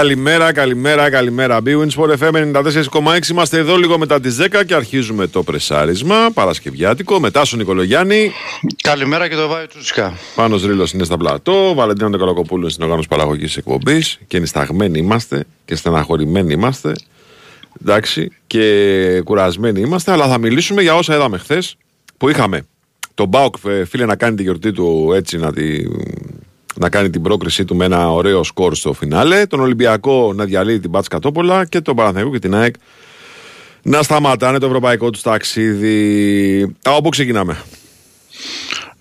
Καλημέρα, 0.00 0.52
καλημέρα, 0.52 1.10
καλημέρα. 1.10 1.58
Bwin 1.64 1.88
Sport 1.96 2.16
FM 2.18 2.52
94,6. 2.52 3.28
Είμαστε 3.30 3.58
εδώ 3.58 3.76
λίγο 3.76 3.98
μετά 3.98 4.20
τις 4.20 4.36
10 4.40 4.64
και 4.66 4.74
αρχίζουμε 4.74 5.26
το 5.26 5.42
πρεσάρισμα. 5.42 6.30
Παρασκευιάτικο. 6.34 7.20
Μετά 7.20 7.44
στον 7.44 7.58
Νικολογιάννη. 7.58 8.32
Καλημέρα 8.82 9.28
και 9.28 9.34
το 9.34 9.48
Βάιο 9.48 9.66
Τσούσκα. 9.66 10.12
Πάνω 10.34 10.56
Ρήλο 10.56 10.88
είναι 10.94 11.04
στα 11.04 11.16
πλατό. 11.16 11.74
Βαλεντίνο 11.74 12.10
Τεκολακοπούλου 12.10 12.60
είναι 12.60 12.70
στην 12.70 12.82
οργάνωση 12.82 13.08
παραγωγής 13.08 13.56
εκπομπής. 13.56 14.18
Και 14.26 14.36
ενισταγμένοι 14.36 14.98
είμαστε 14.98 15.44
και 15.64 15.74
στεναχωρημένοι 15.74 16.52
είμαστε. 16.52 16.92
Εντάξει. 17.80 18.32
Και 18.46 19.22
κουρασμένοι 19.24 19.80
είμαστε. 19.80 20.12
Αλλά 20.12 20.28
θα 20.28 20.38
μιλήσουμε 20.38 20.82
για 20.82 20.94
όσα 20.94 21.14
είδαμε 21.14 21.38
χθες 21.38 21.76
που 22.16 22.28
είχαμε. 22.28 22.66
Τον 23.14 23.28
Μπάουκ, 23.28 23.54
ε, 23.66 23.84
φίλε, 23.84 24.04
να 24.04 24.16
κάνει 24.16 24.36
τη 24.36 24.42
γιορτή 24.42 24.72
του 24.72 25.12
έτσι 25.14 25.38
να 25.38 25.52
τη 25.52 25.82
να 26.80 26.88
κάνει 26.88 27.10
την 27.10 27.22
πρόκρισή 27.22 27.64
του 27.64 27.76
με 27.76 27.84
ένα 27.84 28.10
ωραίο 28.12 28.42
σκορ 28.42 28.74
στο 28.74 28.92
φινάλε. 28.92 29.46
Τον 29.46 29.60
Ολυμπιακό 29.60 30.32
να 30.34 30.44
διαλύει 30.44 30.80
την 30.80 30.90
Πάτς 30.90 31.08
Κατόπολα 31.08 31.64
και 31.64 31.80
τον 31.80 31.96
Παναθηναϊκό 31.96 32.30
και 32.30 32.38
την 32.38 32.54
ΑΕΚ 32.54 32.74
να 33.82 34.02
σταματάνε 34.02 34.58
το 34.58 34.66
ευρωπαϊκό 34.66 35.10
τους 35.10 35.22
ταξίδι. 35.22 36.76
Από 36.82 37.00
πού 37.00 37.08
ξεκινάμε; 37.08 37.56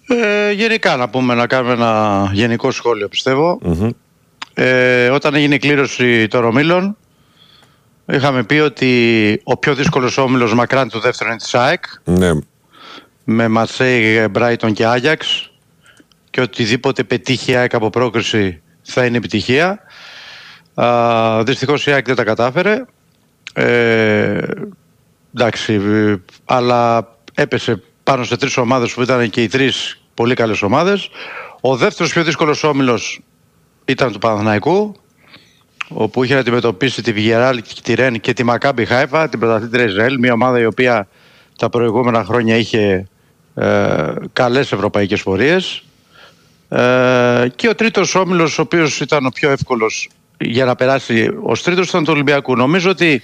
Ε, 0.07 0.51
γενικά 0.51 0.95
να 0.95 1.09
πούμε 1.09 1.33
να 1.33 1.47
κάνουμε 1.47 1.73
ένα 1.73 2.29
γενικό 2.33 2.71
σχόλιο 2.71 3.09
Ε, 4.53 5.09
όταν 5.09 5.35
έγινε 5.35 5.55
η 5.55 5.59
κλήρωση 5.59 6.27
των 6.27 6.41
Ρωμήλων 6.41 6.97
είχαμε 8.05 8.43
πει 8.43 8.55
ότι 8.55 9.41
ο 9.43 9.57
πιο 9.57 9.75
δύσκολος 9.75 10.17
όμιλος 10.17 10.53
μακράν 10.53 10.89
του 10.89 10.99
δεύτερου 10.99 11.29
είναι 11.29 11.39
της 11.39 11.55
ΑΕΚ 11.55 11.83
ναι. 12.03 12.31
με 13.23 13.47
Μαρσέη, 13.47 14.27
Μπράιτον 14.31 14.73
και 14.73 14.85
Άγιαξ 14.85 15.49
και 16.39 16.45
οτιδήποτε 16.45 17.03
πετύχει 17.03 17.51
η 17.51 17.55
ΑΕΚ 17.55 17.73
από 17.73 17.89
πρόκριση 17.89 18.61
θα 18.81 19.05
είναι 19.05 19.17
επιτυχία. 19.17 19.79
Α, 20.73 21.43
δυστυχώς 21.43 21.85
η 21.85 21.91
ΑΕΚ 21.91 22.05
δεν 22.05 22.15
τα 22.15 22.23
κατάφερε. 22.23 22.85
Ε, 23.53 24.41
εντάξει, 25.35 25.81
αλλά 26.45 27.07
έπεσε 27.33 27.81
πάνω 28.03 28.23
σε 28.23 28.37
τρεις 28.37 28.57
ομάδες 28.57 28.93
που 28.93 29.01
ήταν 29.01 29.29
και 29.29 29.43
οι 29.43 29.47
τρεις 29.47 30.01
πολύ 30.13 30.33
καλές 30.33 30.61
ομάδες. 30.61 31.09
Ο 31.61 31.75
δεύτερος 31.75 32.11
πιο 32.11 32.23
δύσκολος 32.23 32.63
όμιλος 32.63 33.21
ήταν 33.85 34.11
του 34.11 34.19
Παναθηναϊκού 34.19 34.95
όπου 35.87 36.23
είχε 36.23 36.33
να 36.33 36.39
αντιμετωπίσει 36.39 37.01
τη 37.01 37.11
Βιγεράλ, 37.11 37.61
τη 37.83 37.93
Ρεν 37.93 38.19
και 38.19 38.33
τη 38.33 38.43
Μακάμπι 38.43 38.85
Χάιφα, 38.85 39.29
την 39.29 39.39
πρωταθλήτρια 39.39 39.85
Ισραήλ, 39.85 40.19
μια 40.19 40.33
ομάδα 40.33 40.59
η 40.59 40.65
οποία 40.65 41.07
τα 41.57 41.69
προηγούμενα 41.69 42.23
χρόνια 42.23 42.55
είχε 42.55 43.07
ε, 43.55 44.13
καλές 44.33 44.71
ευρωπαϊκές 44.71 45.23
πορείες. 45.23 45.83
Ε, 46.69 47.47
και 47.55 47.69
ο 47.69 47.75
τρίτος 47.75 48.15
όμιλος, 48.15 48.59
ο 48.59 48.61
οποίος 48.61 48.99
ήταν 48.99 49.25
ο 49.25 49.29
πιο 49.29 49.49
εύκολος 49.49 50.09
για 50.37 50.65
να 50.65 50.75
περάσει 50.75 51.29
ως 51.41 51.63
τρίτος, 51.63 51.89
ήταν 51.89 52.03
του 52.03 52.11
Ολυμπιακού. 52.13 52.55
Νομίζω 52.55 52.89
ότι 52.89 53.21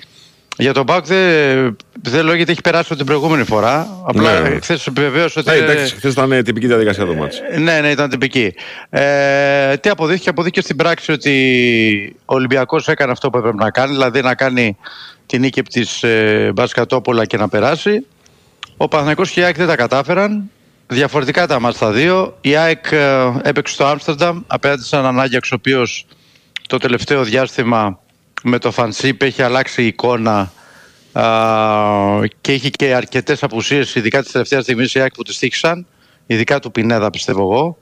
για 0.57 0.73
τον 0.73 0.85
Πάουκ 0.85 1.05
δεν, 1.05 1.75
δεν 2.01 2.25
λόγεται 2.25 2.51
έχει 2.51 2.61
περάσει 2.61 2.95
την 2.95 3.05
προηγούμενη 3.05 3.43
φορά. 3.43 4.01
Απλά 4.05 4.39
ναι. 4.39 4.59
χθες 4.59 4.87
επιβεβαίωσε 4.87 5.39
ότι. 5.39 5.49
Ναι, 5.49 5.55
εντάξει, 5.55 5.95
χθες 5.95 6.13
ήταν 6.13 6.43
τυπική 6.43 6.67
διαδικασία 6.67 7.05
το 7.05 7.13
μάτσο. 7.13 7.41
Ναι, 7.59 7.79
ναι, 7.79 7.89
ήταν 7.89 8.09
τυπική. 8.09 8.53
Ε, 8.89 9.77
τι 9.77 9.89
αποδείχθηκε, 9.89 10.29
αποδείχθηκε 10.29 10.61
στην 10.61 10.75
πράξη 10.75 11.11
ότι 11.11 12.15
ο 12.25 12.35
Ολυμπιακός 12.35 12.87
έκανε 12.87 13.11
αυτό 13.11 13.29
που 13.29 13.37
έπρεπε 13.37 13.57
να 13.57 13.71
κάνει, 13.71 13.91
δηλαδή 13.91 14.21
να 14.21 14.35
κάνει 14.35 14.77
την 15.25 15.41
νίκη 15.41 15.61
της 15.61 16.03
ε, 16.03 16.51
Μπασκατόπολα 16.53 17.25
και 17.25 17.37
να 17.37 17.49
περάσει. 17.49 18.05
Ο 18.77 18.87
Παναγιώτο 18.87 19.23
και 19.23 19.39
η 19.39 19.43
Άκη 19.43 19.57
δεν 19.57 19.67
τα 19.67 19.75
κατάφεραν. 19.75 20.49
Διαφορετικά 20.87 21.47
τα 21.47 21.59
μάτια 21.59 21.79
τα 21.79 21.91
δύο. 21.91 22.37
Η 22.41 22.55
ΑΕΚ 22.55 22.91
ε, 22.91 23.31
έπαιξε 23.43 23.73
στο 23.73 23.85
Άμστερνταμ 23.85 24.41
απέναντι 24.47 24.83
σε 24.83 24.95
έναν 24.95 25.19
Άγιαξ 25.19 25.51
ο 25.51 25.55
οποίος 25.55 26.05
το 26.67 26.77
τελευταίο 26.77 27.23
διάστημα 27.23 27.99
με 28.43 28.57
το 28.57 28.71
Φανσίπ 28.71 29.21
έχει 29.21 29.41
αλλάξει 29.41 29.83
η 29.83 29.87
εικόνα 29.87 30.51
και 32.41 32.51
έχει 32.51 32.69
και 32.69 32.93
αρκετές 32.93 33.43
απουσίες 33.43 33.95
ειδικά 33.95 34.23
τη 34.23 34.31
τελευταία 34.31 34.61
στιγμή 34.61 34.85
η 34.93 34.99
ΑΕΚ 34.99 35.13
που 35.13 35.23
τη 35.23 35.37
τύχησαν. 35.37 35.85
Ειδικά 36.27 36.59
του 36.59 36.71
Πινέδα 36.71 37.09
πιστεύω 37.09 37.41
εγώ. 37.41 37.77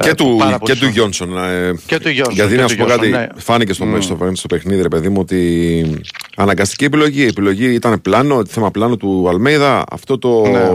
Και, 0.00 0.08
ε, 0.08 0.14
του, 0.14 0.40
και 0.62 0.76
του 0.76 0.86
Γιόνσον. 0.86 1.38
Ε, 1.38 1.74
και 1.86 1.98
του 1.98 2.08
Γιόνσον. 2.08 2.34
Γιατί 2.34 2.56
να 2.56 2.68
σου 2.68 2.76
πω 2.76 2.84
κάτι, 2.84 3.08
ναι. 3.08 3.26
φάνηκε 3.36 3.72
στο, 3.72 3.86
mm. 3.94 4.02
στο, 4.02 4.30
στο, 4.32 4.46
παιχνίδι, 4.48 4.82
ρε 4.82 4.88
παιδί 4.88 5.08
μου, 5.08 5.20
ότι 5.20 6.02
αναγκαστική 6.36 6.84
επιλογή. 6.84 7.22
Η 7.22 7.26
επιλογή 7.26 7.74
ήταν 7.74 8.02
πλάνο, 8.02 8.44
θέμα 8.46 8.70
πλάνο 8.70 8.96
του 8.96 9.28
Αλμέιδα. 9.28 9.84
Αυτό 9.90 10.18
το. 10.18 10.46
Ναι 10.46 10.68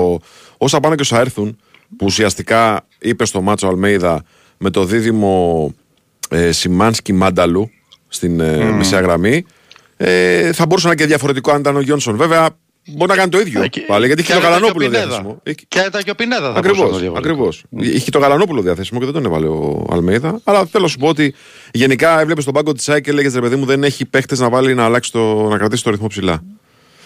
όσα 0.58 0.80
πάνε 0.80 0.96
και 0.96 1.02
όσα 1.02 1.20
έρθουν, 1.20 1.58
που 1.98 2.06
ουσιαστικά 2.06 2.86
είπε 3.00 3.26
στο 3.26 3.42
μάτσο 3.42 3.68
Αλμέιδα 3.68 4.24
με 4.58 4.70
το 4.70 4.86
δίδυμο 4.86 5.74
ε, 6.30 6.52
Σιμάνσκι 6.52 7.14
Μάνταλου 7.14 7.70
στην 8.08 8.40
ε, 8.40 8.70
mm. 8.70 8.74
μισή 8.74 8.96
γραμμή, 8.96 9.46
ε, 9.98 10.54
θα 10.54 10.66
μπορούσε 10.66 10.88
να 10.88 10.94
είναι 10.94 11.02
και 11.02 11.08
διαφορετικό 11.08 11.52
αν 11.52 11.60
ήταν 11.60 11.76
ο 11.76 11.82
Γιόνσον. 11.82 12.16
Βέβαια, 12.16 12.50
μπορεί 12.88 13.12
να 13.12 13.18
κάνει 13.18 13.30
το 13.30 13.40
ίδιο 13.40 13.68
και, 13.68 13.82
πάλι, 13.82 14.06
γιατί 14.06 14.22
είχε 14.22 14.34
το 14.34 14.40
Γαλανόπουλο 14.40 14.90
διαθέσιμο. 14.90 15.42
Και 15.44 15.80
ήταν 15.88 16.04
και 16.04 16.12
ο 16.12 16.16
Πινέδα, 16.16 16.54
θα 16.54 16.60
Ακριβώς. 17.18 17.64
Mm. 17.78 17.84
Είχε 17.84 18.12
το 18.12 18.20
Γαλανόπουλο 18.20 18.62
διαθέσιμο 18.62 19.00
και 19.00 19.06
δεν 19.06 19.14
τον 19.14 19.26
έβαλε 19.26 19.48
ο 19.48 19.88
Αλμέιδα. 19.92 20.40
Αλλά 20.44 20.66
θέλω 20.66 20.84
να 20.84 20.90
σου 20.90 20.98
πω 20.98 21.08
ότι 21.08 21.34
γενικά 21.72 22.20
έβλεπες 22.20 22.44
τον 22.44 22.54
πάγκο 22.54 22.72
της 22.72 22.84
ΣΑΕ 22.84 23.00
και 23.00 23.10
έλεγε 23.10 23.30
ρε 23.34 23.42
παιδί 23.42 23.56
μου 23.56 23.66
δεν 23.66 23.84
έχει 23.84 24.06
παίχτες 24.06 24.40
να 24.40 24.50
βάλει 24.50 24.74
να, 24.74 24.84
αλλάξει 24.84 25.12
το, 25.12 25.48
να 25.50 25.58
κρατήσει 25.58 25.84
το 25.84 25.90
ρυθμό 25.90 26.08
ψηλά. 26.08 26.44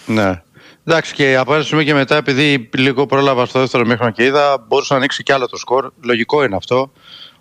Ναι. 0.06 0.42
Εντάξει, 0.84 1.14
και 1.14 1.36
από 1.36 1.54
ένα 1.54 1.62
σημείο 1.62 1.84
και 1.84 1.94
μετά, 1.94 2.16
επειδή 2.16 2.68
λίγο 2.76 3.06
πρόλαβα 3.06 3.46
στο 3.46 3.58
δεύτερο 3.58 3.86
μήχρονο 3.86 4.10
και 4.10 4.24
είδα, 4.24 4.64
μπορούσε 4.68 4.92
να 4.92 4.98
ανοίξει 4.98 5.22
κι 5.22 5.32
άλλο 5.32 5.46
το 5.46 5.56
σκορ. 5.56 5.90
Λογικό 6.02 6.44
είναι 6.44 6.56
αυτό. 6.56 6.92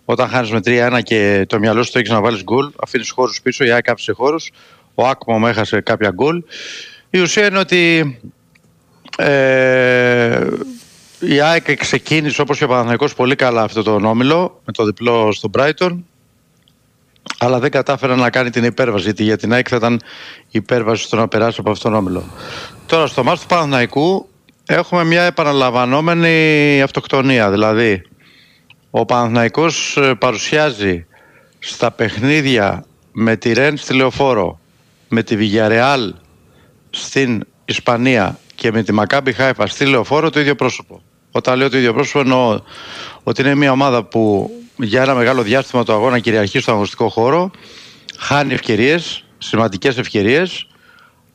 Όταν 0.06 0.30
χάνεις 0.30 0.52
με 0.52 0.60
3-1 0.66 1.00
και 1.04 1.46
το 1.48 1.60
μυαλό 1.60 1.84
σου 1.84 1.92
το 1.92 2.00
έχεις 2.00 2.12
να 2.12 2.22
βάλεις 2.22 2.44
γκολ, 2.44 2.72
αφήνεις 2.84 3.10
χώρους 3.10 3.42
πίσω, 3.42 3.64
η 3.64 3.72
ΑΕΚ 3.72 3.90
άφησε 3.90 4.12
χώρους. 4.12 4.52
Ο 4.96 5.08
Άκμο 5.08 5.42
έχασε 5.46 5.82
κάποια 5.82 6.10
γκολ. 6.10 6.44
Η 7.10 7.20
ουσία 7.20 7.46
είναι 7.46 7.60
ότι 7.60 8.20
ε, 9.18 10.48
η 11.20 11.40
ΑΕΚ 11.42 11.76
ξεκίνησε 11.76 12.42
όπως 12.42 12.58
και 12.58 12.64
ο 12.64 12.68
Παναθηναϊκός 12.68 13.16
πολύ 13.16 13.36
καλά 13.36 13.62
αυτό 13.62 13.84
το 13.84 14.00
όμιλο 14.04 14.62
με 14.66 14.74
το 14.74 14.86
διπλό 14.86 15.32
στο 15.32 15.50
Brighton 15.58 15.98
αλλά 17.38 17.60
δεν 17.60 17.72
κατάφερε 17.72 18.16
να 18.16 18.30
κάνει 18.30 18.50
την 18.50 18.64
υπέρβαση 18.64 19.04
γιατί 19.04 19.24
για 19.24 19.38
την 19.38 19.54
ΑΕΚ 19.54 19.68
θα 19.70 19.76
ήταν 19.76 20.02
υπέρβαση 20.50 21.04
στο 21.04 21.16
να 21.16 21.28
περάσει 21.28 21.58
από 21.60 21.72
αυτόν 21.72 21.92
τον 21.92 22.00
όμιλο. 22.00 22.24
Τώρα 22.86 23.08
στο 23.08 23.24
μάτι 23.24 23.40
του 23.40 23.46
Παναθηναϊκού 23.46 24.30
έχουμε 24.66 25.04
μια 25.04 25.24
επαναλαμβανόμενη 25.24 26.82
αυτοκτονία. 26.82 27.52
Δηλαδή, 27.52 28.02
ο 28.90 29.06
Παναθηναϊκός 29.06 29.98
ε, 29.98 30.14
παρουσιάζει 30.14 31.06
στα 31.60 31.92
παιχνίδια 31.92 32.86
με 33.12 33.36
τη 33.36 33.54
Ρεν 33.54 33.78
στη 33.78 33.94
Λεωφόρο, 33.94 34.60
με 35.08 35.24
τη 35.24 35.36
Βιγιαρεάλ 35.36 36.14
στην 36.90 37.44
Ισπανία 37.66 38.40
και 38.56 38.72
με 38.72 38.84
τη 38.84 38.94
Μακάμπι 38.94 39.34
Χάιφα 39.34 39.68
στη 39.68 39.86
Λεωφόρο 39.86 40.30
το 40.30 40.40
ίδιο 40.40 40.56
πρόσωπο. 40.56 41.02
Όταν 41.32 41.58
λέω 41.58 41.70
το 41.70 41.78
ίδιο 41.78 41.94
πρόσωπο 41.94 42.20
εννοώ 42.20 42.60
ότι 43.24 43.42
είναι 43.42 43.56
μια 43.56 43.72
ομάδα 43.72 44.04
που 44.04 44.52
για 44.80 45.02
ένα 45.02 45.14
μεγάλο 45.14 45.42
διάστημα 45.42 45.84
το 45.84 45.94
αγώνα 45.94 46.20
κυριαρχεί 46.20 46.60
στο 46.60 46.72
αγωνιστικό 46.72 47.10
χώρο, 47.10 47.52
χάνει 48.18 48.54
ευκαιρίες, 48.54 49.24
σημαντικές 49.38 49.98
ευκαιρίες, 49.98 50.68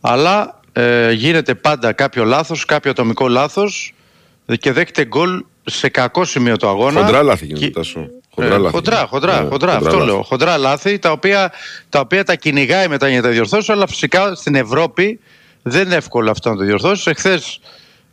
αλλά 0.01 0.61
ε, 0.73 1.13
γίνεται 1.13 1.55
πάντα 1.55 1.93
κάποιο 1.93 2.25
λάθος, 2.25 2.65
κάποιο 2.65 2.91
ατομικό 2.91 3.29
λάθος 3.29 3.95
και 4.59 4.73
δέχεται 4.73 5.05
γκολ 5.05 5.45
σε 5.65 5.89
κακό 5.89 6.25
σημείο 6.25 6.57
του 6.57 6.69
αγώνα. 6.69 7.01
Χοντρά 7.01 7.23
λάθη 7.23 7.47
γίνεται 7.47 7.71
τόσο. 7.71 8.09
Χοντρά, 8.35 8.59
λάθη. 8.59 8.75
χοντρά, 8.75 9.07
χοντρά, 9.07 9.43
ναι, 9.43 9.49
χοντρά, 9.49 9.77
αυτό 9.77 9.99
λέω. 9.99 10.23
Χοντρά 10.23 10.59
λάθη 10.59 10.99
τα 10.99 11.11
οποία, 11.11 11.53
τα 11.89 12.01
οποία 12.01 12.25
τα 12.25 12.35
κυνηγάει 12.35 12.89
μετά 12.89 13.09
για 13.09 13.17
να 13.17 13.23
τα 13.23 13.29
διορθώσει, 13.29 13.73
αλλά 13.73 13.87
φυσικά 13.87 14.35
στην 14.35 14.55
Ευρώπη 14.55 15.21
δεν 15.63 15.87
είναι 15.87 15.95
εύκολο 15.95 16.31
αυτό 16.31 16.51
να 16.51 16.57
το 16.57 16.65
διορθώσει. 16.65 17.11
Εχθές 17.11 17.61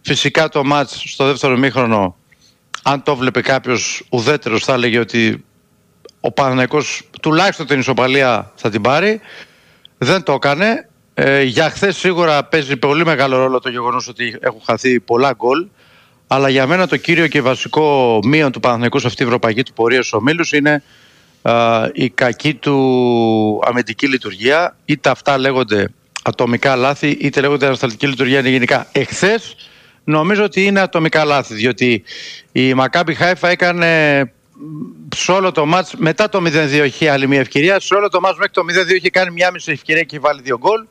φυσικά 0.01 0.49
το 0.49 0.63
μάτς 0.63 1.03
στο 1.05 1.25
δεύτερο 1.25 1.57
μήχρονο, 1.57 2.15
αν 2.83 3.03
το 3.03 3.15
βλέπει 3.15 3.41
κάποιος 3.41 4.03
ουδέτερος, 4.09 4.63
θα 4.63 4.73
έλεγε 4.73 4.99
ότι 4.99 5.45
ο 6.19 6.31
Παναγενικός 6.31 7.01
τουλάχιστον 7.21 7.65
την 7.65 7.79
ισοπαλία 7.79 8.51
θα 8.55 8.69
την 8.69 8.81
πάρει. 8.81 9.21
Δεν 9.97 10.23
το 10.23 10.33
έκανε. 10.33 10.89
Ε, 11.13 11.41
για 11.41 11.69
χθες 11.69 11.97
σίγουρα 11.97 12.43
παίζει 12.43 12.77
πολύ 12.77 13.05
μεγάλο 13.05 13.37
ρόλο 13.37 13.59
το 13.59 13.69
γεγονός 13.69 14.07
ότι 14.07 14.37
έχουν 14.39 14.61
χαθεί 14.65 14.99
πολλά 14.99 15.33
γκολ. 15.33 15.67
Αλλά 16.27 16.49
για 16.49 16.67
μένα 16.67 16.87
το 16.87 16.97
κύριο 16.97 17.27
και 17.27 17.41
βασικό 17.41 18.19
μείον 18.23 18.51
του 18.51 18.59
Παναθηναϊκού 18.59 18.99
σε 18.99 19.05
αυτή 19.05 19.17
την 19.17 19.27
ευρωπαϊκή 19.27 19.63
του 19.63 19.73
πορεία 19.73 19.97
στους 19.97 20.13
ομίλους 20.13 20.51
είναι 20.51 20.83
α, 21.41 21.87
η 21.93 22.09
κακή 22.09 22.53
του 22.53 23.59
αμυντική 23.63 24.07
λειτουργία. 24.07 24.75
Είτε 24.85 25.09
αυτά 25.09 25.37
λέγονται 25.37 25.87
ατομικά 26.23 26.75
λάθη, 26.75 27.09
είτε 27.09 27.41
λέγονται 27.41 27.65
ανασταλτική 27.65 28.07
λειτουργία 28.07 28.39
είναι 28.39 28.49
γενικά. 28.49 28.87
Εχθές 28.91 29.55
νομίζω 30.03 30.43
ότι 30.43 30.65
είναι 30.65 30.79
ατομικά 30.79 31.25
λάθη, 31.25 31.53
διότι 31.53 32.03
η 32.51 32.73
Μακάμπι 32.73 33.13
Χάιφα 33.13 33.49
έκανε 33.49 34.23
σε 35.15 35.31
όλο 35.31 35.51
το 35.51 35.65
μάτς, 35.65 35.95
μετά 35.97 36.29
το 36.29 36.39
0-2 36.45 36.85
είχε 36.85 37.09
άλλη 37.09 37.27
μια 37.27 37.39
ευκαιρία, 37.39 37.79
σε 37.79 37.93
όλο 37.93 38.09
το 38.09 38.19
μάτς 38.19 38.37
μέχρι 38.37 38.53
το 38.53 38.61
0-2 38.91 38.95
είχε 38.95 39.09
κάνει 39.09 39.31
μια 39.31 39.51
μισή 39.51 39.71
ευκαιρία 39.71 40.03
και 40.03 40.19
βάλει 40.19 40.41
δύο 40.41 40.57
γκολ. 40.57 40.85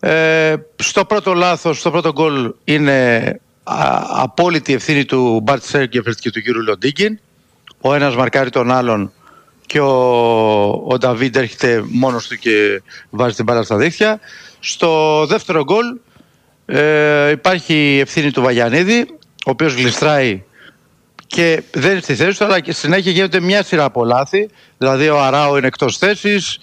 Ε, 0.00 0.54
στο 0.76 1.04
πρώτο 1.04 1.34
λάθος, 1.34 1.78
στο 1.78 1.90
πρώτο 1.90 2.12
γκολ 2.12 2.54
είναι 2.64 3.26
α, 3.62 4.02
απόλυτη 4.08 4.72
ευθύνη 4.72 5.04
του 5.04 5.40
Μπαρτ 5.42 5.62
Σέργκεφερτ 5.62 6.18
και 6.18 6.30
του 6.30 6.40
κύριου 6.40 6.62
Λοντίγκιν. 6.62 7.18
Ο 7.80 7.94
ένας 7.94 8.16
μαρκάρει 8.16 8.50
τον 8.50 8.70
άλλον 8.70 9.12
και 9.66 9.80
ο, 9.80 9.92
ο 10.86 10.98
Νταβίντ 10.98 11.36
έρχεται 11.36 11.84
μόνος 11.86 12.26
του 12.26 12.36
και 12.36 12.82
βάζει 13.10 13.34
την 13.34 13.44
μπάλα 13.44 13.62
στα 13.62 13.76
δίχτυα. 13.76 14.20
Στο 14.60 15.24
δεύτερο 15.26 15.64
γκολ 15.64 15.84
ε, 16.74 17.30
υπάρχει 17.30 17.98
ευθύνη 18.02 18.30
του 18.30 18.42
Βαγιανίδη, 18.42 19.06
ο 19.46 19.50
οποίος 19.50 19.74
γλιστράει 19.74 20.42
και 21.26 21.62
δεν 21.72 21.90
είναι 21.90 22.00
στη 22.00 22.14
θέση 22.14 22.38
του, 22.38 22.44
αλλά 22.44 22.60
και 22.60 22.72
συνέχεια 22.72 23.12
γίνεται 23.12 23.40
μια 23.40 23.62
σειρά 23.62 23.84
από 23.84 24.04
λάθη. 24.04 24.48
Δηλαδή 24.78 25.08
ο 25.08 25.20
Αράο 25.20 25.56
είναι 25.56 25.66
εκτός 25.66 25.98
θέσης, 25.98 26.58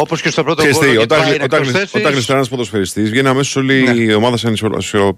Όπως 0.00 0.22
και 0.22 0.30
στο 0.30 0.44
πρώτο 0.44 0.62
γκολ. 0.62 0.96
Όταν, 0.96 1.20
όταν, 1.42 1.62
όταν 1.92 2.12
γλιστράει 2.12 2.36
ένας 2.36 2.48
ποδοσφαιριστής, 2.48 3.10
βγαίνει 3.10 3.28
αμέσως 3.28 3.56
όλη 3.56 3.82
ναι. 3.82 3.90
η 3.90 4.12
ομάδα 4.12 4.36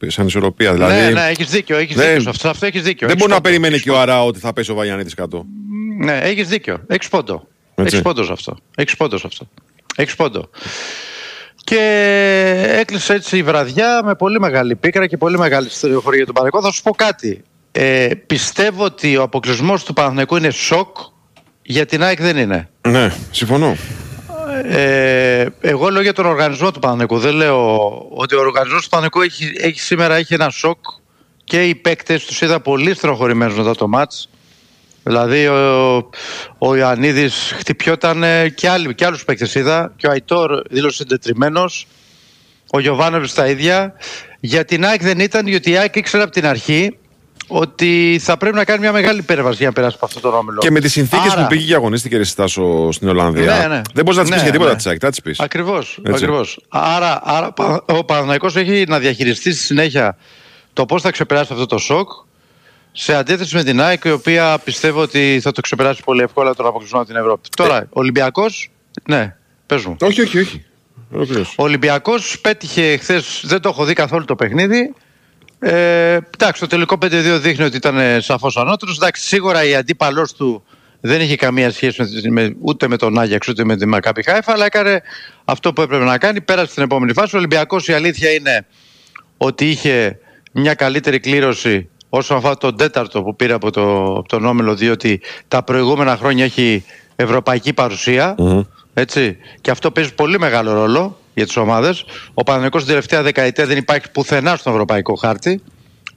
σαν 0.06 0.26
ισορροπία. 0.26 0.72
Δηλαδή, 0.72 0.94
ναι, 0.94 1.10
ναι, 1.10 1.26
έχεις 1.28 1.48
δίκιο. 1.50 1.76
Έχεις 1.76 1.96
δεν, 1.96 2.14
δίκιο. 2.14 2.30
Αυτό, 2.30 2.48
αυτό 2.48 2.66
έχεις 2.66 2.82
δίκιο. 2.82 3.08
Δεν 3.08 3.16
μπορεί 3.16 3.32
να 3.32 3.40
περιμένει 3.40 3.80
και 3.80 3.90
ο 3.90 3.98
Αράο 3.98 4.26
ότι 4.26 4.38
θα 4.38 4.52
πέσει 4.52 4.70
ο 4.70 4.74
Βαγιανίδης 4.74 5.14
κάτω. 5.14 5.46
Ναι, 5.98 6.18
έχεις 6.18 6.48
δίκιο. 6.48 6.84
Έχεις 6.86 7.08
πόντο. 7.08 7.48
Έχεις 7.74 8.02
πόντο 8.02 8.32
αυτό. 8.32 8.56
Έχεις 8.76 8.96
πόντο 8.96 9.16
αυτό. 9.24 9.48
Έχεις 9.96 10.16
πόντο. 10.16 10.50
Και 11.70 12.76
έκλεισε 12.78 13.12
έτσι 13.12 13.36
η 13.36 13.42
βραδιά 13.42 14.00
με 14.04 14.14
πολύ 14.14 14.40
μεγάλη 14.40 14.76
πίκρα 14.76 15.06
και 15.06 15.16
πολύ 15.16 15.38
μεγάλη 15.38 15.70
στενοχωρία 15.70 16.16
για 16.16 16.26
τον 16.26 16.34
Παναγικό. 16.34 16.62
Θα 16.62 16.70
σου 16.70 16.82
πω 16.82 16.90
κάτι. 16.90 17.42
Ε, 17.72 18.08
πιστεύω 18.26 18.84
ότι 18.84 19.16
ο 19.16 19.22
αποκλεισμός 19.22 19.84
του 19.84 19.92
Παναγικού 19.92 20.36
είναι 20.36 20.50
σοκ, 20.50 20.96
για 21.62 21.86
την 21.86 22.02
ΑΕΚ 22.02 22.20
δεν 22.20 22.36
είναι. 22.36 22.68
Ναι, 22.88 23.12
συμφωνώ. 23.30 23.76
Ε, 24.64 25.46
εγώ 25.60 25.88
λέω 25.88 26.02
για 26.02 26.12
τον 26.12 26.26
οργανισμό 26.26 26.70
του 26.70 26.78
Παναγικού. 26.78 27.18
Δεν 27.18 27.34
λέω 27.34 27.88
ότι 28.10 28.34
ο 28.34 28.40
οργανισμός 28.40 28.82
του 28.82 28.88
Παναγικού 28.88 29.20
έχει, 29.20 29.52
έχει, 29.60 29.80
σήμερα 29.80 30.14
έχει 30.14 30.34
ένα 30.34 30.50
σοκ 30.50 30.78
και 31.44 31.64
οι 31.64 31.74
παίκτες 31.74 32.24
τους 32.24 32.40
είδα 32.40 32.60
πολύ 32.60 32.94
στροχωρημένου 32.94 33.56
μετά 33.56 33.74
το 33.74 33.88
μάτς. 33.88 34.29
Δηλαδή 35.10 35.46
ο, 35.46 35.96
ο 36.58 36.76
Ιωαννίδης 36.76 37.54
χτυπιόταν 37.58 38.24
και, 38.54 38.68
άλλοι, 38.68 38.94
και 38.94 39.04
άλλους 39.04 39.24
παίκτες 39.24 39.54
είδα 39.54 39.92
και 39.96 40.06
ο 40.06 40.10
Αϊτόρ 40.10 40.62
δήλωσε 40.70 40.96
συντετριμένος. 40.96 41.86
Ο 42.70 42.80
Γιωβάνοβιτς 42.80 43.34
τα 43.34 43.46
ίδια. 43.46 43.94
Για 44.40 44.64
την 44.64 44.84
ΑΕΚ 44.84 45.02
δεν 45.02 45.18
ήταν, 45.18 45.46
γιατί 45.46 45.70
η 45.70 45.76
ΑΕΚ 45.76 45.96
ήξερε 45.96 46.22
από 46.22 46.32
την 46.32 46.46
αρχή 46.46 46.96
ότι 47.46 48.20
θα 48.22 48.36
πρέπει 48.36 48.56
να 48.56 48.64
κάνει 48.64 48.80
μια 48.80 48.92
μεγάλη 48.92 49.18
υπέρβαση 49.18 49.56
για 49.56 49.66
να 49.66 49.72
περάσει 49.72 49.94
από 49.96 50.06
αυτό 50.06 50.20
το 50.20 50.28
όμιλο. 50.28 50.58
Και 50.58 50.70
με 50.70 50.80
τις 50.80 50.92
συνθήκες 50.92 51.32
Άρα... 51.32 51.42
που 51.42 51.48
πήγε 51.48 51.66
και 51.66 51.74
αγωνίστηκε 51.74 52.16
η 52.16 52.24
Στάσο 52.24 52.92
στην 52.92 53.08
Ολλανδία. 53.08 53.56
Ναι, 53.56 53.74
ναι. 53.74 53.80
Δεν 53.94 54.04
μπορείς 54.04 54.18
να 54.18 54.24
τη 54.24 54.30
ναι, 54.30 54.36
πει 54.36 54.42
για 54.42 54.52
τίποτα 54.52 54.70
ναι. 54.70 54.76
της 54.76 54.98
θα 55.00 55.10
τη 55.10 55.22
πεις. 55.22 55.40
Ακριβώς. 55.40 55.98
Ακριβώς. 56.06 56.60
Άρα, 56.68 57.20
άρα 57.24 57.52
ο 57.86 58.04
Παναναναϊκό 58.04 58.46
έχει 58.54 58.84
να 58.88 58.98
διαχειριστεί 58.98 59.52
στη 59.52 59.62
συνέχεια 59.62 60.16
το 60.72 60.86
πώς 60.86 61.02
θα 61.02 61.10
ξεπεράσει 61.10 61.52
αυτό 61.52 61.66
το 61.66 61.78
σοκ. 61.78 62.10
Σε 62.92 63.14
αντίθεση 63.14 63.56
με 63.56 63.64
την 63.64 63.80
ΑΕΚ, 63.80 64.04
η 64.04 64.10
οποία 64.10 64.58
πιστεύω 64.64 65.00
ότι 65.00 65.38
θα 65.42 65.52
το 65.52 65.60
ξεπεράσει 65.60 66.02
πολύ 66.04 66.22
εύκολα 66.22 66.54
τον 66.54 66.66
αποκλεισμό 66.66 66.98
από 66.98 67.08
την 67.08 67.16
Ευρώπη. 67.16 67.48
Τώρα, 67.56 67.78
ο 67.82 68.00
Ολυμπιακός. 68.00 68.70
Ναι, 69.08 69.36
πες 69.66 69.84
μου. 69.84 69.96
Όχι, 70.00 70.20
όχι, 70.20 70.38
όχι. 70.38 70.64
Ο 71.56 71.62
Ολυμπιακός 71.62 72.40
πέτυχε 72.40 72.96
χθες, 72.96 73.42
δεν 73.44 73.60
το 73.60 73.68
έχω 73.68 73.84
δει 73.84 73.92
καθόλου 73.92 74.24
το 74.24 74.36
παιχνίδι. 74.36 74.94
Ε, 75.58 76.18
εντάξει, 76.34 76.60
το 76.60 76.66
τελικό 76.66 76.98
5-2 77.02 77.38
δείχνει 77.40 77.64
ότι 77.64 77.76
ήταν 77.76 77.98
ε, 77.98 78.20
σαφώς 78.20 78.56
ανώτερος. 78.56 78.96
Εντάξει, 78.96 79.26
σίγουρα 79.26 79.64
η 79.64 79.74
αντίπαλός 79.74 80.32
του 80.32 80.64
δεν 81.00 81.20
είχε 81.20 81.36
καμία 81.36 81.70
σχέση 81.70 82.30
με, 82.30 82.54
ούτε 82.60 82.88
με 82.88 82.96
τον 82.96 83.18
Άγιαξ 83.18 83.48
ούτε 83.48 83.64
με 83.64 83.76
τη 83.76 83.86
Μακάπη 83.86 84.22
Χάιφα, 84.22 84.52
αλλά 84.52 84.64
έκανε 84.64 85.02
αυτό 85.44 85.72
που 85.72 85.82
έπρεπε 85.82 86.04
να 86.04 86.18
κάνει. 86.18 86.40
Πέρασε 86.40 86.70
στην 86.70 86.82
επόμενη 86.82 87.12
φάση. 87.12 87.34
Ο 87.34 87.38
Ολυμπιακός 87.38 87.88
η 87.88 87.92
αλήθεια 87.92 88.30
είναι 88.30 88.66
ότι 89.36 89.68
είχε 89.68 90.18
μια 90.52 90.74
καλύτερη 90.74 91.20
κλήρωση 91.20 91.89
όσον 92.10 92.36
αφορά 92.36 92.56
τον 92.56 92.76
τέταρτο 92.76 93.22
που 93.22 93.36
πήρε 93.36 93.52
από, 93.52 93.70
το, 93.70 94.04
από 94.04 94.28
τον 94.28 94.44
Όμιλο, 94.44 94.74
διότι 94.74 95.20
τα 95.48 95.62
προηγούμενα 95.62 96.16
χρόνια 96.16 96.44
έχει 96.44 96.84
ευρωπαϊκή 97.16 97.74
Έτσι, 98.94 99.36
και 99.60 99.70
αυτό 99.70 99.90
παίζει 99.90 100.14
πολύ 100.14 100.38
μεγάλο 100.38 100.72
ρόλο 100.72 101.18
για 101.34 101.46
τις 101.46 101.56
ομάδες. 101.56 102.04
Ο 102.34 102.42
Παναγενικός 102.42 102.82
την 102.82 102.90
τελευταία 102.90 103.22
δεκαετία 103.22 103.66
δεν 103.66 103.76
υπάρχει 103.76 104.10
πουθενά 104.10 104.56
στον 104.56 104.72
ευρωπαϊκό 104.72 105.14
χάρτη. 105.14 105.62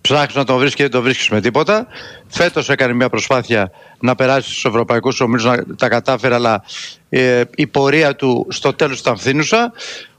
Ψάχνεις 0.02 0.36
να 0.36 0.44
τον 0.44 0.58
βρεις 0.58 0.76
και 0.76 0.84
δεν 0.84 0.92
τον 0.92 1.02
βρίσκεις 1.02 1.30
με 1.30 1.42
τίποτα. 1.42 1.88
Φέτος 2.28 2.70
έκανε 2.70 2.94
μια 2.94 3.10
προσπάθεια 3.10 3.72
να 4.00 4.16
περάσει 4.16 4.50
στους 4.50 4.66
ευρωπαϊκούς 4.66 5.20
ομίλους, 5.20 5.44
να 5.44 5.66
τα 5.76 5.88
κατάφερε, 5.88 6.34
αλλά 6.34 6.64
ε, 7.10 7.42
η 7.56 7.68
πορεία 7.68 8.16
του 8.16 8.48
στο 8.50 8.74
τέλος 8.74 9.00
ήταν 9.00 9.18
φθήνουσα. 9.18 9.72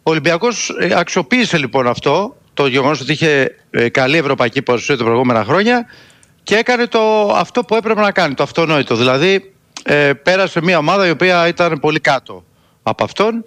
Ο 0.03 0.11
Ολυμπιακός 0.11 0.77
ε, 0.81 0.95
αξιοποίησε 0.95 1.59
λοιπόν 1.59 1.87
αυτό, 1.87 2.37
το 2.55 2.67
γεγονός 2.67 3.01
ότι 3.01 3.13
είχε 3.13 3.57
ε, 3.71 3.89
καλή 3.89 4.17
ευρωπαϊκή 4.17 4.63
παρουσία 4.63 4.97
τα 4.97 5.05
προηγούμενα 5.05 5.45
χρόνια 5.45 5.87
και 6.43 6.55
έκανε 6.55 6.87
το, 6.87 7.33
αυτό 7.35 7.65
που 7.65 7.75
έπρεπε 7.75 8.01
να 8.01 8.13
κάνει, 8.13 8.35
το 8.35 8.43
αυτονόητο. 8.43 8.97
Δηλαδή, 8.97 9.53
ε, 9.85 10.13
πέρασε 10.13 10.63
μια 10.63 10.79
ομάδα 10.79 11.07
η 11.07 11.11
οποία 11.11 11.49
ήταν 11.49 11.81
πολύ 11.81 12.01
κάτω 12.01 12.45
από 12.83 13.05
αυτόν 13.05 13.45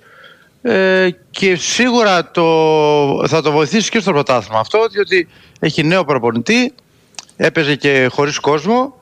ε, 0.61 1.09
και 1.29 1.55
σίγουρα 1.55 2.31
το, 2.31 2.43
θα 3.27 3.41
το 3.41 3.51
βοηθήσει 3.51 3.89
και 3.89 3.99
στο 3.99 4.11
πρωτάθλημα 4.11 4.59
αυτό 4.59 4.87
διότι 4.91 5.27
έχει 5.59 5.83
νέο 5.83 6.05
προπονητή 6.05 6.73
έπαιζε 7.37 7.75
και 7.75 8.07
χωρίς 8.11 8.39
κόσμο 8.39 8.93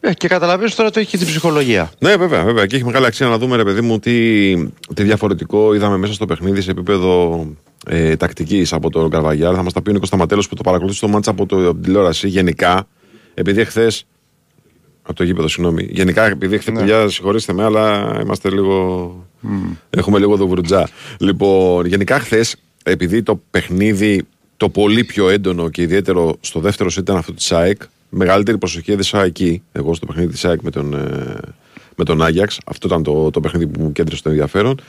ε, 0.00 0.14
και 0.14 0.28
καταλαβαίνεις 0.28 0.74
τώρα 0.74 0.90
το 0.90 1.00
έχει 1.00 1.08
και 1.10 1.16
την 1.16 1.26
ψυχολογία. 1.26 1.90
Ναι, 1.98 2.16
βέβαια, 2.16 2.44
βέβαια. 2.44 2.66
Και 2.66 2.76
έχει 2.76 2.84
μεγάλη 2.84 3.06
αξία 3.06 3.26
να 3.26 3.38
δούμε, 3.38 3.56
ρε 3.56 3.64
παιδί 3.64 3.80
μου, 3.80 3.98
τι, 3.98 4.54
τι 4.94 5.02
διαφορετικό 5.02 5.74
είδαμε 5.74 5.96
μέσα 5.96 6.12
στο 6.12 6.26
παιχνίδι 6.26 6.60
σε 6.60 6.70
επίπεδο 6.70 7.46
ε, 7.86 8.16
τακτικής 8.16 8.72
από 8.72 8.90
τον 8.90 9.10
Καρβαγιάρ. 9.10 9.52
Θα 9.56 9.62
μας 9.62 9.72
τα 9.72 9.82
πει 9.82 9.90
ο 9.90 9.92
Νίκος 9.92 10.08
Σταματέλος 10.08 10.48
που 10.48 10.54
το 10.54 10.62
παρακολουθεί 10.62 11.00
το 11.00 11.08
μάτσα 11.08 11.30
από, 11.30 11.46
το, 11.46 11.72
την 11.72 11.82
τηλεόραση. 11.82 12.28
Γενικά, 12.28 12.86
επειδή 13.34 13.60
εχθέ 13.60 13.90
από 15.02 15.14
το 15.14 15.24
γήπεδο, 15.24 15.48
συγγνώμη. 15.48 15.88
Γενικά, 15.90 16.26
επειδή 16.26 16.54
έχετε 16.54 16.70
ναι. 16.70 16.78
παιδιά, 16.78 17.08
συγχωρήστε 17.08 17.52
με, 17.52 17.64
αλλά 17.64 18.16
είμαστε 18.22 18.50
λίγο. 18.50 19.26
Mm. 19.42 19.76
Έχουμε 19.90 20.18
λίγο 20.18 20.36
δοβρουτζά. 20.36 20.88
Λοιπόν, 21.18 21.86
γενικά, 21.86 22.20
χθες, 22.20 22.56
επειδή 22.82 23.22
το 23.22 23.40
παιχνίδι 23.50 24.26
το 24.56 24.68
πολύ 24.68 25.04
πιο 25.04 25.28
έντονο 25.28 25.68
και 25.68 25.82
ιδιαίτερο 25.82 26.36
στο 26.40 26.60
δεύτερο 26.60 26.90
ήταν 26.98 27.16
αυτό 27.16 27.32
της 27.32 27.44
ΣΑΕΚ, 27.44 27.82
μεγαλύτερη 28.08 28.58
προσοχή 28.58 28.92
έδεσα 28.92 29.24
εκεί, 29.24 29.62
εγώ 29.72 29.94
στο 29.94 30.06
παιχνίδι 30.06 30.30
της 30.30 30.40
ΣΑΕΚ 30.40 30.60
με 30.62 30.70
τον, 30.70 30.94
ε, 30.94 31.38
με 31.96 32.04
τον 32.04 32.22
Άγιαξ. 32.22 32.60
Αυτό 32.66 32.86
ήταν 32.86 33.02
το, 33.02 33.30
το 33.30 33.40
παιχνίδι 33.40 33.66
που 33.66 33.82
μου 33.82 33.92
κέντρισε 33.92 34.22
το 34.22 34.28
ενδιαφέρον. 34.28 34.80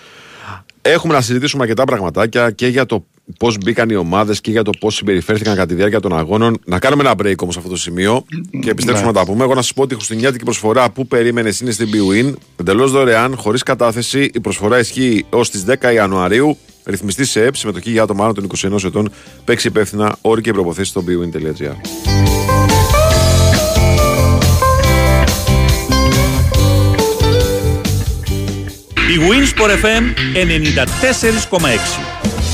Έχουμε 0.81 1.13
να 1.13 1.21
συζητήσουμε 1.21 1.63
αρκετά 1.63 1.83
πραγματάκια 1.83 2.51
και 2.51 2.67
για 2.67 2.85
το 2.85 3.05
πώς 3.37 3.57
μπήκαν 3.57 3.89
οι 3.89 3.95
ομάδες 3.95 4.41
και 4.41 4.51
για 4.51 4.63
το 4.63 4.71
πώς 4.79 4.95
συμπεριφέρθηκαν 4.95 5.55
κατά 5.55 5.67
τη 5.67 5.73
διάρκεια 5.73 5.99
των 5.99 6.17
αγώνων. 6.17 6.59
Να 6.65 6.79
κάνουμε 6.79 7.03
ένα 7.03 7.13
break 7.13 7.35
όμως 7.41 7.53
σε 7.53 7.59
αυτό 7.59 7.71
το 7.71 7.77
σημείο 7.77 8.25
και 8.61 8.69
επιστρέψουμε 8.69 9.11
ναι. 9.11 9.19
να 9.19 9.25
τα 9.25 9.31
πούμε. 9.31 9.43
Εγώ 9.43 9.53
να 9.53 9.61
σας 9.61 9.73
πω 9.73 9.81
ότι 9.81 9.93
η 9.93 9.95
χριστουγεννιάτικη 9.95 10.43
προσφορά 10.43 10.91
που 10.91 11.07
περίμενες 11.07 11.59
είναι 11.59 11.71
στην 11.71 11.89
BWIN. 11.91 12.33
Εντελώς 12.59 12.91
δωρεάν, 12.91 13.35
χωρίς 13.37 13.63
κατάθεση. 13.63 14.29
Η 14.33 14.39
προσφορά 14.39 14.79
ισχύει 14.79 15.25
ως 15.29 15.49
τις 15.49 15.65
10 15.67 15.93
Ιανουαρίου. 15.93 16.57
Ρυθμιστή 16.85 17.25
σε 17.25 17.43
ΕΠ, 17.43 17.55
συμμετοχή 17.55 17.91
για 17.91 18.03
άτομα 18.03 18.23
άνω 18.23 18.33
των 18.33 18.47
21 18.57 18.83
ετών. 18.83 19.11
Παίξει 19.45 19.67
υπεύθυνα 19.67 20.17
όροι 20.21 20.41
και 20.41 20.51
προποθέσεις 20.51 20.89
στο 20.89 21.03
bwin.gr. 21.07 22.50
Η 29.11 29.19
Winsport 29.19 29.69
FM 29.69 30.03
94,6 31.59 31.61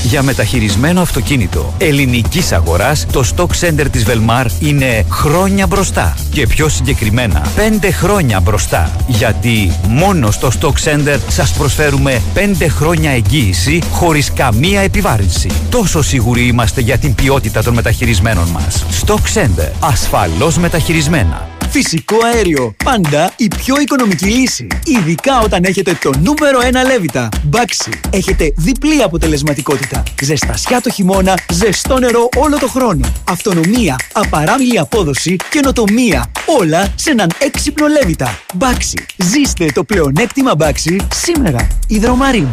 για 0.02 0.22
μεταχειρισμένο 0.22 1.00
αυτοκίνητο 1.00 1.74
ελληνικής 1.78 2.52
αγοράς, 2.52 3.06
το 3.12 3.24
Stock 3.36 3.46
Center 3.60 3.86
της 3.90 4.04
Velmar 4.06 4.46
είναι 4.60 5.04
χρόνια 5.10 5.66
μπροστά. 5.66 6.16
Και 6.30 6.46
πιο 6.46 6.68
συγκεκριμένα, 6.68 7.46
5 7.56 7.90
χρόνια 7.92 8.40
μπροστά. 8.40 8.96
Γιατί 9.06 9.72
μόνο 9.88 10.30
στο 10.30 10.50
Stock 10.60 10.72
Center 10.84 11.18
σας 11.28 11.52
προσφέρουμε 11.52 12.22
5 12.34 12.68
χρόνια 12.68 13.10
εγγύηση 13.10 13.82
χωρίς 13.90 14.32
καμία 14.32 14.80
επιβάρυνση. 14.80 15.50
Τόσο 15.70 16.02
σίγουροι 16.02 16.46
είμαστε 16.46 16.80
για 16.80 16.98
την 16.98 17.14
ποιότητα 17.14 17.62
των 17.62 17.74
μεταχειρισμένων 17.74 18.48
μας. 18.48 18.84
Stock 19.04 19.38
Center. 19.38 19.70
Ασφαλώς 19.80 20.58
μεταχειρισμένα. 20.58 21.57
Φυσικό 21.70 22.16
αέριο. 22.24 22.74
Πάντα 22.84 23.32
η 23.36 23.48
πιο 23.48 23.80
οικονομική 23.80 24.24
λύση. 24.24 24.66
Ειδικά 24.84 25.40
όταν 25.40 25.64
έχετε 25.64 25.98
το 26.02 26.10
νούμερο 26.18 26.58
1 26.84 26.86
λέβητα. 26.86 27.28
Μπάξι. 27.42 27.90
Έχετε 28.10 28.52
διπλή 28.56 29.02
αποτελεσματικότητα. 29.02 30.02
Ζεστασιά 30.22 30.80
το 30.80 30.90
χειμώνα, 30.90 31.38
ζεστό 31.52 31.98
νερό 31.98 32.28
όλο 32.36 32.58
το 32.58 32.68
χρόνο. 32.68 33.08
Αυτονομία, 33.28 33.96
απαράμιλη 34.12 34.78
απόδοση, 34.78 35.36
καινοτομία. 35.50 36.30
Όλα 36.58 36.92
σε 36.94 37.10
έναν 37.10 37.30
έξυπνο 37.38 37.86
λέβητα. 37.86 38.38
Μπάξι. 38.54 39.06
Ζήστε 39.16 39.66
το 39.74 39.84
πλεονέκτημα 39.84 40.54
Μπάξι 40.54 40.96
σήμερα. 41.14 41.66
Ιδρομαρίν. 41.88 42.48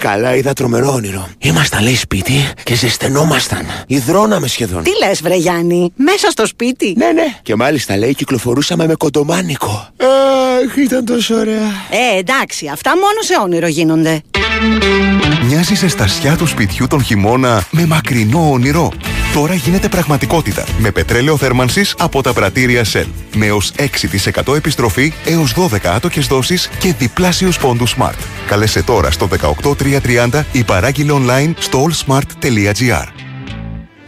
Καλά 0.00 0.36
είδα 0.36 0.52
τρομερό 0.52 0.92
όνειρο. 0.92 1.28
Ήμασταν 1.38 1.82
λέει 1.82 1.96
σπίτι 1.96 2.48
και 2.62 2.74
ζεσθενόμασταν. 2.74 3.66
Ιδρώναμε 3.86 4.48
σχεδόν. 4.48 4.82
Τι 4.82 4.90
λες, 5.06 5.22
Βρε 5.22 5.34
Γιάννη, 5.34 5.92
μέσα 5.96 6.30
στο 6.30 6.46
σπίτι; 6.46 6.94
Ναι, 6.96 7.10
ναι. 7.12 7.26
Και 7.42 7.54
μάλιστα 7.54 7.96
λέει 7.96 8.14
κυκλοφορούσαμε 8.14 8.86
με 8.86 8.94
κοντομάνικο. 8.94 9.88
Αχ, 10.66 10.76
ήταν 10.76 11.04
τόσο 11.04 11.34
ωραία. 11.34 11.70
Ε, 11.90 12.18
εντάξει, 12.18 12.68
αυτά 12.72 12.90
μόνο 12.90 13.22
σε 13.22 13.34
όνειρο 13.42 13.66
γίνονται. 13.66 14.22
Μοιάζεις 15.48 15.78
ζεστασιά 15.78 16.36
του 16.36 16.46
σπιτιού 16.46 16.86
τον 16.86 17.02
χειμώνα 17.02 17.62
με 17.70 17.86
μακρινό 17.86 18.50
όνειρο. 18.50 18.92
τώρα 19.34 19.54
γίνεται 19.54 19.88
πραγματικότητα 19.88 20.64
με 20.78 20.90
πετρέλαιο 20.90 21.36
θέρμανσης 21.36 21.94
από 21.98 22.22
τα 22.22 22.32
πρατήρια 22.32 22.84
Shell. 22.92 23.06
Με 23.34 23.50
ως 23.50 23.72
6% 24.46 24.54
επιστροφή 24.56 25.12
έως 25.24 25.54
12 25.56 25.76
άτοκες 25.84 26.26
δόσεις 26.26 26.70
και 26.78 26.94
διπλάσιους 26.98 27.58
πόντους 27.58 27.96
Smart. 27.98 28.18
Καλέσε 28.46 28.82
τώρα 28.82 29.10
στο 29.10 29.28
18330 29.28 30.42
ή 30.52 30.64
παράγγειλε 30.64 31.12
online 31.12 31.52
στο 31.58 31.88
allsmart.gr. 31.88 33.06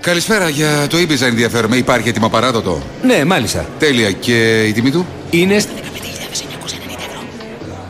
Καλησπέρα, 0.01 0.49
για 0.49 0.87
το 0.87 0.99
Ibiza 0.99 1.23
ενδιαφέρομαι. 1.27 1.77
Υπάρχει 1.77 2.09
έτοιμο 2.09 2.29
παράδοτο. 2.29 2.83
Ναι, 3.03 3.25
μάλιστα. 3.25 3.67
Τέλεια. 3.79 4.13
Και 4.13 4.63
η 4.63 4.73
τιμή 4.73 4.91
του; 4.91 5.07
Είναι 5.31 5.59
στα 5.59 5.73
15.990 5.75 5.79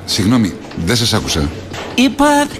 Συγγνώμη, 0.04 0.52
δεν 0.84 0.96
σας 0.96 1.12
άκουσα. 1.12 1.48
Είπα 2.04 2.26
15.990 2.46 2.54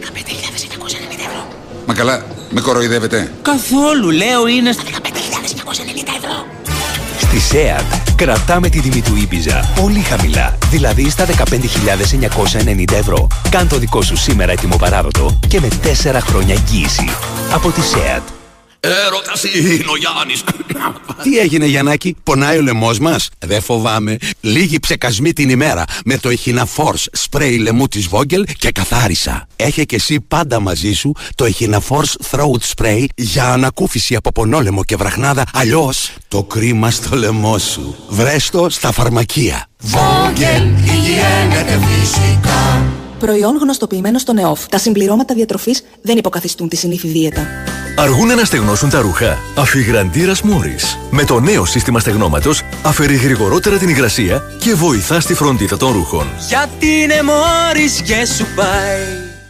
ευρώ. 1.29 1.49
Μα 1.87 1.95
καλά, 1.95 2.25
με 2.51 2.61
κοροϊδεύετε. 2.61 3.33
Καθόλου, 3.43 4.11
λέω 4.11 4.47
είναι 4.47 4.73
στα 4.73 4.83
15.990 4.83 4.89
ευρώ. 6.17 6.47
Στη 7.19 7.39
ΣΕΑΤ 7.41 8.15
κρατάμε 8.17 8.69
τη 8.69 8.81
τιμή 8.81 9.03
του 9.03 9.17
Ήπιζα 9.17 9.73
πολύ 9.81 10.01
χαμηλά, 10.01 10.59
δηλαδή 10.71 11.11
στα 11.11 11.27
15.990 11.27 12.93
ευρώ. 12.93 13.27
Κάν 13.51 13.69
το 13.69 13.79
δικό 13.79 14.03
σου 14.03 14.17
σήμερα 14.17 14.53
έτοιμο 14.53 14.77
παράδοτο 14.77 15.39
και 15.49 15.61
με 15.61 15.69
4 15.83 16.19
χρόνια 16.21 16.55
εγγύηση. 16.55 17.09
Από 17.53 17.71
τη 17.71 17.81
ΣΕΑΤ. 17.81 18.38
Έρωτα 18.81 19.33
είναι 19.55 19.91
ο 19.91 19.97
Γιάννης. 19.97 20.45
Τι 21.23 21.39
έγινε, 21.39 21.67
Γιαννάκη, 21.67 22.17
πονάει 22.23 22.59
ο 22.59 22.63
λαιμός 22.63 22.99
μας; 22.99 23.29
Δεν 23.39 23.63
φοβάμαι. 23.63 24.17
Λίγοι 24.41 24.81
ψεκασμοί 24.81 25.33
την 25.33 25.51
ημέρα 25.51 25.85
με 26.05 26.19
το 26.19 26.31
Echina 26.31 26.63
Force 26.77 27.05
σπρέι 27.13 27.59
λαιμού 27.59 27.89
της 27.89 28.09
Vogel 28.11 28.45
και 28.59 28.71
καθάρισα. 28.71 29.47
Έχει 29.57 29.87
και 29.87 29.97
εσύ 29.97 30.21
πάντα 30.21 30.61
μαζί 30.61 30.93
σου 30.93 31.13
το 31.35 31.45
Echina 31.45 31.79
Force 31.89 32.31
Throat 32.31 32.75
Spray 32.75 33.05
για 33.15 33.53
ανακούφιση 33.53 34.15
από 34.15 34.33
πονόλεμο 34.33 34.85
και 34.85 34.97
βραχνάδα. 34.97 35.45
Αλλιώς 35.53 36.13
το 36.29 36.43
κρίμα 36.43 36.91
στο 36.91 37.17
λαιμό 37.17 37.59
σου. 37.59 37.97
Βρέστο 38.09 38.67
στα 38.71 38.93
φαρμακεία. 38.93 39.67
Vogel, 39.93 40.65
υγιένεται 40.85 41.81
φυσικά. 41.87 42.87
Προϊόν 43.19 43.57
γνωστοποιημένο 43.57 44.19
στο 44.19 44.33
ΝΕΟΦ. 44.33 44.67
Τα 44.67 44.79
συμπληρώματα 44.79 45.35
διατροφής 45.35 45.83
δεν 46.03 46.17
υποκαθιστούν 46.17 46.69
τη 46.69 46.77
συνήθι 46.77 47.09
δίαιτα. 47.09 47.47
Αργούν 47.97 48.27
να 48.27 48.45
στεγνώσουν 48.45 48.91
τα 48.91 49.01
ρούχα. 49.01 49.39
Αφιγραντήρας 49.57 50.43
Μόρι. 50.43 50.77
Με 51.11 51.25
το 51.25 51.41
νέο 51.41 51.65
σύστημα 51.65 52.01
στεγνώματος 52.01 52.63
αφαιρεί 52.83 53.15
γρηγορότερα 53.15 53.77
την 53.77 53.89
υγρασία 53.89 54.43
και 54.61 54.75
βοηθά 54.75 55.21
στη 55.21 55.35
φροντίδα 55.35 55.77
των 55.77 55.93
ρούχων. 55.93 56.27
Γιατί 56.49 56.87
είναι 56.87 57.23
Μόρι 57.23 57.91
και 58.05 58.27
σου 58.27 58.47
πάει. 58.57 59.28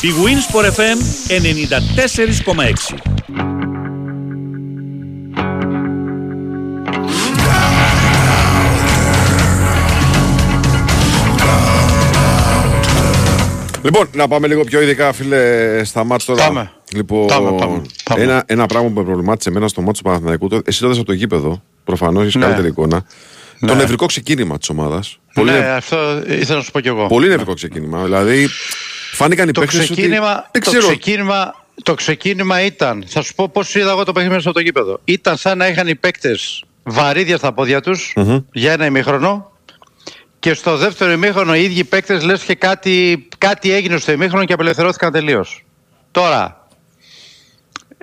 Η 0.00 0.08
Winsport 0.24 0.70
FM 0.70 0.98
94,6 1.28 2.96
Λοιπόν, 13.82 14.08
να 14.12 14.28
πάμε 14.28 14.46
λίγο 14.46 14.64
πιο 14.64 14.80
ειδικά, 14.80 15.12
φίλε, 15.12 15.80
στα 15.84 16.04
μάτια 16.04 16.34
τώρα. 16.34 16.46
Πάμε. 16.46 16.70
Λοιπόν, 16.94 17.26
πάμε, 17.26 17.50
πάμε, 17.58 17.82
πάμε. 18.04 18.22
Ένα, 18.22 18.42
ένα 18.46 18.66
πράγμα 18.66 18.88
που 18.88 18.94
με 18.94 19.04
προβλημάτισε 19.04 19.48
εμένα 19.48 19.68
στο 19.68 19.80
μάτι 19.80 19.98
του 19.98 20.04
Παναθηναϊκού, 20.04 20.48
το, 20.48 20.60
εσύ 20.64 20.80
τότε 20.80 20.94
από 20.96 21.04
το 21.04 21.12
γήπεδο, 21.12 21.62
προφανώς 21.84 22.22
έχεις 22.22 22.34
Ναι. 22.34 22.44
καλύτερη 22.44 22.68
εικόνα. 22.68 23.04
Ναι. 23.58 23.68
Το 23.68 23.74
νευρικό 23.74 24.06
ξεκίνημα 24.06 24.58
της 24.58 24.68
ομάδας. 24.68 25.18
Ναι, 25.44 25.58
αυτό 25.76 26.22
ήθελα 26.26 26.58
να 26.58 26.64
σου 26.64 26.70
πω 26.70 26.80
κι 26.80 26.88
εγώ. 26.88 27.06
Πολύ 27.06 27.28
νευρικό 27.28 27.54
ξεκίνημα. 27.54 28.04
Δηλαδή, 28.04 28.48
φάνηκαν 29.16 29.48
οι 29.48 29.52
το 29.52 29.60
παίκτες 29.60 29.78
ότι- 29.80 29.92
ξεκίνημα, 29.92 30.48
Δεν 30.52 30.62
το, 30.62 30.70
ξέρω. 30.70 30.86
ξεκίνημα, 30.86 31.54
το 31.82 31.94
ξεκίνημα 31.94 32.60
ήταν, 32.60 33.04
θα 33.08 33.22
σου 33.22 33.34
πω 33.34 33.48
πώς 33.48 33.74
είδα 33.74 33.90
εγώ 33.90 34.04
το 34.04 34.12
παιχνίδι 34.12 34.34
μέσα 34.34 34.48
από 34.48 34.58
το 34.58 34.64
γήπεδο. 34.64 35.00
Ήταν 35.04 35.36
σαν 35.36 35.58
να 35.58 35.66
είχαν 35.68 35.88
οι 35.88 35.94
παίκτες 35.94 36.64
βαρύδια 36.82 37.36
στα 37.36 37.52
πόδια 37.52 37.80
τους 37.80 38.12
Μμμ. 38.16 38.38
για 38.52 38.72
ένα 38.72 38.84
ημίχρονο. 38.86 39.50
Και 40.38 40.54
στο 40.54 40.76
δεύτερο 40.76 41.12
ημίχρονο 41.12 41.54
οι 41.54 41.62
ίδιοι 41.62 41.84
παίκτες 41.84 42.22
λες 42.24 42.42
και 42.42 42.54
κάτι, 42.54 43.28
κάτι 43.38 43.72
έγινε 43.72 43.96
στο 43.98 44.12
ημίχρονο 44.12 44.44
και 44.44 44.52
απελευθερώθηκαν 44.52 45.12
τελείως. 45.12 45.64
Τώρα, 46.10 46.66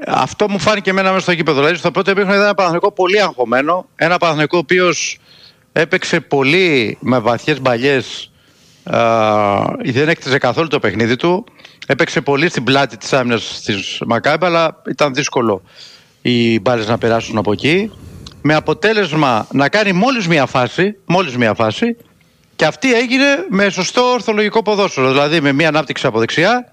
αυτό 0.08 0.50
μου 0.50 0.60
φάνηκε 0.60 0.90
εμένα 0.90 1.10
μέσα 1.10 1.22
στο 1.22 1.32
γήπεδο. 1.32 1.60
Δηλαδή, 1.60 1.78
στο 1.78 1.92
πρώτο 1.92 2.10
ημίχρονο 2.12 2.34
ήταν 2.36 2.46
ένα 2.46 2.54
Παναθηναϊκό 2.56 2.92
πολύ 2.92 3.22
αγχωμένο. 3.22 3.90
Ένα 3.96 4.18
Παναθηναϊκό 4.18 4.58
ο 4.58 4.60
οποίος 4.60 5.18
έπαιξε 5.72 6.20
πολύ 6.20 6.98
με 7.02 7.20
βαθιές 7.20 7.62
μπαλιές. 7.62 8.32
Δεν 9.84 10.10
έκτιζε 10.10 10.38
καθόλου 10.38 10.68
το 10.68 10.80
παιχνίδι 10.80 11.16
του. 11.16 11.46
Έπαιξε 11.88 12.22
πολύ 12.22 12.50
στην 12.50 12.64
πλάτη 12.64 12.98
της 12.98 13.14
άμυνας 13.14 13.62
της 13.66 14.02
Μακάμπα, 14.06 14.48
αλλά 14.48 14.82
ήταν 14.90 15.14
δύσκολο 15.14 15.62
οι 16.22 16.60
μπάλες 16.60 16.88
να 16.88 16.98
περάσουν 16.98 17.38
από 17.38 17.52
εκεί. 17.52 17.92
Με 18.42 18.54
αποτέλεσμα 18.54 19.48
να 19.52 19.70
κάνει 19.70 19.92
μόλις 19.92 20.28
μία 20.28 20.46
φάση, 20.46 20.96
μόλις 21.06 21.38
μία 21.38 21.54
φάση 21.54 21.96
και 22.56 22.66
αυτή 22.66 22.94
έγινε 22.94 23.26
με 23.50 23.70
σωστό 23.70 24.02
ορθολογικό 24.02 24.62
ποδόσφαιρο. 24.62 25.12
Δηλαδή 25.12 25.42
με 25.42 25.52
μία 25.52 25.68
ανάπτυξη 25.68 26.06
από 26.08 26.20
δεξιά, 26.20 26.72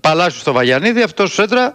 παλάσιος 0.00 0.40
στο 0.40 0.52
Βαγιανίδη, 0.52 1.02
αυτός 1.02 1.32
σέντρα, 1.32 1.74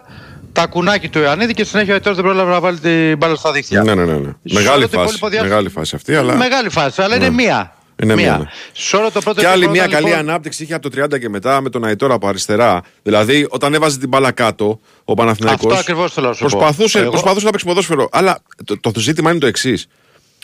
τα 0.52 0.66
κουνάκι 0.66 1.08
του 1.08 1.18
Ιωαννίδη 1.18 1.52
και 1.54 1.64
συνέχεια 1.64 1.92
ο 1.92 1.96
Αιτός 1.96 2.14
δεν 2.16 2.24
πρόλαβε 2.24 2.50
να 2.50 2.60
βάλει 2.60 2.78
την 2.78 3.16
μπάλα 3.16 3.34
στα 3.34 3.52
δίχτυα. 3.52 3.82
Ναι, 3.82 3.94
ναι, 3.94 4.04
ναι. 4.04 4.12
ναι. 4.18 4.28
Σε 4.44 4.54
Μεγάλη, 4.54 4.76
όλο 4.76 4.88
το 4.88 4.96
φάση, 4.98 5.02
υπόλοιπο 5.02 5.28
διάστημα- 5.28 5.48
μεγάλη 5.48 5.68
φάση 5.68 5.94
αυτή, 5.94 6.14
αλλά. 6.14 6.34
Μεγάλη 6.36 6.68
φάση, 6.70 7.02
αλλά 7.02 7.16
Ναι. 7.16 7.24
είναι 7.24 7.34
μία. 7.34 7.74
Είναι 8.02 8.14
μία, 8.14 8.38
ναι. 8.38 8.44
Σε 8.72 8.96
όλο 8.96 9.10
το 9.10 9.20
πρώτο 9.20 9.40
Και 9.40 9.46
άλλη 9.46 9.64
ημίχρονο 9.64 9.72
μια 9.72 9.82
ήταν, 9.84 9.94
καλή 10.02 10.06
λοιπόν, 10.14 10.28
ανάπτυξη 10.28 10.62
είχε 10.62 10.74
από 10.74 10.90
το 10.90 11.02
30 11.02 11.18
και 11.20 11.28
μετά 11.28 11.60
με 11.60 11.70
τον 11.70 11.84
Αϊτόρα 11.84 12.14
από 12.14 12.28
αριστερά. 12.28 12.82
Δηλαδή, 13.02 13.46
όταν 13.50 13.74
έβαζε 13.74 13.98
την 13.98 14.08
μπάλα 14.08 14.30
κάτω, 14.32 14.80
ο 15.04 15.14
Παναθηναϊκός 15.14 15.64
Αυτό 15.66 15.78
ακριβώς 15.80 16.12
θέλω 16.12 16.26
να 16.28 16.32
σου 16.32 16.44
πω. 16.44 16.48
προσπαθούσε, 16.50 16.98
Εγώ- 16.98 17.10
προσπαθούσε 17.10 17.44
να 17.44 17.50
παίξει 17.50 17.66
ποδόσφαιρο. 17.66 18.08
Αλλά 18.12 18.38
το, 18.80 18.92
το 18.92 19.00
ζήτημα 19.00 19.30
είναι 19.30 19.38
το 19.40 19.46
εξής. 19.46 19.86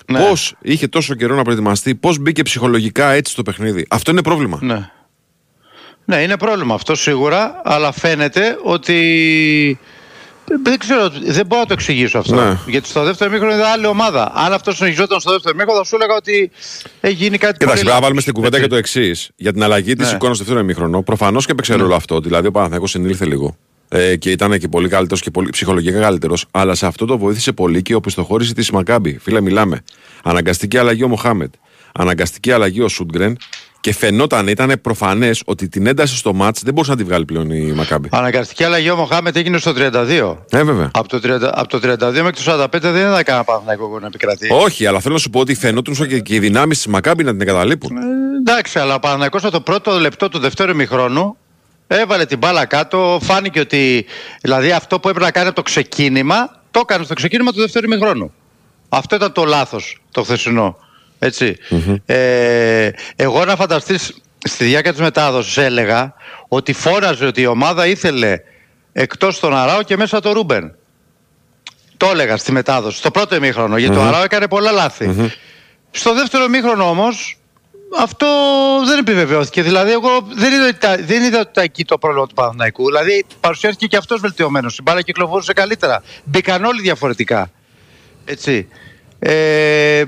Ναι. 0.06 0.18
Πώς 0.28 0.54
είχε 0.62 0.88
τόσο 0.88 1.14
καιρό 1.14 1.34
να 1.34 1.42
προετοιμαστεί, 1.42 1.94
πώς 1.94 2.18
μπήκε 2.18 2.42
ψυχολογικά 2.42 3.10
έτσι 3.10 3.32
στο 3.32 3.42
παιχνίδι. 3.42 3.86
Αυτό 3.90 4.10
είναι 4.10 4.22
πρόβλημα. 4.22 4.58
Ναι. 4.62 4.90
Ναι, 6.04 6.16
είναι 6.22 6.36
πρόβλημα 6.36 6.74
αυτό 6.74 6.94
σίγουρα, 6.94 7.60
αλλά 7.64 7.92
φαίνεται 7.92 8.58
ότι. 8.62 9.78
Δεν 10.62 10.78
ξέρω, 10.78 11.08
δεν 11.08 11.46
μπορώ 11.46 11.60
να 11.60 11.66
το 11.66 11.72
εξηγήσω 11.72 12.18
αυτό. 12.18 12.34
Ναι. 12.34 12.58
Γιατί 12.66 12.88
στο 12.88 13.02
δεύτερο 13.04 13.30
μήχρονο 13.30 13.52
είδα 13.54 13.68
άλλη 13.68 13.86
ομάδα. 13.86 14.32
Αν 14.34 14.52
αυτό 14.52 14.72
συνεχιζόταν 14.72 15.20
στο 15.20 15.30
δεύτερο 15.30 15.56
μήχρονο, 15.56 15.78
θα 15.78 15.84
σου 15.84 15.94
έλεγα 15.96 16.14
ότι 16.14 16.50
έχει 17.00 17.14
γίνει 17.14 17.38
κάτι 17.38 17.52
Κοιτάξτε, 17.58 17.64
πολύ 17.64 17.70
πρέπει 17.70 17.84
να 17.84 17.88
λάθος. 17.88 18.02
βάλουμε 18.02 18.20
στην 18.20 18.32
κουβέντα 18.32 18.60
και 18.60 18.66
το 18.66 18.76
εξής. 18.76 19.30
Για 19.36 19.52
την 19.52 19.62
αλλαγή 19.62 19.94
της 19.94 20.08
Ναι. 20.08 20.14
εικόνας 20.14 20.36
στο 20.36 20.44
δεύτερο 20.44 20.64
ημίχρονο. 20.64 21.02
Προφανώς 21.02 21.46
και 21.46 21.52
έπαιξε 21.52 21.74
ρόλο 21.74 21.94
αυτό. 21.94 22.20
Δηλαδή, 22.20 22.46
ο 22.46 22.50
Παναθηναϊκός 22.50 22.90
συνήλθε 22.90 23.24
λίγο. 23.24 23.56
Ε, 23.88 24.16
και 24.16 24.30
ήταν 24.30 24.58
και 24.58 24.68
πολύ 24.68 24.88
καλύτερος 24.88 25.22
και 25.22 25.30
πολύ 25.30 25.50
ψυχολογικά 25.50 26.00
καλύτερος. 26.00 26.44
Αλλά 26.50 26.74
σε 26.74 26.86
αυτό 26.86 27.06
το 27.06 27.18
βοήθησε 27.18 27.52
πολύ 27.52 27.82
και 27.82 27.92
η 27.92 27.96
οπισθοχώρηση 27.96 28.54
της 28.54 28.70
Μακάμπη. 28.70 29.18
Φίλε, 29.22 29.40
μιλάμε. 29.40 29.82
Αναγκαστική 30.22 30.78
αλλαγή 30.78 31.02
ο 31.04 31.08
Μοχάμετ. 31.08 31.54
Αναγκαστική 31.94 32.52
αλλαγή 32.52 32.80
ο 32.80 32.88
Σούντγκρεν. 32.88 33.36
Και 33.86 33.94
φαινόταν, 33.94 34.48
ήταν 34.48 34.72
προφανές 34.82 35.42
ότι 35.44 35.68
την 35.68 35.86
ένταση 35.86 36.16
στο 36.16 36.32
μάτς 36.32 36.62
δεν 36.62 36.72
μπορούσε 36.72 36.92
να 36.92 36.96
τη 36.96 37.04
βγάλει 37.04 37.24
πλέον 37.24 37.50
η 37.50 37.72
Μακάμπη. 37.72 38.08
Αναγκαστική 38.12 38.64
αλλαγή 38.64 38.90
ο 38.90 38.96
Μοχάμετ 38.96 39.36
έγινε 39.36 39.58
στο 39.58 39.72
32. 39.76 40.36
Ε, 40.50 40.64
βέβαια. 40.64 40.90
Από 40.92 41.08
το, 41.08 41.16
30, 41.16 41.50
από 41.52 41.68
το 41.68 41.80
32 41.82 41.98
μέχρι 42.22 42.44
το 42.44 42.62
45 42.62 42.66
δεν 42.80 42.96
είδα 42.96 43.22
κανένα 43.22 43.44
Παναθηναϊκό 43.44 43.98
να 44.00 44.06
επικρατεί. 44.06 44.48
Όχι, 44.52 44.86
αλλά 44.86 45.00
θέλω 45.00 45.14
να 45.14 45.20
σου 45.20 45.30
πω 45.30 45.40
ότι 45.40 45.54
φαινόταν 45.54 45.94
και, 45.94 46.20
και 46.20 46.34
οι 46.34 46.38
δυνάμεις 46.38 46.76
της 46.76 46.86
Μακάμπη 46.86 47.24
να 47.24 47.30
την 47.30 47.40
εγκαταλείπουν. 47.40 47.96
Ε, 47.96 48.00
εντάξει, 48.38 48.78
αλλά 48.78 48.94
ο 48.94 48.98
Παναθηναϊκός 48.98 49.42
από 49.42 49.52
το 49.52 49.60
πρώτο 49.60 49.98
λεπτό 49.98 50.28
του 50.28 50.38
δεύτερου 50.38 50.70
ημιχρόνου 50.70 51.36
έβαλε 51.86 52.26
την 52.26 52.38
μπάλα 52.38 52.64
κάτω. 52.64 53.18
Φάνηκε 53.22 53.60
ότι 53.60 54.06
δηλαδή 54.40 54.72
αυτό 54.72 55.00
που 55.00 55.08
έπρεπε 55.08 55.26
να 55.26 55.32
κάνει 55.32 55.46
από 55.46 55.56
το 55.56 55.62
ξεκίνημα, 55.62 56.62
το 56.70 56.80
έκανε 56.82 57.04
στο 57.04 57.14
ξεκίνημα 57.14 57.52
του 57.52 57.60
δεύτερου 57.60 57.86
ημιχρόνου. 57.86 58.32
Αυτό 58.88 59.16
ήταν 59.16 59.32
το 59.32 59.44
λάθος 59.44 60.02
το 60.10 60.22
χθεσινό. 60.22 60.76
Ετσι 61.18 61.56
Ε, 62.06 62.90
εγώ 63.16 63.44
να 63.44 63.56
φανταστείς 63.56 64.14
στη 64.38 64.64
διάρκεια 64.64 64.92
της 64.92 65.00
μετάδοσης 65.00 65.56
έλεγα 65.56 66.14
ότι 66.48 66.72
φώναζε 66.72 67.26
ότι 67.26 67.40
η 67.40 67.46
ομάδα 67.46 67.86
ήθελε 67.86 68.38
εκτός 68.92 69.38
τον 69.40 69.56
Αράο 69.56 69.82
και 69.82 69.96
μέσα 69.96 70.20
τον 70.20 70.32
Ρούμπεν. 70.32 70.74
Το 71.96 72.06
έλεγα 72.06 72.36
στη 72.36 72.52
μετάδοση, 72.52 72.96
στο 72.98 73.10
πρώτο 73.10 73.34
ημίχρονο, 73.34 73.76
γιατί 73.76 73.96
ο 73.96 74.02
Αράο 74.02 74.22
έκανε 74.22 74.48
πολλά 74.48 74.70
λάθη. 74.70 75.06
Στο 75.90 76.14
δεύτερο 76.14 76.44
ημίχρονο 76.44 76.88
όμως, 76.88 77.38
αυτό 77.98 78.26
δεν 78.86 78.98
επιβεβαιώθηκε. 78.98 79.62
Δηλαδή, 79.62 79.90
εγώ 79.92 80.26
δεν 80.34 80.52
είδα, 80.52 80.64
ότι 80.68 80.78
τα- 80.78 80.96
δεν 80.96 81.22
είδα 81.22 81.40
ότι 81.40 81.48
ήταν 81.50 81.64
εκεί 81.64 81.84
το 81.84 81.98
πρόβλημα 81.98 82.26
του 82.26 82.34
Παναθηναϊκού. 82.34 82.84
Δηλαδή, 82.86 83.24
παρουσιάστηκε 83.40 83.86
και 83.86 83.96
αυτός 83.96 84.20
βελτιωμένος. 84.20 84.78
Η 84.78 84.82
μπάλα 84.82 85.02
κυκλοφορούσε 85.02 85.52
καλύτερα. 85.52 86.02
Μπήκαν 86.24 86.64
όλοι 86.64 86.80
διαφορετικά. 86.80 87.50
Έτσι. 88.24 88.68
Ε, 89.18 90.04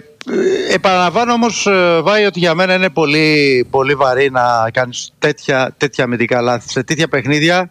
επαναλαμβάνω 0.73 1.33
όμως, 1.33 1.69
Βάη, 2.03 2.25
ότι 2.25 2.39
για 2.39 2.55
μένα 2.55 2.75
είναι 2.75 2.91
πολύ, 2.91 3.67
πολύ 3.71 3.95
βαρύ 3.95 4.31
να 4.31 4.71
κάνεις 4.73 5.13
τέτοια, 5.19 5.75
τέτοια 5.77 6.05
αμυντικά 6.05 6.41
λάθη. 6.41 6.69
Σε 6.71 6.83
τέτοια 6.83 7.09
παιχνίδια 7.09 7.71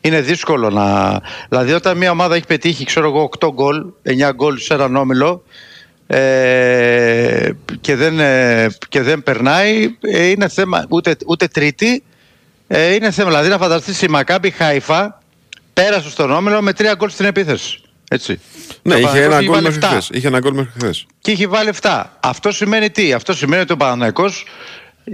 είναι 0.00 0.20
δύσκολο 0.20 0.70
να. 0.70 1.20
Δηλαδή, 1.48 1.72
όταν 1.72 1.96
μια 1.96 2.10
ομάδα 2.10 2.34
έχει 2.34 2.46
πετύχει, 2.46 2.84
ξέρω 2.84 3.06
εγώ, 3.06 3.28
8 3.38 3.48
γκολ, 3.52 3.84
9 4.02 4.32
γκολ 4.34 4.58
σε 4.58 4.74
έναν 4.74 4.96
όμιλο 4.96 5.42
ε, 6.06 7.50
και, 7.80 7.96
δεν, 7.96 8.20
ε, 8.20 8.68
και 8.88 9.02
δεν 9.02 9.22
περνάει, 9.22 9.96
ε, 10.00 10.26
είναι 10.26 10.48
θέμα 10.48 10.86
ούτε, 10.88 11.16
ούτε 11.26 11.46
τρίτη. 11.46 12.02
Ε, 12.66 12.94
είναι 12.94 13.10
θέμα. 13.10 13.28
Δηλαδή, 13.28 13.48
να 13.48 13.58
φανταστείς 13.58 14.02
η 14.02 14.08
Μακάμπι 14.08 14.50
Χάιφα 14.50 15.22
πέρασε 15.72 16.10
στον 16.10 16.30
όμιλο 16.30 16.62
με 16.62 16.72
3 16.78 16.92
γκολ 16.96 17.10
στην 17.10 17.26
επίθεση. 17.26 17.80
Έτσι. 18.08 18.40
Ναι, 18.88 19.00
Και 19.00 19.04
ο 19.06 19.08
είχε 19.08 19.22
ένα 19.22 19.28
Παναθηναϊκός 19.28 19.44
γκολ 19.46 19.54
βάλει 19.54 19.64
μέχρι 19.74 19.80
7 19.82 19.86
χθες. 19.90 20.10
Είχε 20.12 20.26
ένα 20.26 20.38
γκολ 20.40 20.54
μέχρι 20.54 20.70
χθες. 20.80 21.06
και 21.20 21.30
έχει 21.30 21.46
βάλει 21.46 21.70
7. 21.82 22.04
Αυτό 22.20 22.52
σημαίνει 22.52 22.90
τι, 22.90 23.12
Αυτό 23.12 23.32
σημαίνει 23.34 23.62
ότι 23.62 23.72
ο 23.72 23.76
Παναθηναϊκός 23.76 24.44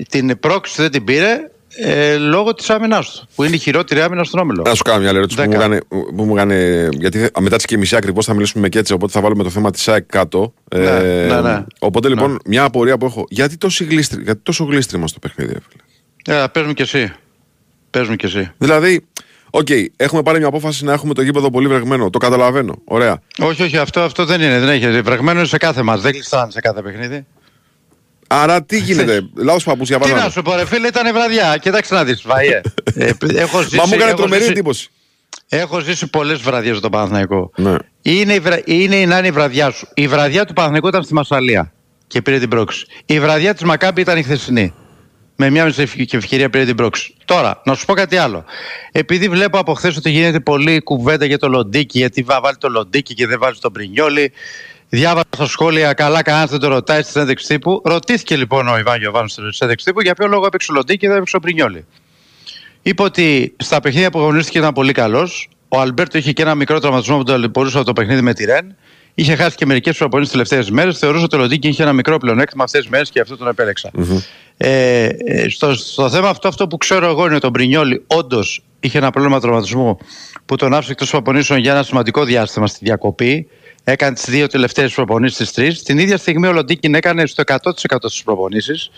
την 0.09 0.39
πρόκληση 0.39 0.83
δεν 0.83 0.91
την 0.91 1.05
πήρε 1.05 1.39
ε, 1.77 2.17
λόγω 2.17 2.55
της 2.55 2.71
άμυνάς 2.71 3.11
του. 3.11 3.29
Που 3.35 3.43
είναι 3.45 3.55
η 3.55 3.59
χειρότερη 3.59 4.01
άμυνα 4.01 4.25
στον 4.25 4.41
όμιλο. 4.41 4.63
Να 4.67 4.75
σου 4.75 4.83
κάνω 4.83 4.99
μια 4.99 5.09
άλλη 5.09 5.19
ερώτηση 5.19 5.37
που 5.39 5.45
μου, 5.45 5.51
Δέκα. 5.51 5.65
έκανε, 5.65 5.81
που 6.17 6.25
μου 6.25 6.35
έκανε- 6.37 6.89
Γιατί 6.93 7.31
μετά 7.41 7.57
τις 7.57 7.65
και 7.65 7.77
μισή 7.79 7.97
ακριβώς 7.97 8.25
θα 8.25 8.33
μιλήσουμε 8.35 8.63
με 8.63 8.69
Κέτσε, 8.69 8.93
οπότε 8.95 9.13
θα 9.13 9.21
βάλουμε 9.21 9.43
το 9.43 9.51
θέμα 9.51 9.71
της 9.71 9.83
ΣΑΕΚ 9.83 10.07
κάτω. 10.07 10.55
Ε, 10.69 10.79
Ναι, 10.79 11.35
ναι, 11.35 11.41
ναι. 11.41 11.65
Οπότε 11.79 12.09
λοιπόν, 12.09 12.39
μια 12.47 12.65
απορία 12.65 12.99
που 12.99 13.07
έχω. 13.07 13.25
Γιατί, 13.29 13.57
τόσο 13.57 13.85
γλίστρι, 13.85 14.23
γιατί 14.23 14.41
τόσο 14.43 14.65
γλίστριμα 14.65 15.07
στο 15.07 15.19
παιχνίδι, 15.19 15.53
ρε 15.53 15.59
φίλε. 15.69 16.43
Ε, 16.43 16.47
πες 16.53 16.63
μου 16.67 16.73
κι 16.73 16.83
εσύ. 16.83 17.13
Πες 17.91 18.09
μου 18.09 18.17
κι 18.17 18.27
εσύ. 18.27 18.51
Δηλαδή, 18.59 19.07
οκ, 19.59 19.69
έχουμε 19.97 20.23
πάρει 20.23 20.39
μια 20.39 20.47
απόφαση 20.47 20.85
να 20.85 20.93
έχουμε 20.93 21.15
το 21.15 21.23
γήπεδο 21.23 21.51
πολύ 21.51 21.69
βρεγμένο. 21.69 22.11
Το 22.11 22.19
καταλαβαίνω. 22.19 22.75
Ωραία. 22.85 23.21
Όχι, 23.39 23.63
όχι, 23.63 23.77
αυτό, 23.77 24.01
αυτό 24.01 24.25
δεν 24.25 24.41
είναι. 24.41 24.59
Δεν 24.61 24.69
έχει. 24.69 25.01
Βρεγμένο 25.01 25.39
είναι 25.39 25.49
σε 25.49 25.57
κάθε 25.57 25.83
μα. 25.83 25.97
Δεν 25.97 26.13
κλειστάνε 26.13 26.51
σε 26.51 26.61
κάθε 26.61 26.83
παιχνίδι. 26.83 27.27
Άρα 28.27 28.63
τι 28.63 28.79
γίνεται, 28.79 29.21
λάθος 29.37 29.65
παππούς 29.65 29.89
για 29.89 29.97
Τι 29.99 30.03
να 30.03 30.09
παράδειγμα. 30.09 30.33
σου 30.35 30.43
πω, 30.43 30.55
ρε 30.57 30.67
φίλε, 30.67 30.87
ήταν 30.87 31.13
βραδιά. 31.13 31.57
Κοιτάξτε 31.61 31.95
να 31.95 32.05
δεις, 32.05 32.23
Βαϊέ. 32.27 32.61
ε, 32.95 33.11
έχω 33.35 33.63
ζήσει, 33.63 33.77
Μα 33.81 33.83
μου 33.87 33.95
έκανε 33.95 34.09
έχω 34.11 34.17
τρομερή 34.19 34.41
ζήσει- 34.41 34.55
εντύπωση. 34.57 34.89
Έχω 35.49 35.81
ζήσει 35.81 36.07
πολλές 36.11 36.41
βραδιές 36.41 36.77
στον 36.77 36.91
Παναθηναϊκό. 36.91 37.51
Ναι. 37.57 37.75
Είναι, 38.03 38.33
η 38.35 38.39
βρα... 38.41 38.61
είναι 38.65 39.05
να 39.07 39.19
είναι 39.19 39.27
η 39.27 39.31
βραδιά 39.31 39.71
σου. 39.71 39.89
Η 39.95 40.09
βραδιά 40.09 40.45
του 40.45 40.53
Παναθηναϊκού 40.53 40.89
ήταν 40.89 41.03
στη 41.03 41.15
Μασαλία 41.15 41.73
και 42.07 42.23
πήρε 42.23 42.39
την 42.39 42.49
πρόξη. 42.49 42.87
Η 43.07 43.21
βραδιά 43.21 43.53
της 43.55 43.63
Μακάμπη 43.63 44.01
ήταν 44.01 44.19
η 44.19 44.23
χθεσινή. 44.23 44.75
Με 45.37 45.51
μια 45.51 45.65
μισή 45.65 45.83
ευκαι- 45.83 46.07
και 46.07 46.17
ευκαιρία 46.17 46.51
πήρε 46.51 46.65
την 46.65 46.75
πρόξη. 46.75 47.15
Τώρα, 47.25 47.61
να 47.65 47.75
σου 47.75 47.85
πω 47.85 47.95
κάτι 47.95 48.17
άλλο. 48.17 48.45
Επειδή 48.93 49.29
βλέπω 49.29 49.59
από 49.59 49.75
χθες 49.75 49.97
ότι 49.97 50.11
γίνεται 50.11 50.41
πολλή 50.41 50.81
κουβέντα 50.83 51.25
για 51.25 51.39
το 51.39 51.49
Λοντίκι, 51.49 51.99
γιατί 51.99 52.25
va- 52.29 52.39
βάλει 52.43 52.57
το 52.57 52.69
Λοντίκι 52.69 53.15
και 53.15 53.27
δεν 53.27 53.39
βάζει 53.39 53.61
τον 53.61 53.73
Πρινιόλι. 53.73 54.33
Διάβασα 54.89 55.27
στα 55.35 55.47
σχόλια, 55.47 55.93
καλά, 55.93 56.23
κανένας 56.23 56.51
δεν 56.51 56.61
το 56.61 56.69
ρωτάει 56.69 57.03
στη 57.03 57.11
συνέντευξη 57.11 57.47
τύπου. 57.47 57.83
Ρωτήθηκε 57.85 58.37
λοιπόν 58.37 58.69
ο 58.69 58.79
Ιβάν 58.79 58.99
Γιοβάνο 58.99 59.29
στη 59.29 59.43
συνέντευξη 59.51 59.87
τύπου 59.87 60.01
για 60.01 60.15
ποιο 60.15 60.27
λόγο 60.27 60.47
έπαιξε 60.47 60.73
ο 60.73 60.75
Λοντίκι 60.75 60.99
και 60.99 61.07
δεν 61.07 61.17
έπαιξε 61.17 61.37
ο 61.37 61.41
Πρινιόλι. 61.41 61.87
Είπε 62.83 63.03
ότι 63.03 63.55
στα 63.57 63.81
παιχνίδια 63.81 64.11
που 64.11 64.19
αγωνίστηκε 64.19 64.59
ήταν 64.59 64.73
πολύ 64.73 64.93
καλός. 64.93 65.49
Ο 65.69 65.81
Αλμπέρτο 65.81 66.19
είχε 66.19 66.33
και 66.33 66.43
ένα 66.43 66.55
μικρό 66.55 66.79
τραυματισμό 66.79 67.17
που 67.17 67.25
το 67.25 67.49
μπορούσε 67.49 67.83
το 67.83 67.93
παιχνίδι 67.93 68.21
με 68.21 68.35
τη 68.35 68.45
Ρεν. 68.45 68.77
Είχε 69.15 69.37
χάσει 69.37 69.57
και 69.57 69.67
μερικές 69.67 69.97
προπονήσεις 69.97 70.33
τις 70.33 70.43
τελευταίες 70.49 70.75
μέρες. 70.75 70.99
Θεωρούσε 70.99 71.25
ότι 71.25 71.37
ο 71.37 71.39
Λοντίκι 71.39 71.69
είχε 71.69 71.83
ένα 71.83 71.93
μικρό 71.93 72.19
πλεονέκτημα 72.19 72.65
αυτές 72.65 72.81
τις 72.81 72.91
μέρες 72.91 73.11
και 73.11 73.21
αυτό 73.21 73.37
τον 73.37 73.49
επέλεξα. 73.49 73.91
Ε, 73.99 74.03
ε, 74.57 75.09
στο, 75.49 75.75
στο 75.75 76.11
θέμα 76.11 76.29
αυτό, 76.29 76.49
αυτό 76.49 76.67
που 76.67 76.77
ξέρω 76.77 77.09
εγώ 77.09 77.27
είναι 77.27 77.35
ότι 77.35 77.47
ο 77.47 77.51
Μπρινιόλη 77.51 78.05
όντως 78.07 78.63
είχε 78.81 78.99
ένα 78.99 79.11
πρόβλημα 79.11 79.41
τραυματισμού 79.41 79.99
που 80.47 80.57
τον 80.57 80.75
άφησε 80.75 80.93
εκτός 80.93 81.11
προπονήσεων 81.11 81.59
για 81.59 81.73
ένα 81.73 81.83
σημαντικό 81.83 82.25
διάστημα 82.25 82.67
στη 82.67 82.79
διακοπή. 82.83 83.49
Έκανε 83.85 84.15
τις 84.15 84.25
δύο 84.25 84.47
τελευταίες 84.47 84.95
προπονήσεις, 84.95 85.49
τι 85.49 85.55
τρεις. 85.55 85.83
Την 85.83 85.99
ίδια 85.99 86.17
στιγμή 86.17 86.47
ο 86.47 86.53
Λοντίκιν 86.53 86.95
έκανε 86.95 87.27
στο 87.27 87.43
100% 87.47 87.57
στι 88.05 88.23
προπονήσεις. 88.25 88.91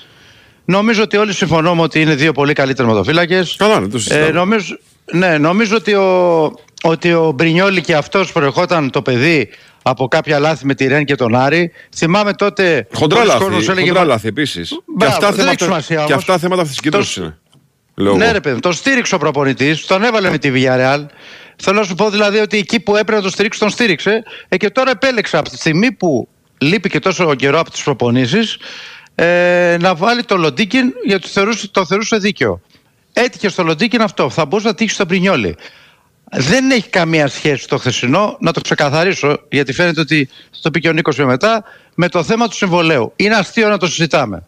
Νομίζω 0.65 1.03
ότι 1.03 1.17
όλοι 1.17 1.33
συμφωνούμε 1.33 1.83
ότι 1.83 2.01
είναι 2.01 2.15
δύο 2.15 2.33
πολύ 2.33 2.53
καλοί 2.53 2.75
τερματοφύλακες. 2.75 3.57
Καλά, 3.59 3.81
ναι, 3.81 3.89
το 3.89 3.99
συζητάμε. 3.99 4.27
Ε, 4.27 4.31
νομίζω, 4.31 4.79
ναι, 5.13 5.39
νομίζω 5.39 5.77
ότι 5.77 5.95
ο, 5.95 6.45
ότι 6.83 7.13
ο 7.13 7.33
Μπρινιόλη 7.35 7.81
και 7.81 7.95
αυτός 7.95 8.33
προερχόταν 8.33 8.91
το 8.91 9.03
παιδί 9.03 9.49
από 9.89 10.09
κάποια 10.09 10.39
λάθη 10.39 10.67
με 10.67 10.75
τη 10.75 10.87
Ρεν 10.87 11.05
και 11.05 11.15
τον 11.15 11.35
Άρη. 11.35 11.73
Θυμάμαι 11.97 12.33
τότε. 12.33 12.87
Χοντρά 12.95 13.17
πολλοί 13.17 13.29
λάθη, 13.29 13.45
κόσμος 13.45 13.69
έλεγε, 13.69 13.87
χοντρά 13.87 14.01
«Μα- 14.03 14.07
λάθη 14.07 14.29
επίσης. 14.29 14.69
Και 14.69 14.77
Μπράβο, 14.97 15.13
αυτά 15.15 15.33
δεν 15.33 15.47
έχει 15.47 15.57
θέματα, 15.57 15.65
σημασία 15.65 15.97
και 15.97 16.13
όμως. 16.13 16.15
αυτά 16.15 16.39
θέματα 16.39 16.65
φυσική 16.65 16.89
είναι. 17.17 17.39
Λέω 17.95 18.17
ναι, 18.17 18.25
εγώ. 18.25 18.33
ρε 18.33 18.41
παιδί, 18.41 18.55
μου, 18.55 18.61
τον 18.61 18.73
στήριξε 18.73 19.15
ο 19.15 19.19
προπονητής, 19.19 19.87
τον 19.87 20.03
έβαλε 20.05 20.31
με 20.31 20.39
τη 20.39 20.51
Villarreal. 20.55 21.05
Θέλω 21.57 21.79
να 21.79 21.85
σου 21.85 21.95
πω 21.95 22.11
δηλαδή 22.11 22.39
ότι 22.39 22.59
εκεί 22.59 22.81
που 22.81 22.93
έπρεπε 22.93 23.15
να 23.17 23.23
τον 23.23 23.31
στηρίξει, 23.31 23.59
τον 23.61 23.71
στήριξε. 23.71 24.23
Ε, 24.49 24.57
και 24.57 24.71
τώρα 24.71 24.91
επέλεξε 24.91 25.37
από 25.37 25.49
τη 25.49 25.57
στιγμή 25.57 25.93
που 25.93 26.29
λείπει 26.59 26.89
και 26.89 26.99
τόσο 26.99 27.35
καιρό 27.35 27.59
από 27.61 27.71
τις 27.71 27.83
προπονήσεις 27.83 28.57
ε, 29.15 29.77
να 29.81 29.95
βάλει 29.95 30.23
το 30.25 30.37
Λοντίκιν 30.37 30.93
γιατί 31.05 31.23
το 31.23 31.29
θεωρούσε, 31.29 31.69
το 31.69 31.87
θεωρούσε 31.87 32.17
δίκαιο. 32.17 32.61
Έτυχε 33.13 33.49
στο 33.49 33.63
Λοντίκιν 33.63 34.03
αυτό. 34.03 34.31
Θα 34.31 34.45
μπορούσε 34.47 34.69
να 34.69 34.75
τύχει 34.75 34.91
στο 34.91 35.07
Πρινιόλι. 35.07 35.57
Δεν 36.31 36.71
έχει 36.71 36.89
καμία 36.89 37.29
σχέση 37.29 37.69
το 37.69 37.79
χθεσινό, 37.79 38.37
να 38.41 38.53
το 38.53 38.61
ξεκαθαρίσω, 38.61 39.41
γιατί 39.49 39.73
φαίνεται 39.73 40.01
ότι 40.01 40.29
θα 40.51 40.59
το 40.63 40.71
πει 40.71 40.81
και 40.81 40.89
ο 40.89 40.93
Νίκος 40.93 41.17
πιο 41.17 41.27
μετά, 41.27 41.65
με 41.95 42.09
το 42.09 42.23
θέμα 42.23 42.49
του 42.49 42.55
συμβολέου. 42.55 43.13
Είναι 43.17 43.35
αστείο 43.35 43.69
να 43.69 43.79
το 43.79 43.87
συζητάμε. 43.87 44.43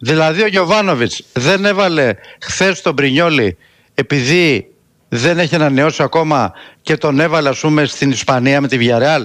Δηλαδή 0.00 0.42
ο 0.42 0.46
Γιωβάνοβιτς 0.46 1.22
δεν 1.32 1.64
έβαλε 1.64 2.14
χθες 2.40 2.82
τον 2.82 2.94
Πρινιόλι 2.94 3.56
επειδή 3.94 4.70
δεν 5.08 5.38
έχει 5.38 5.54
ανανεώσει 5.54 6.02
ακόμα 6.02 6.52
και 6.82 6.96
τον 6.96 7.20
έβαλε, 7.20 7.48
ας 7.48 7.60
πούμε, 7.60 7.84
στην 7.84 8.10
Ισπανία 8.10 8.60
με 8.60 8.68
τη 8.68 8.78
Villarreal; 8.80 9.24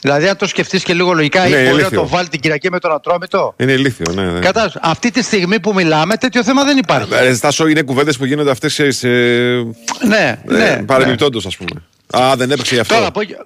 Δηλαδή, 0.00 0.28
αν 0.28 0.36
το 0.36 0.46
σκεφτείς 0.46 0.82
και 0.82 0.94
λίγο 0.94 1.12
λογικά, 1.12 1.40
Ναι, 1.40 1.46
ή 1.46 1.50
μπορεί 1.50 1.64
να 1.64 1.70
ηλίθιο. 1.70 2.00
το 2.00 2.08
βάλει 2.08 2.28
την 2.28 2.40
Κυριακή 2.40 2.70
με 2.70 2.78
τον 2.78 2.92
Ατρόμητο. 2.92 3.54
Είναι 3.56 3.72
ηλίθιο, 3.72 4.12
ναι. 4.14 4.22
ναι. 4.30 4.38
Κατάς 4.38 4.76
αυτή 4.80 5.10
τη 5.10 5.22
στιγμή 5.22 5.60
που 5.60 5.74
μιλάμε, 5.74 6.16
τέτοιο 6.16 6.44
θέμα 6.44 6.64
δεν 6.64 6.76
υπάρχει. 6.76 7.14
Ε, 7.14 7.34
Στάσο, 7.34 7.66
είναι 7.66 7.82
κουβέντες 7.82 8.16
που 8.16 8.24
γίνονται 8.24 8.50
αυτές 8.50 8.72
σε. 8.88 9.08
Ναι, 10.06 10.40
ναι. 10.44 10.82
Παρεμπιπτόντως, 10.86 11.46
ας 11.46 11.56
πούμε. 11.56 11.82
Α, 12.24 12.36
δεν 12.36 12.50
έπαιξε 12.50 12.74
γι' 12.74 12.80
αυτό. 12.80 12.94
Τώρα, 12.94 13.06
από, 13.06 13.20
εκεί- 13.20 13.36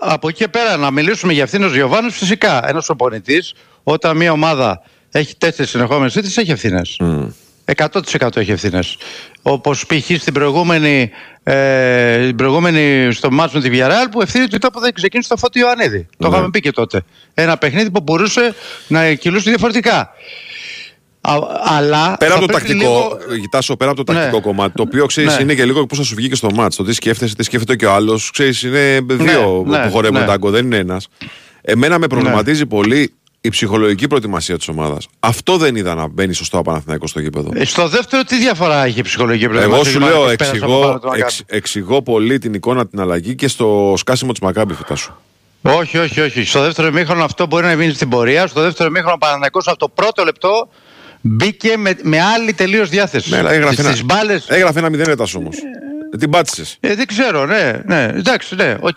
από 0.00 0.28
εκεί 0.28 0.38
και 0.38 0.48
πέρα, 0.48 0.76
να 0.76 0.90
μιλήσουμε 0.90 1.32
για 1.32 1.44
αυτήν 1.44 1.62
ο 1.62 1.66
Γιωβάνο, 1.66 2.10
φυσικά. 2.10 2.68
Ένας 2.68 2.86
προπονητή, 2.86 3.42
όταν 3.82 4.16
μια 4.16 4.32
ομάδα 4.32 4.82
έχει 5.10 5.34
τέσσερις 5.36 5.70
συνεχόμενες 5.70 6.14
ήττε, 6.14 6.40
έχει 6.40 6.50
ευθύνες. 6.50 6.96
100% 7.76 8.36
έχει 8.36 8.50
ευθύνες. 8.50 8.96
Όπως 9.42 9.86
π.χ. 9.86 10.20
στην 10.20 10.32
προηγούμενη, 10.32 11.10
ε, 11.42 12.26
την 12.26 12.36
προηγούμενη 12.36 13.12
στο 13.12 13.30
μάτσο 13.30 13.58
με 13.58 13.68
τη 13.68 13.70
Villarreal 13.72 14.08
που 14.10 14.20
ευθύνη 14.22 14.46
του 14.46 14.56
ήταν 14.56 14.70
που 14.72 14.80
δεν 14.80 14.92
ξεκίνησε 14.92 15.28
το 15.28 15.36
Φώτη 15.36 15.58
Ιωαννίδη. 15.58 16.06
Το 16.18 16.28
Ναι. 16.28 16.34
είχαμε 16.34 16.50
πει 16.50 16.60
και 16.60 16.70
τότε. 16.72 17.02
Ένα 17.34 17.56
παιχνίδι 17.56 17.90
που 17.90 18.00
μπορούσε 18.00 18.54
να 18.88 19.14
κυλούσε 19.14 19.48
διαφορετικά. 19.48 20.10
Α, 21.20 21.34
αλλά. 21.64 22.16
Πέρα 22.18 22.30
θα 22.32 22.38
από 22.38 22.46
το 22.46 22.52
πρέπει 22.52 22.68
τακτικό, 22.68 23.18
λίγο- 23.30 23.48
Τάσο, 23.50 23.76
πέρα 23.76 23.90
από 23.90 24.04
το 24.04 24.12
Ναι. 24.12 24.18
τακτικό 24.18 24.40
κομμάτι, 24.42 24.72
το 24.76 24.82
οποίο 24.82 25.06
ξέρεις 25.06 25.36
Ναι. 25.36 25.42
είναι 25.42 25.54
και 25.54 25.64
λίγο 25.64 25.86
πώς 25.86 25.98
θα 25.98 26.04
σου 26.04 26.14
βγει 26.14 26.28
και 26.28 26.34
στο 26.34 26.50
μάτς. 26.54 26.76
Το 26.76 26.84
τι 26.84 26.92
σκέφτεσαι, 26.92 27.34
τι 27.34 27.42
σκέφτεται 27.44 27.76
και 27.76 27.86
ο 27.86 27.92
άλλος. 27.92 28.30
Ξέρεις, 28.30 28.62
είναι 28.62 29.00
δύο 29.08 29.64
ναι, 29.66 29.78
που 29.82 29.90
χορεύουν 29.90 30.20
ναι. 30.20 30.26
τάγκο, 30.26 30.50
δεν 30.50 30.64
είναι 30.64 30.76
ένας. 30.76 31.08
Εμένα 31.60 31.98
με 31.98 32.06
προβληματίζει 32.06 32.66
πολύ 32.66 33.12
η 33.40 33.48
ψυχολογική 33.48 34.06
προετοιμασία 34.06 34.56
της 34.56 34.68
ομάδας. 34.68 35.08
Αυτό 35.20 35.56
δεν 35.56 35.76
είδα 35.76 35.94
να 35.94 36.08
μπαίνει 36.08 36.32
σωστό 36.32 36.58
ο 36.58 36.62
Παναθηναϊκός 36.62 37.10
στο 37.10 37.20
γήπεδο. 37.20 37.50
Ε, 37.54 37.64
Στο 37.64 37.88
δεύτερο, 37.88 38.22
τι 38.24 38.36
διαφορά 38.38 38.84
έχει 38.84 38.98
η 38.98 39.02
ψυχολογική 39.02 39.44
Εγώ 39.44 39.52
προετοιμασία. 39.52 39.92
σου 39.92 39.98
γιατί 39.98 40.12
λέω, 40.14 40.22
πέρασε 40.24 40.34
από 40.44 40.54
εξηγώ, 40.54 40.80
πάνω 40.80 40.98
του 40.98 41.06
Μακάμπι. 41.06 41.20
εξ- 41.22 41.42
εξηγώ 41.46 42.02
πολύ 42.02 42.38
την 42.38 42.54
εικόνα 42.54 42.86
την 42.86 43.00
αλλαγή 43.00 43.34
και 43.34 43.48
στο 43.48 43.94
σκάσιμο 43.96 44.30
της 44.32 44.40
Μακάμπη, 44.40 44.74
φυτά 44.74 44.94
σου. 44.94 45.16
Όχι, 45.62 45.98
όχι, 45.98 46.20
όχι. 46.20 46.44
Στο 46.44 46.60
δεύτερο 46.62 46.88
ημίχρονο 46.88 47.24
αυτό 47.24 47.46
μπορεί 47.46 47.66
να 47.66 47.74
μείνει 47.74 47.92
στην 47.92 48.08
πορεία. 48.08 48.46
Στο 48.46 48.60
δεύτερο 48.62 48.88
ημίχρονο 48.88 49.14
ο 49.14 49.18
Παναθηναϊκός 49.18 49.66
από 49.68 49.78
το 49.78 49.88
πρώτο 49.88 50.24
λεπτό 50.24 50.68
μπήκε 51.20 51.76
με, 51.76 51.96
με 52.02 52.20
άλλη 52.20 52.52
τελείως 52.52 52.88
διάθεση. 52.88 53.30
Ναι, 53.30 53.36
αλλά 53.36 53.52
έγραφε, 53.52 53.72
Στις 53.82 53.86
ένα, 53.86 54.04
μπάλες, 54.04 54.46
έγραφε 54.48 54.78
ένα 54.78 54.90
μηδέν 54.90 55.08
έτας 55.10 55.34
όμως. 55.34 55.56
Δεν 56.10 56.20
την 56.20 56.30
πάτησες. 56.30 56.76
ε, 56.80 56.94
δεν 56.94 57.06
ξέρω, 57.06 57.46
ναι, 57.46 57.80
ναι. 57.86 58.02
Εντάξει, 58.14 58.54
ναι, 58.54 58.76
οκ. 58.80 58.96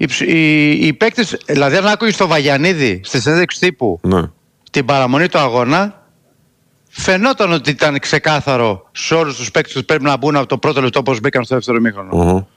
Οι, 0.00 0.06
ψ- 0.06 0.20
οι, 0.28 0.70
οι 0.70 0.92
παίκτες, 0.92 1.36
δηλαδή 1.46 1.76
αν 1.76 1.86
άκουγες 1.86 2.16
το 2.16 2.26
Βαγιανίδη 2.26 3.00
στη 3.04 3.20
συνέντευξη 3.20 3.60
τύπου 3.60 4.00
Ναι. 4.02 4.22
την 4.70 4.84
παραμονή 4.84 5.28
του 5.28 5.38
αγώνα, 5.38 6.02
φαινόταν 6.88 7.52
ότι 7.52 7.70
ήταν 7.70 7.98
ξεκάθαρο 7.98 8.88
σε 8.92 9.14
όλους 9.14 9.36
τους 9.36 9.50
παίκτες 9.50 9.72
που 9.74 9.84
πρέπει 9.84 10.04
να 10.04 10.16
μπουν 10.16 10.36
από 10.36 10.46
το 10.46 10.58
πρώτο 10.58 10.80
λεπτό 10.80 10.98
όπως 10.98 11.20
μπήκαν 11.20 11.44
στο 11.44 11.54
δεύτερο 11.54 11.76
ημίχρονο. 11.76 12.08
Οχο. 12.12 12.48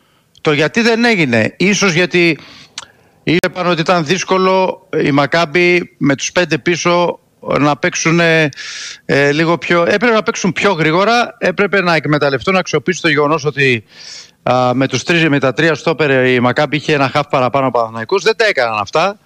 Το 0.41 0.51
γιατί 0.53 0.81
δεν 0.81 1.05
έγινε. 1.05 1.53
Ίσως 1.57 1.93
γιατί 1.93 2.39
είπαν 3.23 3.67
ότι 3.67 3.81
ήταν 3.81 4.05
δύσκολο 4.05 4.87
η 5.03 5.11
Μακάμπη 5.11 5.95
με 5.97 6.15
τους 6.15 6.31
πέντε 6.31 6.57
πίσω 6.57 7.19
να 7.59 7.77
παίξουν 7.77 8.19
ε, 8.19 8.49
ε, 9.05 9.31
λίγο 9.31 9.57
πιο... 9.57 9.81
Έπρεπε 9.81 10.13
να 10.13 10.23
παίξουν 10.23 10.51
πιο 10.53 10.71
γρήγορα, 10.71 11.35
έπρεπε 11.39 11.81
να 11.81 11.95
εκμεταλλευτούν, 11.95 12.53
να 12.53 12.59
αξιοποιήσουν 12.59 13.01
το 13.01 13.09
γεγονός 13.09 13.45
ότι 13.45 13.83
α, 14.43 14.73
με, 14.73 14.87
τους 14.87 15.03
τρεις, 15.03 15.29
με 15.29 15.39
τα 15.39 15.53
τρία 15.53 15.75
στόπερ 15.75 16.27
η 16.27 16.39
Μακάμπη 16.39 16.75
είχε 16.75 16.93
ένα 16.93 17.09
χαφ 17.09 17.27
παραπάνω 17.27 17.67
από 17.67 17.77
Παναθηναϊκούς. 17.77 18.23
Δεν 18.23 18.35
τα 18.35 18.45
έκαναν 18.45 18.79
αυτά. 18.79 19.17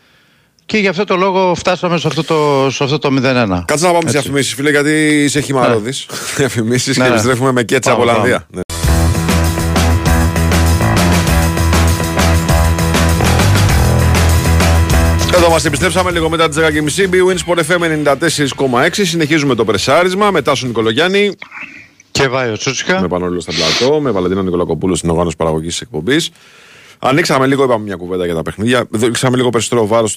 Και 0.66 0.78
γι' 0.78 0.88
αυτό 0.88 1.04
το 1.04 1.16
λόγο 1.16 1.56
φτάσαμε 1.56 1.98
σε 1.98 2.08
αυτό 2.08 2.24
το, 2.24 2.68
σε 2.72 2.84
αυτό 2.84 2.98
το 2.98 3.10
0-1. 3.12 3.64
Κάτσε 3.66 3.86
να 3.86 3.92
πάμε 3.92 4.10
σε 4.10 4.20
διαφημίσεις, 4.20 4.54
φίλε, 4.54 4.70
γιατί 4.70 5.24
είσαι 5.24 5.40
χυμαρόδη. 5.40 5.92
Διαφημίσεις 6.38 6.94
και 6.96 7.02
Ναι, 7.02 7.08
ναι. 7.08 7.14
επιστρέφουμε 7.14 7.52
με 7.52 7.64
κέτσα 7.64 7.92
από 7.92 8.00
Πάμε, 8.00 8.12
Ολλανδία. 8.12 8.48
Ναι. 8.50 8.62
Εδώ 15.36 15.50
μας 15.50 15.66
επιστρέψαμε 15.66 16.12
λίγο 16.12 16.30
μετά 16.30 16.50
τις 16.50 16.58
10.30. 16.60 17.10
Bwin 17.10 17.38
Sport 17.46 17.60
FM 17.68 18.06
94,6. 18.80 18.90
Συνεχίζουμε 18.92 19.56
το 19.56 19.66
πρεσάρισμα. 19.66 20.32
Μετά 20.32 20.56
σου 20.56 20.68
Νικολογιάννη. 20.68 21.32
Και 22.20 22.28
Βάιο 22.28 22.58
Τσούτσικα. 22.58 23.02
Με 23.02 23.08
Πανόλιο 23.08 23.40
στα 23.40 23.52
πλατό. 23.52 24.00
Με 24.00 24.12
Βαλεντίνο 24.12 24.42
Νικολακοπούλου 24.42 24.96
στην 24.96 25.10
οργάνωση 25.10 25.36
παραγωγής 25.36 25.78
τη 25.78 25.80
εκπομπής. 25.84 26.32
Ανοίξαμε 27.00 27.48
λίγο, 27.48 27.64
είπαμε 27.64 27.84
μια 27.84 27.96
κουβέντα 27.96 28.26
για 28.26 28.36
τα 28.36 28.42
παιχνίδια. 28.42 28.86
Δείξαμε 28.90 29.38
λίγο 29.38 29.50
περισσότερο 29.50 29.88
βάρος 29.88 30.12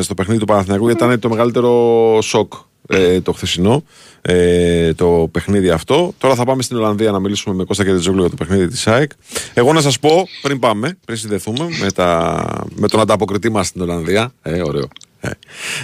στο 0.00 0.14
παιχνίδι 0.16 0.40
του 0.40 0.46
Παναθηναϊκού 0.46 0.86
γιατί 0.86 1.04
ήταν 1.04 1.20
το 1.20 1.28
μεγαλύτερο 1.28 2.18
σοκ 2.22 2.52
ε, 2.88 3.20
το 3.20 3.32
χθεσινό 3.32 3.82
ε, 4.22 4.94
το 4.94 5.28
παιχνίδι 5.32 5.70
αυτό. 5.70 6.14
Τώρα 6.18 6.34
θα 6.34 6.44
πάμε 6.44 6.62
στην 6.62 6.76
Ολλανδία 6.76 7.10
να 7.10 7.18
μιλήσουμε 7.18 7.54
με 7.54 7.64
Κώστα 7.64 7.84
Κερτζόγλου 7.84 8.20
για 8.20 8.30
το 8.30 8.36
παιχνίδι 8.36 8.68
της 8.68 8.86
ΑΕΚ. 8.86 9.10
Εγώ 9.54 9.72
να 9.72 9.80
σας 9.80 9.98
πω 9.98 10.28
πριν 10.42 10.58
πάμε, 10.58 10.98
πριν 11.04 11.18
συνδεθούμε 11.18 11.66
με, 11.80 11.90
τα, 11.90 12.46
με 12.74 12.88
τον 12.88 13.00
ανταποκριτή 13.00 13.50
μας 13.50 13.66
στην 13.66 13.80
Ολλανδία. 13.80 14.32
Ε, 14.42 14.62
ωραίο. 14.62 14.88
Ε. 15.24 15.30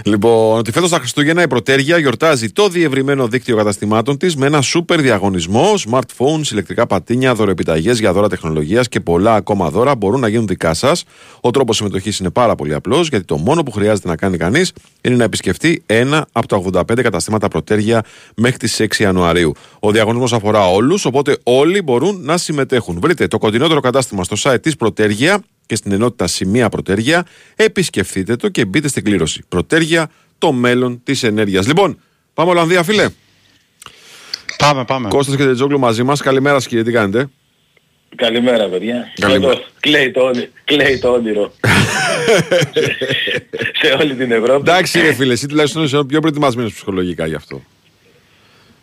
Λοιπόν, 0.05 0.59
ότι 0.59 0.73
φέτος 0.73 0.91
τα 0.91 0.99
Χριστούγεννα 0.99 1.43
η 1.43 1.49
Πρωτέργεια 1.49 1.99
γιορτάζει 1.99 2.49
το 2.49 2.69
διευρυμένο 2.69 3.29
δίκτυο 3.29 3.57
καταστημάτων 3.57 4.17
της 4.17 4.37
με 4.37 4.47
ένα 4.47 4.61
σούπερ 4.61 5.01
διαγωνισμό, 5.01 5.75
smartphones, 5.91 6.51
ηλεκτρικά 6.51 6.87
πατίνια, 6.87 7.35
δωρεπιταγέ 7.35 7.93
για 7.93 8.13
δώρα 8.13 8.29
τεχνολογίας 8.29 8.89
και 8.89 9.01
πολλά 9.01 9.35
ακόμα 9.35 9.71
δώρα 9.71 9.95
μπορούν 9.95 10.21
να 10.21 10.29
γίνουν 10.29 10.47
δικά 10.47 10.75
σας. 10.75 11.05
Ο 11.41 11.51
τρόπος 11.51 11.77
συμμετοχής 11.77 12.19
είναι 12.19 12.31
πάρα 12.31 12.55
πολύ 12.55 12.75
απλός, 12.75 13.09
γιατί 13.09 13.25
το 13.25 13.37
μόνο 13.37 13.63
που 13.63 13.71
χρειάζεται 13.71 14.09
να 14.09 14.17
κάνει 14.17 14.37
κανείς 14.37 14.73
είναι 15.01 15.17
να 15.17 15.25
επισκεφτεί 15.25 15.83
ένα 15.87 16.27
από 16.33 16.47
τα 16.47 16.57
85 16.57 17.03
καταστήματα 17.03 17.49
Πρωτέργεια 17.49 18.05
μέχρι 18.37 18.57
τις 18.57 18.81
6 18.81 19.03
Ιανουαρίου. 19.03 19.53
Ο 19.79 19.91
διαγωνισμός 19.91 20.33
αφορά 20.33 20.71
όλους, 20.71 21.05
οπότε 21.05 21.37
όλοι 21.43 21.83
μπορούν 21.83 22.21
να 22.23 22.37
συμμετέχουν. 22.37 22.99
Βρείτε 23.01 23.27
το 23.27 23.39
κοντινότερο 23.39 23.81
κατάστημα 23.81 24.25
στο 24.25 24.37
site 24.43 24.63
της 24.63 24.77
Πρωτέργεια 24.77 25.43
και 25.71 25.77
στην 25.77 25.93
ενότητα 25.93 26.27
Σημεία 26.27 26.69
Πρωτέργεια. 26.69 27.27
Επισκεφτείτε 27.57 28.37
το 28.37 28.49
και 28.49 28.65
μπείτε 28.65 28.89
στην 28.89 29.05
κλήρωση. 29.05 29.43
Πρωτέργεια, 29.49 30.11
το 30.39 30.53
μέλλον 30.53 31.01
της 31.05 31.23
ενέργειας. 31.23 31.67
Λοιπόν, 31.67 32.01
πάμε 32.35 32.51
Ολλανδία, 32.51 32.83
φίλε. 32.83 33.09
Πάμε, 34.59 34.85
πάμε. 34.85 35.09
Κώστας 35.09 35.37
και 35.37 35.45
Τετζόγλου 35.45 35.79
μαζί 35.79 36.03
μας. 36.03 36.21
Καλημέρα, 36.21 36.55
σας, 36.55 36.67
κύριε, 36.67 36.85
τι 36.85 36.93
κάνετε; 36.93 37.29
Καλημέρα 38.17 38.69
παιδιά. 38.69 39.13
Καλημέρα. 39.21 39.53
Εδώ, 39.53 39.63
Κλαίει 39.81 40.11
το, 40.11 40.21
όνει- 40.21 40.49
κλαίει 40.65 40.99
το 40.99 41.09
όνειρο. 41.09 41.53
σε 43.81 43.97
όλη 44.01 44.15
την 44.15 44.33
Ευρώπη. 44.33 44.71
Εντάξει, 44.71 45.01
ρε 45.01 45.13
φίλε, 45.13 45.33
εσύ 45.33 45.47
τουλάχιστον 45.47 45.85
είσαι 45.85 46.05
πιο 46.05 46.21
προετοιμασμένος 46.21 46.73
ψυχολογικά 46.73 47.27
γι' 47.27 47.35
αυτό. 47.35 47.63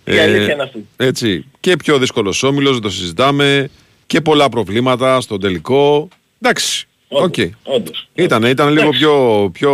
Η 0.06 0.18
αλήθεια 0.18 0.54
είναι 0.54 0.64
αυτή. 0.64 0.88
Έτσι. 0.98 1.46
Και 1.60 1.76
πιο 1.76 1.98
δύσκολος 1.98 2.44
όμιλος, 2.44 2.74
δεν 2.74 2.82
το 2.82 2.90
συζητάμε. 2.90 3.70
Και 4.06 4.22
πολλά 4.22 4.50
προβλήματα 4.50 5.22
στον 5.22 5.40
τελικό. 5.40 6.10
Εντάξει. 6.42 6.88
Οκ. 7.10 7.34
Όντως. 7.64 8.10
Ήταν, 8.14 8.44
ήταν 8.44 8.70
λίγο 8.74 8.90
πιο, 8.90 9.50
πιο 9.54 9.72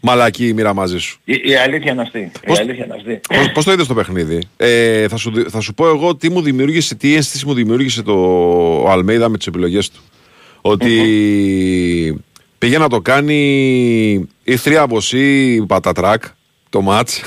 μαλακή 0.00 0.48
η 0.48 0.52
μοίρα 0.52 0.74
μαζί 0.74 0.98
σου. 0.98 1.18
Η, 1.24 1.40
η 1.44 1.54
αλήθεια 1.54 1.92
είναι 1.92 2.02
αυτή. 2.02 2.30
Πώς- 2.46 2.58
Η 2.58 2.60
αλήθεια 2.60 2.84
είναι 2.84 2.94
αυτή. 2.94 3.20
Πώς, 3.28 3.50
πώς 3.52 3.64
το 3.64 3.72
είδες 3.72 3.86
το 3.86 3.94
παιχνίδι; 3.94 4.42
Ε, 4.56 5.08
θα, 5.08 5.16
σου, 5.16 5.30
δι- 5.32 5.48
θα 5.48 5.60
σου 5.60 5.74
πω 5.74 5.88
εγώ 5.88 6.16
τι 6.16 6.30
μου 6.30 6.42
δημιούργησε, 6.42 6.94
τι 6.94 7.14
αίσθηση 7.14 7.46
μου 7.46 7.54
δημιούργησε 7.54 8.02
το 8.02 8.12
ο 8.82 8.90
Αλμέιδα 8.90 9.28
με 9.28 9.36
τις 9.38 9.46
επιλογές 9.46 9.90
του. 9.90 10.00
Ότι 10.60 12.20
πήγε 12.58 12.78
να 12.78 12.88
το 12.88 13.00
κάνει 13.00 13.34
η 14.44 14.56
Θρίαμβος 14.56 15.12
ή 15.12 15.54
η 15.54 15.66
Πατατράκ 15.66 16.22
το 16.70 16.80
μάτς 16.80 17.20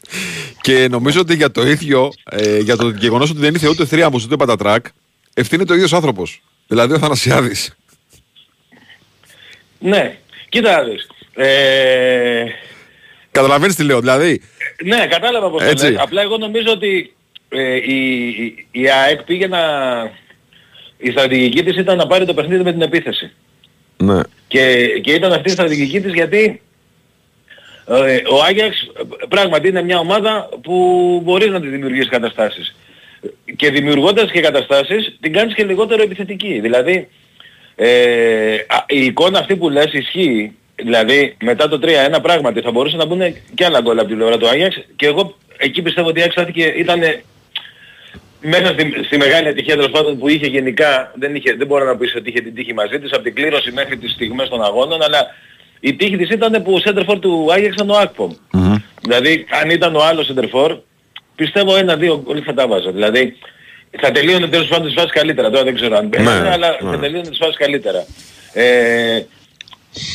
και 0.60 0.88
νομίζω 0.90 1.20
ότι 1.20 1.34
για 1.34 1.50
το 1.50 1.66
ίδιο, 1.68 2.12
ε, 2.30 2.58
για 2.58 2.76
το 2.76 2.88
γεγονός 2.88 3.30
ότι 3.30 3.38
δεν 3.38 3.54
ήρθε 3.54 3.68
ούτε 3.68 3.84
Θρίαμβος 3.86 4.24
ούτε 4.24 4.36
Πατατράκ 4.36 4.86
ευθύνεται 5.34 5.72
ο 5.72 5.74
ίδιος 5.76 5.92
άνθρωπος. 5.92 6.42
Δηλαδή 6.66 6.92
ο 6.94 6.98
Θανασιάδης. 6.98 7.75
Ναι. 9.78 10.16
Κοίτα 10.48 10.76
να 10.76 10.82
δεις. 10.82 11.06
Ε, 11.34 12.44
Καταλαβαίνεις 13.30 13.74
τι 13.74 13.82
λέω. 13.84 14.00
Δηλαδή; 14.00 14.42
Ναι, 14.84 15.06
κατάλαβα 15.06 15.50
πώς 15.50 15.62
το 15.62 15.68
Έτσι. 15.68 15.90
λες. 15.90 16.00
Απλά 16.00 16.22
εγώ 16.22 16.36
νομίζω 16.36 16.70
ότι 16.72 17.14
ε, 17.48 17.74
η, 17.74 18.26
η, 18.26 18.66
η 18.70 18.90
ΑΕΚ 18.90 19.22
πήγε 19.22 19.46
να... 19.46 19.60
Η 20.98 21.10
στρατηγική 21.10 21.62
της 21.64 21.76
ήταν 21.76 21.96
να 21.96 22.06
πάρει 22.06 22.24
το 22.24 22.34
παιχνίδι 22.34 22.62
με 22.62 22.72
την 22.72 22.82
επίθεση. 22.82 23.32
ναι. 23.96 24.20
Και, 24.48 24.86
και 25.02 25.12
ήταν 25.12 25.32
αυτή 25.32 25.48
η 25.48 25.52
στρατηγική 25.52 26.00
της 26.00 26.12
γιατί 26.12 26.60
ε, 27.88 28.20
ο 28.30 28.42
Άγιαξ 28.48 28.80
ε, 28.82 29.26
πράγματι 29.28 29.68
είναι 29.68 29.82
μια 29.82 29.98
ομάδα 29.98 30.48
που 30.62 30.74
μπορείς 31.24 31.48
να 31.50 31.60
τη 31.60 31.68
δημιουργήσεις 31.68 32.08
καταστάσεις. 32.08 32.76
Και 33.56 33.70
δημιουργώντας 33.70 34.30
και 34.30 34.40
καταστάσεις 34.40 35.16
την 35.20 35.32
κάνεις 35.32 35.54
και 35.54 35.64
λιγότερο 35.64 36.02
επιθετική. 36.02 36.60
Δηλαδή 36.60 37.08
ε, 37.76 38.54
α, 38.54 38.84
η 38.88 39.04
εικόνα 39.04 39.38
αυτή 39.38 39.56
που 39.56 39.68
λες 39.70 39.92
ισχύει. 39.92 40.52
Δηλαδή 40.76 41.36
μετά 41.42 41.68
το 41.68 41.80
3-1 41.82 42.22
πράγματι 42.22 42.60
θα 42.60 42.70
μπορούσε 42.70 42.96
να 42.96 43.06
μπουν 43.06 43.20
και 43.54 43.64
άλλα 43.64 43.80
γκολ 43.80 43.98
από 43.98 44.08
την 44.08 44.16
πλευρά 44.16 44.36
του 44.36 44.48
Άγιαξ 44.48 44.84
και 44.96 45.06
εγώ 45.06 45.36
εκεί 45.56 45.82
πιστεύω 45.82 46.08
ότι 46.08 46.18
η 46.18 46.22
Άγιαξ 46.22 46.34
στάθηκε- 46.40 46.74
ήταν 46.76 47.00
μέσα 48.40 48.66
στη, 48.66 48.92
στη 49.04 49.16
μεγάλη 49.16 49.48
ατυχία 49.48 49.74
τέλος 49.74 49.90
πάντων 49.90 50.18
που 50.18 50.28
είχε 50.28 50.46
γενικά, 50.46 51.12
δεν, 51.14 51.34
είχε, 51.34 51.54
δεν 51.54 51.66
μπορώ 51.66 51.84
να 51.84 51.96
πεις 51.96 52.14
ότι 52.16 52.28
είχε 52.28 52.40
την 52.40 52.54
τύχη 52.54 52.74
μαζί 52.74 52.98
της, 52.98 53.12
από 53.12 53.22
την 53.22 53.34
κλήρωση 53.34 53.72
μέχρι 53.72 53.96
τις 53.96 54.12
στιγμές 54.12 54.48
των 54.48 54.62
αγώνων, 54.64 55.02
αλλά 55.02 55.26
η 55.80 55.94
τύχη 55.94 56.16
της 56.16 56.30
ήταν 56.30 56.62
που 56.62 56.72
ο 56.72 56.78
Σέντερφορ 56.78 57.18
του 57.18 57.48
Άγιαξ 57.52 57.74
ήταν 57.74 57.90
ο 57.90 57.96
Ακπομ. 57.96 58.32
Δηλαδή 59.00 59.46
αν 59.62 59.70
ήταν 59.70 59.96
ο 59.96 60.04
άλλος 60.04 60.26
Σέντερφορ, 60.26 60.78
πιστεύω 61.34 61.76
ένα-δύο 61.76 62.22
γκολ 62.24 62.42
θα 62.44 62.54
τα 62.54 62.66
βάζα. 62.68 62.90
Δηλαδή 62.90 63.36
θα 64.00 64.10
τελείωνε 64.10 64.48
τέλος 64.48 64.68
πάντων 64.68 64.86
τις 64.86 64.94
φάσεις 64.94 65.12
καλύτερα. 65.12 65.50
Τώρα 65.50 65.64
δεν 65.64 65.74
ξέρω 65.74 65.96
αν 65.96 66.06
μπαίνει, 66.06 66.28
αλλά 66.28 66.76
θα 66.80 66.98
τελείωνε 66.98 67.28
τις 67.28 67.38
φάσεις 67.38 67.56
καλύτερα. 67.56 68.06
Ε, 68.52 69.22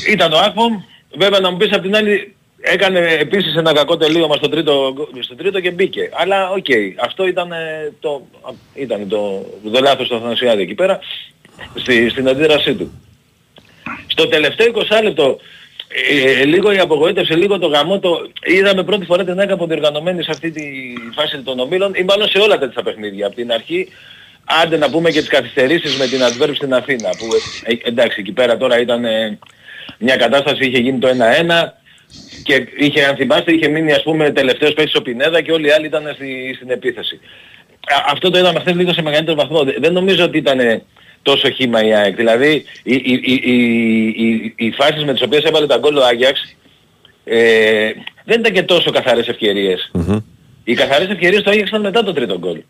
ήταν 0.10 0.34
ο 0.34 0.38
Ακπομ, 0.38 0.82
βέβαια 1.17 1.39
να 1.39 1.52
μου 1.52 1.58
πεις 1.58 1.74
απ' 1.74 1.82
την 1.82 1.96
άλλη 1.96 2.36
έκανε 2.62 3.00
επίσης 3.00 3.56
ένα 3.56 3.74
κακό 3.74 3.98
τελείωμα 3.98 4.36
στο 4.36 4.50
τρίτο, 4.50 4.94
στο 5.20 5.36
τρίτο 5.36 5.60
και 5.60 5.72
μπήκε. 5.72 6.10
Αλλά 6.13 6.50
οκ, 6.50 6.65
αυτό 7.04 7.28
ήταν 7.28 7.52
ε, 7.52 7.94
το, 8.00 8.28
ήταν 8.74 9.08
το, 9.08 9.46
το 9.72 9.80
λάθος 9.80 10.08
του 10.08 10.15
Αθανασιάδη 10.15 10.62
εκεί 10.62 10.74
πέρα 10.74 11.00
στη, 11.76 12.10
στην 12.10 12.30
αντίδρασή 12.30 12.76
του. 12.76 12.91
Στο 14.08 14.28
τελευταίο 14.28 14.72
20 14.76 15.04
λεπτό 15.04 15.39
ε, 16.39 16.43
λίγο 16.43 16.71
η 16.73 16.77
απογοήτευση, 16.77 17.34
λίγο 17.34 17.60
το 17.60 17.67
γαμώτο 17.67 18.28
είδαμε 18.45 18.84
πρώτη 18.84 19.06
φορά 19.06 19.23
την 19.23 19.39
ΑΕΚ 19.39 19.51
αποδιοργανωμένη 19.51 20.23
σε 20.23 20.32
αυτή 20.32 20.51
τη 20.51 20.63
φάση 21.15 21.38
των 21.41 21.60
ομίλων 21.60 21.93
ή 21.95 22.04
μάλλον 22.04 22.27
σε 22.30 22.38
όλα 22.39 22.58
τέτοια 22.58 22.84
παιχνίδια. 22.84 23.25
Από 23.27 23.36
την 23.36 23.51
αρχή 23.51 23.88
άντε 24.63 24.77
να 24.77 24.89
πούμε 24.89 25.10
και 25.12 25.19
τις 25.19 25.27
καθυστερήσεις 25.30 25.97
με 25.97 26.06
την 26.08 26.19
Αντβέρπ 26.21 26.52
στην 26.56 26.73
Αθήνα 26.73 27.10
που 27.10 27.27
ε, 27.63 27.73
εντάξει 27.89 28.17
εκεί 28.19 28.32
πέρα 28.32 28.58
τώρα 28.58 28.80
ήταν 28.80 29.06
ε, 29.06 29.39
μια 29.97 30.15
κατάσταση 30.15 30.65
είχε 30.65 30.77
γίνει 30.80 30.99
το 30.99 31.08
1-1 31.08 31.13
και 32.43 32.67
είχε, 32.77 33.04
αν 33.06 33.15
θυμάστε, 33.15 33.51
είχε 33.54 33.67
μείνει 33.67 33.91
ας 33.91 34.04
πούμε 34.04 34.32
τελευταίος 34.32 34.73
παίκτης 34.73 34.95
ο 34.95 35.01
Πινέδα 35.01 35.41
και 35.41 35.51
όλοι 35.51 35.67
οι 35.67 35.71
άλλοι 35.71 35.86
ήταν 35.86 36.12
στη, 36.15 36.54
στην 36.56 36.69
επίθεση. 36.69 37.19
Α, 37.93 37.95
αυτό 38.12 38.30
το 38.30 38.38
είδαμε 38.38 38.60
χθες 38.60 38.75
λίγο 38.75 38.93
σε 38.93 39.01
μεγαλύτερο 39.01 39.38
βαθμό. 39.38 39.63
Δεν- 39.63 39.75
Δεν 39.80 39.93
νομίζω 39.93 40.23
ότι 40.23 40.38
ήταν 40.38 40.60
ε, 40.60 40.82
τόσο 41.21 41.49
χήμα 41.49 41.84
η 41.86 41.93
ΑΕΚ. 41.93 42.15
Δηλαδή 42.15 42.63
οι, 42.84 42.93
οι, 42.95 43.21
οι, 43.23 43.41
οι, 43.43 43.55
οι, 44.25 44.53
οι 44.55 44.71
φάσεις 44.71 45.03
με 45.03 45.13
τις 45.13 45.21
οποίες 45.21 45.43
έβαλε 45.43 45.65
τα 45.67 45.77
γκολ 45.77 45.97
ο 45.97 46.05
Άγιαξ 46.05 46.55
ε, 47.23 47.91
δεν 48.25 48.39
ήταν 48.39 48.51
και 48.53 48.63
τόσο 48.63 48.91
καθαρές 48.91 49.27
ευκαιρίες. 49.27 49.91
Οι 50.63 50.73
καθαρές 50.73 51.10
ευκαιρίες 51.10 51.41
του 51.41 51.49
Άγιαξ 51.49 51.69
ήταν 51.69 51.81
μετά 51.81 52.03
το 52.03 52.13
τρίτο 52.13 52.38
γκολ. 52.39 52.62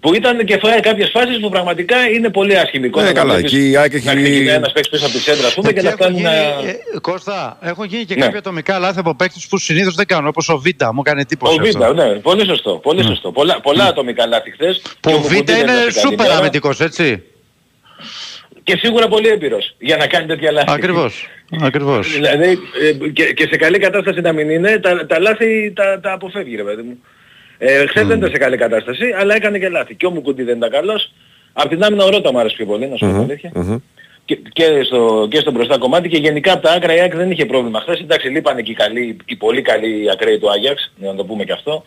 Που 0.00 0.14
ήταν 0.14 0.44
και 0.44 0.58
φοράει 0.58 0.80
κάποιες 0.80 1.10
φάσεις 1.10 1.40
που 1.40 1.48
πραγματικά 1.48 1.96
είναι 2.10 2.30
πολύ 2.30 2.58
άσχημη 2.58 2.86
εικόνα. 2.86 3.04
Ναι, 3.04 3.12
να 3.12 3.18
καλά, 3.20 3.34
βλέπεις 3.34 3.52
εκεί 3.52 3.70
η 3.70 3.76
ΑΕΚ 3.76 3.92
έχει- 3.94 4.06
Να 4.06 4.14
ξεκινάει 4.14 4.54
ένας 4.54 4.72
παίκτης 4.72 4.90
πίσω 4.90 5.04
από 5.06 5.14
τη 5.14 5.20
σέντρα, 5.20 5.46
ας 5.46 5.54
πούμε, 5.54 5.72
και 5.72 5.82
να 5.82 5.90
φτάνει 5.90 6.20
να... 6.20 6.32
Ε, 6.34 6.78
Κώστα, 7.00 7.58
έχουν 7.60 7.84
γίνει 7.84 8.04
και 8.04 8.14
Ναι. 8.14 8.20
κάποια 8.20 8.38
ατομικά 8.38 8.78
λάθη 8.78 8.98
από 8.98 9.14
παίκτες 9.14 9.46
που 9.46 9.58
συνήθως 9.58 9.94
δεν 9.94 10.06
κάνουν, 10.06 10.26
όπως 10.26 10.48
ο 10.48 10.58
Βίτα, 10.58 10.94
μου 10.94 11.02
έκανε 11.06 11.20
εντύπωση 11.20 11.58
Ο 11.60 11.62
Βίτα, 11.62 11.78
αυτό. 11.88 11.92
ναι, 12.02 12.14
πολύ 12.14 12.44
σωστό, 12.46 12.70
πολύ 12.82 13.02
σωστό. 13.04 13.32
Πολλά, 13.32 13.60
πολλά 13.60 13.84
ατομικά 13.84 14.26
λάθη 14.26 14.50
χθες. 14.50 14.78
Που 14.78 14.90
Και 15.00 15.08
ο 15.08 15.16
Μουκουντή 15.16 15.34
Βίτα 15.34 15.52
δεν 15.52 15.62
είναι 15.62 15.72
έδωσε 15.72 15.86
καλή 16.00 16.00
σούπερ 16.00 16.26
μέρα. 16.26 16.38
αμυντικός, 16.38 16.80
έτσι. 16.80 17.22
Και 18.62 18.76
σίγουρα 18.76 19.08
πολύ 19.08 19.28
έμπειρος 19.28 19.74
για 19.78 19.96
να 19.96 20.06
κάνει 20.06 20.26
τέτοια 20.26 20.52
λάθη. 20.52 20.72
Ακριβώς, 20.72 21.28
ακριβώς. 21.62 22.12
Δηλαδή 22.14 22.58
ε, 22.82 23.08
και, 23.08 23.32
και 23.32 23.46
σε 23.50 23.56
καλή 23.56 23.78
κατάσταση 23.78 24.20
να 24.20 24.32
μην 24.32 24.50
είναι, 24.50 24.78
τα, 24.78 25.06
τα 25.06 25.20
λάθη 25.20 25.72
τα, 25.72 26.00
τα 26.00 26.12
αποφεύγει 26.12 26.56
ρε 26.56 26.62
παιδί 26.62 26.82
μου. 26.82 26.98
Ε, 27.58 27.86
χθες 27.86 28.06
δεν 28.06 28.18
ήταν 28.18 28.30
σε 28.30 28.38
καλή 28.38 28.56
κατάσταση, 28.56 29.04
αλλά 29.18 29.34
έκανε 29.34 29.58
και 29.58 29.68
λάθη. 29.68 29.94
Και 29.94 30.06
ο 30.06 30.10
Μουκουντή 30.10 30.42
δεν 30.42 30.56
ήταν 30.56 30.70
καλός. 30.70 31.12
Απ' 31.52 31.68
την 31.68 31.84
άμυνα 31.84 32.04
ο 32.04 32.10
Ρώτα 32.10 32.32
μου 32.32 32.38
άρεσε 32.38 32.56
πιο 32.56 32.66
πολύ, 32.66 32.88
να 32.88 32.96
σου 32.96 33.06
πω 33.06 33.12
την 33.12 33.20
αλήθεια. 33.20 33.80
Και, 34.24 34.38
και, 34.52 34.82
στο, 34.82 35.28
και 35.30 35.38
στο 35.38 35.50
μπροστά 35.50 35.78
κομμάτι 35.78 36.08
και 36.08 36.18
γενικά 36.18 36.52
από 36.52 36.62
τα 36.62 36.72
άκρα 36.72 36.94
η 36.94 37.00
ΑΕΚ 37.00 37.16
δεν 37.16 37.30
είχε 37.30 37.46
πρόβλημα. 37.46 37.80
Χθες 37.80 38.00
εντάξει 38.00 38.28
λείπανε 38.28 38.62
και 38.62 38.70
οι, 38.70 38.74
καλοί, 38.74 39.16
οι 39.24 39.36
πολύ 39.36 39.62
καλοί 39.62 40.10
ακραίοι 40.10 40.38
του 40.38 40.50
Άγιαξ, 40.50 40.92
να 40.96 41.14
το 41.14 41.24
πούμε 41.24 41.44
και 41.44 41.52
αυτό. 41.52 41.84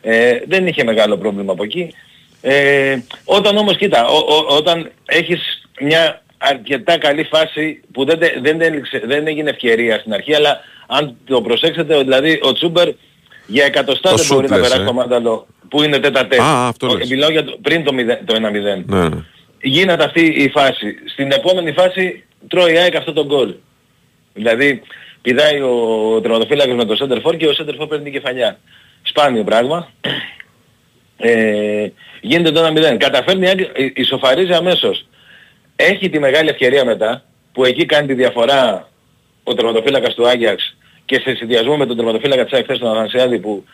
Ε, 0.00 0.38
δεν 0.46 0.66
είχε 0.66 0.84
μεγάλο 0.84 1.16
πρόβλημα 1.16 1.52
από 1.52 1.62
εκεί. 1.62 1.94
Ε, 2.42 2.98
όταν 3.24 3.56
όμως 3.56 3.76
κοίτα, 3.76 4.06
ο, 4.06 4.16
ο- 4.16 4.56
όταν 4.56 4.90
έχεις 5.06 5.62
μια 5.80 6.22
αρκετά 6.38 6.98
καλή 6.98 7.24
φάση 7.24 7.80
που 7.92 8.04
δεν, 8.04 8.18
τε- 8.18 8.40
δεν, 8.42 8.60
έληξε- 8.60 9.06
δεν 9.06 9.26
έγινε 9.26 9.50
ευκαιρία 9.50 9.98
στην 9.98 10.12
αρχή, 10.14 10.34
αλλά 10.34 10.60
αν 10.86 11.16
το 11.24 11.40
προσέξετε, 11.42 11.98
δηλαδή 11.98 12.40
ο 12.42 12.52
Τσούμπερ 12.52 12.88
για 13.46 13.64
εκατοστά 13.64 14.10
Το 14.10 14.16
δεν 14.16 14.26
μπορεί 14.28 14.40
σουτ 14.46 14.50
να 14.50 14.56
λες, 14.58 14.66
περάσει 14.68 14.82
ε. 14.82 14.86
το 14.86 14.92
μάνταλο 14.92 15.46
που 15.68 15.82
είναι 15.82 15.98
τέτα 15.98 16.26
τέτα. 16.26 16.44
Α, 16.44 16.68
αυτό 16.68 16.86
λες. 16.86 17.08
Μιλάω 17.08 17.30
για 17.30 17.44
το, 17.44 17.58
πριν 17.62 17.84
το, 17.84 17.92
0 17.94 18.18
το 18.24 18.34
1-0. 18.34 18.40
Ναι, 18.86 19.08
ναι. 19.08 19.16
Γίνεται 19.62 20.04
αυτή 20.04 20.20
η 20.26 20.48
φάση. 20.48 20.94
Στην 21.12 21.32
επόμενη 21.32 21.72
φάση 21.72 22.24
τρώει 22.48 22.72
η 22.74 22.78
ΑΕΚ 22.78 22.96
αυτό 22.96 23.12
το 23.12 23.24
γκολ. 23.26 23.54
Δηλαδή 24.34 24.82
πηδάει 25.22 25.60
ο 25.60 26.20
τερματοφύλακας 26.22 26.74
με 26.74 26.84
το 26.84 26.96
Σέντερφορ 26.96 27.36
και 27.36 27.46
ο 27.46 27.52
Σέντερφορ 27.52 27.86
παίρνει 27.86 28.04
την 28.04 28.12
κεφαλιά. 28.12 28.58
Σπάνιο 29.02 29.44
πράγμα. 29.44 29.90
Ε, 31.20 31.88
γίνεται 32.20 32.50
το 32.50 32.66
1-0. 32.66 32.96
Καταφέρνει 32.96 33.44
η 33.44 33.48
ΑΕΚ, 33.48 33.60
ε, 33.60 33.90
ισοφαρίζει 33.94 34.52
αμέσως. 34.52 35.06
Έχει 35.76 36.10
τη 36.10 36.18
μεγάλη 36.18 36.48
ευκαιρία 36.48 36.84
μετά 36.84 37.24
που 37.52 37.64
εκεί 37.64 37.86
κάνει 37.86 38.06
τη 38.06 38.14
διαφορά 38.14 38.88
ο 39.44 39.54
τερματοφύλακας 39.54 40.14
του 40.14 40.28
Άγιαξ 40.28 40.76
και 41.04 41.20
σε 41.20 41.34
συνδυασμό 41.34 41.76
με 41.76 41.86
τον 41.86 41.96
τερματοφύλακα 41.96 42.44
της 42.44 42.52
ΑΕΚ 42.52 42.64
χθες 42.64 42.78
τον 42.78 42.90
Αθανασιάδη 42.90 43.38
που 43.38 43.64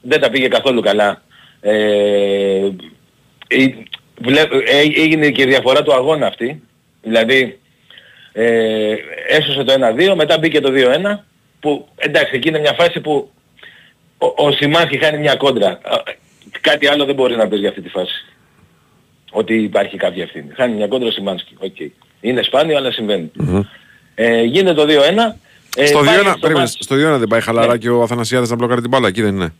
δεν 0.00 0.20
τα 0.20 0.30
πήγε 0.30 0.48
καθόλου 0.48 0.80
καλά. 0.80 1.22
Ε, 1.60 2.70
ε, 3.48 3.66
βλέ- 4.20 4.52
ε, 4.52 5.02
έγινε 5.02 5.30
και 5.30 5.42
η 5.42 5.46
διαφορά 5.46 5.82
του 5.82 5.94
αγώνα 5.94 6.26
αυτή. 6.26 6.62
Δηλαδή 7.02 7.58
ε, 8.32 8.94
έσωσε 9.28 9.64
το 9.64 9.72
1-2, 9.72 10.14
μετά 10.14 10.38
μπήκε 10.38 10.60
το 10.60 10.70
2-1 10.72 11.24
που 11.60 11.88
εντάξει 11.96 12.36
εκεί 12.36 12.48
είναι 12.48 12.58
μια 12.58 12.72
φάση 12.72 13.00
που 13.00 13.30
ο, 14.18 14.46
ο 14.46 14.52
Σιμάνσκι 14.52 14.98
χάνει 14.98 15.18
μια 15.18 15.34
κόντρα. 15.34 15.80
Ε, 16.64 16.70
Κάτι 16.70 16.86
άλλο 16.86 17.04
δεν 17.04 17.14
μπορεί 17.14 17.36
να 17.36 17.48
πεις 17.48 17.58
για 17.58 17.68
αυτή 17.68 17.80
τη 17.80 17.88
φάση. 17.88 18.24
Ότι 19.30 19.54
υπάρχει 19.54 19.96
κάποια 19.96 20.22
ευθύνη. 20.22 20.46
Χάνει 20.54 20.74
μια 20.74 20.86
κόντρα 20.88 21.08
ο 21.08 21.10
Σιμάνσκι. 21.10 21.54
Οκ. 21.58 21.76
Είναι 22.20 22.42
σπάνιο 22.42 22.76
αλλά 22.76 22.90
συμβαίνει. 22.92 23.30
Ε, 24.14 24.42
γίνεται 24.42 24.74
το 24.74 24.86
2-1. 24.88 25.36
Ε, 25.76 25.86
Στο 25.86 26.00
2-1, 26.00 26.04
πάει 26.04 26.16
στο 26.22 26.38
περίμενε, 26.40 26.58
ματς- 26.64 26.82
στο 26.82 26.94
2-1 26.96 27.18
δεν 27.18 27.28
πάει 27.28 27.40
χαλαρά 27.40 27.72
Ναι. 27.72 27.78
και 27.78 27.88
ο 27.90 28.02
Αθανασιάδης 28.02 28.50
να 28.50 28.56
μπλοκάρει 28.56 28.80
την 28.80 28.90
μπάλα, 28.90 29.08
εκεί 29.08 29.22
δεν 29.22 29.34
είναι. 29.34 29.54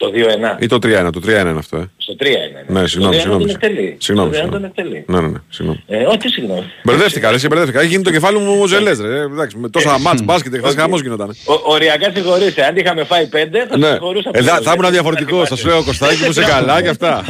Το 0.00 0.10
2-1. 0.14 0.62
Ή 0.62 0.66
το 0.66 0.76
3-1, 0.76 1.10
το 1.12 1.20
3-1 1.24 1.28
είναι 1.28 1.58
αυτό, 1.58 1.76
ε. 1.76 1.90
Στο 1.96 2.14
3 2.20 2.26
είναι. 2.26 2.64
Ναι, 2.80 2.86
συγγνώμη, 2.86 3.14
Το 3.16 3.20
2-1 3.20 3.22
συγγνώμη. 3.22 3.44
τον 3.44 3.54
εκτελεί. 3.54 3.96
Συγγνώμη, 3.98 4.30
Το 4.30 4.36
2-1 4.36 4.40
τον 4.40 4.50
συγγνώμη. 4.52 4.72
εκτελεί. 4.76 5.04
Ναι, 5.06 5.20
ναι, 5.20 5.28
ναι, 5.28 5.38
συγγνώμη. 5.48 5.82
Ε, 5.86 6.02
όχι 6.04 6.28
συγγνώμη. 6.28 6.64
Μπερδεύτηκα, 6.82 7.28
ρε, 7.28 7.34
εσύ 7.34 7.46
μπερδεύτηκα. 7.46 7.80
Έχει 7.80 7.88
γίνει 7.88 8.02
το 8.02 8.10
κεφάλι 8.10 8.38
μου 8.38 8.54
μοζελές, 8.54 9.00
ρε. 9.00 9.20
Εντάξει, 9.20 9.56
με 9.56 9.68
τόσα 9.68 9.98
ματς 9.98 10.22
μπάσκετ, 10.22 10.54
χθες 10.56 10.74
χαμός 10.74 11.00
γινόταν. 11.00 11.28
Ο, 11.28 11.52
οριακά 11.72 12.10
συγχωρείσαι. 12.14 12.62
Αν 12.62 12.76
είχαμε 12.76 13.04
φάει 13.04 13.26
5 13.26 13.66
θα 13.68 13.78
Ναι. 13.78 13.86
συγχωρούσα. 13.90 14.30
Ε, 14.32 14.42
θα- 14.42 14.52
πολύ. 14.54 14.64
θα 14.64 14.74
ήμουν 14.78 14.90
διαφορετικός. 14.90 15.48
Σα 15.52 15.68
λέω, 15.68 15.84
Κωστάκη 15.84 16.24
μου 16.24 16.32
σε 16.32 16.44
καλά 16.44 16.82
και 16.82 16.88
αυτά. 16.88 17.24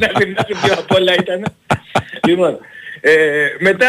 να 0.00 0.08
θυμάσαι 0.18 0.54
πιο 0.62 0.72
απ' 0.78 0.92
όλα 0.92 1.12
ήταν. 1.14 1.44
λοιπόν, 2.28 2.58
ε, 3.00 3.12
μετά 3.58 3.86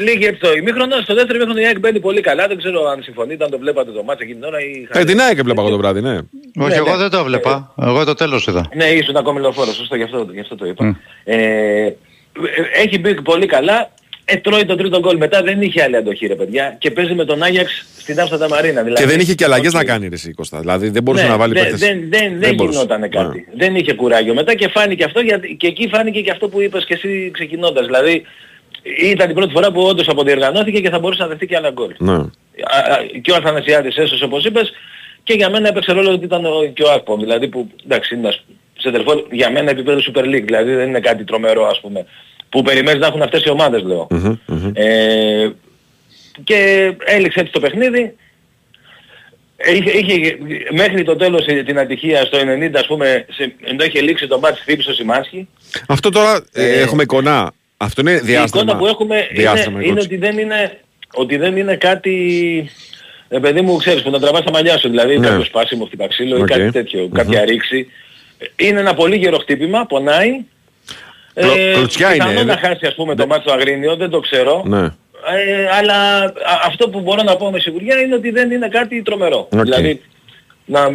λίγη 0.00 0.24
έτσι 0.26 0.40
το 0.40 0.52
ημίχρονος, 0.52 1.02
στο 1.02 1.14
δεύτερο 1.14 1.36
ημίχρονο 1.36 1.60
η 1.60 1.66
ΑΕΚ 1.66 1.78
μπαίνει 1.78 2.00
πολύ 2.00 2.20
καλά. 2.20 2.46
Δεν 2.46 2.58
ξέρω 2.58 2.88
αν 2.88 3.02
συμφωνείτε, 3.02 3.44
αν 3.44 3.50
το 3.50 3.58
βλέπατε 3.58 3.90
το 3.90 4.02
ματς 4.02 4.22
εκείνη 4.24 4.38
την 4.38 4.48
ώρα 4.48 4.60
ή... 4.60 4.88
Ε, 4.90 5.04
την 5.04 5.20
ΑΕΚ 5.20 5.38
έβλεπα 5.38 5.60
εγώ 5.60 5.70
το 5.70 5.76
βράδυ, 5.76 6.00
ναι. 6.00 6.18
Όχι, 6.56 6.68
Ναι, 6.68 6.74
εγώ 6.74 6.90
ναι. 6.90 6.96
δεν 6.96 7.10
το 7.10 7.18
έβλεπα. 7.18 7.74
Εγώ 7.82 8.04
το 8.04 8.14
τέλος 8.14 8.46
είδα. 8.46 8.68
Ναι, 8.74 8.84
ήσουν 8.84 9.16
ακόμη 9.16 9.40
λεωφόρος, 9.40 9.74
σωστό, 9.74 9.96
γι' 9.96 10.02
αυτό, 10.02 10.28
γι' 10.32 10.40
αυτό 10.40 10.56
το 10.56 10.66
είπα. 10.66 11.00
Ε, 11.24 11.92
έχει 12.74 12.98
μπει 12.98 13.22
πολύ 13.22 13.46
καλά, 13.46 13.90
ε, 14.30 14.36
τρώει 14.36 14.64
το 14.64 14.76
τρίτο 14.76 14.98
γκολ. 14.98 15.16
Μετά 15.16 15.42
δεν 15.42 15.62
είχε 15.62 15.82
άλλη 15.82 15.96
αντοχή 15.96 16.26
ρε 16.26 16.34
παιδιά 16.34 16.76
και 16.78 16.90
παίζει 16.90 17.14
με 17.14 17.24
τον 17.24 17.42
Άγιαξ 17.42 17.86
στην 17.98 18.20
Άμστερνταμ 18.20 18.48
Αρένα. 18.48 18.82
Δηλαδή, 18.82 19.02
Και 19.02 19.08
δεν 19.10 19.20
είχε 19.20 19.34
και 19.34 19.44
αλλαγές 19.44 19.72
οκ. 19.72 19.78
να 19.78 19.84
κάνει 19.84 20.08
ρε 20.08 20.14
εσύ, 20.14 20.32
Κώστα. 20.32 20.60
Δηλαδή 20.60 20.88
δεν 20.88 21.02
μπορούσε 21.02 21.24
Ναι, 21.24 21.30
να 21.30 21.36
βάλει 21.36 21.52
δεν- 21.52 21.62
παίκτες. 21.62 21.80
Δεν, 21.80 22.00
δεν, 22.10 22.38
δεν, 22.40 22.54
μπορούσε. 22.54 22.78
γινόταν 22.78 23.10
κάτι. 23.10 23.46
Δεν 23.56 23.76
είχε 23.76 23.92
κουράγιο. 23.94 24.34
Μετά 24.34 24.54
και 24.54 24.68
φάνηκε 24.68 25.04
αυτό 25.04 25.20
γιατί, 25.20 25.54
και 25.56 25.66
εκεί 25.66 25.88
φάνηκε 25.88 26.20
και 26.20 26.30
αυτό 26.30 26.48
που 26.48 26.60
είπες 26.60 26.84
και 26.84 26.94
εσύ 26.94 27.30
ξεκινώντας. 27.32 27.86
Δηλαδή 27.86 28.22
ήταν 29.02 29.30
η 29.30 29.32
πρώτη 29.32 29.52
φορά 29.52 29.72
που 29.72 29.80
όντως 29.82 30.08
αποδιεργανώθηκε 30.08 30.80
και 30.80 30.90
θα 30.90 30.98
μπορούσε 30.98 31.22
να 31.22 31.28
δεχτεί 31.28 31.46
και 31.46 31.56
άλλα 31.56 31.70
γκολ. 31.70 31.94
Ναι. 31.98 32.12
Α, 32.12 32.18
α, 32.92 32.98
και 33.22 33.30
ο 33.32 33.34
Αθανασιάδης 33.34 33.96
έσωσε 33.96 34.24
όπως 34.24 34.44
είπες 34.44 34.72
και 35.22 35.32
για 35.34 35.50
μένα 35.50 35.68
έπαιξε 35.68 35.92
ρόλο 35.92 36.10
ότι 36.10 36.24
ήταν 36.24 36.44
ο, 36.44 36.64
και 36.74 36.82
ο 36.82 36.90
Ακπομ. 36.92 37.20
Δηλαδή 37.20 37.48
που 37.48 37.70
εντάξει 37.84 38.14
είναι 38.14 38.22
ένας 38.26 38.44
σεντερφόρ 38.78 39.22
για 39.30 39.50
μένα 39.50 39.70
επίπεδο 39.70 40.00
Super 40.12 40.22
League. 40.24 40.42
Δηλαδή 40.44 40.74
δεν 40.74 40.88
είναι 40.88 41.00
κάτι 41.00 41.24
τρομερό 41.24 41.66
ας 41.66 41.80
πούμε. 41.80 42.06
Που 42.48 42.62
περιμένεις 42.62 43.00
να 43.00 43.06
έχουν 43.06 43.22
αυτές 43.22 43.42
οι 43.44 43.50
ομάδες 43.50 43.82
λέω. 43.82 44.06
Μμμ, 44.10 44.36
μμμ. 44.46 44.70
Ε, 44.74 45.50
και 46.44 46.92
έληξε 47.04 47.40
έτσι 47.40 47.52
το 47.52 47.60
παιχνίδι. 47.60 48.14
Είχε, 49.74 49.90
είχε 49.98 50.38
μέχρι 50.70 51.04
το 51.04 51.16
τέλος 51.16 51.46
ε, 51.46 51.62
την 51.62 51.78
ατυχία 51.78 52.24
στο 52.24 52.38
90 52.38 52.70
ας 52.74 52.86
πούμε, 52.86 53.24
σε, 53.30 53.54
ενώ 53.64 53.84
είχε 53.84 54.00
λήξει 54.00 54.26
το 54.26 54.38
ματς 54.38 54.60
χτύπησε 54.60 54.90
ο 54.90 54.92
Σιμάνσκι. 54.94 55.48
Αυτό 55.88 56.10
τώρα 56.10 56.44
ε, 56.52 56.64
Ε, 56.66 56.80
έχουμε 56.80 57.02
εικόνα. 57.02 57.52
Αυτό 57.76 58.00
είναι 58.00 58.12
Η 58.12 58.18
διάστρεμμα. 58.18 58.62
εικόνα 58.62 58.78
που 58.78 58.86
έχουμε 58.86 59.28
Διάστρεμμα, 59.32 59.80
είναι, 59.82 59.88
είναι 59.90 60.00
εικόνα. 60.00 60.00
ότι, 60.04 60.16
δεν 60.16 60.38
είναι, 60.38 60.78
ότι 61.14 61.36
δεν 61.36 61.56
είναι 61.56 61.76
κάτι, 61.76 62.70
ε, 63.28 63.38
παιδί 63.38 63.60
μου 63.60 63.76
ξέρεις, 63.76 64.02
που 64.02 64.10
να 64.10 64.18
τραβάς 64.20 64.44
τα 64.44 64.50
μαλλιά 64.50 64.78
σου, 64.78 64.88
δηλαδή 64.88 65.18
Ναι. 65.18 65.26
κάποιο 65.28 65.44
σπάσιμο 65.44 65.84
χτυπά 65.84 66.06
ξύλο 66.08 66.36
ή 66.36 66.40
Οκ. 66.40 66.46
κάτι 66.46 66.70
τέτοιο, 66.70 67.00
Μμμ. 67.02 67.12
κάποια 67.12 67.44
ρήξη. 67.44 67.90
Είναι 68.56 68.80
ένα 68.80 68.94
πολύ 68.94 69.16
γερό 69.16 69.38
χτύπημα, 69.38 69.86
πονάει. 69.86 70.30
Κλω- 71.40 71.74
κλωτσιά 71.74 72.14
είναι, 72.14 72.24
πιθανόν 72.24 72.48
ε, 72.48 72.52
να 72.52 72.58
χάσει 72.58 72.86
ας 72.86 72.94
πούμε 72.94 73.14
το 73.14 73.26
ματς 73.26 73.40
στο 73.40 73.50
Αγρίνιο, 73.52 73.96
δεν 73.96 74.10
το 74.10 74.20
ξέρω. 74.20 74.62
Ναι. 74.66 74.84
Ε, 75.36 75.68
αλλά 75.78 76.18
α, 76.24 76.32
αυτό 76.66 76.88
που 76.88 77.00
μπορώ 77.00 77.22
να 77.22 77.36
πω 77.36 77.50
με 77.50 77.58
σιγουριά 77.58 77.98
είναι 77.98 78.14
ότι 78.14 78.30
δεν 78.30 78.50
είναι 78.50 78.68
κάτι 78.68 79.02
τρομερό. 79.02 79.48
Οκ. 79.52 79.62
Δηλαδή 79.62 80.02
να, 80.64 80.88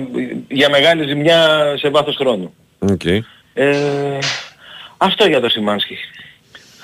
για 0.48 0.70
μεγάλη 0.70 1.08
ζημιά 1.08 1.74
σε 1.78 1.90
βάθος 1.90 2.16
χρόνου. 2.16 2.54
Οκ. 2.80 3.06
Ε, 3.54 4.18
αυτό 4.98 5.28
για 5.28 5.40
το 5.40 5.50
Σιμάνσκι. 5.50 5.98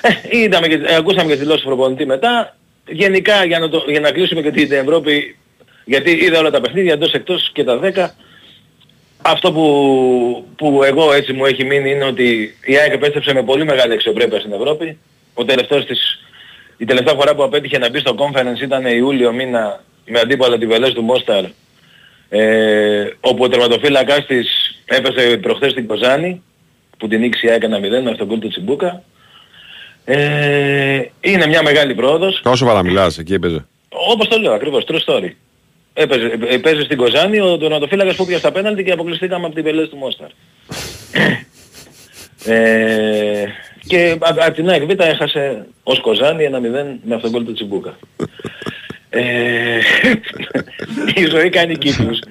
Ε, 0.01 0.37
είδαμε 0.37 0.67
και, 0.67 0.79
ε, 0.85 0.95
ακούσαμε 0.95 1.29
και 1.29 1.33
τη 1.33 1.39
δήλωση 1.39 1.59
του 1.61 1.67
προπονητή 1.67 2.05
μετά. 2.05 2.55
Γενικά 2.87 3.45
για 3.45 3.59
να, 3.59 3.69
το, 3.69 3.83
για 3.87 3.99
να 3.99 4.11
κλείσουμε 4.11 4.41
και 4.41 4.51
την 4.51 4.71
Ευρώπη, 4.71 5.37
γιατί 5.85 6.11
είδα 6.11 6.39
όλα 6.39 6.51
τα 6.51 6.61
παιχνίδια 6.61 6.93
εντός 6.93 7.11
εκτός 7.13 7.49
και 7.53 7.63
τα 7.63 7.79
10. 7.83 8.07
Αυτό 9.31 9.51
που, 9.51 10.45
που 10.55 10.83
εγώ 10.83 11.13
έτσι 11.13 11.33
μου 11.33 11.45
έχει 11.45 11.63
μείνει 11.63 11.91
είναι 11.91 12.05
ότι 12.05 12.55
η 12.65 12.77
ΑΕΚ 12.77 12.93
επέστρεψε 12.93 13.33
με 13.33 13.43
πολύ 13.43 13.65
μεγάλη 13.65 13.93
αξιοπρέπεια 13.93 14.39
στην 14.39 14.53
Ευρώπη. 14.53 14.97
Ο 15.33 15.45
τελευταίος 15.45 15.85
της, 15.85 16.19
η 16.77 16.85
τελευταία 16.85 17.13
φορά 17.13 17.35
που 17.35 17.43
απέτυχε 17.43 17.77
να 17.77 17.89
μπει 17.89 17.99
στο 17.99 18.15
conference 18.17 18.61
ήταν 18.61 18.85
Ιούλιο 18.85 19.31
μήνα 19.33 19.83
με 20.05 20.19
αντίπαλα 20.19 20.57
τη 20.57 20.65
Βελές 20.65 20.93
του 20.93 21.01
Μόσταρ 21.01 21.43
ε, 22.29 23.09
όπου 23.19 23.43
ο 23.43 23.49
τερματοφύλακας 23.49 24.25
της 24.25 24.77
έπεσε 24.85 25.37
προχθές 25.37 25.71
στην 25.71 25.87
Κοζάνη 25.87 26.41
που 26.97 27.07
την 27.07 27.19
νίκησε 27.19 27.47
η 27.47 27.49
ΑΕΚ 27.49 27.63
1-0 27.63 28.03
με 28.03 28.09
αυτόν 28.09 28.27
γκολ 28.27 28.39
του 28.39 28.47
Τσιμπούκα. 28.47 29.03
Ε, 30.05 31.01
είναι 31.21 31.47
μια 31.47 31.63
μεγάλη 31.63 31.95
πρόοδος. 31.95 32.41
Όσο 32.43 32.65
παραμιλάς, 32.65 33.17
εκεί 33.17 33.33
έπαιζε. 33.33 33.65
Όπως 33.89 34.27
το 34.27 34.37
λέω 34.37 34.53
ακριβώς, 34.53 34.85
true 34.87 34.99
story. 35.05 35.29
Έπαιζε, 36.01 36.37
ε, 36.47 36.57
παίζει 36.57 36.81
στην 36.81 36.97
Κοζάνη 36.97 37.39
ο 37.39 37.57
τερματοφύλακας 37.57 38.15
που 38.15 38.25
πήγε 38.25 38.37
στα 38.37 38.51
πέναλτι 38.51 38.83
και 38.83 38.91
αποκλειστήκαμε 38.91 39.45
από 39.45 39.55
την 39.55 39.63
Βελές 39.63 39.89
του 39.89 39.97
Μόσταρ. 39.97 40.27
ε, 42.55 43.45
και 43.87 44.17
από 44.19 44.41
απ 44.45 44.53
την 44.53 44.69
ΑΕΚ 44.69 44.83
Β 44.83 44.99
έχασε 44.99 45.65
ως 45.83 45.99
Κοζάνη 45.99 46.49
1-0 46.51 46.59
με 47.03 47.15
αυτόν 47.15 47.31
γκολ 47.31 47.45
του 47.45 47.53
Τσιμπούκα. 47.53 47.97
Ε, 49.11 49.79
η 51.21 51.25
ζωή 51.25 51.49
κάνει 51.49 51.77
κύκλους. 51.77 52.19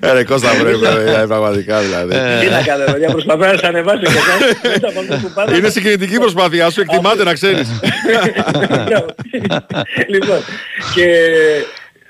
Ε, 0.00 0.12
ρε 0.12 0.24
Κώστα 0.24 0.50
πρέπει, 0.60 0.78
ρε, 1.04 1.26
πραγματικά 1.26 1.80
δηλαδή. 1.80 2.14
Τι 2.44 2.50
να 2.50 2.62
κάνω, 2.62 2.84
παιδιά, 2.84 3.10
προσπαθώ 3.10 3.44
να 3.44 3.56
σε 3.56 3.66
ανεβάσω 3.66 4.00
και 4.00 4.06
εσάς, 4.06 4.60
μετά 4.72 4.88
από 4.88 5.00
αυτό 5.00 5.16
που 5.16 5.32
πάτε. 5.34 5.56
Είναι 5.56 5.68
συγκινητική 5.68 6.18
προσπάθειά 6.18 6.70
σου, 6.70 6.80
εκτιμάται 6.80 7.24
να 7.24 7.32
ξέρεις. 7.32 7.68
λοιπόν, 10.08 10.38
και 10.94 11.04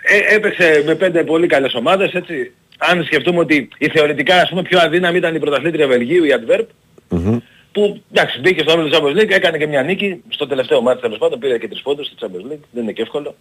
ε, 0.02 0.34
έπαιξε 0.34 0.82
με 0.86 0.94
πέντε 0.94 1.24
πολύ 1.24 1.46
καλές 1.46 1.74
ομάδες, 1.74 2.12
έτσι. 2.12 2.52
Αν 2.78 3.04
σκεφτούμε 3.04 3.38
ότι 3.38 3.68
η 3.78 3.88
θεωρητικά 3.88 4.40
ας 4.40 4.48
πούμε 4.48 4.62
πιο 4.62 4.78
αδύναμη 4.78 5.18
ήταν 5.18 5.34
η 5.34 5.38
πρωταθλήτρια 5.38 5.86
Βελγίου, 5.86 6.24
η 6.24 6.28
Adverb, 6.38 6.66
Μμμ. 7.08 7.38
Που 7.76 8.02
εντάξει 8.12 8.40
μπήκε 8.40 8.60
στο 8.62 8.72
όμιλο 8.72 8.88
της 8.88 8.98
Champions 8.98 9.20
League, 9.20 9.30
έκανε 9.30 9.58
και 9.58 9.66
μια 9.66 9.82
νίκη, 9.82 10.22
στο 10.28 10.46
τελευταίο 10.46 10.80
μάτι 10.80 11.00
τέλος 11.00 11.18
πάντων 11.18 11.38
πήρε 11.38 11.58
και 11.58 11.68
τρεις 11.68 11.82
πόντους 11.82 12.06
στη 12.06 12.16
Champions 12.20 12.52
League, 12.52 12.64
δεν 12.70 12.82
είναι 12.82 12.92
και 12.92 13.02
εύκολο 13.02 13.34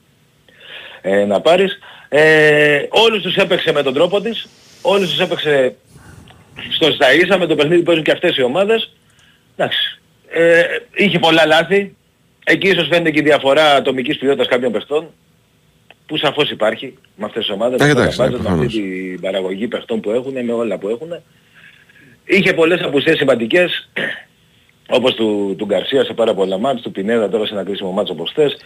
ε, 1.01 1.25
να 1.25 1.41
πάρεις. 1.41 1.79
Ε, 2.09 2.85
όλους 2.89 3.21
τους 3.21 3.35
έπαιξε 3.35 3.71
με 3.71 3.83
τον 3.83 3.93
τρόπο 3.93 4.21
της, 4.21 4.47
όλους 4.81 5.09
τους 5.09 5.19
έπαιξε 5.19 5.75
στο 6.71 6.91
στα 6.91 7.13
ίσα 7.13 7.37
με 7.37 7.45
το 7.45 7.55
παιχνίδι 7.55 7.77
που 7.77 7.83
παίζουν 7.85 8.03
και 8.03 8.11
αυτές 8.11 8.37
οι 8.37 8.41
ομάδες. 8.43 8.91
Εντάξει, 9.55 9.99
ε, 10.29 10.61
είχε 10.95 11.19
πολλά 11.19 11.45
λάθη, 11.45 11.95
εκεί 12.43 12.67
ίσως 12.67 12.87
φαίνεται 12.87 13.11
και 13.11 13.19
η 13.19 13.23
διαφορά 13.23 13.75
ατομικής 13.75 14.17
ποιότητας 14.17 14.47
κάποιων 14.47 14.71
παιχτών, 14.71 15.07
που 16.05 16.17
σαφώς 16.17 16.51
υπάρχει 16.51 16.97
με 17.15 17.25
αυτές 17.25 17.45
τις 17.45 17.53
ομάδες, 17.53 17.79
Ε, 17.81 17.85
με, 17.85 17.93
το 17.93 17.99
εντάξει, 17.99 18.17
budget, 18.21 18.25
ναι, 18.25 18.29
με 18.31 18.35
αυτή 18.37 18.47
προφανώς. 18.47 18.73
την 18.73 19.21
παραγωγή 19.21 19.67
παιχτών 19.67 19.99
που 19.99 20.11
έχουν, 20.11 20.45
με 20.45 20.51
όλα 20.53 20.77
που 20.77 20.89
έχουν. 20.89 21.21
Είχε 22.25 22.53
πολλές 22.53 22.81
απουσίες 22.81 23.17
σημαντικές, 23.17 23.89
όπως 24.89 25.13
του, 25.13 25.55
του 25.57 25.65
Γκαρσία 25.65 26.03
σε 26.03 26.13
πάρα 26.13 26.33
πολλά 26.33 26.57
μάτς, 26.57 26.81
του 26.81 26.91
Πινέδα 26.91 27.29
τώρα 27.29 27.45
σε 27.45 27.53
ένα 27.53 27.63
κρίσιμο 27.63 27.91
μάτς 27.91 28.09
όπως 28.09 28.29
χθες. 28.29 28.57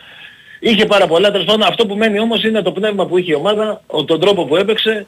Είχε 0.59 0.85
πάρα 0.85 1.07
πολλά, 1.07 1.31
τέλος 1.31 1.45
πάντων 1.45 1.67
αυτό 1.67 1.85
που 1.85 1.95
μένει 1.95 2.19
όμως 2.19 2.43
είναι 2.43 2.61
το 2.61 2.71
πνεύμα 2.71 3.05
που 3.05 3.17
είχε 3.17 3.31
η 3.31 3.35
ομάδα, 3.35 3.81
ο, 3.87 4.05
τον 4.05 4.19
τρόπο 4.19 4.45
που 4.45 4.55
έπαιξε 4.55 5.07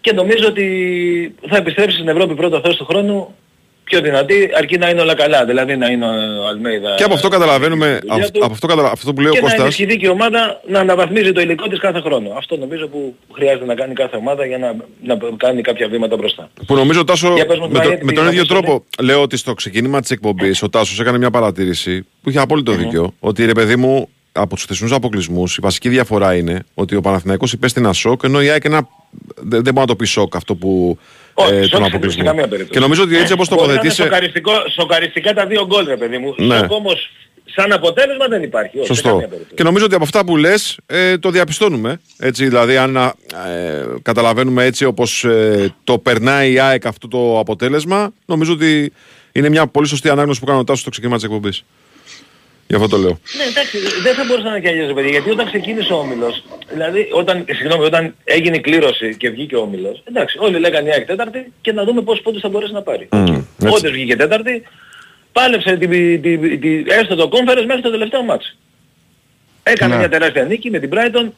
και 0.00 0.12
νομίζω 0.12 0.46
ότι 0.46 1.34
θα 1.48 1.56
επιστρέψει 1.56 1.96
στην 1.96 2.08
Ευρώπη 2.08 2.34
πρώτα 2.34 2.60
θέση 2.60 2.76
του 2.76 2.84
χρόνου 2.84 3.34
πιο 3.84 4.00
δυνατή 4.00 4.50
αρκεί 4.56 4.78
να 4.78 4.88
είναι 4.88 5.00
όλα 5.00 5.14
καλά. 5.14 5.44
Δηλαδή 5.44 5.76
να 5.76 5.86
είναι 5.86 6.06
ο 6.40 6.46
Αλμέιδα. 6.46 6.94
Και 6.94 7.02
από 7.04 7.14
αυτό 7.14 7.28
καταλαβαίνουμε, 7.28 7.98
από 8.40 8.52
αυτό, 8.52 8.66
καταλα... 8.66 8.90
αυτό 8.90 9.12
που 9.12 9.20
λέει 9.20 9.30
ο 9.30 9.32
και 9.32 9.40
Κώστας. 9.40 9.58
να 9.58 9.64
ενισχυθεί 9.64 9.96
και 9.96 10.06
η 10.06 10.08
ομάδα 10.08 10.60
να 10.66 10.80
αναβαθμίζει 10.80 11.32
το 11.32 11.40
υλικό 11.40 11.68
της 11.68 11.78
κάθε 11.78 12.00
χρόνο. 12.00 12.32
Αυτό 12.36 12.56
νομίζω 12.56 12.86
που 12.86 13.16
χρειάζεται 13.32 13.64
να 13.64 13.74
κάνει 13.74 13.94
κάθε 13.94 14.16
ομάδα 14.16 14.46
για 14.46 14.58
να, 14.58 14.74
να 15.02 15.18
κάνει 15.36 15.62
κάποια 15.62 15.88
βήματα 15.88 16.16
μπροστά. 16.16 16.50
Που 16.66 16.74
νομίζω 16.74 17.04
Τάσο 17.04 17.34
Για 17.34 17.46
πες 17.46 17.58
μου, 17.58 17.68
με, 17.68 17.78
Μαρία, 17.78 17.90
το, 17.90 17.96
τι 17.96 18.04
με 18.04 18.12
τον 18.12 18.24
πήγες 18.24 18.40
ίδιο 18.40 18.54
να 18.54 18.60
πεις, 18.60 18.66
τρόπο 18.66 18.84
λέω 19.02 19.22
ότι 19.22 19.36
στο 19.36 19.54
ξεκίνημα 19.54 20.00
της 20.00 20.10
εκπομπής 20.10 20.62
ο 20.62 20.68
Τάσος 20.68 21.00
έκανε 21.00 21.18
μια 21.18 21.30
παρατήρηση 21.30 22.06
που 22.22 22.30
είχε 22.30 22.38
απόλυτο 22.38 22.72
δίκιο 22.72 23.14
ότι 23.20 23.44
ρε 23.44 23.52
παιδί 23.52 23.76
μου 23.76 24.08
από 24.32 24.54
τους 24.54 24.64
θεσμούς 24.64 24.92
αποκλεισμούς 24.92 25.56
η 25.56 25.60
βασική 25.62 25.88
διαφορά 25.88 26.34
είναι 26.34 26.64
ότι 26.74 26.96
ο 26.96 27.00
Παναθηναϊκός 27.00 27.52
υπέστη 27.52 27.80
ένα 27.80 27.92
σοκ 27.92 28.22
ενώ 28.24 28.42
η 28.42 28.48
ΑΕΚ 28.48 28.64
ένα, 28.64 28.88
δεν, 29.34 29.62
δεν 29.62 29.62
μπορεί 29.62 29.78
να 29.78 29.86
το 29.86 29.96
πει 29.96 30.04
σοκ 30.04 30.36
αυτό 30.36 30.54
που 30.54 30.98
Όχι, 31.34 31.54
ε, 31.54 31.62
σοκ 31.62 31.70
τον 31.70 31.80
σε 31.80 31.86
αποκλεισμό. 31.86 32.24
καμία 32.24 32.48
περίπτωση. 32.48 32.70
Και 32.70 32.78
νομίζω 32.78 33.02
ότι 33.02 33.16
έτσι 33.16 33.32
όπως 33.32 33.48
Μπορεί 33.48 33.60
να 33.60 33.66
είναι 33.66 33.74
τοποθετήσε... 33.76 34.02
σοκαριστικό, 34.02 34.52
σοκαριστικά 34.74 35.32
τα 35.34 35.46
δύο 35.46 35.66
γκολ 35.66 35.86
ρε 35.86 35.96
παιδί 35.96 36.18
μου. 36.18 36.34
Ναι. 36.36 36.56
Σοκ 36.58 36.70
όμως 36.72 37.10
σαν 37.44 37.72
αποτέλεσμα 37.72 38.26
δεν 38.26 38.42
υπάρχει. 38.42 38.78
Όχι, 38.78 38.86
σε 38.86 38.92
Σωστό. 38.94 39.08
καμία 39.08 39.28
περίπτωση. 39.28 39.54
Και 39.54 39.62
νομίζω 39.62 39.84
ότι 39.84 39.94
από 39.94 40.04
αυτά 40.04 40.24
που 40.24 40.36
λες 40.36 40.78
ε, 40.86 41.18
το 41.18 41.30
διαπιστώνουμε. 41.30 42.00
Έτσι, 42.18 42.46
δηλαδή, 42.46 42.76
αν 42.76 42.96
ε, 42.96 43.12
καταλαβαίνουμε 44.02 44.64
έτσι 44.64 44.84
όπως 44.84 45.24
ε, 45.24 45.74
το 45.84 45.98
περνάει 45.98 46.52
η 46.52 46.58
ΑΕΚ 46.58 46.86
αυτό 46.86 47.08
το 47.08 47.38
αποτέλεσμα, 47.38 48.12
νομίζω 48.26 48.52
ότι 48.52 48.92
είναι 49.32 49.48
μια 49.48 49.66
πολύ 49.66 49.86
σωστή 49.86 50.08
ανάγνωση 50.08 50.40
που 50.40 50.46
κάνει 50.46 50.58
ο 50.58 50.64
Τάσος 50.64 50.80
στο 50.80 50.90
ξεκίνημα 50.90 51.16
της 51.16 51.24
εκπομπής. 51.24 51.64
Γι' 52.66 52.74
αυτό 52.74 52.88
το 52.88 52.96
λέω. 52.96 53.18
Ναι, 53.36 53.44
εντάξει, 53.44 53.78
δεν 54.02 54.14
θα 54.14 54.24
μπορούσε 54.24 54.44
να 54.46 54.50
είναι 54.50 54.60
και 54.60 54.68
αλλιώς, 54.68 54.86
ρε 54.86 54.94
παιδί, 54.94 55.10
γιατί 55.10 55.30
όταν 55.30 55.46
ξεκίνησε 55.46 55.92
ο 55.92 55.96
Όμιλος, 55.96 56.42
δηλαδή 56.72 57.08
όταν, 57.12 57.44
συγγνώμη, 57.48 57.84
όταν 57.84 58.14
έγινε 58.24 58.56
η 58.56 58.60
κλήρωση 58.60 59.16
και 59.16 59.30
βγήκε 59.30 59.56
ο 59.56 59.60
Όμιλος, 59.60 60.02
εντάξει, 60.04 60.38
όλοι 60.40 60.58
λέγανε 60.58 60.88
η 60.88 60.92
ΑΕΚ 60.92 61.06
τέταρτη 61.06 61.52
και 61.60 61.72
να 61.72 61.84
δούμε 61.84 62.02
πόσους 62.02 62.22
πόντους 62.22 62.40
θα 62.40 62.48
μπορέσει 62.48 62.72
να 62.72 62.82
πάρει. 62.82 63.08
έτσι. 63.12 63.46
Όντως 63.76 63.90
βγήκε 63.92 64.16
τέταρτη, 64.16 64.62
πάλεψε 65.32 65.76
την, 65.76 65.90
την, 65.90 66.22
την, 66.22 66.60
την- 66.60 66.86
έστω 66.90 67.14
το 67.14 67.28
conference 67.32 67.64
μέχρι 67.66 67.82
το 67.82 67.90
τελευταίο 67.90 68.22
μάτς. 68.22 68.56
Έκανε 69.62 69.92
Ναι. 69.92 69.98
μια 69.98 70.08
τεράστια 70.08 70.42
νίκη 70.44 70.70
με 70.70 70.78
την 70.78 70.90
Brighton, 70.92 71.28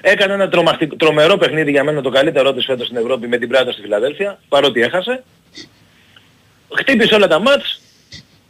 έκανε 0.00 0.32
ένα 0.32 0.48
τρομακτικό, 0.48 0.96
τρομερό 0.96 1.36
παιχνίδι 1.36 1.70
για 1.70 1.84
μένα 1.84 2.00
το 2.00 2.10
καλύτερό 2.10 2.52
της 2.54 2.64
φέτος 2.64 2.86
στην 2.86 2.98
Ευρώπη 2.98 3.26
με 3.28 3.36
την 3.38 3.50
Brighton 3.52 3.72
στη 3.72 3.80
Φιλαδέλφια, 3.80 4.38
παρότι 4.48 4.80
έχασε. 4.80 5.22
Χτύπησε 6.78 7.14
όλα 7.14 7.26
τα 7.26 7.38
μάτς, 7.40 7.80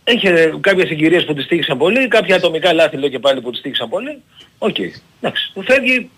Είχε 0.09 0.55
κάποιες 0.61 0.89
συγκυρίες 0.89 1.25
που 1.25 1.35
τις 1.35 1.47
τύχησαν 1.47 1.79
πολύ, 1.79 2.09
κάποια 2.09 2.37
ατομικά 2.37 2.73
λάθη 2.73 2.97
λέω 2.97 3.09
και 3.09 3.19
πάλι 3.19 3.41
που 3.41 3.51
τις 3.51 3.61
τύχησαν 3.61 3.89
πολύ. 3.89 4.23
Οκ. 4.59 4.77
Εντάξει. 5.21 5.53
Φεύγει 5.65 6.11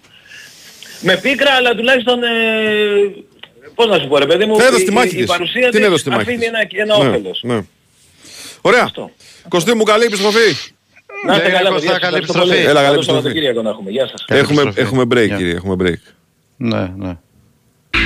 με 1.01 1.17
πίκρα 1.17 1.51
αλλά 1.53 1.75
τουλάχιστον 1.75 2.23
ε, 2.23 2.29
πώς 3.75 3.87
να 3.87 3.99
σου 3.99 4.09
πω 4.09 4.19
ρε 4.19 4.27
παιδί 4.27 4.45
μου, 4.45 4.57
Έδωσε 4.61 4.83
η, 4.83 4.85
τη 4.85 4.93
μάχη 4.93 5.09
η, 5.15 5.19
η 5.19 5.21
της. 5.21 5.27
παρουσία 5.27 5.69
Την 5.71 5.83
έδωσε 5.83 5.95
της 5.95 6.03
τη 6.03 6.11
μάχη 6.11 6.23
αφήνει 6.23 6.39
της. 6.39 6.49
ένα, 6.49 6.59
ένα 6.71 6.99
Ναι, 7.03 7.09
όφελος. 7.09 7.41
ναι. 7.43 7.61
Ωραία. 8.61 8.91
Κωστή 9.49 9.75
μου, 9.75 9.83
καλή 9.83 10.05
επιστροφή. 10.05 10.55
Να 11.27 11.35
είστε 11.35 11.49
Ναι, 11.49 11.55
καλά, 11.55 11.71
Κώστα, 11.71 11.87
παιδιά. 11.87 11.99
καλή 11.99 12.17
Ευχαριστώ 12.17 12.39
πολύ. 12.39 12.51
επιστροφή. 12.51 12.71
Έλα, 12.71 12.73
καλή 12.73 12.85
Καλό 12.85 12.95
επιστροφή. 12.95 13.19
Σαββατοκύριακο 13.21 13.63
να 13.63 13.71
έχουμε. 13.71 13.91
Γεια 13.91 14.07
σας. 14.09 14.25
Έχουμε, 14.29 14.63
επιστροφή. 14.63 14.81
έχουμε 14.81 15.03
break, 15.15 15.27
Γεια. 15.27 15.37
κύριε. 15.37 15.55
Έχουμε 15.55 15.77
break. 15.83 16.01
Ναι, 16.57 16.93
ναι. 16.97 17.17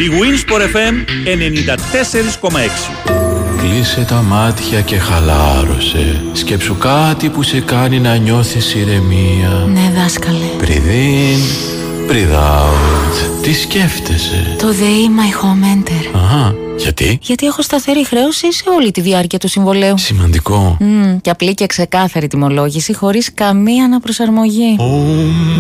bwinΣΠΟΡ 0.05 0.63
FM 0.77 0.95
94,6. 1.25 3.32
Κλείσε 3.63 4.05
τα 4.05 4.23
μάτια 4.23 4.81
και 4.81 4.99
χαλάρωσε 4.99 6.25
Σκέψου 6.33 6.77
κάτι 6.77 7.29
που 7.29 7.43
σε 7.43 7.61
κάνει 7.61 8.01
να 8.01 8.17
νιώθεις 8.17 8.75
ηρεμία 8.75 9.69
Ναι, 9.73 9.93
δάσκαλε. 9.97 10.45
Breathe 10.61 10.67
in, 10.67 12.11
breathe 12.11 12.35
out 12.35 13.43
Τι 13.43 13.53
σκέφτεσαι; 13.53 14.57
Το 14.59 14.73
ΔΕΗ 14.73 15.09
My 15.17 15.45
Home 15.45 15.77
Enter. 15.77 16.17
Αχα, 16.17 16.55
γιατί; 16.77 17.19
Γιατί 17.23 17.47
έχω 17.47 17.63
σταθερή 17.63 18.07
χρέωση 18.07 18.53
σε 18.53 18.65
όλη 18.77 18.91
τη 18.91 19.01
διάρκεια 19.01 19.39
του 19.39 19.49
συμβολέου. 19.49 19.99
Σημαντικό 19.99 20.77
Μμμ, 20.81 21.19
και 21.21 21.31
απλή 21.31 21.55
και 21.55 21.67
ξεκάθαρη 21.67 22.27
τιμολόγηση 22.27 22.95
χωρίς 22.95 23.35
καμία 23.35 23.85
αναπροσαρμογή. 23.85 24.77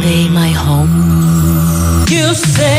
ΔΕΗ 0.02 0.30
My 0.34 0.56
Home. 0.56 1.41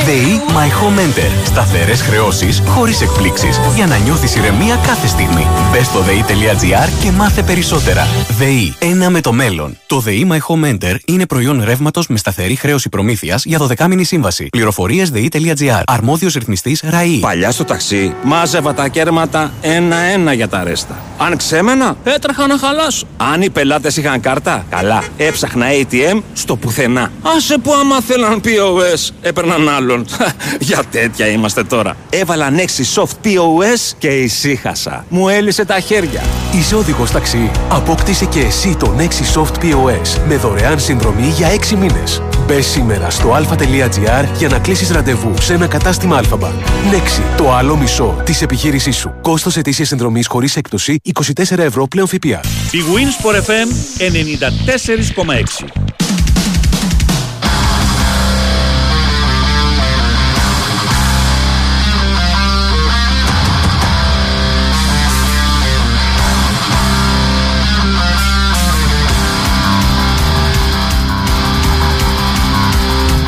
ΔΕΗ 0.06 0.42
My 0.48 0.68
Home 0.68 1.00
Enter. 1.00 1.46
Σταθερές 1.46 2.02
χρεώσεις 2.02 2.64
χωρίς 2.66 3.02
εκπλήξεις 3.02 3.60
για 3.76 3.86
να 3.86 3.98
νιώθεις 3.98 4.36
ηρεμία 4.36 4.76
κάθε 4.86 5.08
στιγμή. 5.08 5.48
Μπες 5.72 5.86
στο 5.86 6.00
ΔΕΗ.gr 6.00 6.90
και 7.04 7.12
μάθε 7.12 7.44
περισσότερα. 7.44 8.08
ΔΕΗ. 8.38 8.76
Ένα 8.80 9.10
με 9.10 9.22
το 9.22 9.32
μέλλον. 9.32 9.78
Το 9.88 10.00
ΔΕΗ 10.00 10.28
My 10.32 10.38
Home 10.38 10.74
Enter 10.74 10.96
είναι 11.06 11.26
προϊόν 11.26 11.64
ρεύματος 11.64 12.08
με 12.08 12.18
σταθερή 12.18 12.56
χρέωση 12.56 12.90
προμήθειας 12.90 13.46
για 13.46 13.60
12μηνη 13.60 14.02
σύμβαση. 14.02 14.48
Πληροφορίες 14.52 15.10
ΔΕΗ.gr. 15.10 15.82
Αρμόδιος 15.86 16.34
ρυθμιστής 16.34 16.82
ΡΑΗ. 16.90 17.20
Παλιά 17.20 17.52
στο 17.52 17.64
ταξί 17.64 18.14
μάζευα 18.24 18.74
τα 18.74 18.88
κέρματα 18.88 19.52
ένα-ένα 19.62 20.34
για 20.34 20.48
τα 20.48 20.64
ρέστα. 20.64 20.98
Αν 21.18 21.38
ξέμενα, 21.38 21.96
έτρεχα 22.04 22.48
να 22.48 22.58
χαλάσω. 22.58 23.06
Αν 23.18 23.42
οι 23.42 23.50
πελάτες 23.50 23.98
είχαν 23.98 24.20
κάρτα, 24.20 24.66
καλά. 24.70 25.04
Έψαχνα 25.18 25.66
ATM 25.70 26.22
στο 26.34 26.56
πουθενά. 26.56 27.12
Άσε 27.36 27.58
που 27.58 27.74
άμα 27.74 28.02
θέλαν 28.02 28.42
POS, 28.44 29.23
έπαιρναν 29.24 29.70
άλλον. 29.70 30.06
για 30.60 30.84
τέτοια 30.92 31.28
είμαστε 31.28 31.64
τώρα. 31.64 31.96
Έβαλα 32.10 32.50
Nexi 32.56 33.02
Soft 33.02 33.26
POS 33.28 33.92
και 33.98 34.08
ησύχασα. 34.08 35.06
Μου 35.10 35.30
έλυσε 35.30 35.66
τα 35.66 35.80
χέρια. 35.80 36.22
Είσαι 36.60 36.76
οδηγός 36.76 37.12
ταξί. 37.12 37.52
Απόκτησε 37.70 38.26
και 38.26 38.40
εσύ 38.40 38.76
το 38.76 38.94
Nexi 38.98 39.40
Soft 39.40 39.64
POS 39.64 40.22
με 40.28 40.36
δωρεάν 40.36 40.80
συνδρομή 40.80 41.28
για 41.28 41.50
6 41.50 41.76
μήνες. 41.76 42.22
Μπε 42.48 42.62
σήμερα 42.62 43.10
στο 43.10 43.38
alpha.gr 43.38 44.26
για 44.38 44.48
να 44.48 44.60
κλείσεις 44.60 44.92
ραντεβού 44.92 45.34
σε 45.42 45.54
ένα 45.54 45.68
κατάστημα 45.68 46.22
Alphabank. 46.22 46.60
Nexi, 46.94 47.38
το 47.38 47.54
άλλο 47.54 47.76
μισό 47.76 48.22
της 48.24 48.42
επιχείρησής 48.42 48.96
σου. 48.96 49.14
Κόστος 49.22 49.58
ετήσιας 49.58 49.88
συνδρομής 49.88 50.28
χωρίς 50.28 50.56
έκπτωση 50.56 51.00
24 51.14 51.58
ευρώ 51.58 51.88
πλέον 51.88 52.08
ΦΠΑ. 52.08 52.40
Η 52.72 52.80
Winsport 52.94 53.36
FM 53.36 53.70
94,6. 54.00 55.93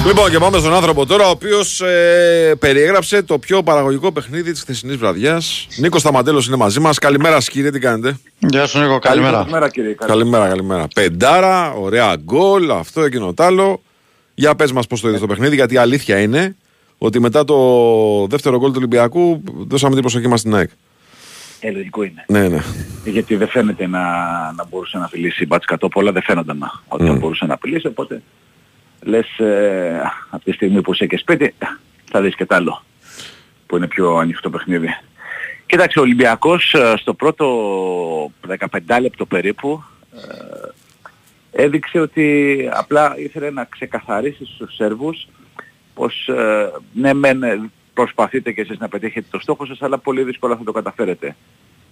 Λοιπόν, 0.05 0.29
και 0.29 0.37
πάμε 0.37 0.57
στον 0.57 0.73
άνθρωπο 0.73 1.05
τώρα, 1.05 1.27
ο 1.27 1.29
οποίος 1.29 1.81
ε, 1.81 2.55
περιέγραψε 2.59 3.23
το 3.23 3.39
πιο 3.39 3.63
παραγωγικό 3.63 4.11
παιχνίδι 4.11 4.51
της 4.51 4.61
χθεσινής 4.61 4.95
βραδιάς. 4.95 5.67
Νίκος 5.77 6.01
Σταματέλος 6.01 6.47
είναι 6.47 6.55
μαζί 6.55 6.79
μας. 6.79 6.99
Καλημέρα, 6.99 7.35
σας, 7.35 7.49
κύριε, 7.49 7.71
τι 7.71 7.79
κάνετε; 7.79 8.17
Γεια 8.39 8.65
σου 8.65 8.79
Νίκο, 8.79 8.99
καλημέρα. 8.99 9.37
Καλημέρα 9.37 9.69
κύριε. 9.69 9.93
Καλημέρα, 9.93 10.47
καλημέρα. 10.47 10.87
Πεντάρα, 10.95 11.71
ωραία 11.71 12.15
γκολ, 12.15 12.71
αυτό 12.71 13.01
εκείνο 13.01 13.33
τ' 13.33 13.41
άλλο. 13.41 13.81
Για 14.35 14.55
πες 14.55 14.71
μας 14.71 14.87
πώς 14.87 15.01
το 15.01 15.07
είδες 15.07 15.19
το 15.19 15.27
παιχνίδι, 15.27 15.55
γιατί 15.55 15.73
η 15.73 15.77
αλήθεια 15.77 16.19
είναι 16.19 16.55
ότι 16.97 17.19
μετά 17.19 17.43
το 17.43 17.57
δεύτερο 18.29 18.57
γκολ 18.57 18.69
του 18.69 18.77
Ολυμπιακού 18.77 19.43
δώσαμε 19.67 19.93
την 19.93 20.01
προσοχή 20.01 20.27
μας 20.27 20.39
στην 20.39 20.55
ΑΕΚ. 20.55 20.69
Ε, 21.59 21.71
λογικό 21.71 22.03
είναι. 22.03 22.25
Ναι, 22.27 22.47
ναι. 22.47 22.63
Γιατί 23.05 23.35
δεν 23.35 23.47
φαίνεται 23.47 23.87
να, 23.87 24.01
να 24.55 24.65
μπορούσε 24.69 24.97
να 24.97 25.05
απειλήσει 25.05 25.43
η 25.43 25.45
Μπάτς 25.49 25.65
Κατόπολα, 25.65 26.11
δεν 26.11 26.21
φαίνονταν 26.21 26.57
να, 26.57 26.71
ότι 26.87 27.05
θα 27.05 27.13
μπορούσε 27.13 27.45
να 27.45 27.53
απειλήσει, 27.53 27.87
οπότε 27.87 28.21
λες 29.05 29.39
ε, 29.39 30.01
από 30.29 30.43
τη 30.43 30.51
στιγμή 30.51 30.81
που 30.81 30.93
είσαι 30.93 31.05
και 31.05 31.17
σπίτι 31.17 31.55
θα 32.11 32.21
δεις 32.21 32.35
και 32.35 32.45
τ' 32.45 32.53
άλλο 32.53 32.83
που 33.65 33.77
είναι 33.77 33.87
πιο 33.87 34.15
ανοιχτό 34.15 34.49
παιχνίδι. 34.49 34.97
Κοίταξε, 35.65 35.99
ο 35.99 36.01
Ολυμπιακός 36.01 36.73
ε, 36.73 36.93
στο 36.97 37.13
πρώτο 37.13 37.45
15 38.47 39.01
λεπτό 39.01 39.25
περίπου 39.25 39.83
ε, 41.51 41.63
έδειξε 41.63 41.99
ότι 41.99 42.69
απλά 42.73 43.17
ήθελε 43.17 43.49
να 43.49 43.63
ξεκαθαρίσει 43.63 44.45
στους 44.45 44.75
Σέρβους 44.75 45.27
πως 45.93 46.27
ε, 46.27 46.71
ναι 46.93 47.13
μεν 47.13 47.43
ε, 47.43 47.69
προσπαθείτε 47.93 48.51
και 48.51 48.61
εσείς 48.61 48.79
να 48.79 48.87
πετύχετε 48.87 49.27
το 49.31 49.39
στόχο 49.39 49.65
σας 49.65 49.81
αλλά 49.81 49.97
πολύ 49.97 50.23
δύσκολα 50.23 50.55
θα 50.55 50.63
το 50.63 50.71
καταφέρετε. 50.71 51.35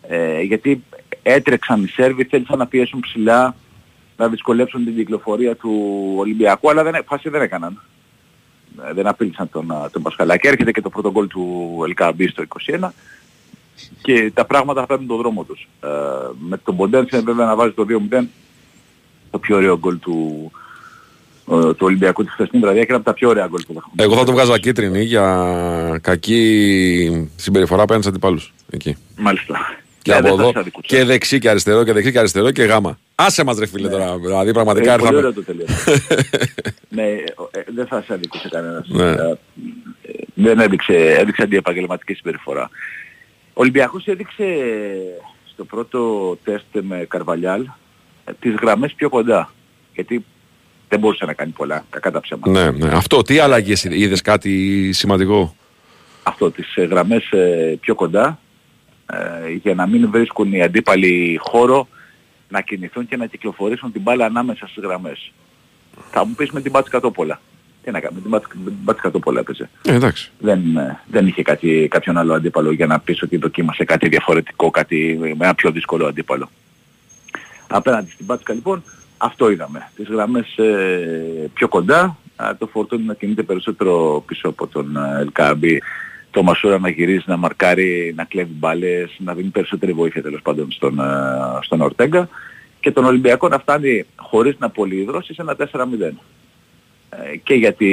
Ε, 0.08 0.42
γιατί 0.42 0.84
έτρεξαν 1.24 1.84
οι 1.84 1.88
Σέρβοι, 1.88 2.24
θέλησαν 2.24 2.58
να 2.58 2.68
πιέσουν 2.68 3.00
ψηλά, 3.00 3.56
να 4.18 4.28
δυσκολέψουν 4.28 4.86
την 4.86 4.96
κυκλοφορία 4.96 5.56
του 5.56 5.72
Ολυμπιακού, 6.18 6.70
αλλά 6.70 6.84
δεν, 6.84 7.04
φάση 7.06 7.30
δεν 7.30 7.42
έκαναν. 7.42 7.82
Ε, 8.90 8.94
δεν 8.94 9.08
απείλησαν 9.08 9.50
τον, 9.50 9.72
α, 9.72 9.90
τον 9.92 10.02
Πασχαλάκη. 10.02 10.48
Έρχεται 10.48 10.72
και 10.72 10.82
το 10.82 10.90
πρώτο 10.90 11.12
γκολ 11.12 11.28
του 11.28 11.82
Ελκαμπή 11.86 12.28
στο 12.28 12.44
21 12.80 12.90
και 14.02 14.32
τα 14.34 14.46
πράγματα 14.46 14.86
παίρνουν 14.86 15.08
τον 15.08 15.18
δρόμο 15.18 15.44
τους. 15.44 15.68
Ε, 15.84 15.88
με 16.40 16.58
τον 16.58 16.76
Ποντένσε 16.76 17.20
βέβαια 17.20 17.46
να 17.46 17.56
βάζει 17.56 17.74
το 17.74 17.86
2-0 18.12 18.24
το 19.32 19.40
πιο 19.40 19.56
ωραίο 19.56 19.78
γκολ 19.78 20.00
του, 20.00 20.52
ε, 21.52 21.74
του 21.74 21.78
Ολυμπιακού 21.80 22.24
της 22.24 22.34
χθεσινής 22.34 22.62
βραδιάς 22.62 22.86
και 22.86 22.92
ένα 22.92 23.00
από 23.00 23.10
τα 23.10 23.14
πιο 23.14 23.30
ωραία 23.30 23.48
γκολ 23.48 23.62
που 23.68 23.74
έχουμε. 23.78 24.04
Εγώ 24.04 24.16
θα 24.16 24.24
το 24.24 24.32
βγάζα 24.32 24.60
κίτρινη 24.60 25.04
για 25.04 26.00
κακή 26.02 27.30
συμπεριφορά 27.36 27.82
απέναντι 27.82 28.04
στους 28.06 28.16
αντιπάλους. 28.16 28.54
Εκεί. 28.70 28.98
Μάλιστα. 29.18 29.83
Και 30.04 30.12
Ναι, 30.12 30.18
από 30.18 30.28
δεν 30.28 30.36
θα 30.38 30.42
εδώ 30.42 30.52
σας 30.52 30.62
αδικούσα. 30.62 30.88
και 30.88 31.04
δεξί 31.04 31.40
και 31.40 31.50
αριστερό 31.50 31.84
και 31.84 31.94
δεξί 31.94 32.12
και 32.12 32.20
αριστερό 32.20 32.52
και 32.52 32.64
γάμα. 32.64 33.00
Άσε 33.16 33.44
μας 33.44 33.58
ρε 33.58 33.66
φίλε 33.66 33.90
τώρα. 33.90 34.18
Δηλαδή 34.18 34.52
πραγματικά 34.54 34.94
Ε, 34.94 34.98
πολύ 34.98 35.16
ήρθαμε. 35.16 35.18
ωραίο 35.18 35.34
το 35.34 35.44
τελείωμα. 35.44 35.74
ναι, 36.96 37.02
ε, 37.02 37.24
ε, 37.52 37.64
δεν 37.76 37.88
θα 37.88 38.02
σε 38.06 38.14
αδικούσε 38.14 38.50
κανένας. 38.50 38.88
Ναι. 38.88 39.04
Ε, 39.04 39.12
ε, 39.12 39.36
δεν 40.34 40.60
έδειξε, 40.60 40.94
έδειξε 40.94 41.42
αντιεπαγγελματική 41.44 42.14
συμπεριφορά. 42.14 42.70
Ο 43.48 43.62
Ολυμπιακός 43.62 44.06
έδειξε 44.08 44.46
στο 45.54 45.66
πρώτο 45.66 46.38
τεστ 46.44 46.66
με 46.82 47.06
Καρβαλιάλ 47.10 47.62
ε, 48.26 48.32
τις 48.40 48.54
γραμμές 48.62 48.94
πιο 48.94 49.10
κοντά. 49.10 49.54
Γιατί 49.94 50.26
δεν 50.90 51.00
μπορούσε 51.00 51.26
να 51.26 51.34
κάνει 51.34 51.52
πολλά, 51.52 51.86
κακά 51.90 52.12
τα 52.12 52.20
ψέματα. 52.22 52.52
Ναι, 52.52 52.72
ναι. 52.86 52.92
Αυτό, 52.94 53.22
τι 53.22 53.40
αλλαγές 53.40 53.84
είδες 53.84 54.22
κάτι 54.22 54.90
σημαντικό; 54.94 55.56
Αυτό, 56.24 56.52
τις 56.52 56.76
ε, 56.76 56.84
γραμμές 56.84 57.32
ε, 57.32 57.78
πιο 57.82 57.96
κοντά, 57.96 58.40
ε, 59.06 59.52
για 59.52 59.74
να 59.74 59.88
μην 59.88 60.10
βρίσκουν 60.12 60.54
οι 60.54 60.64
αντίπαλοι 60.64 61.40
χώρο 61.42 61.88
να 62.50 62.62
κινηθούν 62.62 63.08
και 63.08 63.18
να 63.18 63.26
κυκλοφορήσουν 63.26 63.92
την 63.92 64.02
μπάλα 64.02 64.26
ανάμεσα 64.26 64.68
στις 64.68 64.84
γραμμές. 64.84 65.32
Θα 66.12 66.26
μου 66.26 66.34
πεις 66.34 66.52
με 66.52 66.62
την 66.62 66.72
Μπάτς 66.72 66.90
Κατόπολα. 66.90 67.42
Τι 67.84 67.92
να 67.92 68.00
κάνουμε, 68.00 68.40
την 68.40 68.74
Μπάτς 68.84 69.02
Κατόπολα 69.02 69.40
έπαιζε. 69.40 69.70
Ε, 69.86 69.94
εντάξει. 69.94 70.32
Δεν, 70.40 70.78
ε, 70.78 71.00
δεν 71.08 71.28
είχε 71.28 71.42
κάτι, 71.42 71.88
κάποιον 71.90 72.18
άλλο 72.18 72.34
αντίπαλο 72.34 72.72
για 72.72 72.86
να 72.86 73.00
πεις 73.00 73.22
ότι 73.22 73.38
δοκίμασε 73.38 73.84
κάτι 73.84 74.08
διαφορετικό, 74.08 74.70
κάτι 74.70 75.18
με 75.20 75.46
ένα 75.46 75.56
πιο 75.56 75.72
δύσκολο 75.72 76.06
αντίπαλο. 76.06 76.50
Απέναντι 77.68 78.12
στην 78.12 78.26
Μπάτσκα 78.26 78.54
λοιπόν, 78.54 78.84
αυτό 79.18 79.50
είδαμε. 79.50 79.90
Τις 79.96 80.08
γραμμές 80.08 80.58
ε, 80.58 81.50
πιο 81.54 81.68
κοντά, 81.68 82.18
α, 82.36 82.56
το 82.58 82.68
φορτώνει 82.68 83.04
να 83.04 83.14
κινείται 83.14 83.44
περισσότερο 83.44 84.24
πίσω 84.28 84.48
από 84.48 84.68
τον 84.68 84.96
ε, 84.96 85.20
Ελκάμπη, 85.20 85.82
το 86.34 86.44
Μασούρα 86.44 86.80
να 86.80 86.90
γυρίζει, 86.90 87.24
να 87.26 87.38
μαρκάρει, 87.38 88.14
να 88.16 88.24
κλέβει 88.24 88.54
μπάλες, 88.54 89.16
να 89.18 89.34
δίνει 89.34 89.50
περισσότερη 89.50 89.94
βοήθεια 89.94 90.22
τέλος 90.22 90.42
πάντων 90.42 90.72
στον, 90.72 91.00
ε, 91.00 91.04
στον 91.62 91.82
Ορτέγκα 91.82 92.30
και 92.80 92.92
τον 92.92 93.06
Ολυμπιακό 93.06 93.48
να 93.48 93.60
φτάνει 93.60 94.06
χωρίς 94.16 94.56
να 94.60 94.70
πολυδρώσει 94.70 95.34
σε 95.34 95.42
ένα 95.42 95.56
4-0. 95.56 96.14
Ε, 97.10 97.38
και 97.44 97.54
γιατί 97.54 97.92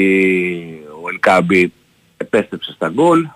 ο 1.03 1.09
Ελκάμπη 1.09 1.73
επέστρεψε 2.17 2.73
στα 2.73 2.89
γκολ, 2.89 3.27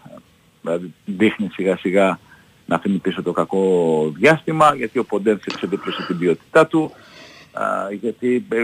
δηλαδή 0.60 0.94
δείχνει 1.04 1.48
σιγά 1.52 1.76
σιγά 1.76 2.18
να 2.66 2.74
αφήνει 2.74 2.96
πίσω 2.96 3.22
το 3.22 3.32
κακό 3.32 4.12
διάστημα, 4.16 4.74
γιατί 4.76 4.98
ο 4.98 5.04
Ποντένς 5.04 5.44
εξεδίπλωσε 5.44 6.06
την 6.06 6.18
ποιότητά 6.18 6.66
του, 6.66 6.92
α, 7.52 7.64
γιατί 8.00 8.46
ε, 8.48 8.58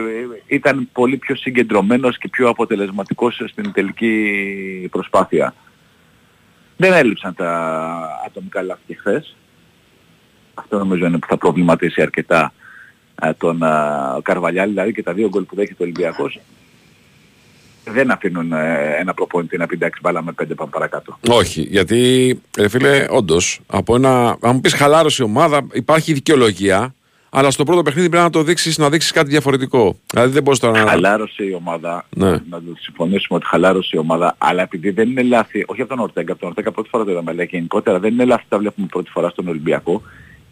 ήταν 0.47 0.89
πολύ 0.93 1.17
πιο 1.17 1.35
συγκεντρωμένος 1.37 2.19
και 2.19 2.29
πιο 2.29 2.49
αποτελεσματικός 2.49 3.43
στην 3.47 3.73
τελική 3.73 4.89
προσπάθεια. 4.91 5.55
Δεν 6.81 6.93
έλειψαν 6.93 7.35
τα 7.35 7.51
ατομικά 8.27 8.63
λάθη 8.63 8.95
χθες. 8.95 9.37
Αυτό 10.55 10.79
νομίζω 10.79 11.07
είναι 11.07 11.19
που 11.19 11.27
θα 11.31 11.37
προβληματίσει 11.37 12.03
αρκετά 12.03 12.53
α, 13.15 13.35
τον 13.39 13.63
α, 13.63 14.19
Καρβαλιάλη, 14.23 14.71
δηλαδή 14.71 14.93
και 14.93 15.03
τα 15.03 15.13
δύο 15.13 15.29
γκολ 15.29 15.43
που 15.43 15.55
δέχεται 15.55 15.83
ο 15.83 15.85
Ολυμπιακός 15.85 16.41
δεν 17.85 18.11
αφήνουν 18.11 18.53
ε, 18.53 18.97
ένα 18.99 19.15
προπονητή 19.15 19.57
να 19.57 19.67
πει 19.67 19.75
εντάξει 19.75 20.01
μπάλα 20.03 20.23
με 20.23 20.33
πέντε 20.33 20.55
πάμε 20.55 20.71
παρακάτω. 20.71 21.19
Όχι, 21.29 21.63
γιατί 21.63 22.41
ρε 22.59 22.69
φίλε, 22.69 23.07
όντως, 23.11 23.61
από 23.67 23.95
ένα. 23.95 24.29
Αν 24.29 24.55
μου 24.55 24.61
πεις 24.61 24.73
χαλάρωση 24.73 25.23
ομάδα, 25.23 25.67
υπάρχει 25.73 26.13
δικαιολογία, 26.13 26.95
αλλά 27.31 27.51
στο 27.51 27.65
πρώτο 27.65 27.83
παιχνίδι 27.83 28.09
πρέπει 28.09 28.25
να 28.25 28.31
το 28.31 28.43
δείξεις 28.43 28.79
να 28.79 28.91
δείξεις 28.91 29.11
κάτι 29.11 29.29
διαφορετικό. 29.29 29.99
Δηλαδή 30.13 30.33
δεν 30.33 30.43
μπορείς 30.43 30.59
τώρα 30.59 30.85
να. 30.85 30.91
Χαλάρωσε 30.91 31.45
η 31.45 31.53
ομάδα. 31.53 32.07
Ναι. 32.17 32.31
Να 32.31 32.39
το 32.51 32.75
συμφωνήσουμε 32.81 33.39
ότι 33.39 33.47
χαλάρωσε 33.47 33.91
η 33.97 33.99
ομάδα, 33.99 34.35
αλλά 34.39 34.63
επειδή 34.63 34.91
δεν 34.91 35.09
είναι 35.09 35.23
λάθη, 35.23 35.65
όχι 35.67 35.81
από 35.81 35.91
τον 35.91 35.99
Ορτέγκα, 35.99 36.33
από 36.33 36.41
τον 36.41 36.49
Ορτέγκα 36.49 36.73
πρώτη 36.73 36.89
φορά 36.89 37.05
το 37.05 37.11
είδαμε, 37.11 37.31
αλλά 37.31 37.43
γενικότερα 37.43 37.99
δεν 37.99 38.13
είναι 38.13 38.25
λάθη 38.25 38.45
τα 38.49 38.59
βλέπουμε 38.59 38.87
πρώτη 38.87 39.11
φορά 39.11 39.29
στον 39.29 39.49
Ολυμπιακό. 39.49 40.03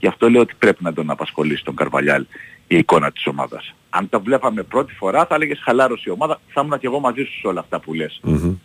Γι' 0.01 0.07
αυτό 0.07 0.31
λέω 0.31 0.41
ότι 0.41 0.55
πρέπει 0.59 0.85
να 0.85 0.93
τον 0.93 1.11
απασχολήσει 1.11 1.65
τον 1.65 1.75
Καρβαλιάλ 1.75 2.27
η 2.67 2.77
εικόνα 2.77 3.13
της 3.13 3.27
ομάδας. 3.27 3.75
Αν 3.91 4.09
τα 4.09 4.19
βλέπαμε 4.19 4.63
πρώτη 4.63 4.95
φορά 4.95 5.27
θα 5.27 5.35
έλεγες 5.35 5.61
χαλάρωση 5.63 6.09
η 6.09 6.13
ομάδα, 6.13 6.41
θα 6.49 6.61
ήμουν 6.65 6.79
και 6.79 6.87
εγώ 6.87 7.01
μαζί 7.01 7.23
σου 7.23 7.39
σε 7.41 7.47
όλα 7.47 7.61
αυτά 7.61 7.81
που 7.81 7.95
λες. 7.95 8.21
Mm-hmm. 8.25 8.57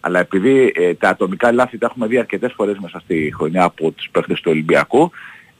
Αλλά 0.00 0.20
επειδή 0.20 0.72
ε, 0.74 0.94
τα 0.94 1.08
ατομικά 1.08 1.52
λάθη 1.52 1.78
τα 1.78 1.86
έχουμε 1.86 2.06
δει 2.06 2.18
αρκετές 2.18 2.52
φορές 2.56 2.78
μέσα 2.78 3.00
στη 3.00 3.32
χρονιά 3.36 3.64
από 3.64 3.90
τους 3.90 4.08
παίχτες 4.10 4.40
του 4.40 4.50
Ολυμπιακού, 4.50 5.10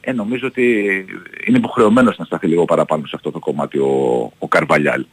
ε, 0.05 0.11
νομίζω 0.11 0.47
ότι 0.47 0.65
είναι 1.45 1.57
υποχρεωμένος 1.57 2.17
να 2.17 2.25
σταθεί 2.25 2.47
λίγο 2.47 2.65
παραπάνω 2.65 3.05
σε 3.05 3.15
αυτό 3.15 3.31
το 3.31 3.39
κομμάτι 3.39 3.77
ο, 3.77 4.31
ο 4.37 4.47
Καρβαλιάλ. 4.47 5.05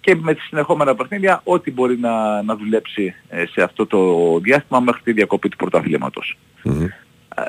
Και 0.00 0.14
με 0.14 0.34
τις 0.34 0.44
συνεχόμενα 0.44 0.94
παιχνίδια, 0.94 1.40
ό,τι 1.44 1.70
μπορεί 1.70 1.98
να, 1.98 2.42
να 2.42 2.56
δουλέψει 2.56 3.14
ε, 3.28 3.46
σε 3.46 3.62
αυτό 3.62 3.86
το 3.86 4.38
διάστημα 4.38 4.80
μέχρι 4.80 5.02
τη 5.02 5.12
διακοπή 5.12 5.48
του 5.48 5.56
πρωταθλήματος. 5.56 6.38
Mm-hmm. 6.64 6.86
Ε, 7.34 7.42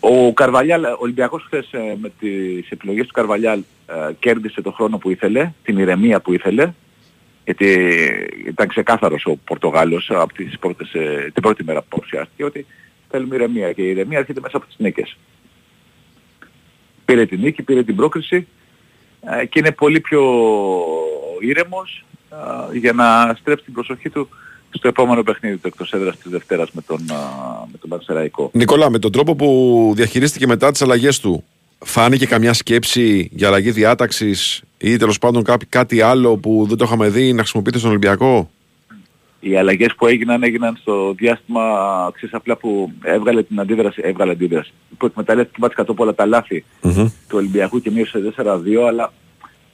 ο 0.00 0.32
Καρβαλιάλ, 0.32 0.84
ο 0.84 0.96
Ολυμπιακός 0.98 1.42
χθες 1.42 1.72
ε, 1.72 1.96
με 2.00 2.12
τις 2.18 2.70
επιλογές 2.70 3.06
του 3.06 3.12
Καρβαλιάλ 3.12 3.62
ε, 3.86 4.12
κέρδισε 4.18 4.62
το 4.62 4.72
χρόνο 4.72 4.98
που 4.98 5.10
ήθελε, 5.10 5.52
την 5.62 5.78
ηρεμία 5.78 6.20
που 6.20 6.32
ήθελε, 6.32 6.72
γιατί 7.44 7.66
ήταν 8.46 8.68
ξεκάθαρος 8.68 9.24
ο 9.26 9.36
Πορτογάλος 9.44 10.10
από 10.10 10.34
τις 10.34 10.58
πρώτες, 10.58 10.92
ε, 10.92 11.30
την 11.34 11.42
πρώτη 11.42 11.64
μέρα 11.64 11.80
που 11.80 11.88
παρουσιάστηκε 11.88 12.44
ότι 12.44 12.66
θέλουμε 13.10 13.34
ηρεμία 13.34 13.72
και 13.72 13.82
η 13.82 13.88
ηρεμία 13.88 14.18
έρχεται 14.18 14.40
μέσα 14.40 14.56
από 14.56 14.66
τις 14.66 14.76
νίκες. 14.78 15.16
Πήρε 17.06 17.26
την 17.26 17.40
νίκη, 17.40 17.62
πήρε 17.62 17.82
την 17.82 17.96
πρόκριση 17.96 18.46
ε, 19.20 19.46
και 19.46 19.58
είναι 19.58 19.72
πολύ 19.72 20.00
πιο 20.00 20.22
ήρεμος 21.40 22.04
ε, 22.72 22.78
για 22.78 22.92
να 22.92 23.34
στρέψει 23.40 23.64
την 23.64 23.74
προσοχή 23.74 24.10
του 24.10 24.28
στο 24.70 24.88
επόμενο 24.88 25.22
παιχνίδι 25.22 25.56
του 25.56 25.66
εκτός 25.66 25.92
έδρας 25.92 26.16
της 26.16 26.30
Δευτέρας 26.30 26.70
με 26.72 26.82
τον, 26.86 27.00
με 27.72 27.78
τον 27.80 27.90
Πανσεραϊκό. 27.90 28.50
Νικόλα, 28.52 28.90
με 28.90 28.98
τον 28.98 29.12
τρόπο 29.12 29.34
που 29.34 29.92
διαχειρίστηκε 29.96 30.46
μετά 30.46 30.70
τις 30.70 30.82
αλλαγές 30.82 31.20
του, 31.20 31.44
φάνηκε 31.78 32.26
καμιά 32.26 32.52
σκέψη 32.52 33.28
για 33.32 33.48
αλλαγή 33.48 33.70
διάταξης 33.70 34.62
ή 34.78 34.96
τέλος 34.96 35.18
πάντων 35.18 35.42
κάτι, 35.42 35.66
κάτι 35.66 36.00
άλλο 36.00 36.36
που 36.36 36.64
δεν 36.68 36.76
το 36.76 36.84
είχαμε 36.84 37.08
δει 37.08 37.32
να 37.32 37.40
χρησιμοποιείται 37.40 37.78
στον 37.78 37.90
Ολυμπιακό; 37.90 38.50
Οι 39.48 39.56
αλλαγές 39.56 39.94
που 39.94 40.06
έγιναν 40.06 40.42
έγιναν 40.42 40.76
στο 40.76 41.12
διάστημα 41.12 41.62
ξέρεις 42.14 42.34
απλά 42.34 42.56
που 42.56 42.92
έβγαλε 43.02 43.42
την 43.42 43.60
αντίδραση, 43.60 44.00
έβγαλε 44.04 44.32
αντίδραση. 44.32 44.72
Που 44.98 45.06
εκμεταλλεύτηκε 45.06 45.60
κάτι 45.60 45.74
κατ' 45.74 46.00
όλα 46.00 46.14
τα 46.14 46.26
λάθη 46.26 46.64
mm-hmm. 46.82 47.12
του 47.28 47.36
Ολυμπιακού 47.36 47.80
και 47.80 47.90
μείωσε 47.90 48.32
4-2 48.36 48.42
αλλά 48.88 49.12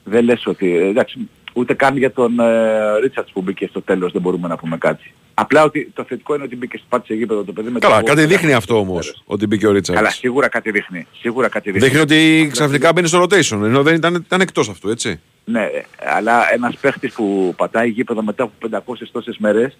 δεν 0.03 0.23
λες 0.23 0.45
ότι 0.45 0.75
εντάξει 0.75 1.29
Ούτε 1.53 1.73
καν 1.73 1.97
για 1.97 2.11
τον 2.11 2.39
ε, 2.39 2.99
Ρίτσαρτς 2.99 3.31
που 3.31 3.41
μπήκε 3.41 3.67
στο 3.67 3.81
τέλος 3.81 4.11
δεν 4.11 4.21
μπορούμε 4.21 4.47
να 4.47 4.57
πούμε 4.57 4.77
κάτι. 4.77 5.13
Απλά 5.33 5.63
ότι 5.63 5.91
το 5.93 6.03
θετικό 6.03 6.35
είναι 6.35 6.43
ότι 6.43 6.55
μπήκε 6.55 6.77
στο 6.77 6.85
πάτησε 6.89 7.13
γήπεδο 7.13 7.43
το 7.43 7.53
παιδί 7.53 7.69
με 7.69 7.79
Καλά, 7.79 8.03
κάτι 8.03 8.25
δείχνει 8.25 8.53
αυτό 8.53 8.77
όμως 8.77 9.23
ότι 9.25 9.47
μπήκε 9.47 9.67
ο 9.67 9.71
Ρίτσαρτς. 9.71 10.01
Καλά, 10.01 10.13
σίγουρα 10.13 10.47
κάτι 10.47 10.71
δείχνει. 10.71 11.07
Σίγουρα 11.19 11.47
κάτι 11.47 11.71
δείχνει. 11.71 11.87
Δείχνει 11.87 12.01
ότι 12.01 12.49
ξαφνικά 12.51 12.93
μπαίνει 12.93 13.07
στο 13.07 13.23
rotation 13.23 13.63
ενώ 13.63 13.83
δεν 13.83 13.95
ήταν, 13.95 14.15
ήταν 14.15 14.41
εκτός 14.41 14.69
αυτού, 14.69 14.89
έτσι. 14.89 15.19
Ναι, 15.45 15.69
αλλά 16.17 16.53
ένας 16.53 16.77
παίχτης 16.77 17.13
που 17.13 17.53
πατάει 17.57 17.89
γήπεδο 17.89 18.23
μετά 18.23 18.43
από 18.43 18.53
500 18.93 18.93
τόσες 19.11 19.37
μέρες 19.37 19.77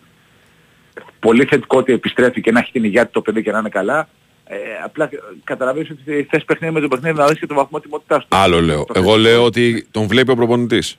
πολύ 1.19 1.45
θετικό 1.45 1.77
ότι 1.77 1.93
επιστρέφει 1.93 2.41
και 2.41 2.51
να 2.51 2.59
έχει 2.59 2.71
την 2.71 2.83
υγεία 2.83 3.05
του 3.05 3.11
το 3.11 3.21
παιδί 3.21 3.43
και 3.43 3.51
να 3.51 3.59
είναι 3.59 3.69
καλά. 3.69 4.07
Ε, 4.45 4.55
απλά 4.83 5.09
καταλαβαίνεις 5.43 5.89
ότι 5.89 6.27
θες 6.29 6.43
παιχνίδι 6.45 6.73
με 6.73 6.79
το 6.79 6.87
παιχνίδι 6.87 7.17
να 7.17 7.27
δεις 7.27 7.39
και 7.39 7.45
το 7.45 7.55
βαθμό 7.55 7.79
ετοιμότητάς 7.79 8.21
του. 8.21 8.27
Άλλο 8.29 8.61
λέω. 8.61 8.85
Εγώ 8.93 9.15
λέω 9.15 9.43
ότι 9.43 9.87
τον 9.91 10.07
βλέπει 10.07 10.31
ο 10.31 10.35
προπονητής. 10.35 10.97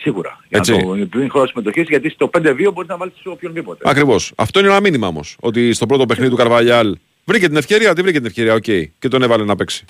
Σίγουρα. 0.00 0.40
Για 0.48 0.58
Έτσι. 0.58 0.72
να 0.72 0.82
το 0.82 1.06
πριν 1.06 1.30
χρόνο 1.30 1.46
συμμετοχής, 1.46 1.88
γιατί 1.88 2.08
στο 2.08 2.30
5-2 2.32 2.70
μπορείς 2.72 2.88
να 2.88 2.96
βάλεις 2.96 3.14
οποιονδήποτε. 3.24 3.90
Ακριβώς. 3.90 4.32
Αυτό 4.36 4.58
είναι 4.58 4.68
ένα 4.68 4.80
μήνυμα 4.80 5.06
όμως. 5.06 5.20
Ότι 5.40 5.72
στο 5.72 5.86
πρώτο 5.86 6.06
παιχνίδι 6.06 6.30
του 6.30 6.36
Καρβαλιάλ 6.36 6.96
βρήκε 7.24 7.46
την 7.46 7.56
ευκαιρία, 7.56 7.92
δεν 7.92 8.04
βρήκε 8.04 8.18
την 8.18 8.26
ευκαιρία, 8.26 8.54
ok. 8.54 8.64
Okay, 8.66 8.84
και 8.98 9.08
τον 9.08 9.22
έβαλε 9.22 9.44
να 9.44 9.56
παίξει. 9.56 9.84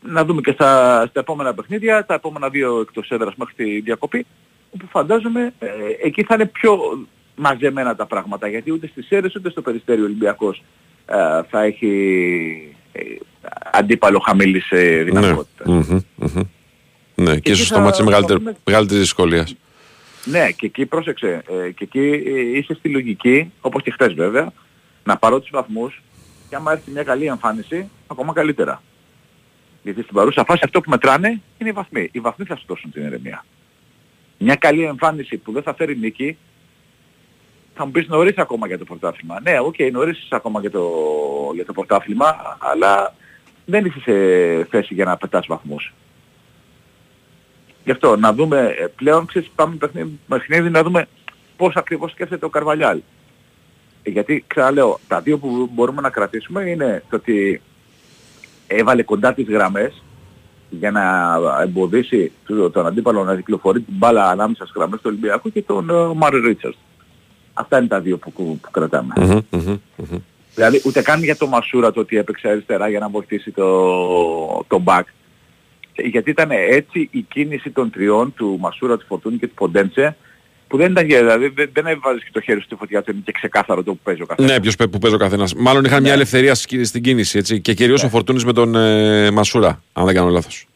Να 0.00 0.24
δούμε 0.24 0.40
και 0.40 0.52
στα, 0.52 1.06
στα 1.10 1.20
επόμενα 1.20 1.54
παιχνίδια, 1.54 2.06
τα 2.06 2.14
επόμενα 2.14 2.48
δύο 2.48 2.80
εκτός 2.80 3.10
έδρας 3.10 3.34
μέχρι 3.36 3.54
τη 3.54 3.80
διακοπή, 3.80 4.26
όπου 4.70 4.86
φαντάζομαι 4.86 5.52
ε, 5.58 5.68
εκεί 6.02 6.22
θα 6.22 6.34
είναι 6.34 6.46
πιο 6.46 6.78
μαζεμένα 7.34 7.96
τα 7.96 8.06
πράγματα, 8.06 8.48
γιατί 8.48 8.72
ούτε 8.72 8.86
στις 8.86 9.10
αίρες 9.10 9.34
ούτε 9.34 9.50
στο 9.50 9.62
Περιστέριο 9.62 10.04
Ολυμπιακός 10.04 10.62
ε, 11.06 11.42
θα 11.50 11.62
έχει 11.62 12.76
ε, 12.92 13.00
αντίπαλο 13.72 14.18
χαμηλής 14.18 14.70
ε, 14.70 15.02
δυνατότητας. 15.02 15.66
Ναι. 15.66 15.80
Mm-hmm, 15.88 16.26
mm-hmm. 16.26 16.42
Ναι, 17.22 17.34
και, 17.34 17.40
και 17.40 17.50
ίσως 17.50 17.68
το 17.68 17.80
μάτι 17.80 18.02
μεγαλύτερη, 18.02 18.42
μεγαλύτερης 18.64 19.02
δυσκολίας. 19.02 19.54
Ναι, 20.24 20.50
και 20.50 20.66
εκεί 20.66 20.86
πρόσεξε, 20.86 21.42
ε, 21.48 21.70
και 21.70 21.84
εκεί 21.84 22.22
ε, 22.26 22.58
είσαι 22.58 22.74
στη 22.74 22.88
λογική, 22.88 23.52
όπως 23.60 23.82
και 23.82 23.90
χθες 23.90 24.14
βέβαια, 24.14 24.52
να 25.04 25.16
πάρω 25.16 25.40
τους 25.40 25.50
βαθμούς 25.52 26.02
και 26.48 26.56
άμα 26.56 26.72
έρθει 26.72 26.90
μια 26.90 27.02
καλή 27.02 27.26
εμφάνιση, 27.26 27.88
ακόμα 28.06 28.32
καλύτερα. 28.32 28.82
Γιατί 29.82 30.02
στην 30.02 30.14
παρούσα 30.14 30.44
φάση 30.44 30.60
αυτό 30.64 30.80
που 30.80 30.90
μετράνε 30.90 31.40
είναι 31.58 31.70
οι 31.70 31.72
βαθμοί. 31.72 32.08
Οι 32.12 32.20
βαθμοί 32.20 32.44
θα 32.44 32.56
σου 32.56 32.64
δώσουν 32.66 32.90
την 32.92 33.06
ηρεμία. 33.06 33.44
Μια 34.38 34.54
καλή 34.54 34.84
εμφάνιση 34.84 35.36
που 35.36 35.52
δεν 35.52 35.62
θα 35.62 35.74
φέρει 35.74 35.98
νίκη, 35.98 36.36
θα 37.74 37.84
μου 37.84 37.90
πεις 37.90 38.08
νωρίς 38.08 38.36
ακόμα 38.36 38.66
για 38.66 38.78
το 38.78 38.84
πρωτάθλημα. 38.84 39.40
Ναι, 39.42 39.58
ok, 39.60 39.74
okay, 39.78 39.90
νωρίς 39.92 40.26
ακόμα 40.30 40.60
για 40.60 40.70
το, 40.70 40.90
για 41.54 41.64
το 41.64 41.72
πρωτάθλημα, 41.72 42.58
αλλά 42.58 43.14
δεν 43.64 43.84
είσαι 43.84 44.00
σε 44.00 44.14
θέση 44.64 44.94
για 44.94 45.04
να 45.04 45.16
πετάς 45.16 45.46
βαθμούς. 45.46 45.92
Γι' 47.84 47.90
αυτό 47.90 48.16
να 48.16 48.32
δούμε 48.32 48.74
ε, 48.78 48.86
πλέον, 48.86 49.26
ξέρεις, 49.26 49.50
πάμε 49.54 49.74
παιχνίδι, 49.74 50.18
παιχνίδι 50.28 50.70
να 50.70 50.82
δούμε 50.82 51.08
πώς 51.56 51.74
ακριβώς 51.76 52.10
σκέφτεται 52.10 52.44
ο 52.44 52.48
Καρβαλιάλ. 52.48 53.00
Ε, 54.02 54.10
γιατί 54.10 54.44
ξαναλέω, 54.46 55.00
τα 55.08 55.20
δύο 55.20 55.38
που 55.38 55.70
μπορούμε 55.72 56.00
να 56.00 56.10
κρατήσουμε 56.10 56.62
είναι 56.62 57.02
το 57.10 57.16
ότι 57.16 57.60
έβαλε 58.66 59.02
κοντά 59.02 59.34
τις 59.34 59.48
γραμμές 59.48 60.02
για 60.70 60.90
να 60.90 61.36
εμποδίσει 61.62 62.32
τον 62.72 62.86
αντίπαλο 62.86 63.24
να 63.24 63.36
κυκλοφορεί 63.36 63.80
την 63.80 63.94
μπάλα 63.96 64.28
ανάμεσα 64.28 64.62
στις 64.62 64.76
γραμμές 64.76 65.00
του 65.00 65.06
Ολυμπιακού 65.08 65.52
και 65.52 65.62
τον 65.62 66.12
Μάρι 66.16 66.40
Ρίτσαρτ. 66.40 66.76
Αυτά 67.54 67.78
είναι 67.78 67.86
τα 67.86 68.00
δύο 68.00 68.18
που, 68.18 68.32
που, 68.32 68.58
που 68.62 68.70
κρατάμε. 68.70 69.12
Mm-hmm, 69.16 69.40
mm-hmm, 69.50 70.18
Δηλαδή 70.54 70.82
ούτε 70.84 71.02
καν 71.02 71.22
για 71.22 71.36
το 71.36 71.46
Μασούρα 71.46 71.92
το 71.92 72.00
ότι 72.00 72.16
έπαιξε 72.16 72.48
αριστερά 72.48 72.88
για 72.88 72.98
να 72.98 73.08
βοηθήσει 73.08 73.50
το, 73.50 73.66
το 74.68 74.82
back. 74.84 75.02
Γιατί 75.96 76.30
ήταν 76.30 76.48
έτσι 76.50 77.08
η 77.12 77.20
κίνηση 77.20 77.70
των 77.70 77.90
τριών 77.90 78.34
του 78.34 78.56
Μασούρα, 78.60 78.96
του 78.96 79.04
Φορτούνη 79.08 79.36
και 79.38 79.46
του 79.46 79.54
Ποντέντσε 79.54 80.16
που 80.68 80.76
δεν 80.78 80.90
ήταν 80.90 81.06
δηλαδή 81.06 81.48
δεν, 81.48 81.70
δεν 81.72 81.86
έβαζες 81.86 82.22
και 82.24 82.30
το 82.32 82.40
χέρι 82.40 82.58
σου 82.58 82.64
στη 82.66 82.74
φωτιά 82.74 83.02
του 83.02 83.10
είναι 83.10 83.20
και 83.24 83.32
ξεκάθαρο 83.32 83.82
το 83.82 83.92
που 83.92 84.00
παίζει 84.02 84.22
ο 84.22 84.26
καθένας. 84.26 84.50
Ναι, 84.52 84.60
ποιος 84.60 84.76
που 84.76 84.98
παίζει 84.98 85.16
ο 85.16 85.18
καθένας. 85.18 85.54
Μάλλον 85.54 85.84
είχαν 85.84 86.00
μια 86.00 86.10
Ναι. 86.10 86.16
ελευθερία 86.16 86.54
στη- 86.54 86.84
στην 86.84 87.02
κίνηση 87.02 87.38
έτσι. 87.38 87.60
Και 87.60 87.74
κυρίως 87.74 88.02
ο 88.04 88.08
Φορτούνης 88.08 88.44
με 88.44 88.52
τον 88.52 88.74
ε, 88.74 89.30
Μασούρα, 89.30 89.82
αν 89.92 90.04
δεν 90.06 90.14
κάνω 90.14 90.28
λάθος. 90.28 90.66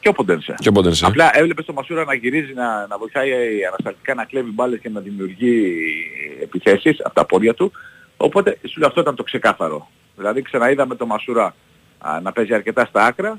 Και 0.00 0.08
ο 0.08 0.12
Ποντένσε. 0.12 0.54
Και 0.58 0.68
ο 0.68 0.72
Ποντένσε. 0.72 1.06
Απλά 1.06 1.30
έβλεπες 1.38 1.64
τον 1.64 1.74
Μασούρα 1.74 2.04
να 2.04 2.14
γυρίζει, 2.14 2.52
να, 2.54 2.86
να 2.86 2.98
βοηθάει 2.98 3.30
ανασταλτικά 3.68 4.14
να 4.14 4.24
κλέβει 4.24 4.50
μπάλες 4.50 4.78
και 4.80 4.88
να 4.88 5.00
δημιουργεί 5.00 5.76
επιθέσεις 6.42 7.00
από 7.04 7.14
τα 7.14 7.24
πόδια 7.26 7.54
του. 7.54 7.72
Οπότε 8.16 8.58
σου 8.68 8.78
λέω 8.78 8.88
αυτό 8.88 9.00
ήταν 9.00 9.14
το 9.14 9.22
ξεκάθαρο. 9.22 9.90
Δηλαδή 10.16 10.42
ξαναείδαμε 10.42 10.94
τον 10.94 11.06
Μασούρα 11.06 11.54
α, 11.98 12.20
να 12.22 12.32
παίζει 12.32 12.54
αρκετά 12.54 12.84
στα 12.84 13.04
άκρα 13.04 13.30
α, 13.30 13.38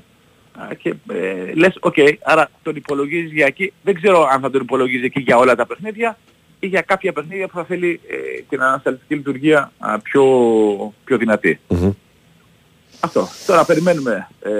και 0.78 0.94
ε, 1.12 1.52
λες 1.54 1.76
οκ, 1.80 1.94
άρα 2.22 2.50
τον 2.62 2.76
υπολογίζεις 2.76 3.32
για 3.32 3.46
εκεί. 3.46 3.72
Δεν 3.82 3.94
ξέρω 3.94 4.28
αν 4.32 4.40
θα 4.40 4.50
τον 4.50 4.60
υπολογίζεις 4.60 5.04
εκεί 5.04 5.20
για 5.20 5.36
όλα 5.36 5.54
τα 5.54 5.66
παιχνίδια 5.66 6.18
ή 6.58 6.66
για 6.66 6.80
κάποια 6.80 7.12
παιχνίδια 7.12 7.46
που 7.46 7.54
θα 7.54 7.64
θέλει 7.64 8.00
ε, 8.08 8.42
την 8.48 8.62
ανασταλτική 8.62 9.14
λειτουργία 9.14 9.72
α, 9.78 9.98
πιο, 9.98 10.24
πιο 11.04 11.16
δυνατή. 11.16 11.60
Αυτό. 13.00 13.28
Τώρα 13.46 13.64
περιμένουμε 13.64 14.28
ε, 14.40 14.50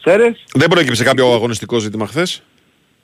Σέρες. 0.00 0.44
Δεν 0.54 0.68
προέκυψε 0.68 1.04
κάποιο 1.04 1.32
αγωνιστικό 1.32 1.78
ζήτημα 1.78 2.06
χθες; 2.06 2.42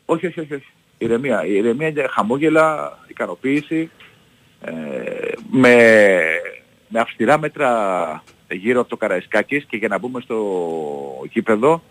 Όχι, 0.04 0.26
όχι, 0.26 0.40
όχι. 0.40 0.54
όχι. 0.54 0.66
Ηρεμία. 0.98 1.44
Ηρεμία 1.46 1.90
και 1.90 2.06
χαμόγελα, 2.10 2.98
ικανοποίηση. 3.06 3.90
Ε, 4.60 4.72
με, 5.50 5.76
με 6.88 7.00
αυστηρά 7.00 7.38
μέτρα 7.38 8.22
γύρω 8.54 8.80
από 8.80 8.88
το 8.88 8.96
Καραϊσκάκης 8.96 9.64
και 9.64 9.76
για 9.76 9.88
να 9.88 9.98
μπούμε 9.98 10.20
στο 10.20 10.36
γήπεδο 11.32 11.82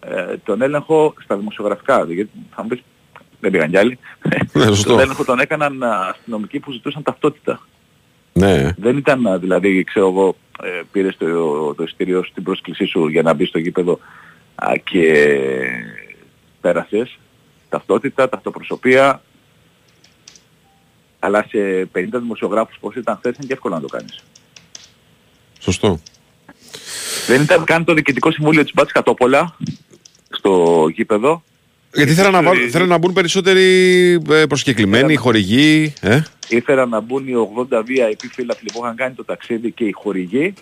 ε, 0.00 0.36
τον 0.44 0.62
έλεγχο 0.62 1.14
στα 1.22 1.36
δημοσιογραφικά. 1.36 2.04
Γιατί 2.04 2.30
θα 2.54 2.62
μου 2.62 2.68
πεις, 2.68 2.82
δεν 3.40 3.50
πήγαν 3.50 3.70
κι 3.70 3.76
άλλοι. 3.76 3.98
Ναι, 4.52 4.64
σωστό. 4.74 4.88
τον 4.88 5.00
έλεγχο 5.00 5.24
τον 5.24 5.38
έκαναν 5.38 5.82
α, 5.82 6.08
αστυνομικοί 6.08 6.58
που 6.60 6.72
ζητούσαν 6.72 7.02
ταυτότητα. 7.02 7.60
Ναι. 8.32 8.72
Δεν 8.76 8.96
ήταν 8.96 9.26
α, 9.26 9.38
δηλαδή, 9.38 9.84
ξέρω 9.84 10.08
εγώ, 10.08 10.36
ε, 10.62 10.82
πήρες 10.92 11.16
το, 11.16 11.74
το 11.74 11.82
εισιτήριο 11.82 12.24
στην 12.24 12.42
πρόσκλησή 12.42 12.84
σου 12.84 13.08
για 13.08 13.22
να 13.22 13.32
μπεις 13.32 13.48
στο 13.48 13.58
γήπεδο 13.58 13.98
α, 14.54 14.72
και 14.84 15.28
πέρασες 16.60 17.18
ταυτότητα, 17.68 18.28
ταυτοπροσωπία, 18.28 19.22
αλλά 21.18 21.44
σε 21.48 21.88
50 21.94 22.06
δημοσιογράφους 22.10 22.78
πως 22.80 22.94
ήταν 22.94 23.16
χθες 23.16 23.36
είναι 23.36 23.46
και 23.46 23.52
εύκολο 23.52 23.74
να 23.74 23.80
το 23.80 23.86
κάνεις. 23.86 24.24
Σωστό. 25.58 26.00
Δεν 27.26 27.42
ήταν 27.42 27.64
καν 27.64 27.84
το 27.84 27.94
Διοικητικό 27.94 28.30
Συμβούλιο 28.30 28.62
της 28.62 28.72
Μπάτς 28.74 28.92
Κατόπολα 28.92 29.56
στο 30.30 30.86
γήπεδο. 30.94 31.42
Γιατί 31.94 32.12
θέλαν 32.12 32.32
να, 32.32 32.42
βάλουν- 32.42 32.70
θέλαν 32.70 32.88
να 32.88 32.98
μπουν 32.98 33.12
περισσότεροι 33.12 33.64
ε, 34.30 34.46
προσκεκλημένοι, 34.46 35.16
χορηγοί. 35.16 35.92
Ε; 36.00 36.20
Ήθελαν 36.48 36.88
να 36.88 37.00
μπουν 37.00 37.28
οι 37.28 37.32
80 37.70 37.78
VIP 37.78 38.24
φίλαθλοι 38.32 38.68
που 38.72 38.80
είχαν 38.82 38.96
κάνει 38.96 39.14
το 39.14 39.24
ταξίδι 39.24 39.70
και 39.72 39.84
οι 39.84 39.92
χορηγοί 39.92 40.52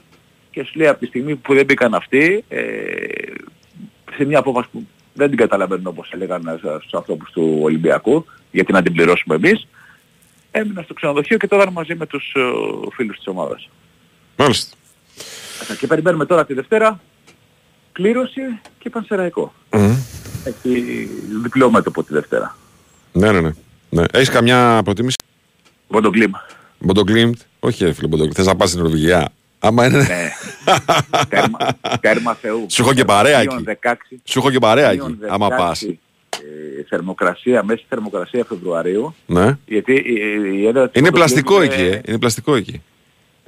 και 0.50 0.64
σου 0.64 0.72
λέει 0.74 0.88
από 0.88 0.98
τη 0.98 1.06
στιγμή 1.06 1.36
που 1.36 1.54
δεν 1.54 1.64
μπήκαν 1.64 1.94
αυτοί 1.94 2.44
ε, 2.48 2.62
σε 4.16 4.24
μια 4.24 4.38
απόφαση 4.38 4.68
που 4.72 4.86
δεν 5.12 5.28
την 5.28 5.38
καταλαβαίνουν 5.38 5.86
όπως 5.86 6.10
έλεγαν 6.14 6.58
στους 6.80 6.92
ανθρώπους 6.94 7.30
του 7.30 7.58
Ολυμπιακού 7.62 8.24
γιατί 8.50 8.72
να 8.72 8.82
την 8.82 8.92
πληρώσουμε 8.92 9.34
εμείς 9.34 9.66
έμεινα 10.50 10.82
στο 10.82 10.94
ξενοδοχείο 10.94 11.36
και 11.36 11.46
τώρα 11.46 11.70
μαζί 11.70 11.94
με 11.94 12.06
τους 12.06 12.32
ε, 12.36 12.40
φίλους 12.94 13.16
της 13.16 13.26
ομάδας. 13.26 13.68
Μάλιστα. 14.36 14.76
Και 15.78 15.86
περιμένουμε 15.86 16.26
τώρα 16.26 16.46
τη 16.46 16.54
Δευτέρα 16.54 17.00
κλήρωση 17.92 18.40
και 18.78 18.90
πανσεραϊκό. 18.90 19.52
Μμμ. 19.72 19.96
Έχει 20.44 21.08
διπλό 21.42 21.70
μέτωπο 21.70 22.02
τη 22.02 22.12
Δευτέρα. 22.12 22.56
Ναι, 23.12 23.32
ναι, 23.32 23.40
ναι. 23.40 23.50
ναι. 23.88 24.04
Έχεις 24.12 24.28
καμιά 24.28 24.80
προτίμηση; 24.84 25.16
Μποντογκλίμ. 25.88 26.30
Μποντογκλίμ. 26.78 27.30
Όχι, 27.60 27.84
ρε 27.84 27.92
φίλε, 27.92 28.06
Μποντογκλίμ. 28.06 28.34
Θες 28.34 28.46
να 28.46 28.56
πας 28.56 28.68
στην 28.68 28.80
Νορβηγία; 28.82 29.28
Άμα 29.58 29.86
είναι. 29.86 29.98
Ναι. 29.98 30.30
τέρμα, 31.28 31.58
τέρμα 32.00 32.34
Θεού. 32.34 32.66
Σου 32.70 32.82
έχω 32.82 32.92
και 32.94 33.04
παρέα 33.04 33.38
Μείον 33.40 33.64
εκεί. 33.66 33.78
16, 33.82 33.94
Σου 34.24 34.38
έχω 34.38 34.50
και 34.50 34.58
παρέα 34.58 34.92
μείον 34.92 35.12
εκεί. 35.12 35.32
Άμα 35.32 35.48
16, 35.48 35.56
πας. 35.56 35.82
ε, 35.82 35.96
θερμοκρασία, 36.88 37.62
μέση 37.64 37.84
θερμοκρασία 37.88 38.44
Φεβρουαρίου. 38.48 39.14
Ναι. 39.26 39.58
Γιατί 39.66 39.92
η, 39.92 40.14
η 40.60 40.66
έδρα 40.66 40.88
της 40.88 41.00
Είναι 41.00 41.10
Μποντογκλίμ 41.10 41.12
πλαστικό 41.12 41.62
είναι, 41.62 41.74
εκεί, 41.74 41.82
ε. 41.82 42.00
Είναι 42.06 42.18
πλαστικό 42.18 42.54
εκεί. 42.54 42.82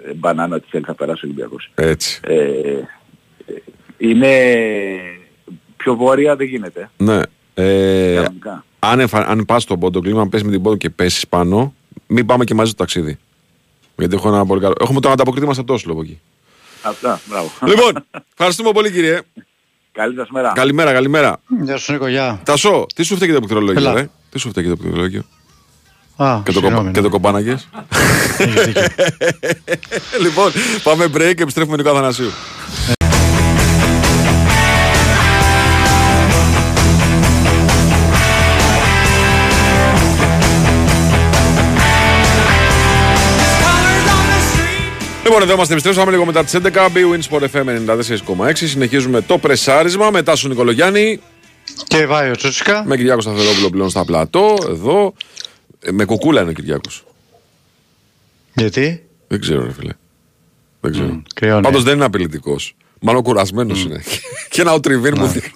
Ε, 0.09 0.13
Μπανάνα 0.15 0.61
τι 0.61 0.67
θέλει 0.71 0.85
θα 0.85 0.95
περάσει 0.95 1.25
ο 1.25 1.29
Ολυμπιακός. 1.29 1.71
Έτσι. 1.75 2.21
Ε, 2.25 2.35
ε, 2.35 2.85
είναι 3.99 4.31
πιο 5.77 5.97
βόρεια 5.97 6.37
δεν 6.37 6.47
γίνεται. 6.47 6.91
Ναι. 6.97 7.21
Ε, 7.55 8.15
Κανονικά. 8.15 8.65
αν, 8.79 9.01
εφα... 9.01 9.19
αν 9.29 9.45
πας 9.45 9.63
στον 9.63 9.79
Ποντογκλίμ, 9.79 10.19
αν 10.19 10.29
πες 10.29 10.43
με 10.43 10.51
την 10.51 10.63
πόντο 10.63 10.77
και 10.77 10.91
πέσεις 10.91 11.29
πάνω, 11.29 11.75
μην 12.07 12.27
πάμε 12.27 12.45
και 12.45 12.55
μαζί 12.55 12.71
στο 12.71 12.79
ταξίδι. 12.79 13.19
Γιατί 13.97 14.15
έχω 14.15 14.29
ένα 14.29 14.47
πολύ 14.47 14.61
καλό. 14.61 14.75
Έχουμε 14.81 15.01
τον 15.01 15.13
ανταποκριτή 15.13 15.47
μας 15.47 15.59
από 15.59 15.67
το 15.67 15.73
Όσλο 15.73 15.93
από 15.93 16.01
εκεί. 16.01 16.21
Αυτά, 16.83 17.21
μπράβο. 17.29 17.51
λοιπόν, 17.67 18.07
ευχαριστούμε 18.33 18.73
πολύ 18.73 18.93
κύριε. 18.93 19.21
Καλή 19.93 20.15
σας 20.15 20.31
μέρα. 20.31 20.53
Καλημέρα, 20.55 20.93
καλημέρα. 20.93 21.41
Γεια 21.63 21.77
σου 21.77 21.93
Νίκο, 21.93 22.07
γεια. 22.07 22.41
Τασό, 22.45 22.87
τι 22.95 23.03
σου 23.03 23.17
φταίει 23.17 23.33
το 23.33 23.39
πληκτρολόγιο, 23.39 23.81
Έλα. 23.81 23.93
ρε. 23.93 24.09
Τι 24.31 24.39
σου 24.39 24.49
φταίει 24.49 24.69
το 24.69 24.77
πληκτρολόγιο. 24.77 25.25
Α, 26.21 26.41
Και 26.45 26.53
το, 26.53 26.61
συγγνώμη, 26.61 26.75
κοπα... 26.75 26.83
ναι. 26.83 26.91
και 26.91 27.01
το 27.01 27.09
κομπάνακες. 27.09 27.69
λοιπόν, 30.25 30.53
πάμε 30.83 31.05
break 31.05 31.33
και 31.37 31.43
επιστρέφουμε 31.43 31.77
Νικό 31.77 31.91
Αθανασίου. 31.91 32.31
Λοιπόν, 45.25 45.43
εδώ 45.43 45.53
είμαστε, 45.53 45.73
επιστρέψαμε 45.73 46.11
λίγο 46.11 46.25
μετά 46.25 46.45
τις 46.45 46.55
11. 46.55 46.67
BWIN 46.67 47.21
Sport 47.31 47.43
FM 47.43 47.67
94,6. 48.47 48.53
Συνεχίζουμε 48.55 49.21
το 49.21 49.39
πρεσάρισμα 49.39 50.11
μετά 50.11 50.37
σου 50.37 50.49
Νικολογιάννη. 50.49 51.21
Και 51.87 52.07
Βάιο 52.07 52.37
Τσούτσικα. 52.37 52.83
Με 52.87 52.97
Κυριάκο 52.97 53.21
Σταθερόπουλο 53.21 53.71
πλέον 53.71 53.91
στα 53.91 54.05
πλατό. 54.05 54.55
Εδώ. 54.69 55.13
Ε, 55.81 55.93
Με 55.93 56.05
κουκούλα 56.05 56.41
είναι 56.41 56.51
ο 56.51 56.53
Κυριάκος. 56.53 57.05
Γιατί; 58.55 59.03
Δεν 59.29 59.41
ξέρω, 59.41 59.65
ρε 59.65 59.73
φίλε. 59.73 59.93
Δεν 60.81 60.93
ξέρω. 60.93 61.23
κρυώνει. 61.35 61.63
Πάντως 61.63 61.83
δεν 61.83 61.95
είναι 61.95 62.05
απειλητικός. 62.05 62.77
Μάλλον 63.01 63.23
κουρασμένος 63.23 63.83
είναι. 63.83 64.03
και 64.51 64.61
ένα 64.61 64.73
οτριβίν 64.73 65.15
μου 65.19 65.27
δείχνει. 65.27 65.53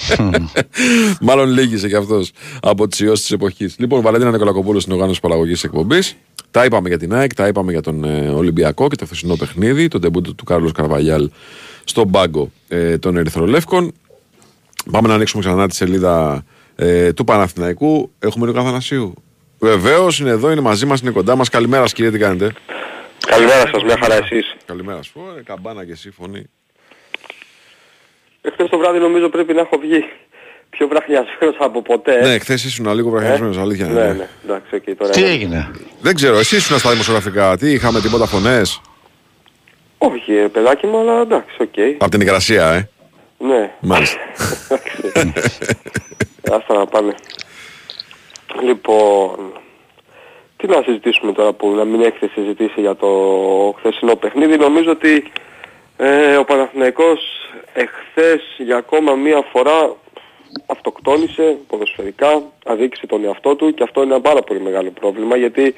Μάλλον 1.20 1.48
λύγησε 1.48 1.88
κι 1.88 1.94
αυτός 1.94 2.30
από 2.60 2.88
τις 2.88 3.00
ιώσεις 3.00 3.20
της 3.20 3.34
εποχής. 3.34 3.74
Λοιπόν, 3.78 4.00
Βαλέντινα 4.00 4.30
Νικολακοπούλου 4.30 4.80
στην 4.80 4.92
οργάνωση 4.92 5.20
παραγωγής 5.20 5.64
εκπομπής. 5.64 6.16
Τα 6.50 6.64
είπαμε 6.64 6.88
για 6.88 6.98
την 6.98 7.14
ΑΕΚ, 7.14 7.34
τα 7.34 7.46
είπαμε 7.46 7.72
για 7.72 7.80
τον 7.80 8.04
ε, 8.04 8.28
Ολυμπιακό 8.28 8.88
και 8.88 8.96
το 8.96 9.04
χθεσινό 9.04 9.36
παιχνίδι, 9.36 9.88
τον 9.88 10.00
τεμπούτο 10.00 10.34
του 10.34 10.44
Κάρλος 10.44 10.72
Καρβαγιάλ 10.72 11.30
στον 11.84 12.10
πάγκο 12.10 12.50
ε, 12.68 12.98
των 12.98 13.16
Ερυθρολεύκων. 13.16 13.92
Πάμε 14.90 15.08
να 15.08 15.14
ανοίξουμε 15.14 15.42
ξανά 15.42 15.68
τη 15.68 15.74
σελίδα 15.74 16.44
ε, 16.80 17.12
του 17.12 17.24
Παναθηναϊκού. 17.24 18.12
Έχουμε 18.18 18.46
τον 18.46 18.54
κ. 18.54 18.63
Αθανασίου. 18.63 19.14
Βεβαίως 19.58 20.20
είναι 20.20 20.30
εδώ, 20.30 20.50
είναι 20.50 20.60
μαζί 20.60 20.86
μας, 20.86 21.00
είναι 21.00 21.10
κοντά 21.10 21.36
μας. 21.36 21.48
Καλημέρα, 21.48 21.82
σας, 21.82 21.92
κύριε, 21.92 22.10
τι 22.10 22.18
κάνετε; 22.18 22.52
Καλημέρα 23.26 23.66
σας, 23.72 23.82
μια 23.82 23.96
χαρά 24.02 24.14
εσείς. 24.14 24.56
Καλημέρα 24.64 25.02
σου. 25.02 25.12
Ωρε, 25.30 25.42
καμπάνα 25.42 25.84
και 25.84 25.92
εσύ 25.92 26.10
φωνή. 26.10 26.44
Εχθές 28.42 28.68
το 28.68 28.78
βράδυ 28.78 28.98
νομίζω 28.98 29.28
πρέπει 29.28 29.52
να 29.52 29.60
έχω 29.60 29.78
βγει 29.78 30.04
πιο 30.70 30.88
βραχνιασμένος 30.88 31.56
από 31.58 31.82
ποτέ. 31.82 32.20
Ναι, 32.20 32.38
χθες 32.38 32.64
ήσουν 32.64 32.94
λίγο 32.94 33.10
βραχνιασμένος, 33.10 33.58
αλήθεια. 33.58 33.86
είναι, 33.86 33.94
ναι, 34.00 34.06
ναι. 34.06 34.12
ναι, 34.12 34.28
εντάξει, 34.44 34.74
οκ, 34.74 34.96
τώρα. 34.96 35.10
Τι 35.10 35.20
είναι. 35.20 35.30
έγινε; 35.30 35.70
Δεν 36.00 36.14
ξέρω, 36.14 36.38
εσύ 36.38 36.56
ήσουν 36.56 36.78
στα 36.78 36.90
δημοσιογραφικά. 36.90 37.56
Τι 37.56 37.72
είχαμε 37.72 38.00
τίποτα 38.00 38.26
φωνές; 38.26 38.80
Όχι, 39.98 40.32
ε, 40.32 40.46
παιδάκι 40.46 40.86
μου, 40.86 40.98
αλλά 40.98 41.20
εντάξει, 41.20 41.56
οκ. 41.60 41.74
Από 41.98 42.10
την 42.10 42.20
υγρασία, 42.20 42.70
ε. 42.72 42.88
Ναι, 43.38 43.70
Μάλιστα. 43.80 44.18
άστα 46.50 46.74
να 46.74 46.86
πάνε. 46.86 47.14
Λοιπόν, 48.62 49.52
τι 50.56 50.66
να 50.66 50.82
συζητήσουμε 50.82 51.32
τώρα 51.32 51.52
που 51.52 51.70
να 51.70 51.84
μην 51.84 52.00
έχετε 52.00 52.30
συζητήσει 52.34 52.80
για 52.80 52.96
το 52.96 53.08
χθεσινό 53.78 54.16
παιχνίδι. 54.16 54.56
Νομίζω 54.56 54.90
ότι 54.90 55.32
ε, 55.96 56.36
ο 56.36 56.44
Παναθηναϊκός 56.44 57.20
εχθές 57.72 58.42
για 58.58 58.76
ακόμα 58.76 59.14
μία 59.14 59.42
φορά 59.52 59.96
αυτοκτόνησε 60.66 61.56
ποδοσφαιρικά, 61.66 62.42
αδίκησε 62.64 63.06
τον 63.06 63.24
εαυτό 63.24 63.56
του 63.56 63.74
και 63.74 63.82
αυτό 63.82 64.02
είναι 64.02 64.12
ένα 64.12 64.22
πάρα 64.22 64.42
πολύ 64.42 64.60
μεγάλο 64.60 64.90
πρόβλημα 64.90 65.36
γιατί 65.36 65.74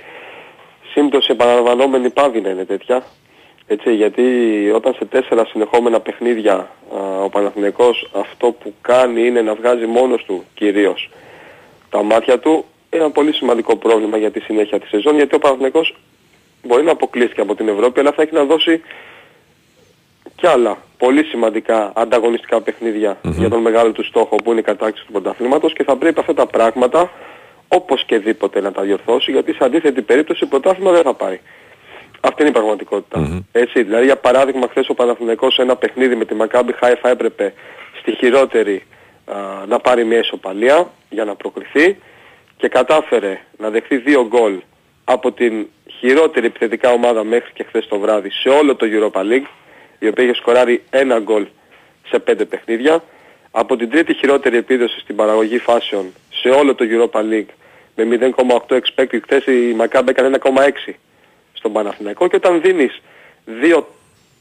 σύμπτωση 0.92 1.32
επαναλαμβανόμενη 1.32 2.10
πάβει 2.10 2.40
να 2.40 2.50
είναι 2.50 2.64
τέτοια. 2.64 3.02
Έτσι, 3.66 3.94
γιατί 3.94 4.22
όταν 4.74 4.94
σε 4.94 5.04
τέσσερα 5.04 5.44
συνεχόμενα 5.44 6.00
παιχνίδια 6.00 6.54
α, 6.54 6.68
ο 7.24 7.28
Παναθηναϊκός 7.28 8.10
αυτό 8.12 8.52
που 8.52 8.74
κάνει 8.80 9.26
είναι 9.26 9.42
να 9.42 9.54
βγάζει 9.54 9.86
μόνος 9.86 10.24
του 10.24 10.44
κυρίως 10.54 11.10
τα 11.90 12.02
μάτια 12.02 12.38
του, 12.38 12.64
είναι 12.90 13.02
ένα 13.02 13.12
πολύ 13.12 13.32
σημαντικό 13.32 13.76
πρόβλημα 13.76 14.16
για 14.16 14.30
τη 14.30 14.40
συνέχεια 14.40 14.80
της 14.80 14.88
σεζόν 14.88 15.14
γιατί 15.16 15.34
ο 15.34 15.38
Παναθηναϊκός 15.38 15.96
μπορεί 16.62 16.82
να 16.82 16.90
αποκλείστηκε 16.90 17.40
από 17.40 17.54
την 17.54 17.68
Ευρώπη, 17.68 18.00
αλλά 18.00 18.12
θα 18.12 18.22
έχει 18.22 18.34
να 18.34 18.44
δώσει 18.44 18.82
και 20.34 20.48
άλλα 20.48 20.78
πολύ 20.98 21.24
σημαντικά 21.24 21.92
ανταγωνιστικά 21.94 22.60
παιχνίδια 22.60 23.18
για 23.22 23.48
τον 23.48 23.60
μεγάλο 23.60 23.92
του 23.92 24.04
στόχο 24.04 24.36
που 24.36 24.50
είναι 24.50 24.60
η 24.60 24.62
κατάξυση 24.62 25.06
του 25.06 25.12
πρωταθλήματος 25.12 25.72
και 25.72 25.84
θα 25.84 25.96
πρέπει 25.96 26.20
αυτά 26.20 26.34
τα 26.34 26.46
πράγματα 26.46 27.10
όπως 27.68 28.04
και 28.04 28.18
δίποτε 28.18 28.60
να 28.60 28.72
τα 28.72 28.82
διορθώσει 28.82 29.30
γιατί 29.30 29.52
σε 29.52 29.64
αντίθετη 29.64 30.02
περίπτωση 30.02 30.46
πρωτάθλημα 30.46 30.90
δεν 30.90 31.02
θα 31.02 31.14
πάρει. 31.14 31.40
Αυτή 32.24 32.40
είναι 32.40 32.50
η 32.50 32.52
πραγματικότητα. 32.52 33.44
Έτσι, 33.52 33.82
δηλαδή 33.82 34.04
για 34.04 34.16
παράδειγμα 34.16 34.66
χθες 34.70 34.88
ο 34.88 34.94
Παναθηναϊκός 34.94 35.54
σε 35.54 35.62
ένα 35.62 35.76
παιχνίδι 35.76 36.14
με 36.14 36.24
τη 36.24 36.34
Μακάμπι 36.34 36.72
Χάιφα 36.72 37.08
έπρεπε 37.08 37.52
στη 38.00 38.12
χειρότερη 38.12 38.86
α, 39.24 39.34
να 39.66 39.78
πάρει 39.78 40.04
μια 40.04 40.18
ισοπαλία 40.18 40.90
για 41.08 41.24
να 41.24 41.34
προκριθεί 41.34 41.96
και 42.56 42.68
κατάφερε 42.68 43.40
να 43.58 43.70
δεχθεί 43.70 43.96
δύο 43.96 44.26
γκολ 44.26 44.60
από 45.04 45.32
την 45.32 45.66
χειρότερη 45.98 46.46
επιθετικά 46.46 46.90
ομάδα 46.90 47.24
μέχρι 47.24 47.52
και 47.52 47.64
χθες 47.64 47.86
το 47.88 47.98
βράδυ 47.98 48.30
σε 48.30 48.48
όλο 48.48 48.74
το 48.74 48.86
Europa 48.90 49.20
League 49.20 49.48
η 49.98 50.08
οποία 50.08 50.24
είχε 50.24 50.34
σκοράρει 50.34 50.82
ένα 50.90 51.18
γκολ 51.18 51.46
σε 52.08 52.18
πέντε 52.18 52.44
παιχνίδια. 52.44 53.02
Από 53.50 53.76
την 53.76 53.90
τρίτη 53.90 54.14
χειρότερη 54.14 54.56
επίδοση 54.56 55.00
στην 55.00 55.16
παραγωγή 55.16 55.58
φάσεων 55.58 56.12
σε 56.30 56.48
όλο 56.48 56.74
το 56.74 56.84
Europa 56.90 57.20
League 57.20 57.52
με 57.94 58.32
0,8 58.36 58.78
expected 58.78 59.18
χθες 59.22 59.46
η 59.46 59.74
Μακάμπ 59.76 60.08
έκανε 60.08 60.38
1,6 60.42 60.92
στον 61.62 61.72
Παναθηναϊκό 61.72 62.28
και 62.28 62.36
όταν 62.36 62.60
δίνεις 62.60 63.00
δύο 63.44 63.94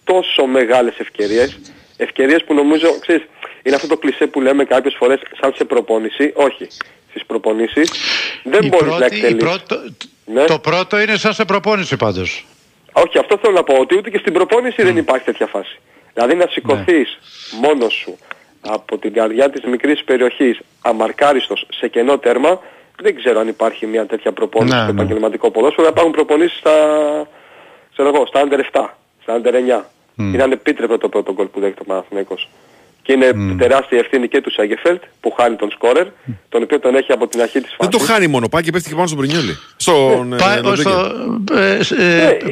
τόσο 0.03 0.45
μεγάλες 0.45 0.97
ευκαιρίες 0.97 1.59
ευκαιρίες 1.97 2.43
που 2.43 2.53
νομίζω, 2.53 2.99
ξέρεις, 2.99 3.23
είναι 3.63 3.75
αυτό 3.75 3.87
το 3.87 3.97
κλισέ 3.97 4.27
που 4.27 4.41
λέμε 4.41 4.63
κάποιες 4.63 4.95
φορές 4.97 5.19
σαν 5.41 5.53
σε 5.55 5.63
προπόνηση, 5.65 6.31
όχι, 6.35 6.67
στις 7.09 7.25
προπονήσεις 7.25 7.91
δεν 8.43 8.63
Η 8.63 8.67
μπορείς 8.67 8.87
πρώτη- 8.87 8.99
να 8.99 9.05
η 9.15 9.19
εκτελείς. 9.19 9.43
πρώτο- 9.43 9.81
Ναι. 10.25 10.45
Το 10.45 10.59
πρώτο 10.59 10.99
είναι 11.01 11.17
σαν 11.17 11.33
σε 11.33 11.45
προπόνηση 11.45 11.97
πάντως. 11.97 12.45
Όχι, 12.93 13.17
αυτό 13.17 13.37
θέλω 13.41 13.53
να 13.53 13.63
πω, 13.63 13.73
ότι 13.79 13.95
ούτε 13.97 14.09
και 14.09 14.17
στην 14.17 14.33
προπόνηση 14.33 14.83
δεν 14.83 14.97
υπάρχει 14.97 15.25
τέτοια 15.25 15.47
φάση. 15.47 15.79
Δηλαδή 16.13 16.35
να 16.35 16.47
σηκωθείς 16.51 17.17
μόνος 17.61 17.93
σου 17.93 18.17
από 18.61 18.97
την 18.97 19.13
καρδιά 19.13 19.49
της 19.49 19.63
μικρής 19.63 20.03
περιοχής 20.03 20.59
αμαρκάριστος 20.81 21.65
σε 21.79 21.87
κενό 21.87 22.17
τέρμα, 22.17 22.61
δεν 23.01 23.15
ξέρω 23.15 23.39
αν 23.39 23.47
υπάρχει 23.47 23.85
μια 23.85 24.05
τέτοια 24.05 24.31
προπόνηση 24.31 24.75
Ναι, 24.75 24.81
στο 24.83 24.91
ναι. 24.93 25.01
επαγγελματικό 25.01 25.51
ποδόσφαιρο. 25.51 25.87
Υπάρχουν 25.87 26.11
προπονήσεις 26.11 26.57
στα, 26.57 26.71
ξέρω 27.93 28.07
εγώ, 28.13 28.25
στα 28.27 28.41
under 28.43 28.79
7, 28.81 28.85
στα 29.21 29.41
under 29.43 29.79
9. 29.79 29.83
Είναι 30.15 30.43
ανεπίτρεπτο 30.43 30.97
το 30.97 31.09
πρώτο 31.09 31.33
γκολ 31.33 31.45
που 31.45 31.59
δέχεται 31.59 31.81
ο 31.81 31.85
Παναθηναϊκός. 31.85 32.49
Και 33.03 33.13
είναι 33.13 33.55
τεράστια 33.57 33.97
ευθύνη 33.97 34.27
και 34.27 34.41
του 34.41 34.51
Σάγκεφελτ 34.51 35.01
που 35.19 35.31
χάνει 35.31 35.55
τον 35.55 35.71
σκόρερ, 35.71 36.07
τον 36.49 36.63
οποίο 36.63 36.79
τον 36.79 36.95
έχει 36.95 37.11
από 37.11 37.27
την 37.27 37.41
αρχή 37.41 37.61
της 37.61 37.75
Δεν 37.79 37.89
φάσης. 37.91 38.07
το 38.07 38.13
χάνει 38.13 38.27
μόνο, 38.27 38.49
πάει 38.49 38.61
και 38.63 38.71
πέφτει 38.71 38.89
και 38.89 38.95
πάνω 38.95 39.07
στον 39.07 39.19
Πρινιόλι. 39.19 39.57
Στον. 39.77 40.33
ε, 40.33 40.35
Πάει 40.35 40.61
Λοντέγκερ. 40.61 40.77
στο... 40.77 40.89
ε, 41.55 41.71
ε, 41.71 41.77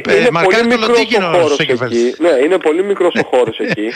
Ναι, 0.06 0.12
ε, 0.12 0.20
είναι 0.20 0.30
Μαρκάρει 0.30 0.62
πολύ 0.66 0.74
το 0.74 0.78
μικρός 0.78 0.88
ο 0.88 0.92
Λοντίκινο 0.92 1.26
χώρος 1.26 1.46
στο 1.46 1.54
Σέκεφελτ. 1.54 1.92
εκεί. 1.92 2.14
Ναι, 2.22 2.28
είναι 2.44 2.58
πολύ 2.58 2.82
μικρός 2.84 3.12
ο 3.14 3.26
χώρος 3.36 3.58
εκεί. 3.58 3.90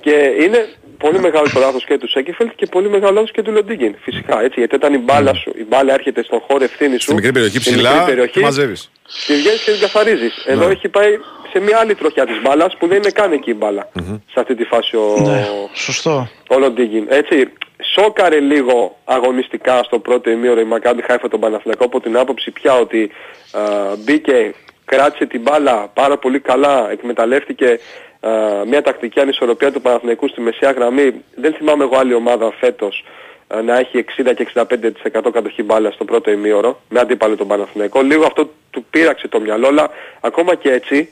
Και 0.00 0.32
είναι 0.40 0.68
πολύ 0.98 1.18
μεγάλο 1.20 1.46
το 1.54 1.60
λάθος 1.60 1.84
και 1.84 1.98
του 1.98 2.08
Σέκεφελτ 2.10 2.50
και 2.56 2.66
πολύ 2.66 2.88
μεγάλο 2.88 3.12
λάθος 3.12 3.30
και 3.30 3.42
του 3.42 3.52
Λοντίγκιν. 3.52 3.94
Φυσικά 4.00 4.42
έτσι, 4.42 4.58
γιατί 4.58 4.74
όταν 4.74 4.94
η 4.94 4.98
μπάλα 4.98 5.34
σου, 5.34 5.52
η 5.58 5.64
μπάλα 5.68 5.92
έρχεται 5.94 6.22
στον 6.22 6.40
χώρο 6.40 6.64
ευθύνης 6.64 6.98
σου, 7.02 7.04
Στη 7.06 7.14
μικρή 7.14 7.32
περιοχή 7.32 7.58
στη 7.60 7.70
μικρή 7.70 7.84
ψηλά 7.88 8.04
περιοχή, 8.04 8.30
και 8.32 8.40
μαζεύεις. 8.40 8.90
Τη 9.26 9.34
βγαίνεις 9.34 9.62
και 9.64 9.70
την 9.70 9.80
καθαρίζεις. 9.80 10.44
Εδώ 10.46 10.66
Ναι. 10.66 10.72
έχει 10.72 10.88
πάει 10.88 11.18
σε 11.52 11.58
μια 11.60 11.78
άλλη 11.78 11.94
τροχιά 11.94 12.26
της 12.26 12.40
μπάλας 12.42 12.76
που 12.78 12.86
δεν 12.86 12.96
είναι 12.96 13.10
καν 13.10 13.32
εκεί 13.32 13.50
η 13.50 13.54
μπάλα. 13.58 13.88
Σε 14.04 14.40
αυτή 14.40 14.54
τη 14.54 14.64
φάση 14.64 14.96
ο, 14.96 15.16
Ναι, 15.26 15.46
σωστό. 15.72 16.28
ο 16.48 16.58
Λοντίγκιν. 16.58 17.06
Έτσι, 17.08 17.52
σόκαρε 17.94 18.40
λίγο 18.40 18.96
αγωνιστικά 19.04 19.82
στο 19.82 19.98
πρώτο 19.98 20.30
ημίωρο 20.30 20.60
η 20.60 20.64
Μακάμπι 20.64 21.02
Χάιφα 21.02 21.28
τον 21.28 21.40
Παναθηναϊκό 21.40 21.84
από 21.84 22.00
την 22.00 22.16
άποψη 22.16 22.50
πια 22.50 22.74
ότι 22.78 23.10
α, 23.52 23.60
μπήκε, 24.04 24.54
κράτησε 24.84 25.26
την 25.26 25.40
μπάλα 25.40 25.90
πάρα 25.94 26.18
πολύ 26.18 26.40
καλά, 26.40 26.88
εκμεταλλεύτηκε 26.90 27.78
α, 28.20 28.30
μια 28.66 28.82
τακτική 28.82 29.20
ανισορροπία 29.20 29.72
του 29.72 29.80
Παναθηναϊκού 29.80 30.28
στη 30.28 30.40
μεσαία 30.40 30.70
γραμμή. 30.70 31.12
Δεν 31.34 31.52
θυμάμαι 31.54 31.84
εγώ 31.84 31.96
άλλη 31.98 32.14
ομάδα 32.14 32.52
φέτος 32.60 33.04
α, 33.46 33.62
να 33.62 33.78
έχει 33.78 34.04
60 34.22 34.32
και 34.36 34.48
65% 34.54 35.30
κατοχή 35.32 35.62
μπάλα 35.62 35.90
στο 35.90 36.04
πρώτο 36.04 36.30
ημίωρο 36.30 36.80
με 36.88 37.00
αντίπαλο 37.00 37.36
τον 37.36 37.46
Παναθηναϊκό. 37.46 38.02
Λίγο 38.02 38.24
αυτό 38.26 38.50
του 38.70 38.84
πείραξε 38.90 39.28
το 39.28 39.40
μυαλό, 39.40 39.66
αλλά 39.66 39.90
ακόμα 40.20 40.54
και 40.54 40.70
έτσι 40.70 41.08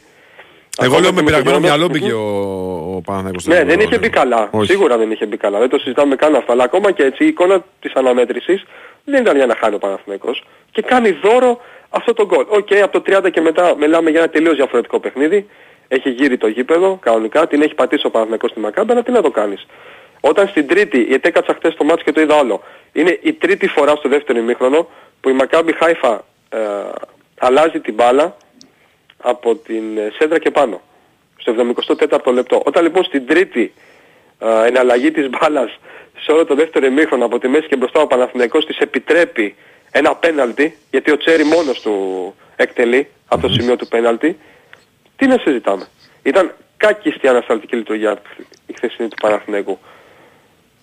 Εγώ 0.82 0.86
Ακόμα 0.96 1.00
λέω 1.00 1.10
και 1.10 1.14
με 1.16 1.20
με 1.22 1.26
πειραγμένο 1.26 1.52
τον 1.54 1.62
μυαλό 1.62 1.86
Γιώργο- 1.86 1.98
μπήκε 1.98 2.12
ο, 2.12 2.94
ο 2.96 3.00
Παναθηναϊκός 3.04 3.42
στο 3.42 3.50
ναι, 3.50 3.56
πρώτο 3.56 3.70
δεν 3.70 3.80
είχε 3.86 3.98
μπει 3.98 4.06
ρόλο. 4.12 4.18
καλά. 4.20 4.48
Όχι. 4.52 4.70
Σίγουρα 4.70 4.96
δεν 4.96 5.10
είχε 5.10 5.26
μπει 5.26 5.36
καλά. 5.36 5.58
Δεν 5.58 5.68
το 5.68 5.78
συζητάμε 5.78 6.16
καν 6.16 6.34
αυτό. 6.34 6.52
Αλλά 6.52 6.64
ακόμα 6.64 6.90
και 6.92 7.02
έτσι 7.02 7.24
η 7.24 7.26
εικόνα 7.26 7.64
της 7.80 7.92
αναμέτρησης 7.94 8.64
δεν 9.04 9.20
ήταν 9.22 9.36
για 9.36 9.46
να 9.46 9.54
χάνει 9.60 9.74
ο 9.74 9.78
Παναθηναϊκός. 9.78 10.44
Και 10.70 10.82
κάνει 10.82 11.10
δώρο 11.10 11.60
αυτό 11.90 12.12
το 12.14 12.26
γκολ. 12.26 12.44
Οκ, 12.48 12.68
από 12.82 13.00
το 13.00 13.16
30 13.26 13.30
και 13.30 13.40
μετά 13.40 13.74
μιλάμε 13.78 14.10
για 14.10 14.20
ένα 14.20 14.28
τελείως 14.28 14.56
διαφορετικό 14.56 15.00
παιχνίδι. 15.00 15.48
Έχει 15.88 16.10
γύρει 16.10 16.36
το 16.36 16.46
γήπεδο 16.46 16.98
κανονικά, 17.02 17.46
την 17.46 17.62
έχει 17.62 17.74
πατήσει 17.74 18.06
ο 18.06 18.10
Παναθηναϊκός 18.10 18.50
στη 18.50 18.60
Μακάμπι, 18.60 18.92
αλλά 18.92 19.02
τι 19.02 19.10
να 19.10 19.22
το 19.22 19.30
κάνεις. 19.30 19.66
Όταν 20.20 20.48
στην 20.48 20.66
τρίτη, 20.66 21.02
γιατί 21.02 21.28
έκατσα 21.28 21.54
χθες 21.54 21.74
το 21.74 21.84
ματς 21.84 22.02
και 22.02 22.12
το 22.12 22.20
είδα 22.20 22.38
όλο, 22.38 22.62
είναι 22.92 23.18
η 23.22 23.32
τρίτη 23.32 23.66
φορά 23.66 23.96
στο 23.96 24.08
δεύτερο 24.08 24.38
ημίχρονο 24.38 24.88
που 25.20 25.28
η 25.28 25.32
Μακάμπι 25.32 25.72
Χάιφα 25.72 26.24
ε, 26.48 26.58
αλλάζει 27.38 27.80
την 27.80 27.94
μπάλα 27.94 28.36
από 29.22 29.56
την 29.56 29.98
ε, 29.98 30.12
σέντρα 30.18 30.38
και 30.38 30.50
πάνω. 30.50 30.80
Στο 31.36 31.96
74ο 31.98 32.32
λεπτό. 32.32 32.62
Όταν 32.64 32.82
λοιπόν 32.82 33.04
στην 33.04 33.26
τρίτη 33.26 33.72
α, 34.38 34.66
εναλλαγή 34.66 35.10
της 35.10 35.28
μπάλας 35.28 35.78
σε 36.18 36.32
όλο 36.32 36.44
το 36.44 36.54
δεύτερο 36.54 36.86
ημίχρονο 36.86 37.24
από 37.24 37.38
τη 37.38 37.48
μέση 37.48 37.66
και 37.66 37.76
μπροστά 37.76 38.00
ο 38.00 38.06
Παναθηναϊκός 38.06 38.66
της 38.66 38.78
επιτρέπει 38.78 39.54
ένα 39.90 40.14
πέναλτι, 40.14 40.76
γιατί 40.90 41.10
ο 41.10 41.16
Τσέρι 41.16 41.44
μόνος 41.44 41.80
του 41.80 42.34
εκτελεί 42.56 43.08
από 43.28 43.46
το 43.46 43.52
σημείο 43.52 43.76
του 43.76 43.88
πέναλτι, 43.88 44.38
τι 45.16 45.26
να 45.26 45.38
συζητάμε. 45.38 45.86
Ήταν 46.22 46.54
κάκιστη 46.76 47.28
ανασταλτική 47.28 47.76
λειτουργία 47.76 48.22
η 48.66 48.72
χθεσινή 48.72 49.08
του 49.08 49.16
Παναθηναϊκού. 49.22 49.78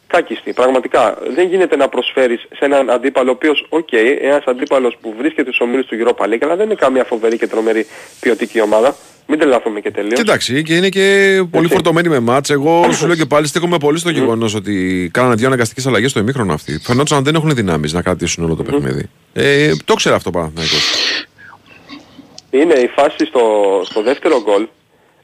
Κάκιστη, 0.07 0.53
πραγματικά. 0.53 1.17
Δεν 1.35 1.47
γίνεται 1.47 1.75
να 1.75 1.89
προσφέρεις 1.89 2.39
σε 2.39 2.65
έναν 2.65 2.89
αντίπαλο 2.89 3.29
ο 3.29 3.33
οποίος, 3.33 3.65
οκ, 3.69 3.91
ένας 4.21 4.43
αντίπαλος 4.45 4.97
που 5.01 5.13
βρίσκεται 5.17 5.51
στους 5.51 5.59
ομίλους 5.59 5.85
του 5.85 5.97
Europa 5.99 6.25
League, 6.25 6.41
αλλά 6.41 6.55
δεν 6.55 6.65
είναι 6.65 6.75
καμία 6.75 7.03
φοβερή 7.03 7.37
και 7.37 7.47
τρομερή 7.47 7.85
ποιοτική 8.19 8.61
ομάδα. 8.61 8.95
Μην 9.27 9.39
τρελαθούμε 9.39 9.79
και 9.79 9.91
τελείως. 9.91 10.13
Και 10.13 10.21
εντάξει, 10.21 10.63
και 10.63 10.75
είναι 10.75 10.89
και 10.89 11.37
πολύ 11.51 11.63
Έτσι. 11.63 11.75
φορτωμένοι 11.75 12.09
με 12.09 12.19
μάτς. 12.19 12.49
Εγώ 12.49 12.91
σου 12.91 13.07
λέω 13.07 13.15
και 13.15 13.25
πάλι 13.25 13.47
στέκομαι 13.47 13.77
πολύ 13.77 13.99
στο 13.99 14.09
γεγονός 14.09 14.55
ότι 14.55 15.09
κάνανε 15.13 15.35
δύο 15.35 15.47
αναγκαστικές 15.47 15.87
αλλαγές 15.87 16.09
στο 16.09 16.19
ημίχρονο 16.19 16.53
αυτοί. 16.53 16.79
Φαινόταν 16.83 17.17
να 17.17 17.23
δεν 17.23 17.35
έχουν 17.35 17.55
δυνάμεις 17.55 17.93
να 17.93 18.01
κρατήσουν 18.01 18.43
όλο 18.43 18.55
το 18.55 18.63
παιχνίδι. 18.63 19.09
Ε, 19.33 19.71
το 19.85 19.93
ξέρω 19.93 20.15
αυτό 20.15 20.29
ο 20.29 20.33
Παναθηναϊκός. 20.33 20.95
Είναι 22.61 22.73
η 22.73 22.87
φάση 22.87 23.25
στο, 23.25 23.41
στο 23.85 24.01
δεύτερο 24.01 24.41
γκολ. 24.41 24.67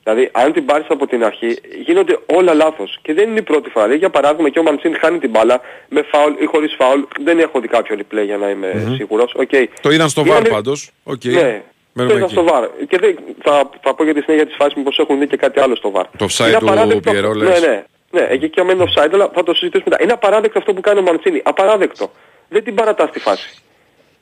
Δηλαδή, 0.04 0.30
αν 0.34 0.54
την 0.54 0.66
πάρεις 0.66 0.86
από 0.90 1.08
την 1.08 1.24
αρχή, 1.24 1.58
γίνονται 1.86 2.18
όλα 2.26 2.54
λάθος. 2.54 3.00
Και 3.02 3.14
δεν 3.14 3.30
είναι 3.30 3.40
η 3.40 3.42
πρώτη 3.42 3.70
φορά. 3.70 3.84
Δηλαδή, 3.86 4.00
για 4.00 4.10
παράδειγμα, 4.10 4.50
και 4.50 4.60
ο 4.60 4.64
Μαντσίνι 4.64 4.95
χάνει 5.00 5.20
την 5.20 5.30
μπάλα 5.30 5.62
με 5.90 6.02
φάουλ 6.02 6.34
ή 6.40 6.46
χωρίς 6.46 6.76
φάουλ. 6.78 7.02
Δεν 7.24 7.40
έχω 7.40 7.60
δει 7.60 7.68
κάποιο 7.68 7.98
replay 8.00 8.24
για 8.26 8.38
να 8.38 8.50
είμαι 8.50 8.94
σίγουρος. 8.96 9.34
Οκ. 9.36 9.50
Το 9.82 9.90
είδαν 9.92 10.10
στο 10.10 10.22
Γίνανε- 10.22 10.44
VAR 10.43 10.52
πάντως. 10.54 10.92
Οκ. 11.04 11.24
Ναι. 11.24 11.62
Το 11.94 12.02
Μένουμε 12.04 12.16
είδα 12.16 12.24
εκεί. 12.26 12.34
στο 12.34 12.44
VAR. 12.43 12.68
Και 12.88 12.98
δεν, 12.98 13.18
θα, 13.44 13.70
θα 13.82 13.94
πω 13.96 14.04
για 14.04 14.14
τη 14.14 14.22
συνέχεια 14.22 14.46
της 14.46 14.56
φάσης 14.56 14.74
μήπως 14.74 14.98
έχουν 15.00 15.20
δει 15.20 15.28
και 15.28 15.38
κάτι 15.38 15.60
άλλο 15.60 15.76
στο 15.76 15.92
VAR. 15.91 16.06
Το 16.18 16.26
offside 16.30 16.48
Είναι 16.48 16.58
του 16.58 16.66
απαράδεκτο 16.66 17.12
Πιερό, 17.12 17.30
αυτό- 17.30 17.44
λες. 17.44 17.62
Ναι, 17.62 17.68
ναι. 17.68 17.84
Ναι, 18.12 18.28
εκεί 18.30 18.50
και 18.50 18.64
μένει 18.64 18.84
offside, 18.88 19.10
αλλά 19.14 19.30
θα 19.34 19.44
το 19.44 19.54
συζητήσουμε 19.54 19.90
μετά. 19.90 20.04
Είναι 20.04 20.14
απαράδεκτο 20.14 20.60
αυτό 20.60 20.74
που 20.74 20.82
κάνει 20.82 21.00
ο 21.00 21.02
Μαντσίνι. 21.02 21.41
Απαράδεκτο. 21.46 22.12
Δεν 22.50 22.64
την 22.64 22.76
παρατάς 22.76 23.10
στη 23.10 23.20
φάση. 23.20 23.50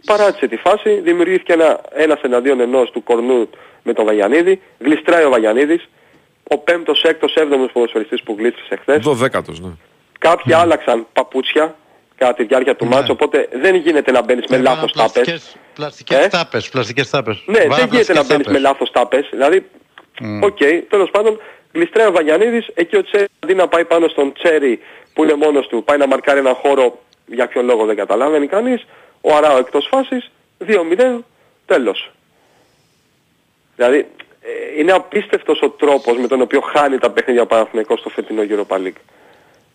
Παράτησε 0.06 0.48
τη 0.48 0.58
φάση, 0.58 1.00
δημιουργήθηκε 1.00 1.54
ένα, 1.54 1.80
ένας 1.94 2.22
εναντίον 2.22 2.60
ενός 2.60 2.92
του 2.92 3.04
Κορνού 3.04 3.50
με 3.84 3.94
τον 3.94 4.06
Βαγιανίδη, 4.06 4.62
γλιστράει 4.80 5.24
ο 5.24 5.30
Βαγιανίδης, 5.30 5.90
ο 6.50 6.58
πέμπτος, 6.58 7.04
έκτος, 7.04 7.34
έβδομος 7.36 7.72
ποδοσφαιριστής 7.72 8.24
που 8.24 8.36
γλίστρησε 8.38 8.76
χθες. 8.76 9.04
Δωδέκατος, 9.04 9.60
ναι. 9.60 9.70
Κάποιοι 10.20 10.54
άλλαξαν 10.54 11.08
παπούτσια 11.14 11.76
κατά 12.18 12.34
τη 12.34 12.44
διάρκεια 12.44 12.76
του 12.76 12.86
ματς, 12.86 13.12
οπότε 13.12 13.48
δεν 13.52 13.76
γίνεται 13.76 14.12
να 14.12 14.22
μπαίνεις 14.22 14.46
με 14.50 14.58
λάθος 14.58 14.92
τάπες. 14.92 15.12
Πλαστικές, 15.14 15.56
πλαστικές 15.74 16.26
Ε; 16.26 16.28
τάπες, 16.28 16.70
πλαστικές 16.70 17.10
τάπες. 17.10 17.44
Ναι, 17.46 17.60
Βάρα 17.60 17.76
δεν 17.76 17.88
γίνεται 17.88 18.14
να 18.14 18.24
πλαστικές 18.24 18.28
μπαίνεις 18.28 18.48
με 18.48 18.54
τάπες. 18.54 18.62
λάθος 18.62 18.92
τάπες. 18.92 19.28
Δηλαδή, 19.32 19.70
οκ, 20.42 20.88
τέλος 20.90 21.10
πάντων, 21.12 21.40
γλιστράει 21.74 22.08
ο 22.08 22.12
Βαγιανίδης, 22.12 22.68
εκεί 22.74 22.96
ο 22.96 23.04
Τσέρι 23.04 23.26
αντί 23.40 23.54
να 23.54 23.68
πάει 23.68 23.86
πάνω 23.86 24.08
στον 24.08 24.34
Τσέρι 24.34 24.80
που 25.14 25.24
είναι 25.24 25.34
μόνος 25.36 25.68
του, 25.68 25.84
πάει 25.84 25.98
να 25.98 26.08
μαρκάρει 26.08 26.40
έναν 26.40 26.54
χώρο, 26.54 27.00
για 27.26 27.48
ποιον 27.48 27.66
λόγο 27.66 27.86
δεν 27.86 27.96
καταλαβαίνει 27.96 28.48
κανείς, 28.48 28.86
ο 29.22 29.36
Αράο 29.36 29.58
εκτός 29.58 29.88
φάσης, 29.92 30.32
2-0, 30.58 31.24
τέλος. 31.66 32.12
Δηλαδή, 33.76 34.08
ε, 34.42 34.80
είναι 34.80 34.92
απίστευτος 34.92 35.62
ο 35.62 35.70
τρόπος 35.70 36.18
με 36.18 36.28
τον 36.28 36.42
οποίο 36.42 36.62
χάνει 36.62 36.98
τα 36.98 37.12
παιχνίδια 37.12 37.42
ο 37.42 37.46
Παναθηναϊκός 37.46 38.00
στο 38.00 38.10
φετινό 38.10 38.42
Europa 38.50 38.76
League. 38.76 39.02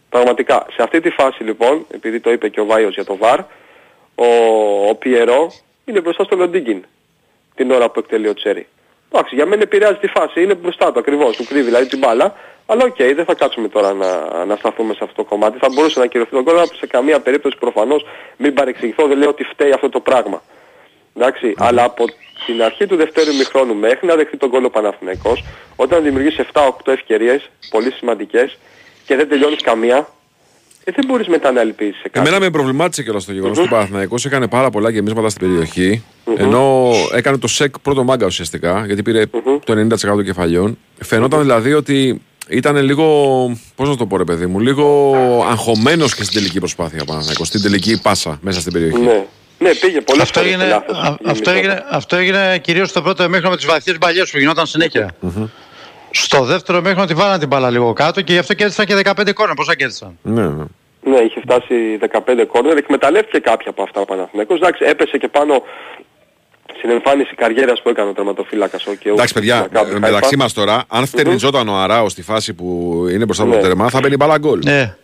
Πραγματικά, 0.08 0.66
σε 0.70 0.82
αυτή 0.82 1.00
τη 1.00 1.10
φάση 1.10 1.44
λοιπόν, 1.44 1.86
επειδή 1.90 2.20
το 2.20 2.32
είπε 2.32 2.48
και 2.48 2.60
ο 2.60 2.64
Βάιος 2.64 2.94
για 2.94 3.04
το 3.04 3.18
VAR, 3.20 3.38
ο, 4.14 4.26
ο 4.88 4.94
Πιερό 4.94 5.52
είναι 5.84 6.00
μπροστά 6.00 6.24
στο 6.24 6.36
Λοντίγκιν 6.36 6.84
την 7.54 7.70
ώρα 7.70 7.90
που 7.90 7.98
εκτελεί 7.98 8.28
ο 8.28 8.34
Τσέρι. 8.34 8.66
Εντάξει, 9.12 9.34
για 9.34 9.46
μένα 9.46 9.62
επηρεάζει 9.62 9.98
τη 9.98 10.06
φάση, 10.06 10.42
είναι 10.42 10.54
μπροστά 10.54 10.92
του 10.92 10.98
ακριβώς, 10.98 11.36
του 11.36 11.44
κρύβει 11.44 11.64
δηλαδή 11.64 11.86
την 11.86 11.98
μπάλα, 11.98 12.34
αλλά 12.66 12.84
οκ, 12.84 12.96
δεν 12.96 13.24
θα 13.24 13.34
κάτσουμε 13.34 13.68
τώρα 13.68 13.92
να, 13.92 14.44
να 14.44 14.56
σταθούμε 14.56 14.94
σε 14.94 15.00
αυτό 15.02 15.22
το 15.22 15.28
κομμάτι. 15.28 15.58
Θα 15.58 15.68
μπορούσε 15.72 15.98
να 15.98 16.06
ακυρωθεί 16.06 16.30
το 16.30 16.44
γκολ, 16.44 16.58
αλλά 16.58 16.66
σε 16.66 16.86
καμία 16.86 17.20
περίπτωση 17.20 17.56
προφανώς 17.58 18.06
μην 18.36 18.54
παρεξηγηθώ, 18.54 19.06
δεν 19.06 19.18
λέω 19.18 19.28
ότι 19.28 19.44
φταίει 19.44 19.72
αυτό 19.72 19.88
το 19.88 20.00
πράγμα. 20.00 20.42
Εντάξει, 21.16 21.54
αλλά 21.58 21.84
από 21.84 22.04
στην 22.42 22.62
αρχή 22.62 22.86
του 22.86 22.96
δευτέρου 22.96 23.32
ημιχρόνου 23.32 23.74
μέχρι 23.74 24.06
να 24.06 24.14
δεχτεί 24.14 24.36
το 24.36 24.50
γκολ 24.50 24.66
ο 24.66 24.70
Παναθηναϊκός, 24.70 25.44
όταν 25.76 26.02
δημιουργείς 26.02 26.38
7-8 26.52 26.92
ευκαιρίες, 26.92 27.50
πολύ 27.70 27.92
σημαντικές, 27.92 28.58
και 29.06 29.16
δεν 29.16 29.28
τελειώνεις 29.28 29.62
καμία, 29.62 30.08
ε, 30.84 30.92
δεν 30.92 31.04
μπορείς 31.06 31.26
μετά 31.26 31.52
να 31.52 31.60
ελπίζεις 31.60 31.96
σε 31.96 32.08
κάτι. 32.08 32.18
Εμένα 32.18 32.40
με 32.44 32.50
προβλημάτισε 32.50 33.02
κιόλας 33.02 33.24
το 33.24 33.32
γεγονός 33.32 33.58
ότι 33.58 33.66
ο 33.66 33.70
Παναθηναϊκός 33.70 34.24
έκανε 34.24 34.48
πάρα 34.48 34.70
πολλά 34.70 34.90
γεμίσματα 34.90 35.28
στην 35.28 35.48
περιοχή 35.48 36.04
ενώ 36.36 36.90
έκανε 37.14 37.38
το 37.38 37.46
σεκ 37.46 37.78
πρώτο 37.78 38.04
μάγκα 38.04 38.26
ουσιαστικά 38.26 38.86
γιατί 38.86 39.02
πήρε 39.02 39.26
το 39.64 39.72
90% 39.72 39.96
των 39.98 40.24
κεφαλιών. 40.24 40.78
Φαινόταν 41.02 41.40
δηλαδή 41.40 41.72
ότι 41.72 42.22
ήταν 42.48 42.76
λίγο, 42.76 43.06
πώς 43.76 43.88
να 43.88 43.96
το 43.96 44.06
πω 44.06 44.16
ρε 44.16 44.24
παιδί 44.24 44.46
μου, 44.46 44.60
λίγο 44.60 45.14
αγχωμένος 45.50 46.14
και 46.14 46.22
στην 46.24 46.34
τελική 46.36 46.58
προσπάθεια 46.58 46.98
ο 47.02 47.04
Παναθηναϊκός, 47.04 47.46
στην 47.46 47.62
τελική 47.62 48.00
πάσα 48.02 48.38
μέσα 48.42 48.60
στην 48.60 48.72
περιοχή. 48.72 49.00
Ναι. 49.00 49.24
Ναι, 49.58 49.74
πήγε 49.74 50.00
πολλές 50.00 50.22
Αυτό 50.22 50.38
φορές 50.40 50.52
έγινε, 50.54 50.64
σε 50.68 50.70
λάθος. 50.74 50.98
α- 50.98 51.16
αυτό, 51.30 51.50
έγινε, 51.50 51.84
αυτό 51.90 52.16
έγινε 52.16 52.58
κυρίως 52.58 52.88
στο 52.88 53.02
πρώτο 53.02 53.22
εμίχρονο 53.22 53.50
με 53.50 53.56
τις 53.56 53.66
βαθιές 53.66 53.98
μπαλιές 53.98 54.30
που 54.30 54.38
γινόταν 54.38 54.66
συνέχεια. 54.66 55.14
Στο 56.10 56.44
δεύτερο 56.44 56.78
εμίχρονο 56.78 57.06
τη 57.06 57.14
βάλανε 57.14 57.38
την 57.38 57.48
μπάλα 57.48 57.70
λίγο 57.70 57.92
κάτω 57.92 58.20
και 58.22 58.32
γι' 58.32 58.38
αυτό 58.38 58.54
κέρδισαν 58.54 58.86
και 58.86 58.94
15 59.04 59.32
κόρνερ. 59.32 59.54
Πόσα 59.56 59.74
κέρδισαν; 59.76 60.18
Ναι, 60.22 60.48
ναι. 60.48 60.64
Ναι, 61.04 61.16
είχε 61.18 61.40
φτάσει 61.40 61.98
15 62.00 62.44
κόρνερ, 62.48 62.76
εκμεταλλεύτηκε 62.76 63.38
κάποια 63.38 63.70
από 63.70 63.82
αυτά 63.82 64.00
ο 64.00 64.04
Παναθηναϊκός. 64.04 64.56
Εντάξει, 64.58 64.84
έπεσε 64.88 65.18
και 65.18 65.28
πάνω 65.28 65.62
στην 66.82 66.94
εμφάνιση 66.94 67.34
καριέρας 67.34 67.82
που 67.82 67.88
έκανε 67.88 68.08
ο 68.10 68.12
τερματοφύλακας. 68.12 68.86
Ο 68.86 68.94
Κεού. 68.94 69.12
Εντάξει, 69.12 69.34
παιδιά, 69.34 69.56
Μακάμπι 69.60 69.90
ε, 69.90 69.94
μεταξύ 69.94 70.20
Χάιφα. 70.22 70.36
μας 70.36 70.52
τώρα, 70.52 70.84
αν 70.88 71.06
φτερνιζόταν 71.06 71.68
ο 71.68 71.74
Αράο 71.76 72.08
στη 72.08 72.22
φάση 72.22 72.54
που 72.54 72.66
είναι 73.10 73.24
μπροστά 73.24 73.42
από 73.42 73.52
το 73.52 73.56
Ναι. 73.58 73.62
τερμά, 73.62 73.88
θα 73.88 74.00
μπαίνει 74.00 74.16
μπάλα 74.16 74.38
γκολ. 74.38 74.60
Ναι. 74.64 74.94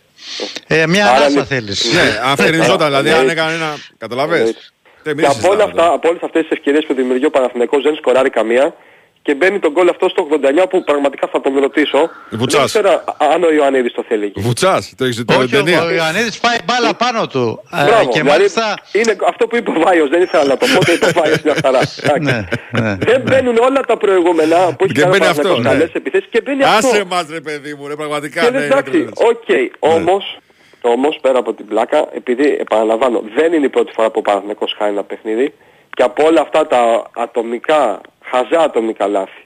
Ε, 0.67 0.87
μια 0.87 1.05
Άρα 1.05 1.15
ανάσα 1.15 1.29
είναι- 1.31 1.43
θέλεις. 1.43 1.93
Ναι, 1.93 2.19
αν 2.29 2.37
φτερνιζόταν, 2.37 2.87
δηλαδή, 2.87 3.09
αν 3.09 3.25
Ναι. 3.25 3.31
έκανε 3.31 3.53
ένα. 3.53 3.77
Καταλαβες. 3.97 4.73
Δεν 5.03 5.17
Και 5.17 5.25
από, 5.25 5.49
όλα 5.49 5.63
αυτά, 5.63 5.93
από 5.93 6.07
όλες 6.09 6.21
αυτές 6.23 6.41
τις 6.41 6.51
ευκαιρίες 6.51 6.85
που 6.85 6.93
δημιουργεί 6.93 7.25
ο 7.25 7.29
Παναθηναϊκός 7.29 7.83
δεν 7.83 7.95
σκοράρει 7.95 8.29
καμία 8.29 8.75
και 9.21 9.35
μπαίνει 9.35 9.59
τον 9.59 9.71
γκολ 9.71 9.89
αυτό 9.89 10.09
στο 10.09 10.27
89 10.63 10.69
που 10.69 10.83
πραγματικά 10.83 11.27
θα 11.31 11.41
τον 11.41 11.59
ρωτήσω. 11.59 12.09
Βουτσάς. 12.29 12.71
Δεν 12.71 12.81
ξέρω 12.83 13.03
αν 13.33 13.43
ο 13.43 13.51
Ιωαννίδης 13.51 13.93
το 13.93 14.03
θέλει 14.07 14.25
εκεί. 14.25 14.39
Βουτσάς, 14.39 14.93
το 14.97 15.03
έχεις 15.05 15.25
το 15.25 15.33
Όχι, 15.39 15.47
ταινία. 15.49 15.83
ο 15.83 15.91
Ιωαννίδης 15.91 16.39
πάει 16.39 16.57
μπάλα 16.65 16.93
πάνω 16.93 17.27
του. 17.27 17.63
Ε, 17.73 17.83
Μπράβο, 17.85 18.03
και 18.03 18.19
δηλαδή 18.21 18.29
μάλιστα... 18.29 18.73
είναι 18.91 19.15
αυτό 19.27 19.47
που 19.47 19.55
είπε 19.55 19.69
ο 19.69 19.79
Βάιος, 19.79 20.09
δεν 20.09 20.21
ήθελα 20.21 20.43
να 20.43 20.57
το 20.57 20.65
πω, 20.73 20.85
το 20.85 20.91
είπε 20.91 21.05
ο 21.05 21.11
Βάιος 21.15 21.41
μια 21.41 21.55
χαρά. 21.61 21.79
Εντάξει. 22.03 22.21
Ναι, 22.21 22.81
ναι. 22.81 22.97
Δεν 22.99 23.21
μπαίνουν 23.21 23.57
όλα 23.57 23.81
τα 23.81 23.97
προηγούμενα 23.97 24.57
που 24.75 24.83
έχει 24.83 24.93
Και 24.93 25.01
κάνει 25.01 25.15
ο 25.15 25.17
μπαίνει 25.17 25.29
αυτό, 25.31 25.41
Παναθηναϊκός 25.41 25.63
ναι. 25.63 25.69
καλές 25.69 25.93
επιθέσεις 25.93 26.29
και 26.31 26.41
μπαίνει 26.41 26.63
αυτό. 26.63 26.87
Άσε 26.87 27.03
μας 27.09 27.25
ρε 27.29 27.41
παιδί 27.41 27.73
μου, 27.73 27.87
ρε 27.87 27.95
πραγματικά. 27.95 28.41
Και 28.41 28.49
ναι, 28.49 28.57
δεν 28.57 28.65
είναι 28.65 28.73
εντάξει, 28.73 28.91
τρελές. 28.91 29.11
οκ. 29.31 29.49
Όμως, 29.95 30.37
όμως, 30.81 31.17
πέρα 31.21 31.39
από 31.39 31.53
την 31.53 31.65
πλάκα, 31.65 32.07
επειδή 32.13 32.57
επαναλαμβάνω, 32.59 33.23
δεν 33.35 33.53
είναι 33.53 33.65
η 33.65 33.69
πρώτη 33.69 33.91
φορά 33.95 34.07
που 34.09 34.19
ο 34.19 34.21
Παναθηναϊκός 34.21 34.75
χάνει 34.77 34.91
ένα 34.91 35.03
παιχνίδι 35.03 35.53
και 35.89 36.03
από 36.03 36.25
όλα 36.25 36.41
αυτά 36.41 36.67
τα 36.67 37.03
ατομικά, 37.15 38.01
χαζά 38.31 38.61
ατομικά 38.61 39.07
λάθη 39.07 39.43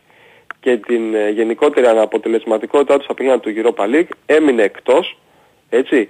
και 0.59 0.77
την 0.77 1.15
ε, 1.15 1.29
γενικότερη 1.29 1.85
αναποτελεσματικότητά 1.87 2.95
τους 2.95 3.03
στα 3.03 3.13
παιχνίδια 3.13 3.39
του 3.39 3.53
Europa 3.55 3.83
League 3.83 4.09
έμεινε 4.25 4.63
εκτός, 4.63 5.17
έτσι. 5.69 6.09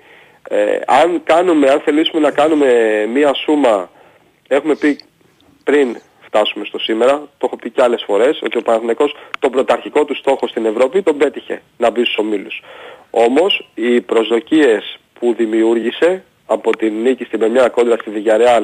Ε, 0.50 0.80
αν 0.86 1.22
κάνουμε, 1.24 1.70
αν 1.70 1.80
θελήσουμε 1.80 2.22
να 2.22 2.32
κάνουμε 2.32 2.70
μία 3.14 3.34
σούμα, 3.34 3.90
έχουμε 4.48 4.76
πει 4.76 5.00
πριν 5.64 5.98
φτάσουμε 6.22 6.66
στο 6.66 6.80
σήμερα, 6.80 7.12
το 7.12 7.46
έχω 7.46 7.56
πει 7.56 7.70
και 7.70 7.82
άλλες 7.82 8.04
φορές, 8.06 8.42
ότι 8.44 8.58
ο 8.58 8.62
Παναθηναϊκός 8.62 9.16
τον 9.40 9.52
πρωταρχικό 9.52 10.06
του 10.06 10.16
στόχο 10.16 10.48
στην 10.48 10.66
Ευρώπη 10.66 11.02
τον 11.02 11.18
πέτυχε 11.18 11.62
να 11.78 11.90
μπει 11.90 12.04
στους 12.04 12.18
ομίλους. 12.18 12.62
Όμως 13.10 13.70
οι 13.74 14.02
προσδοκίες 14.02 15.00
που 15.20 15.34
δημιούργησε 15.34 16.24
από 16.46 16.78
την 16.78 17.02
νίκη 17.02 17.24
στην 17.24 17.40
Πεμιά 17.40 17.70
κόντρα 17.70 17.98
στη 17.98 18.12
Villarreal 18.16 18.64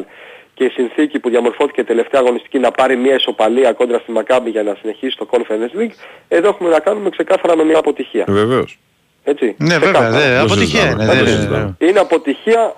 και 0.59 0.65
η 0.65 0.69
συνθήκη 0.69 1.19
που 1.19 1.29
διαμορφώθηκε 1.29 1.83
τελευταία 1.83 2.21
αγωνιστική 2.21 2.59
να 2.59 2.71
πάρει 2.71 2.95
μια 2.97 3.15
ισοπαλία 3.15 3.73
κόντρα 3.73 3.99
στη 3.99 4.11
Μακάμπη 4.11 4.49
για 4.49 4.63
να 4.63 4.75
συνεχίσει 4.81 5.17
το 5.17 5.27
Conference 5.31 5.79
League, 5.79 5.91
εδώ 6.27 6.47
έχουμε 6.47 6.69
να 6.69 6.79
κάνουμε 6.79 7.09
ξεκάθαρα 7.09 7.55
με 7.55 7.63
μια 7.63 7.77
αποτυχία. 7.77 8.25
Βεβαίως. 8.27 8.79
Έτσι. 9.23 9.55
Ναι, 9.59 9.77
βέβαια, 9.77 9.91
Ξεκάθαρα. 9.91 10.19
δε, 10.29 10.35
Το 10.37 10.43
αποτυχία 10.43 10.65
συζητάμε. 10.81 11.03
είναι. 11.03 11.05
Δεν 11.13 11.15
δε- 11.17 11.23
το 11.23 11.35
συζητάμε. 11.35 11.75
Είναι 11.79 11.99
αποτυχία, 11.99 12.75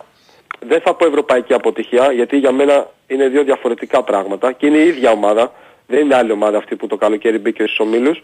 δεν 0.68 0.82
θα 0.82 0.94
πω 0.94 1.06
ευρωπαϊκή 1.08 1.54
αποτυχία, 1.54 2.12
γιατί 2.12 2.38
για 2.38 2.52
μένα 2.52 2.88
είναι 3.08 3.28
δύο 3.28 3.44
διαφορετικά 3.44 4.04
πράγματα 4.04 4.52
και 4.52 4.66
είναι 4.68 4.78
η 4.78 4.88
ίδια 4.88 5.12
ομάδα. 5.12 5.54
Δεν 5.88 6.00
είναι 6.00 6.16
άλλη 6.16 6.32
ομάδα 6.32 6.58
αυτή 6.58 6.76
που 6.76 6.88
το 6.88 6.96
καλοκαίρι 6.98 7.38
μπήκε 7.38 7.64
στους 7.64 7.80
ομίλους 7.80 8.22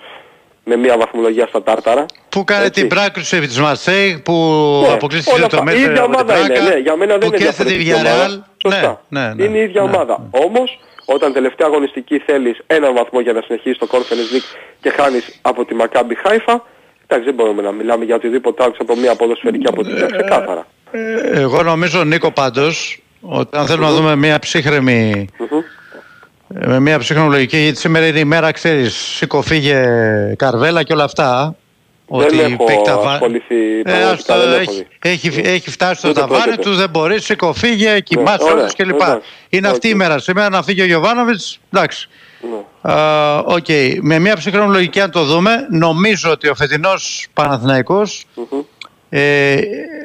με 0.68 0.76
μια 0.76 0.98
βαθμολογία 0.98 1.48
στα 1.48 1.64
τάρταρα. 1.64 2.06
Που 2.30 2.44
κάνει 2.44 2.66
Έτσι. 2.66 2.80
την 2.80 2.90
πράξη 2.90 3.38
επί 3.38 3.48
της 3.48 3.60
Μαρσέη, 3.60 4.22
που 4.26 4.34
Ναι, 4.88 4.94
αποκλείστηκε 4.94 5.36
όλα 5.36 5.48
το 5.48 5.58
αυτά. 5.58 5.72
Η 5.72 5.76
μέτρο 5.76 5.92
ίδια 5.92 6.04
από 6.04 6.12
την 6.12 6.20
ομάδα 6.20 6.38
είναι, 6.40 6.48
Πράκα, 6.48 6.70
ναι, 6.70 6.78
για 6.80 6.96
μένα 6.96 7.18
δεν 7.18 7.30
που 7.30 7.36
είναι 7.36 7.38
κέρδισε 7.44 7.64
τη 7.64 7.74
διαφορετική 7.74 7.94
ομάδα. 7.94 8.28
Villarreal. 8.28 8.62
Σωστά. 8.62 9.02
Ναι, 9.10 9.34
ναι, 9.34 9.44
είναι 9.44 9.58
η 9.58 9.62
ίδια 9.62 9.82
ναι. 9.82 9.88
ομάδα. 9.90 10.28
Όμως, 10.32 10.80
όταν 11.06 11.34
τελευταία 11.34 11.68
αγωνιστική 11.68 12.20
θέλεις 12.20 12.58
έναν 12.68 12.94
βαθμό 12.94 13.20
για 13.20 13.34
να 13.34 13.42
συνεχίσεις 13.42 13.78
το 13.78 13.88
Conference 13.92 14.36
League 14.36 14.50
και 14.82 14.90
χάνεις 14.90 15.40
από 15.42 15.66
τη 15.66 15.76
Maccabi 15.80 16.14
Χάιφα, 16.24 16.64
εντάξει 17.08 17.26
δεν 17.26 17.34
μπορούμε 17.34 17.62
να 17.62 17.72
μιλάμε 17.72 18.06
για 18.06 18.16
οτιδήποτε 18.16 18.64
άλλο 18.64 18.74
από 18.80 18.96
μια 18.96 19.16
ποδοσφαιρική 19.16 19.68
αποτυχία, 19.68 20.06
ξεκάθαρα. 20.06 20.68
Ε, 20.92 21.42
Εγώ 21.42 21.64
νομίζω 21.64 22.04
Νίκο 22.04 22.32
πάντως 22.32 23.02
ότι 23.22 23.58
αν 23.58 23.66
θέλουμε 23.66 23.86
να 23.86 23.94
δούμε 23.94 24.16
μια 24.16 24.40
ψύχρεμη 24.40 25.28
ε, 25.40 25.46
με 26.48 26.80
μια 26.80 27.00
ψύχρεμη 27.00 27.30
λογική 27.30 27.58
γιατί 27.58 27.80
σήμερα 27.80 28.06
είναι 28.08 28.20
η 28.20 28.26
μέρα 28.26 28.52
ξέρεις 28.52 28.96
σήκω 28.96 29.42
φύγε 29.42 29.84
καρβέλα 30.38 30.84
και 30.84 30.94
όλα 30.94 31.04
αυτά 31.04 31.56
Δεν 32.08 32.40
έχω 32.40 32.64
παίκει 32.66 32.82
τα 32.84 32.98
βα- 32.98 33.12
ασχοληθεί 33.12 33.80
Ε, 33.80 33.82
πραγματικά, 33.84 34.10
αυτό 34.12 34.38
δεν 34.40 34.62
έχω 34.62 34.72
έχει, 34.72 34.86
δει. 35.02 35.10
έχει, 35.10 35.42
έχει 35.50 35.70
φτάσει 35.70 36.00
στο 36.00 36.10
Ούτε 36.10 36.20
ταβάνι 36.20 36.42
πρόκειται. 36.44 36.62
τους, 36.64 36.78
δεν 36.78 36.90
μπορείς, 36.90 37.24
σήκω 37.26 37.54
φύγε, 37.54 38.00
κοιμάσαι 38.00 38.44
ωραία, 38.44 38.56
όλους 38.56 38.74
κλπ. 38.76 38.90
εντάξει, 39.02 39.20
Είναι 39.50 39.68
αυτή 39.68 39.88
η 39.90 39.94
μέρα. 39.94 40.20
Σήμερα 40.20 40.50
να 40.50 40.64
φύγει 40.64 40.82
ο 40.82 40.86
Γιωβάνοβιτς, 40.86 41.60
εντάξει. 41.74 42.10
Ναι. 42.42 42.92
Α, 42.94 43.38
Οκ. 43.38 43.66
Με 44.02 44.20
μια 44.20 44.36
ψυχρόνη 44.38 44.72
λογική 44.72 45.00
αν 45.02 45.12
το 45.12 45.24
δούμε, 45.24 45.68
νομίζω 45.70 46.32
ότι 46.32 46.48
ο 46.50 46.56
φετινός 46.56 47.28
Παναθηναϊκός 47.34 48.26
ε, 49.10 49.62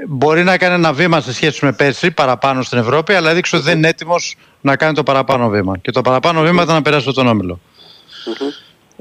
μπορεί 0.08 0.42
να 0.44 0.58
κάνει 0.58 0.74
ένα 0.74 0.92
βήμα 0.92 1.20
σε 1.20 1.32
σχέση 1.32 1.64
με 1.64 1.72
πέρσι 1.72 2.10
παραπάνω 2.10 2.62
στην 2.62 2.78
Ευρώπη, 2.78 3.14
αλλά 3.14 3.30
έδειξε 3.30 3.56
ότι 3.56 3.64
δεν 3.64 3.76
είναι 3.78 3.88
έτοιμος 3.88 4.36
να 4.60 4.76
κάνει 4.76 4.94
το 4.94 5.02
παραπάνω 5.02 5.48
βήμα. 5.48 5.78
Και 5.78 5.90
το 5.90 6.00
παραπάνω 6.00 6.40
βήμα 6.42 6.62
ήταν 6.62 6.74
να 6.74 6.82
περάσει 6.82 7.04
από 7.08 7.16
τον 7.16 7.26
Όμιλο. 7.26 7.60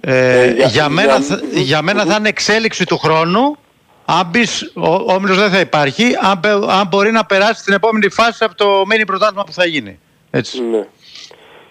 Ε, 0.01 0.41
Ε, 0.41 0.51
για- 0.53 0.67
για, 0.67 0.89
μένα, 0.89 1.17
για- 1.17 1.37
θα- 1.37 1.41
για 1.53 1.81
μένα 1.81 2.05
θα 2.05 2.15
είναι 2.19 2.29
εξέλιξη 2.29 2.85
του 2.85 2.97
χρόνου. 2.97 3.57
Αν 4.05 4.25
μπεις, 4.29 4.71
ο, 4.75 4.87
ο 4.93 5.13
Όμιλος 5.13 5.37
δεν 5.37 5.49
θα 5.51 5.59
υπάρχει, 5.59 6.03
αν, 6.21 6.39
πε- 6.39 6.69
αν 6.69 6.87
μπορεί 6.87 7.11
να 7.11 7.25
περάσει 7.25 7.61
στην 7.61 7.73
επόμενη 7.73 8.09
φάση 8.09 8.43
από 8.43 8.55
το 8.55 8.83
μίνι 8.87 9.05
πρωτάθλημα 9.05 9.43
που 9.43 9.51
θα 9.53 9.65
γίνει. 9.65 9.99
Έτσι. 10.31 10.61
Ναι. 10.61 10.85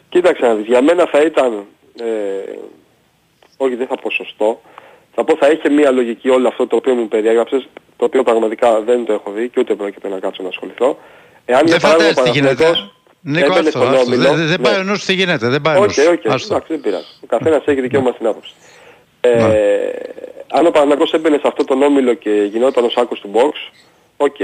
Κοίταξε 0.09 0.47
να 0.47 0.55
δεις, 0.55 0.67
για 0.67 0.83
μένα 0.83 1.07
θα 1.13 1.21
ήταν, 1.21 1.53
ε, 2.01 2.05
όχι 3.57 3.75
δεν 3.75 3.87
θα 3.87 3.95
πω 3.97 4.11
σωστό, 4.11 4.61
θα 5.21 5.27
πω 5.33 5.37
θα 5.47 5.49
είχε 5.53 5.69
μία 5.71 5.91
λογική 5.91 6.29
όλο 6.29 6.49
αυτό 6.49 6.67
το 6.67 6.77
οποίο 6.77 6.95
μου 6.95 7.09
περιέγραψες, 7.09 7.69
το 7.97 8.05
οποίο 8.05 8.23
πραγματικά 8.23 8.81
δεν 8.81 9.05
το 9.05 9.13
έχω 9.13 9.31
δει 9.31 9.49
και 9.49 9.61
ούτε 9.61 9.75
πρόκειται 9.75 10.09
να 10.09 10.19
κάτσω 10.19 10.43
να 10.43 10.49
ασχοληθώ. 10.49 10.99
Εάν 11.45 11.67
για 11.67 11.77
Δεν 11.77 11.81
παράδειγμα 11.81 12.13
φαντάζεσαι 12.13 12.33
τι 12.33 12.39
γίνεται. 12.39 12.65
Παναθηναϊκός 12.65 12.95
Νίκο, 13.23 13.45
έμπαινε 13.47 13.69
άστο, 13.69 13.79
στον 13.79 13.95
άστο. 13.95 14.07
Όμιλο, 14.07 14.23
Δεν, 14.23 14.37
δεν 14.37 14.61
ναι. 14.61 14.69
πάει 14.69 14.79
ο 14.81 14.83
νους 14.83 15.05
τι 15.05 15.13
γίνεται. 15.13 15.49
Δεν 15.49 15.61
πάει 15.61 15.77
ο 15.77 15.81
Όχι, 15.83 16.01
νους. 16.01 16.09
όχι, 16.09 16.29
Άστο. 16.29 16.55
εντάξει, 16.55 16.73
δεν 16.73 16.81
πειράζει. 16.81 17.05
Ο 17.23 17.27
καθένας 17.27 17.63
έχει 17.67 17.81
δικαίωμα 17.81 18.11
στην 18.13 18.27
άποψη. 18.27 18.53
Ε, 19.21 19.35
Ναι. 19.35 19.55
αν 20.53 20.67
ο 20.67 20.71
Παναθηναϊκός 20.71 21.13
έμπαινε 21.13 21.37
σε 21.37 21.43
αυτό 21.47 21.65
τον 21.65 21.83
όμιλο 21.83 22.15
και 22.15 22.31
γινόταν 22.53 22.85
ο 22.85 22.89
σάκος 22.89 23.21
του 23.21 23.31
box, 23.35 23.53
OK, 24.17 24.37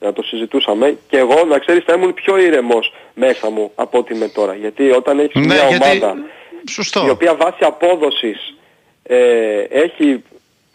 να 0.00 0.12
το 0.12 0.22
συζητούσαμε. 0.22 0.96
Και 1.08 1.16
εγώ, 1.18 1.44
να 1.44 1.58
ξέρεις, 1.58 1.84
θα 1.84 1.92
ήμουν 1.92 2.14
πιο 2.14 2.38
ήρεμος 2.38 2.92
μέσα 3.14 3.50
μου 3.50 3.70
από 3.74 3.98
ό,τι 3.98 4.14
είμαι 4.14 4.28
τώρα. 4.28 4.54
Γιατί 4.54 4.90
όταν 4.90 5.18
έχεις 5.18 5.34
Ναι, 5.34 5.46
μια 5.54 5.66
γιατί- 5.68 5.84
ομάδα 5.96 6.14
Σωστό. 6.70 7.06
η 7.06 7.10
οποία 7.10 7.34
βάσει 7.34 7.58
απόδοσης 7.64 8.54
ε, 9.14 9.60
έχει 9.70 10.22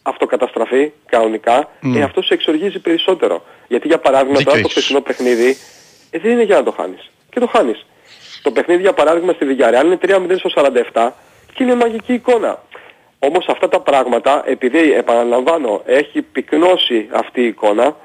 αυτοκαταστραφεί 0.02 0.92
κανονικά, 1.06 1.70
Mm. 1.82 1.96
ε, 1.98 2.02
αυτό 2.04 2.26
σε 2.26 2.34
εξοργίζει 2.34 2.80
περισσότερο. 2.80 3.44
Γιατί 3.68 3.88
για 3.88 3.98
παράδειγμα 4.00 4.38
Δίκιο 4.38 4.52
τώρα 4.52 4.62
το 4.62 4.68
έχεις. 4.68 4.72
χθεσινό 4.78 5.02
παιχνίδι 5.02 5.58
ε, 6.12 6.20
δεν 6.20 6.32
είναι 6.32 6.44
για 6.44 6.56
να 6.56 6.64
το 6.64 6.72
χάνεις. 6.72 7.10
Και 7.30 7.40
το 7.40 7.48
χάνεις. 7.48 7.86
Το 8.44 8.52
παιχνίδι 8.52 8.82
για 8.82 8.94
παράδειγμα 8.94 9.34
στη 9.34 9.46
Villarreal 9.50 9.86
είναι 9.86 9.98
3-0 10.02 10.36
στο 10.38 10.50
47 10.94 11.10
και 11.54 11.64
είναι 11.64 11.76
μαγική 11.76 12.14
εικόνα. 12.14 12.64
Όμως 13.20 13.48
αυτά 13.48 13.70
τα 13.70 13.80
πράγματα, 13.80 14.44
επειδή 14.46 14.94
επαναλαμβάνω, 14.94 15.82
έχει 15.86 16.22
πυκνώσει 16.22 17.08
αυτή 17.12 17.42
η 17.42 17.46
εικόνα, 17.48 17.96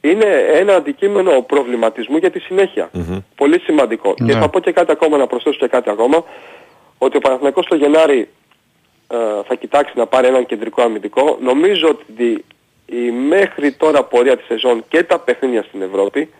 είναι 0.00 0.44
ένα 0.52 0.74
αντικείμενο 0.74 1.40
προβληματισμού 1.42 2.16
για 2.16 2.30
τη 2.30 2.38
συνέχεια. 2.40 2.90
Πολύ 3.34 3.60
σημαντικό. 3.60 4.14
Ναι. 4.18 4.32
Και 4.32 4.38
θα 4.38 4.48
πω 4.48 4.60
και 4.60 4.72
κάτι 4.72 4.92
ακόμα, 4.92 5.16
να 5.16 5.26
προσθέσω 5.26 5.56
και 5.58 5.66
κάτι 5.66 5.90
ακόμα, 5.90 6.24
ότι 6.98 7.16
ο 7.16 7.20
Παναθηναϊκός 7.20 7.66
το 7.66 7.74
Γενάρη 7.76 8.18
ε, 8.18 8.26
θα 9.48 9.54
κοιτάξει 9.60 9.92
να 9.96 10.06
πάρει 10.06 10.26
έναν 10.26 10.46
κεντρικό 10.46 10.82
αμυντικό. 10.82 11.38
Νομίζω 11.42 11.88
ότι 11.88 12.44
η 12.86 13.10
μέχρι 13.10 13.72
τώρα 13.72 14.02
πορεία 14.02 14.36
της 14.36 14.46
σεζόν 14.46 14.84
και 14.88 15.02
τα 15.02 15.18
παιχνίδια 15.18 15.62
στην 15.68 15.82
Ευρώπη 15.82 16.30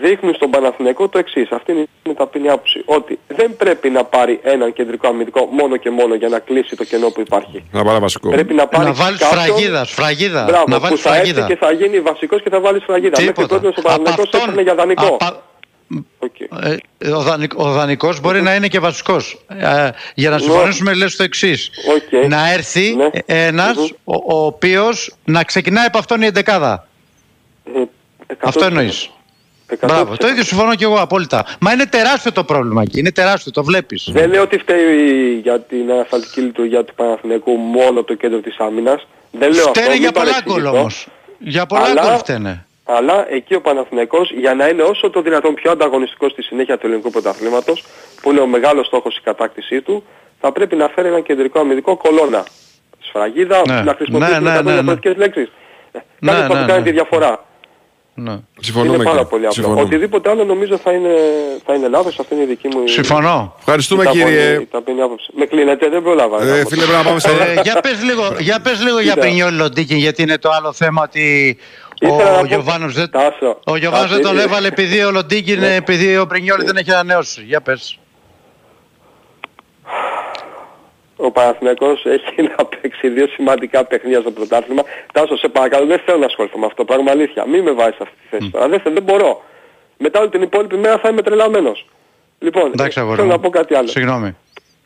δείχνουν 0.00 0.34
στον 0.34 0.50
Παναθηναϊκό 0.50 1.08
το 1.08 1.18
εξής. 1.18 1.50
Αυτή 1.50 1.72
είναι 1.72 1.86
η 2.08 2.14
ταπεινή 2.14 2.48
άποψη. 2.48 2.82
Ότι 2.84 3.18
δεν 3.28 3.56
πρέπει 3.56 3.90
να 3.90 4.04
πάρει 4.04 4.40
έναν 4.42 4.72
κεντρικό 4.72 5.08
αμυντικό 5.08 5.44
μόνο 5.50 5.76
και 5.76 5.90
μόνο 5.90 6.14
για 6.14 6.28
να 6.28 6.38
κλείσει 6.38 6.76
το 6.76 6.84
κενό 6.84 7.10
που 7.10 7.20
υπάρχει. 7.20 7.64
Να 7.72 7.84
πάρει 7.84 7.98
βασικό. 8.00 8.28
Πρέπει 8.30 8.54
να 8.54 8.66
πάρει 8.66 8.84
Να 8.84 8.92
βάλεις 8.92 9.18
κάποιον- 9.20 9.40
φραγίδα, 9.44 9.84
σφραγίδα. 9.84 10.44
Μπράβο, 10.44 10.64
να 10.68 10.76
που 10.76 10.82
βάλεις 10.82 11.00
θα 11.00 11.08
έρθει 11.16 11.32
φραγίδα. 11.32 11.46
και 11.46 11.56
θα 11.56 11.72
γίνει 11.72 12.00
βασικός 12.00 12.42
και 12.42 12.50
θα 12.50 12.60
βάλεις 12.60 12.82
φραγίδα. 12.84 13.10
Μέχρι 13.20 13.26
Τίποτα. 13.26 13.60
τότε 13.60 13.68
ο 13.78 13.82
Παναθηναϊκός 13.82 14.24
αυτόν- 14.24 14.40
έπαιρνε 14.42 14.62
για 14.62 14.74
δανεικό. 14.74 15.06
απα- 15.06 15.42
Ε, 17.00 17.10
ο, 17.10 17.20
δανεικ, 17.20 17.52
ο 17.58 17.72
δανεικός 17.72 18.20
μπορεί 18.20 18.42
να 18.42 18.54
είναι 18.54 18.68
και 18.68 18.78
βασικός. 18.78 19.44
Ε, 19.48 19.88
για 20.14 20.30
να 20.30 20.38
συμφωνήσουμε 20.38 20.94
λες 20.94 21.16
το 21.16 21.22
εξής. 21.22 21.70
Να 22.28 22.52
έρθει 22.52 22.94
Ναι. 22.96 23.08
ένας 23.26 23.76
ο, 24.04 24.14
ο 24.14 24.44
οποίος 24.46 25.14
να 25.24 25.44
ξεκινάει 25.44 25.86
από 25.86 25.98
αυτόν 25.98 26.22
η 26.22 26.26
εντεκάδα. 26.26 26.86
Αυτό 28.38 28.64
εννοείς. 28.64 29.10
Μπράβο. 29.86 30.16
Το 30.16 30.26
ίδιο 30.28 30.42
συμφωνώ 30.44 30.74
και 30.74 30.84
εγώ 30.84 31.00
απόλυτα. 31.00 31.46
Μα 31.60 31.72
είναι 31.72 31.86
τεράστιο 31.86 32.32
το 32.32 32.44
πρόβλημα 32.44 32.82
εκεί. 32.82 32.98
Είναι 32.98 33.12
τεράστιο, 33.12 33.52
το 33.52 33.64
βλέπεις. 33.64 34.08
Δεν 34.12 34.30
λέω 34.30 34.42
ότι 34.42 34.58
φταίει 34.58 35.38
για 35.42 35.60
την 35.60 35.90
ανασταλτική 35.90 36.40
λειτουργία 36.40 36.84
του 36.84 36.94
Παναθηναϊκού 36.94 37.52
μόνο 37.56 38.02
το 38.02 38.14
κέντρο 38.14 38.40
της 38.40 38.56
άμυνας. 38.58 39.06
Δεν 39.30 39.52
λέω 39.52 39.66
Φταίνε 39.66 39.86
αυτό, 39.86 39.98
για 39.98 40.10
μην 40.10 40.12
πολλά 40.12 40.24
παρεξηγηθώ. 40.30 40.70
γκολ 40.70 40.78
όμως. 40.80 41.06
Για 41.38 41.66
πολλά 41.66 41.82
Αλλά- 41.84 42.02
γκολ 42.06 42.18
φταίνε. 42.18 42.66
Αλλά 42.84 43.26
εκεί 43.32 43.54
ο 43.54 43.60
Παναθηναϊκός 43.60 44.30
για 44.32 44.54
να 44.54 44.68
είναι 44.68 44.82
όσο 44.82 45.10
το 45.10 45.22
δυνατόν 45.22 45.54
πιο 45.54 45.70
ανταγωνιστικός 45.70 46.32
στη 46.32 46.42
συνέχεια 46.42 46.78
του 46.78 46.86
ελληνικού 46.86 47.10
πρωταθλήματος, 47.10 47.84
που 48.22 48.30
είναι 48.30 48.40
ο 48.40 48.46
μεγάλος 48.46 48.86
στόχος 48.86 49.16
η 49.16 49.20
κατάκτησή 49.24 49.80
του, 49.82 50.04
θα 50.40 50.52
πρέπει 50.52 50.76
να 50.76 50.88
φέρει 50.88 51.08
ένα 51.08 51.20
κεντρικό 51.20 51.60
αμυντικό 51.60 51.96
κολόνα. 51.96 52.44
Σφραγίδα, 53.00 53.62
Ναι. 53.66 53.80
να 53.82 53.94
χρησιμοποιήσουμε 53.94 54.38
Ναι, 54.38 54.50
ναι, 54.50 54.54
ναι, 54.54 54.60
ναι, 54.60 54.62
ναι. 54.62 54.72
διαφορετικές 54.72 55.16
λέξεις. 55.16 55.48
Ε, 55.92 55.98
Ναι, 56.18 56.32
Κάτι 56.32 56.46
που 56.46 56.52
θα 56.52 56.60
ναι, 56.60 56.66
κάνει 56.66 56.78
ναι. 56.78 56.84
τη 56.86 56.92
διαφορά. 56.92 57.44
Ναι. 58.14 58.38
Συμφωνούμε 58.60 58.94
είναι 58.94 59.04
πάρα 59.04 59.20
εκεί. 59.20 59.28
πολύ 59.28 59.42
απλό. 59.42 59.52
Συμφωνούμε. 59.54 59.82
Οτιδήποτε 59.82 60.30
άλλο 60.30 60.44
νομίζω 60.44 60.76
θα 60.78 60.92
είναι, 60.92 61.14
θα 61.66 61.74
είναι 61.74 61.88
λάθος. 61.88 62.18
Αυτή 62.18 62.34
είναι 62.34 62.42
η 62.42 62.46
δική 62.46 62.68
μου... 62.68 62.88
Συμφωνώ. 62.88 63.54
Ευχαριστούμε, 63.58 64.02
η 64.02 64.06
ταπεινή- 64.06 64.26
κύριε. 64.26 64.52
η 64.60 64.66
ταπεινή 64.70 65.02
άποψη. 65.02 65.30
Με 65.36 65.44
κλείνετε, 65.44 65.88
δεν 65.88 66.02
προλάβα. 66.02 66.42
Ε, 66.42 66.64
φίλε, 66.66 66.84
πρέπει 66.84 66.96
να 66.98 67.02
πάμε 67.02 67.20
σε... 67.20 67.30
Ε, 67.30 67.60
για 67.62 67.80
πες 67.80 68.02
λίγο, 68.04 68.34
για, 68.38 68.60
πες 68.60 68.82
λίγο 68.82 68.98
για 69.00 69.12
Κοίτα. 69.12 69.26
Πρινιόλ 69.26 69.54
Λοντίκιν 69.54 69.96
γιατί 69.96 70.22
είναι 70.22 70.38
το 70.38 70.50
άλλο 70.50 70.72
θέμα 70.72 71.02
ότι 71.02 71.58
Ήθελα 72.02 72.30
να 72.30 72.36
ο 72.36 72.38
πω- 72.40 72.46
Γιωβάνος 72.46 72.94
δεν, 72.94 73.10
Τάσο, 73.10 73.58
ο 73.64 73.76
Γιωβάνος 73.76 74.08
Τάσο, 74.10 74.14
δεν 74.22 74.30
τον 74.30 74.38
ε, 74.38 74.42
έβαλε 74.42 74.68
επειδή 74.68 75.04
ο 75.04 75.10
Λοντίκιν, 75.10 75.58
Ναι. 75.58 75.74
επειδή 75.74 76.18
ο 76.18 76.26
Πρινιόλ 76.26 76.64
δεν 76.64 76.76
έχει 76.76 76.90
ανανεώσει. 76.92 77.42
Για 77.42 77.60
πες. 77.60 77.98
Ο 81.16 81.30
Παναθηναϊκός 81.30 82.04
έχει 82.04 82.42
να 82.56 82.64
παίξει 82.64 83.08
δύο 83.08 83.26
σημαντικά 83.28 83.84
παιχνίδια 83.84 84.20
στο 84.20 84.30
πρωτάθλημα. 84.30 84.82
Τάσο, 85.12 85.36
σε 85.36 85.48
παρακαλώ, 85.48 85.86
δεν 85.86 86.00
θέλω 86.04 86.18
να 86.18 86.26
ασχοληθώ 86.26 86.58
με 86.58 86.66
αυτό. 86.66 86.84
Πράγμα 86.84 87.10
αλήθεια. 87.10 87.46
Μην 87.46 87.62
με 87.62 87.70
βάζεις 87.72 87.94
σε 87.96 88.02
αυτή 88.02 88.14
τη 88.22 88.36
θέση. 88.36 88.50
τώρα. 88.50 88.68
Δεν, 88.68 88.80
θέλω, 88.80 88.94
δεν 88.94 89.02
μπορώ. 89.04 89.42
Μετά 89.98 90.20
όλη 90.20 90.28
την 90.28 90.42
υπόλοιπη 90.42 90.76
μέρα 90.76 90.98
θα 90.98 91.08
είμαι 91.08 91.22
τρελαμένος. 91.22 91.86
Λοιπόν, 92.38 92.70
Εντάξει, 92.74 92.98
ε, 92.98 93.02
αγόρι 93.02 93.16
θέλω 93.16 93.28
μου. 93.28 93.34
να 93.36 93.40
πω 93.42 93.50
κάτι 93.50 93.74
άλλο. 93.74 93.88
Συγγνώμη. 93.88 94.36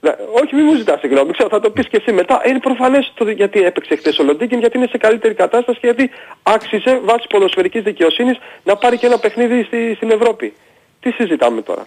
Ναι, 0.06 0.14
όχι, 0.42 0.54
μην 0.54 0.64
μου 0.64 0.74
ζητάς 0.74 1.00
συγγνώμη. 1.00 1.32
Ξέρω, 1.32 1.48
θα 1.48 1.60
το 1.60 1.70
πεις 1.70 1.88
και 1.88 1.96
εσύ 1.96 2.12
μετά. 2.12 2.42
Είναι 2.46 2.58
προφανές 2.58 3.12
το 3.14 3.30
γιατί 3.30 3.62
έπαιξε 3.62 3.96
χθες 3.96 4.18
ο 4.18 4.22
Λοντίκιν, 4.22 4.58
γιατί 4.58 4.76
είναι 4.78 4.86
σε 4.86 4.98
καλύτερη 4.98 5.34
κατάσταση 5.34 5.78
και 5.80 5.86
γιατί 5.86 6.10
άξιζε 6.42 7.00
βάσει 7.04 7.26
ποδοσφαιρικής 7.28 7.82
δικαιοσύνης 7.82 8.38
να 8.64 8.76
πάρει 8.76 8.98
και 8.98 9.06
ένα 9.06 9.18
παιχνίδι 9.18 9.62
στη, 9.62 9.94
στην 9.94 10.10
Ευρώπη. 10.10 10.54
Τι 11.00 11.10
συζητάμε 11.10 11.62
τώρα; 11.62 11.86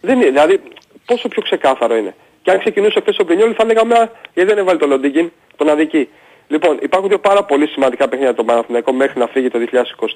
Δεν 0.00 0.16
είναι, 0.16 0.30
δηλαδή 0.30 0.60
πόσο 1.06 1.28
πιο 1.28 1.42
ξεκάθαρο 1.42 1.96
είναι. 1.96 2.14
Και 2.42 2.50
αν 2.50 2.58
ξεκινούσε 2.58 3.00
χθες 3.00 3.18
ο 3.18 3.24
Πρινιόλη 3.24 3.54
θα 3.54 3.64
λέγαμε 3.64 3.94
«Α, 3.98 4.10
γιατί 4.34 4.48
δεν 4.48 4.58
έβαλε 4.58 4.78
τον 4.78 4.88
Λοντίκιν, 4.88 5.30
τον 5.56 5.68
αδική. 5.68 6.08
Λοιπόν, 6.48 6.78
υπάρχουν 6.82 7.08
δύο 7.08 7.18
πάρα 7.18 7.44
πολύ 7.44 7.66
σημαντικά 7.66 8.08
παιχνίδια 8.08 8.34
τον 8.34 8.46
Παναθηναϊκό 8.46 8.92
μέχρι 8.92 9.18
να 9.18 9.26
φύγει 9.26 9.48
το 9.48 9.58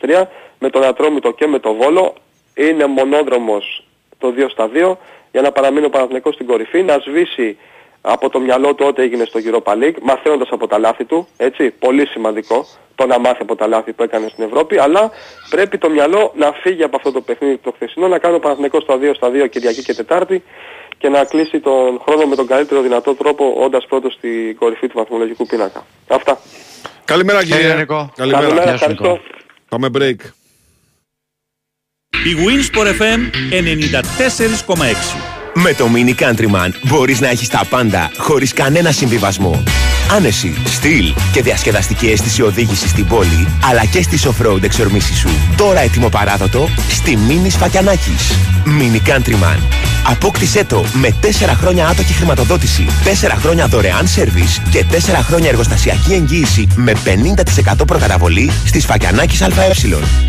2023 0.02 0.22
με 0.58 0.70
τον 0.70 0.84
Ατρόμητο 0.84 1.32
και 1.32 1.46
με 1.46 1.58
τον 1.58 1.76
Βόλο. 1.76 2.14
Είναι 2.54 2.86
μονόδρομος 2.86 3.84
το 4.18 4.34
2 4.36 4.46
στα 4.50 4.70
2 4.74 4.96
για 5.32 5.42
να 5.42 5.52
παραμείνει 5.52 5.86
ο 5.86 5.90
Παναθηναϊκός 5.90 6.34
στην 6.34 6.46
κορυφή, 6.46 6.82
να 6.82 6.98
σβήσει 6.98 7.56
από 8.00 8.30
το 8.30 8.40
μυαλό 8.40 8.74
του 8.74 8.84
ό,τι 8.88 9.02
έγινε 9.02 9.24
στο 9.24 9.40
Europa 9.44 9.72
League, 9.72 9.96
μαθαίνοντας 10.02 10.48
από 10.50 10.66
τα 10.66 10.78
λάθη 10.78 11.04
του, 11.04 11.28
έτσι, 11.36 11.70
πολύ 11.70 12.06
σημαντικό 12.06 12.66
το 12.94 13.06
να 13.06 13.18
μάθει 13.18 13.42
από 13.42 13.56
τα 13.56 13.66
λάθη 13.66 13.92
που 13.92 14.02
έκανε 14.02 14.28
στην 14.28 14.44
Ευρώπη, 14.44 14.78
αλλά 14.78 15.10
πρέπει 15.50 15.78
το 15.78 15.90
μυαλό 15.90 16.32
να 16.36 16.52
φύγει 16.52 16.82
από 16.82 16.96
αυτό 16.96 17.12
το 17.12 17.20
παιχνίδι 17.20 17.56
το 17.56 17.72
χθεσινό, 17.74 18.08
να 18.08 18.18
κάνει 18.18 18.34
ο 18.34 18.38
Παναθηναϊκός 18.38 18.82
στα 18.82 18.98
2 19.00 19.10
στα 19.14 19.30
2 19.30 19.48
Κυριακή 19.50 19.82
και 19.82 19.94
Τετάρτη 19.94 20.42
και 20.98 21.08
να 21.08 21.24
κλείσει 21.24 21.60
τον 21.60 22.00
χρόνο 22.06 22.26
με 22.26 22.36
τον 22.36 22.46
καλύτερο 22.46 22.80
δυνατό 22.80 23.14
τρόπο, 23.14 23.54
όντας 23.56 23.86
πρώτος 23.86 24.12
στην 24.12 24.56
κορυφή 24.56 24.86
του 24.86 24.98
βαθμολογικού 24.98 25.46
πίνακα. 25.46 25.86
Αυτά. 26.08 26.38
Καλημέρα, 27.04 27.40
κύριε. 27.42 27.56
Χαίρετε, 27.56 27.78
Νικό. 27.78 28.12
Καλημέρα. 28.16 28.42
Καλημέρα, 28.42 28.70
Γεια 28.70 28.78
σου, 28.78 28.88
Νικό. 28.88 29.04
ευχαριστώ. 29.04 29.36
Πάμε 29.68 29.88
break. 29.98 30.45
Η 32.26 32.36
Winsport 32.36 32.86
FM 32.86 33.20
94,6. 34.74 34.84
Με 35.54 35.74
το 35.74 35.88
Mini 35.94 36.14
Countryman 36.22 36.68
μπορείς 36.82 37.20
να 37.20 37.28
έχεις 37.28 37.48
τα 37.48 37.64
πάντα 37.70 38.10
χωρίς 38.16 38.52
κανένα 38.52 38.92
συμβιβασμό. 38.92 39.62
Άνεση, 40.10 40.54
στυλ 40.64 41.14
και 41.32 41.42
διασκεδαστική 41.42 42.06
αίσθηση 42.06 42.42
οδήγησης 42.42 42.90
στην 42.90 43.06
πόλη, 43.06 43.48
αλλά 43.68 43.84
και 43.84 44.02
στις 44.02 44.26
off-road 44.26 44.62
εξορμήσεις 44.62 45.18
σου. 45.18 45.28
Τώρα 45.56 45.80
έτοιμο 45.80 46.08
παράδοτο 46.08 46.68
στη 46.88 47.18
Mini 47.28 47.50
Σφακιανάκης. 47.50 48.32
Mini 48.64 49.08
Countryman. 49.08 49.58
Απόκτησέ 50.10 50.64
το 50.64 50.84
με 50.92 51.14
4 51.20 51.54
χρόνια 51.60 51.86
άτοκη 51.88 52.12
χρηματοδότηση, 52.12 52.86
4 53.04 53.36
χρόνια 53.36 53.66
δωρεάν 53.66 54.08
σερβις 54.08 54.62
και 54.70 54.84
4 54.90 55.22
χρόνια 55.22 55.48
εργοστασιακή 55.48 56.12
εγγύηση 56.12 56.66
με 56.74 56.92
50% 57.04 57.86
προκαταβολή 57.86 58.50
στη 58.66 58.80
Σφακιανάκης 58.80 59.42
ΑΕ. 59.42 59.70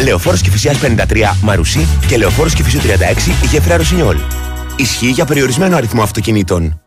Λεωφόρος 0.03 0.41
Κηφισιάς 0.41 0.77
53 0.77 1.35
Μαρουσί 1.41 1.87
και 2.07 2.17
Λεωφόρος 2.17 2.53
Κηφισιού 2.53 2.79
36 2.79 3.31
Γέφυρα 3.51 3.77
Ρωσινιόλ. 3.77 4.17
Ισχύει 4.75 5.09
για 5.09 5.25
περιορισμένο 5.25 5.75
αριθμό 5.75 6.01
αυτοκινήτων. 6.01 6.81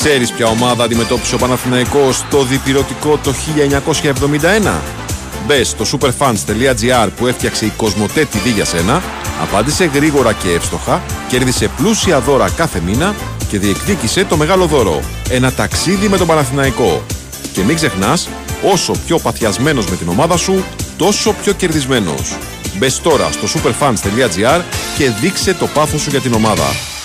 Ξέρεις 0.00 0.32
ποια 0.32 0.46
ομάδα 0.46 0.84
αντιμετώπισε 0.84 1.34
ο 1.34 1.38
Παναθηναϊκός 1.38 2.24
το 2.30 2.42
διπυρωτικό 2.44 3.18
το 3.22 3.34
1971? 4.72 4.80
Μπες 5.46 5.68
στο 5.68 5.84
superfans.gr 5.92 7.08
που 7.16 7.26
έφτιαξε 7.26 7.64
η 7.64 7.72
Κοσμοτέ 7.76 8.26
TV 8.32 8.52
για 8.54 8.64
σένα, 8.64 9.02
απάντησε 9.42 9.84
γρήγορα 9.84 10.32
και 10.32 10.50
εύστοχα, 10.50 11.02
κέρδισε 11.28 11.70
πλούσια 11.76 12.20
δώρα 12.20 12.50
κάθε 12.50 12.80
μήνα 12.80 13.14
και 13.48 13.58
διεκδίκησε 13.58 14.24
το 14.24 14.36
μεγάλο 14.36 14.66
δώρο. 14.66 15.00
Ένα 15.30 15.52
ταξίδι 15.52 16.08
με 16.08 16.16
τον 16.16 16.26
Παναθηναϊκό. 16.26 17.04
Και 17.52 17.62
μην 17.62 17.74
ξεχνάς, 17.74 18.28
όσο 18.72 18.92
πιο 19.06 19.18
παθιασμένος 19.18 19.86
με 19.86 19.96
την 19.96 20.08
ομάδα 20.08 20.36
σου, 20.36 20.64
τόσο 20.96 21.32
πιο 21.42 21.52
κερδισμένος. 21.52 22.36
Μπες 22.78 23.00
τώρα 23.00 23.28
στο 23.32 23.60
superfans.gr 23.60 24.60
και 24.96 25.10
δείξε 25.20 25.54
το 25.54 25.66
πάθος 25.66 26.00
σου 26.00 26.10
για 26.10 26.20
την 26.20 26.34
ομάδα. 26.34 26.97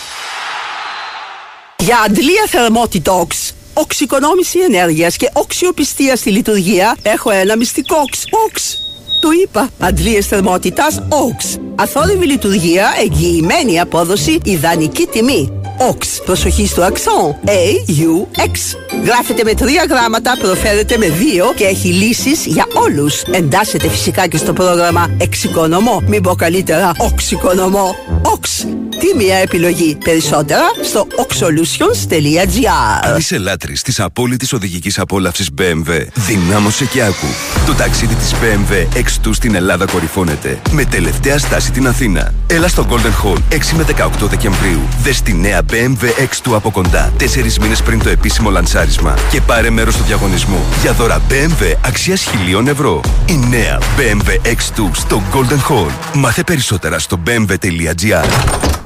Για 1.80 1.99
αντλία 2.05 2.45
θερμότητοξ, 2.47 3.53
οξυκονόμηση 3.74 4.59
ενέργειας 4.59 5.15
και 5.15 5.30
οξιοπιστία 5.34 6.15
στη 6.15 6.30
λειτουργία 6.32 6.97
έχω 7.01 7.32
ένα 7.32 7.57
μυστικό 7.57 7.95
οξ. 7.95 8.24
Οξ. 8.45 8.78
Το 9.21 9.30
είπα. 9.43 9.69
Αντλίες 9.80 10.28
θερμότητας 10.28 11.01
οξ. 11.09 11.57
Αθόρυβη 11.76 12.26
λειτουργία, 12.26 12.93
εγγυημένη 13.01 13.80
απόδοση, 13.80 14.39
ιδανική 14.43 15.05
τιμή. 15.05 15.62
Οξ. 15.78 16.21
Προσοχή 16.26 16.67
στο 16.67 16.82
αξόν. 16.82 17.36
A-U-X. 17.45 18.78
Γράφεται 19.05 19.43
με 19.43 19.53
τρία 19.53 19.86
γράμματα, 19.89 20.38
προφέρεται 20.39 20.97
με 20.97 21.07
δύο 21.09 21.53
και 21.55 21.63
έχει 21.63 21.88
λύσεις 21.88 22.45
για 22.45 22.67
όλους. 22.74 23.21
Εντάσσεται 23.21 23.89
φυσικά 23.89 24.28
και 24.28 24.38
στο 24.38 24.53
πρόγραμμα 24.53 25.07
Εξοικονομώ. 25.17 26.03
Μην 26.07 26.21
πω 26.21 26.36
καλύτερα 26.36 26.91
Οξοικονομώ. 26.97 27.95
Οξ. 28.21 28.65
Τι 28.99 29.17
μια 29.17 29.36
επιλογή. 29.36 29.97
Περισσότερα 30.03 30.63
στο 30.84 31.07
oxolutions.gr 31.15 33.01
Αν 33.01 33.17
είσαι 33.17 33.38
λάτρης 33.38 33.82
της 33.82 33.99
απόλυτης 33.99 34.53
οδηγικής 34.53 34.99
απόλαυσης 34.99 35.49
BMW, 35.57 36.05
δυνάμωσε 36.13 36.86
και 36.86 37.03
άκου. 37.03 37.28
Το 37.65 37.74
ταξίδι 37.74 38.15
της 38.15 38.34
BMW 38.34 38.97
X2 38.97 39.30
στην 39.34 39.55
Ελλάδα 39.55 39.86
κορυφώνεται. 39.86 40.61
Με 40.71 40.86
τελευταία 40.86 41.38
στάση 41.38 41.71
την 41.71 41.88
Αθήνα. 41.88 42.34
Έλα 42.47 42.67
στο 42.67 42.88
Golden 42.89 43.28
Hall 43.28 43.38
6 43.49 43.76
με 43.76 43.84
18 43.84 44.28
Δεκεμβρίου. 44.28 44.80
Δες 45.03 45.21
τη 45.21 45.34
νέα 45.34 45.62
BMW 45.72 46.03
X2 46.03 46.53
από 46.53 46.72
κοντά. 46.72 47.14
Τέσσερις 47.18 47.59
μήνες 47.59 47.82
πριν 47.82 48.03
το 48.03 48.09
επίσημο 48.09 48.49
λανσάρισμα. 48.49 49.14
Και 49.32 49.41
πάρε 49.41 49.70
μέρος 49.70 49.93
στο 49.93 50.03
διαγωνισμό. 50.03 50.64
Για 50.82 50.93
δώρα 50.93 51.22
BMW 51.30 51.74
αξίας 51.86 52.22
χιλίων 52.22 52.68
ευρώ. 52.68 53.01
Η 53.26 53.38
νέα 53.49 53.80
BMW 53.97 54.47
X2 54.47 54.89
στο 54.93 55.22
Golden 55.34 55.72
Hall. 55.72 55.91
Μάθε 56.14 56.43
περισσότερα 56.43 56.99
στο 56.99 57.20
bmw.gr. 57.26 58.26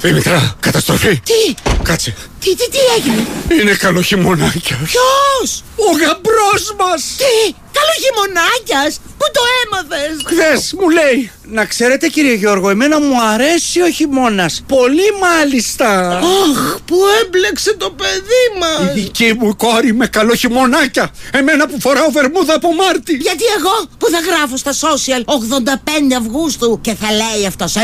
Δήμητρα, 0.02 0.56
καταστροφή. 0.60 1.20
Τι, 1.20 1.56
Κάτσε. 1.84 2.14
Τι, 2.40 2.56
τι, 2.56 2.70
τι 2.70 2.78
έγινε; 2.98 3.26
Είναι 3.62 3.74
καλό 3.76 4.02
χειμωνάκια. 4.02 4.78
Ποιος, 4.84 5.64
Ο 5.76 5.92
γαμπρός 5.92 6.76
μας. 6.80 7.02
τι, 7.18 7.54
καλό 7.78 7.94
χειμωνάκιας, 8.04 9.00
πού 9.18 9.26
το 9.34 9.42
έμαθες; 9.64 10.16
Χθες 10.26 10.74
μου 10.80 10.90
λέει. 10.90 11.32
Να 11.50 11.66
ξέρετε 11.66 12.08
κύριε 12.08 12.34
Γιώργο, 12.34 12.70
εμένα 12.70 13.00
μου 13.00 13.22
αρέσει 13.34 13.82
ο 13.82 13.90
χειμώνας. 13.90 14.64
Πολύ 14.68 15.12
μάλιστα. 15.22 16.18
Αχ, 16.18 16.78
που 16.86 16.96
έμπλεξε 17.24 17.74
το 17.74 17.90
παιδί 17.90 18.46
μας. 18.60 18.96
Η 18.96 19.00
δική 19.00 19.34
μου 19.40 19.56
κόρη 19.56 19.94
με 19.94 20.08
καλό 20.08 20.36
χειμωνάκια. 20.36 21.10
Εμένα 21.32 21.68
που 21.68 21.80
φοράω 21.80 22.10
βερμούδα 22.12 22.54
από 22.56 22.74
Μάρτι. 22.74 23.14
Γιατί 23.16 23.44
εγώ; 23.58 23.88
Που 24.08 24.14
θα 24.14 24.20
γράφω 24.20 24.58
στα 24.58 24.72
social 24.72 25.22
85 25.24 26.14
Αυγούστου 26.18 26.80
και 26.82 26.96
θα 26.96 27.08
λέει 27.12 27.46
αυτός 27.48 27.76
93 27.76 27.80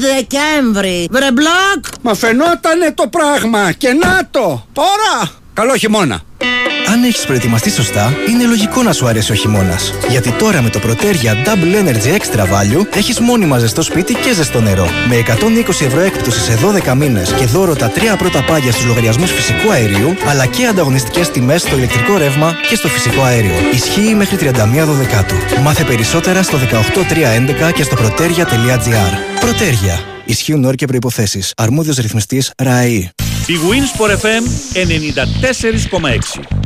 Δεκέμβρη. 0.00 1.08
Βρε 1.10 1.32
μπλοκ. 1.32 1.84
Μα 2.02 2.14
φαινότανε 2.14 2.92
το 2.94 3.08
πράγμα 3.08 3.72
και 3.72 3.92
να 3.92 4.28
το. 4.30 4.66
Τώρα. 4.72 5.30
Καλό 5.52 5.76
χειμώνα. 5.76 6.22
Αν 7.04 7.10
έχεις 7.10 7.26
προετοιμαστεί 7.26 7.70
σωστά, 7.70 8.16
είναι 8.28 8.44
λογικό 8.44 8.82
να 8.82 8.92
σου 8.92 9.06
αρέσει 9.06 9.32
ο 9.32 9.34
χειμώνας. 9.34 9.92
Γιατί 10.08 10.30
τώρα 10.32 10.62
με 10.62 10.70
το 10.70 10.80
Protergia 10.86 11.46
Double 11.46 11.84
Energy 11.84 12.16
Extra 12.16 12.42
Value 12.42 12.86
έχεις 12.96 13.20
μόνιμα 13.20 13.58
ζεστό 13.58 13.82
σπίτι 13.82 14.14
και 14.14 14.34
ζεστό 14.34 14.60
νερό. 14.60 14.88
Με 15.08 15.16
120 15.16 15.84
ευρώ 15.86 16.00
έκπτωση 16.00 16.40
σε 16.40 16.58
12 16.86 16.94
μήνες 16.94 17.32
και 17.32 17.44
δώρο 17.44 17.74
τα 17.74 17.88
τρία 17.88 18.16
πρώτα 18.16 18.44
πάγια 18.44 18.72
στους 18.72 18.84
λογαριασμούς 18.84 19.30
φυσικού 19.30 19.70
αερίου, 19.70 20.14
αλλά 20.28 20.46
και 20.46 20.66
ανταγωνιστικές 20.66 21.30
τιμές 21.30 21.60
στο 21.60 21.76
ηλεκτρικό 21.76 22.16
ρεύμα 22.16 22.54
και 22.68 22.74
στο 22.74 22.88
φυσικό 22.88 23.22
αέριο. 23.22 23.54
Ισχύει 23.72 24.14
μέχρι 24.14 24.36
31 24.36 24.92
Δεκάτου. 24.92 25.34
Μάθε 25.62 25.84
περισσότερα 25.84 26.42
στο 26.42 26.58
18311 26.58 27.72
και 27.74 27.82
στο 27.82 27.96
protergia.gr. 27.96 29.44
Protergia. 29.44 29.98
Ισχύουν 30.24 30.64
όροι 30.64 30.76
και 30.76 30.86
προϋποθέσεις. 30.86 31.52
Αρμόδιος 31.56 31.96
ρυθμιστής 31.96 32.50
ΡΑΕΗ. 32.56 33.10
Η 33.46 33.54
Winsport 33.70 34.10
FM 34.10 34.42
94,6. 34.74 36.63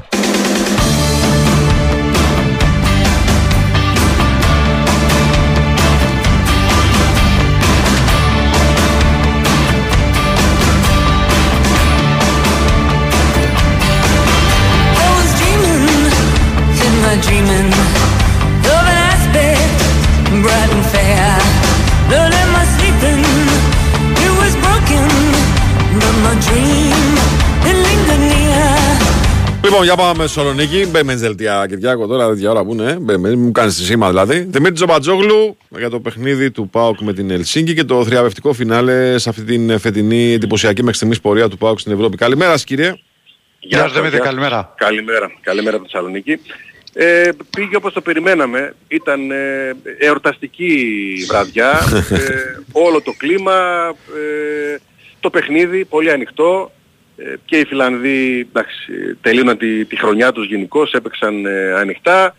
Λοιπόν, 29.69 29.85
για 29.85 29.97
πάμε 29.97 30.23
Θεσσαλονίκη. 30.23 30.87
Μπέμε 30.87 31.15
δελτία 31.15 31.67
Κυριάκο 31.69 32.07
τώρα, 32.07 32.29
τέτοια 32.29 32.51
ώρα 32.51 32.65
που 32.65 32.73
είναι. 32.73 32.97
Μπέμε, 33.01 33.37
μου 33.37 33.53
κάνεις 33.53 33.77
τη 33.77 33.83
σήμα 33.83 34.09
δηλαδή. 34.09 34.39
Δημήτρη 34.39 34.73
Τζομπατζόγλου 34.73 35.57
για 35.69 35.91
το 35.91 36.01
παιχνίδι 36.01 36.51
του 36.51 36.69
Πάουκ 36.69 37.01
με 37.01 37.13
την 37.13 37.31
Ελσίνκη 37.31 37.75
και 37.75 37.85
το 37.85 38.05
θριαβευτικό 38.05 38.53
φινάλε 38.53 39.19
σε 39.19 39.29
αυτή 39.29 39.43
την 39.43 39.79
φετινή 39.79 40.33
εντυπωσιακή 40.33 40.81
μέχρι 40.81 40.97
στιγμής 40.97 41.21
πορεία 41.21 41.49
του 41.49 41.59
Πάουκ 41.59 41.79
στην 41.79 41.93
Ευρώπη. 41.93 42.17
Καλημέρας 42.17 42.53
σας, 42.53 42.65
κύριε. 42.65 42.95
Γεια 43.61 43.79
σας 43.79 43.93
Δημήτρη, 43.93 44.17
γεια 44.17 44.19
σας. 44.19 44.27
καλημέρα. 44.27 44.75
Καλημέρα. 44.77 45.31
Καλημέρα 45.41 45.77
από 45.77 45.85
τη 45.85 45.91
Θεσσαλονίκη. 45.91 46.41
Ε, 46.93 47.29
πήγε 47.57 47.77
όπως 47.77 47.93
το 47.93 48.01
περιμέναμε. 48.01 48.75
Ήταν 48.89 49.31
ε, 49.31 49.77
εορταστική 49.99 50.77
βραδιά. 51.29 51.71
ε, 52.11 52.61
όλο 52.73 53.03
το 53.03 53.15
κλίμα, 53.17 53.89
ε, 54.73 54.77
το 55.21 55.31
παιχνίδι, 55.31 55.85
πολύ 55.85 56.11
ανοιχτό. 56.11 56.73
Ε, 57.19 57.35
και 57.45 57.59
οι 57.59 57.65
Φιλανδοί 57.65 58.39
εντάξει, 58.41 59.17
τελείωναν 59.21 59.59
τη, 59.59 59.85
τη 59.85 59.97
χρονιά 59.97 60.33
τους 60.33 60.47
γενικώς, 60.47 60.93
έπαιξαν 60.93 61.47
ε, 61.47 61.73
ανοιχτά. 61.73 62.37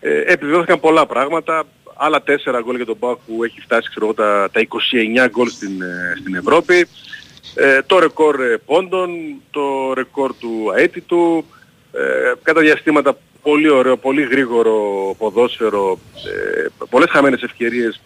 Ε, 0.00 0.20
επιβεβαιώθηκαν 0.20 0.80
πολλά 0.80 1.06
πράγματα. 1.06 1.66
Άλλα 1.94 2.22
τέσσερα 2.22 2.60
γκολ 2.60 2.76
για 2.76 2.84
τον 2.86 2.98
Πάουκ 2.98 3.18
που 3.26 3.44
έχει 3.44 3.60
φτάσει 3.60 3.88
ξέρω, 3.88 4.04
εγώ, 4.04 4.14
τα, 4.14 4.48
τα 4.52 4.60
29 5.26 5.28
γκολ 5.30 5.48
στην, 5.48 5.82
ε, 5.82 6.14
στην 6.20 6.34
Ευρώπη. 6.34 6.86
Ε, 7.54 7.82
το 7.86 7.98
ρεκόρ 7.98 8.40
ε, 8.40 8.56
πόντων, 8.66 9.10
το 9.50 9.92
ρεκόρ 9.94 10.34
του 10.38 10.72
αίτητου, 10.76 11.44
ε, 11.92 12.32
κατά 12.42 12.60
διαστήματα 12.60 13.18
πολύ 13.42 13.68
ωραίο, 13.68 13.96
πολύ 13.96 14.22
γρήγορο 14.22 14.74
ποδόσφαιρο, 15.18 15.98
ε, 16.14 16.66
πολλές 16.90 17.10
χαμένες 17.10 17.42
ευκαιρίες, 17.42 18.00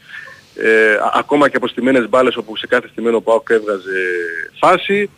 ε, 0.57 0.93
α- 0.93 1.13
ακόμα 1.15 1.49
και 1.49 1.57
αποστημένες 1.57 2.09
μπάλες 2.09 2.37
όπου 2.37 2.57
σε 2.57 2.67
κάθε 2.67 2.89
στημένο 2.89 3.21
ΠΑΟΚ 3.21 3.49
έβγαζε 3.51 3.99
φάση. 4.61 5.11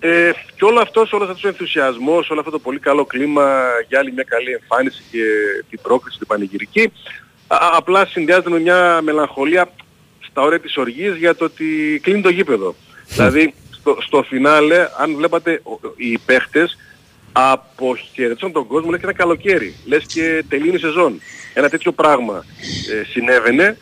Ε, 0.00 0.30
και 0.56 0.64
όλο 0.64 0.80
αυτός, 0.80 1.12
όλος 1.12 1.28
αυτός 1.28 1.44
ο 1.44 1.48
ενθουσιασμός, 1.48 2.30
όλο 2.30 2.40
αυτό 2.40 2.52
το 2.52 2.58
πολύ 2.58 2.78
καλό 2.78 3.04
κλίμα 3.04 3.62
για 3.88 3.98
άλλη 3.98 4.12
μια 4.12 4.22
καλή 4.22 4.52
εμφάνιση 4.52 5.02
και 5.10 5.22
την 5.70 5.78
πρόκληση, 5.82 6.18
την 6.18 6.26
πανηγυρική, 6.26 6.92
α- 7.46 7.70
απλά 7.76 8.06
συνδυάζεται 8.06 8.50
με 8.50 8.60
μια 8.60 9.00
μελαγχολία 9.02 9.70
στα 10.30 10.42
όρια 10.42 10.60
της 10.60 10.76
οργής 10.76 11.16
για 11.16 11.34
το 11.34 11.44
ότι 11.44 12.00
κλείνει 12.02 12.20
το 12.20 12.28
γήπεδο. 12.28 12.74
δηλαδή 13.08 13.54
στο, 13.70 13.96
στο 14.00 14.22
φινάλε, 14.22 14.88
αν 14.98 15.14
βλέπατε 15.16 15.60
ο- 15.62 15.80
οι 15.96 16.18
παίχτες 16.18 16.78
αποχαιρετήσαν 17.32 18.52
τον 18.52 18.66
κόσμο 18.66 18.90
λες 18.90 18.98
και 19.00 19.06
ένα 19.06 19.14
καλοκαίρι. 19.16 19.74
Λες 19.86 20.04
και 20.06 20.44
τελείωνε 20.48 20.76
η 20.76 20.80
σεζόν. 20.80 21.20
Ένα 21.54 21.68
τέτοιο 21.68 21.92
πράγμα 21.92 22.44
ε, 23.00 23.04
συνέβαινε. 23.10 23.76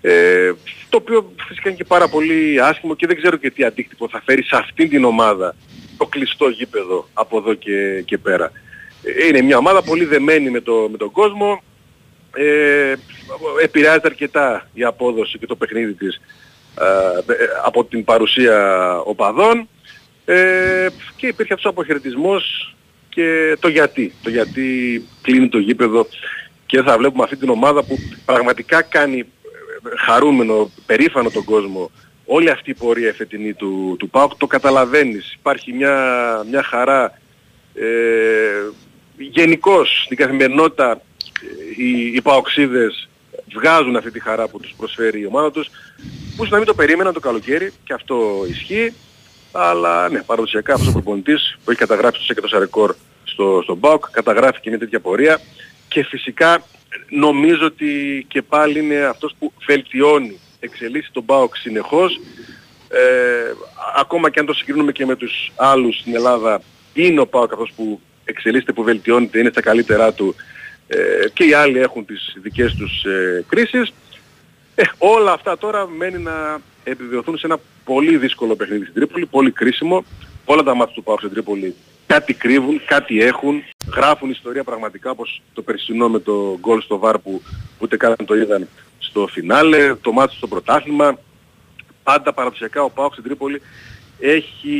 Ε, 0.00 0.52
το 0.88 0.96
οποίο 0.96 1.32
φυσικά 1.48 1.68
είναι 1.68 1.78
και 1.78 1.84
πάρα 1.84 2.08
πολύ 2.08 2.60
άσχημο 2.62 2.94
και 2.94 3.06
δεν 3.06 3.16
ξέρω 3.16 3.36
και 3.36 3.50
τι 3.50 3.64
αντίκτυπο 3.64 4.08
θα 4.08 4.22
φέρει 4.24 4.42
σε 4.42 4.56
αυτήν 4.56 4.88
την 4.88 5.04
ομάδα 5.04 5.54
το 5.98 6.06
κλειστό 6.06 6.48
γήπεδο 6.48 7.08
από 7.12 7.38
εδώ 7.38 7.54
και, 7.54 8.02
και 8.04 8.18
πέρα. 8.18 8.52
Ε, 9.02 9.26
Είναι 9.26 9.42
μια 9.42 9.56
ομάδα 9.56 9.82
πολύ 9.82 10.04
δεμένη 10.04 10.50
με, 10.50 10.60
το, 10.60 10.88
με 10.90 10.96
τον 10.96 11.10
κόσμο. 11.10 11.62
Ε, 12.34 12.94
επηρεάζεται 13.62 14.08
αρκετά 14.08 14.68
η 14.72 14.84
απόδοση 14.84 15.38
και 15.38 15.46
το 15.46 15.56
παιχνίδι 15.56 15.92
της 15.92 16.20
ε, 16.80 17.34
από 17.64 17.84
την 17.84 18.04
παρουσία 18.04 18.98
οπαδών 19.04 19.68
ε, 20.24 20.86
και 21.16 21.26
υπήρχε 21.26 21.52
αυτός 21.52 21.64
ο 21.64 21.68
αποχαιρετισμός 21.68 22.74
και 23.08 23.56
το 23.60 23.68
γιατί. 23.68 24.12
Το 24.22 24.30
γιατί 24.30 25.04
κλείνει 25.22 25.48
το 25.48 25.58
γήπεδο 25.58 26.06
και 26.66 26.82
θα 26.82 26.98
βλέπουμε 26.98 27.22
αυτή 27.22 27.36
την 27.36 27.48
ομάδα 27.48 27.82
που 27.84 27.98
πραγματικά 28.24 28.82
κάνει 28.82 29.18
ε, 29.18 29.24
χαρούμενο, 29.96 30.70
περήφανο 30.86 31.30
τον 31.30 31.44
κόσμο 31.44 31.90
όλη 32.30 32.50
αυτή 32.50 32.70
η 32.70 32.74
πορεία 32.74 33.12
φετινή 33.12 33.52
του, 33.52 33.96
του 33.98 34.10
ΠΑΟΚ 34.10 34.32
το 34.36 34.46
καταλαβαίνεις. 34.46 35.32
Υπάρχει 35.32 35.72
μια, 35.72 35.96
μια 36.50 36.62
χαρά 36.62 37.18
ε, 37.74 37.84
γενικώς 39.18 40.02
στην 40.04 40.16
καθημερινότητα 40.16 40.90
ε, 40.90 41.82
οι, 41.82 42.12
οι 42.14 42.20
ΠΑΟΚΣίδες 42.20 43.08
βγάζουν 43.54 43.96
αυτή 43.96 44.10
τη 44.10 44.20
χαρά 44.20 44.48
που 44.48 44.60
τους 44.60 44.74
προσφέρει 44.76 45.20
η 45.20 45.26
ομάδα 45.26 45.50
τους 45.50 45.70
που 46.36 46.46
να 46.50 46.56
μην 46.56 46.66
το 46.66 46.74
περίμεναν 46.74 47.12
το 47.12 47.20
καλοκαίρι 47.20 47.72
και 47.84 47.92
αυτό 47.92 48.44
ισχύει 48.48 48.92
αλλά 49.52 50.08
ναι, 50.08 50.22
παραδοσιακά 50.22 50.72
αυτός 50.72 50.88
ο 50.88 50.92
προπονητής 50.92 51.58
που 51.64 51.70
έχει 51.70 51.80
καταγράψει 51.80 52.26
το 52.26 52.34
και 52.34 52.40
το 52.40 52.58
ρεκόρ 52.58 52.94
στο, 53.24 53.60
στο 53.62 53.76
ΠΑΟΚ 53.76 54.10
καταγράφει 54.10 54.60
και 54.60 54.70
μια 54.70 54.78
τέτοια 54.78 55.00
πορεία 55.00 55.40
και 55.88 56.04
φυσικά 56.04 56.62
νομίζω 57.08 57.66
ότι 57.66 58.24
και 58.28 58.42
πάλι 58.42 58.78
είναι 58.78 59.04
αυτός 59.04 59.34
που 59.38 59.52
βελτιώνει, 59.66 60.38
εξελίσσει 60.60 61.10
τον 61.12 61.24
ΠΑΟΚ 61.24 61.56
συνεχώς 61.56 62.20
ε, 62.88 63.52
ακόμα 63.96 64.30
και 64.30 64.40
αν 64.40 64.46
το 64.46 64.52
συγκρίνουμε 64.52 64.92
και 64.92 65.06
με 65.06 65.16
τους 65.16 65.52
άλλους 65.56 65.98
στην 65.98 66.14
Ελλάδα 66.14 66.62
είναι 66.92 67.20
ο 67.20 67.26
ΠΑΟΚ 67.26 67.52
αυτός 67.52 67.72
που 67.76 68.00
εξελίσσεται, 68.24 68.72
που 68.72 68.82
βελτιώνεται, 68.82 69.38
είναι 69.38 69.50
στα 69.50 69.60
καλύτερά 69.60 70.12
του 70.12 70.34
ε, 70.86 71.28
και 71.32 71.44
οι 71.44 71.52
άλλοι 71.52 71.78
έχουν 71.78 72.04
τις 72.04 72.36
δικές 72.42 72.74
τους 72.74 73.04
ε, 73.04 73.44
κρίσεις. 73.48 73.92
Ε, 74.74 74.82
όλα 74.98 75.32
αυτά 75.32 75.58
τώρα 75.58 75.86
μένει 75.86 76.18
να 76.18 76.60
επιβεβαιωθούν 76.84 77.38
σε 77.38 77.46
ένα 77.46 77.58
πολύ 77.84 78.16
δύσκολο 78.16 78.56
παιχνίδι 78.56 78.82
στην 78.82 78.94
Τρίπολη, 78.94 79.26
πολύ 79.26 79.50
κρίσιμο. 79.50 80.04
Όλα 80.44 80.62
τα 80.62 80.74
μάτια 80.74 80.94
του 80.94 81.02
ΠΑΟΚ 81.02 81.18
στην 81.18 81.32
Τρίπολη 81.32 81.74
κάτι 82.08 82.34
κρύβουν, 82.34 82.80
κάτι 82.86 83.22
έχουν, 83.22 83.62
γράφουν 83.94 84.30
ιστορία 84.30 84.64
πραγματικά 84.64 85.10
όπως 85.10 85.42
το 85.52 85.62
περσινό 85.62 86.08
με 86.08 86.18
το 86.18 86.58
γκολ 86.60 86.80
στο 86.80 86.98
ΒΑΡ 86.98 87.18
που 87.18 87.42
ούτε 87.78 87.96
καν 87.96 88.16
το 88.24 88.36
είδαν 88.36 88.68
στο 88.98 89.26
φινάλε, 89.26 89.94
το 89.94 90.12
μάτι 90.12 90.34
στο 90.34 90.46
πρωτάθλημα. 90.46 91.18
Πάντα 92.02 92.32
παραδοσιακά 92.32 92.82
ο 92.82 92.90
ΠΑΟΚ 92.90 93.12
στην 93.12 93.24
Τρίπολη 93.24 93.62
έχει 94.18 94.76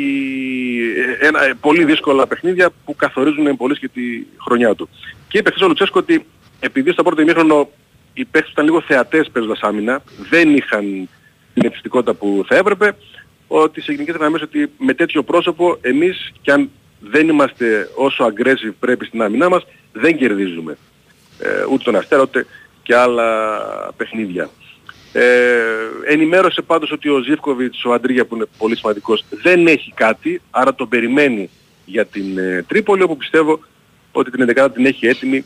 ε, 1.21 1.27
ένα, 1.27 1.45
ε, 1.45 1.55
πολύ 1.61 1.85
δύσκολα 1.85 2.27
παιχνίδια 2.27 2.71
που 2.85 2.97
καθορίζουν 2.97 3.57
πολύ 3.57 3.79
και 3.79 3.89
τη 3.89 4.27
χρονιά 4.45 4.75
του. 4.75 4.89
Και 5.29 5.39
είπε 5.39 5.51
χθες 5.51 5.63
ο 5.63 5.67
Λουτσέσκο 5.67 5.99
ότι 5.99 6.27
επειδή 6.61 6.91
στο 6.91 7.03
πρώτο 7.03 7.21
ημίχρονο 7.23 7.71
οι 8.13 8.25
παίκτες 8.25 8.53
ήταν 8.53 8.65
λίγο 8.65 8.81
θεατές 8.81 9.31
παίζοντας 9.33 9.61
άμυνα, 9.61 10.03
δεν 10.31 10.57
είχαν 10.57 11.09
την 11.55 11.65
επιστικότητα 11.65 12.15
που 12.15 12.45
θα 12.49 12.57
έπρεπε, 12.57 12.97
ότι 13.47 13.81
σε 13.81 13.93
γενικές 13.93 14.17
γραμμές 14.17 14.43
ότι 14.43 14.71
με 14.79 14.95
τέτοιο 14.95 15.23
πρόσωπο 15.23 15.79
εμείς 15.81 16.33
κι 16.43 16.51
αν 16.51 16.71
δεν 17.01 17.29
είμαστε 17.29 17.91
όσο 17.95 18.27
aggressive 18.27 18.75
πρέπει 18.81 19.07
στην 19.07 19.23
άμυνά 19.23 19.49
μας, 19.49 19.67
δεν 19.93 20.17
κερδίζουμε. 20.17 20.77
Ε, 21.39 21.65
ούτε 21.73 21.85
τον 21.85 21.97
Αστέρα 21.97 22.23
ούτε 22.23 22.47
και 22.83 22.95
άλλα 22.95 23.27
παιχνίδια. 23.97 24.51
Ε, 25.13 25.23
ενημέρωσε 26.07 26.63
πάντως 26.63 26.93
ότι 26.93 27.09
ο 27.09 27.19
Ζίβκοβιτς, 27.19 27.85
ο 27.85 27.93
Αντρίγια 27.93 28.25
που 28.25 28.35
είναι 28.35 28.47
πολύ 28.59 28.77
σημαντικός, 28.77 29.25
δεν 29.43 29.67
έχει 29.67 29.93
κάτι, 29.95 30.41
άρα 30.51 30.75
τον 30.75 30.89
περιμένει 30.89 31.51
για 31.85 32.07
την 32.07 32.39
ε, 32.39 32.65
Τρίπολη, 32.69 33.03
όπου 33.03 33.17
πιστεύω 33.17 33.61
ότι 34.13 34.31
την 34.31 34.53
11 34.57 34.69
την 34.75 34.87
έχει 34.87 35.07
έτοιμη 35.07 35.45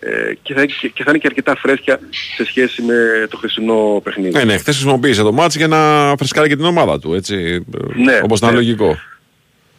ε, 0.00 0.34
και, 0.42 0.54
θα, 0.54 0.64
και, 0.64 0.88
και 0.88 1.02
θα 1.02 1.10
είναι 1.10 1.18
και 1.18 1.26
αρκετά 1.26 1.56
φρέσκια 1.56 2.00
σε 2.36 2.44
σχέση 2.44 2.82
με 2.82 3.26
το 3.30 3.36
χθεσινό 3.36 4.00
παιχνίδι. 4.04 4.36
Ναι, 4.36 4.44
ναι, 4.44 4.56
χθες 4.58 4.74
χρησιμοποίησε 4.74 5.22
το 5.22 5.32
ματς 5.32 5.58
για 5.58 5.68
να 5.68 6.12
φρεσκάρει 6.16 6.48
και 6.48 6.56
την 6.56 6.64
ομάδα 6.64 6.98
του, 6.98 7.14
έτσι. 7.14 7.64
Ναι, 7.94 8.20
Όπως 8.22 8.38
ήταν 8.38 8.50
ναι. 8.50 8.56
λογικό. 8.56 8.98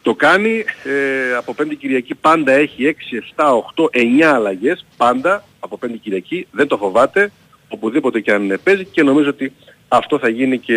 Το 0.06 0.14
κάνει 0.14 0.64
ε, 0.84 1.36
από 1.38 1.54
Πέμπτη 1.54 1.76
Κυριακή 1.76 2.16
πάντα 2.16 2.52
έχει 2.52 2.96
6, 3.36 3.44
7, 3.44 3.46
8, 3.76 4.22
9 4.22 4.22
αλλαγές 4.22 4.86
πάντα 4.98 5.44
από 5.60 5.78
Πέμπτη 5.78 5.98
Κυριακή 5.98 6.48
δεν 6.52 6.68
το 6.68 6.78
φοβάται 6.78 7.32
οπουδήποτε 7.68 8.20
και 8.20 8.32
αν 8.32 8.60
παίζει 8.64 8.86
και 8.86 9.04
νομίζω 9.04 9.30
ότι 9.30 9.52
αυτό 9.88 10.20
θα 10.20 10.30
γίνει 10.30 10.60
και, 10.60 10.76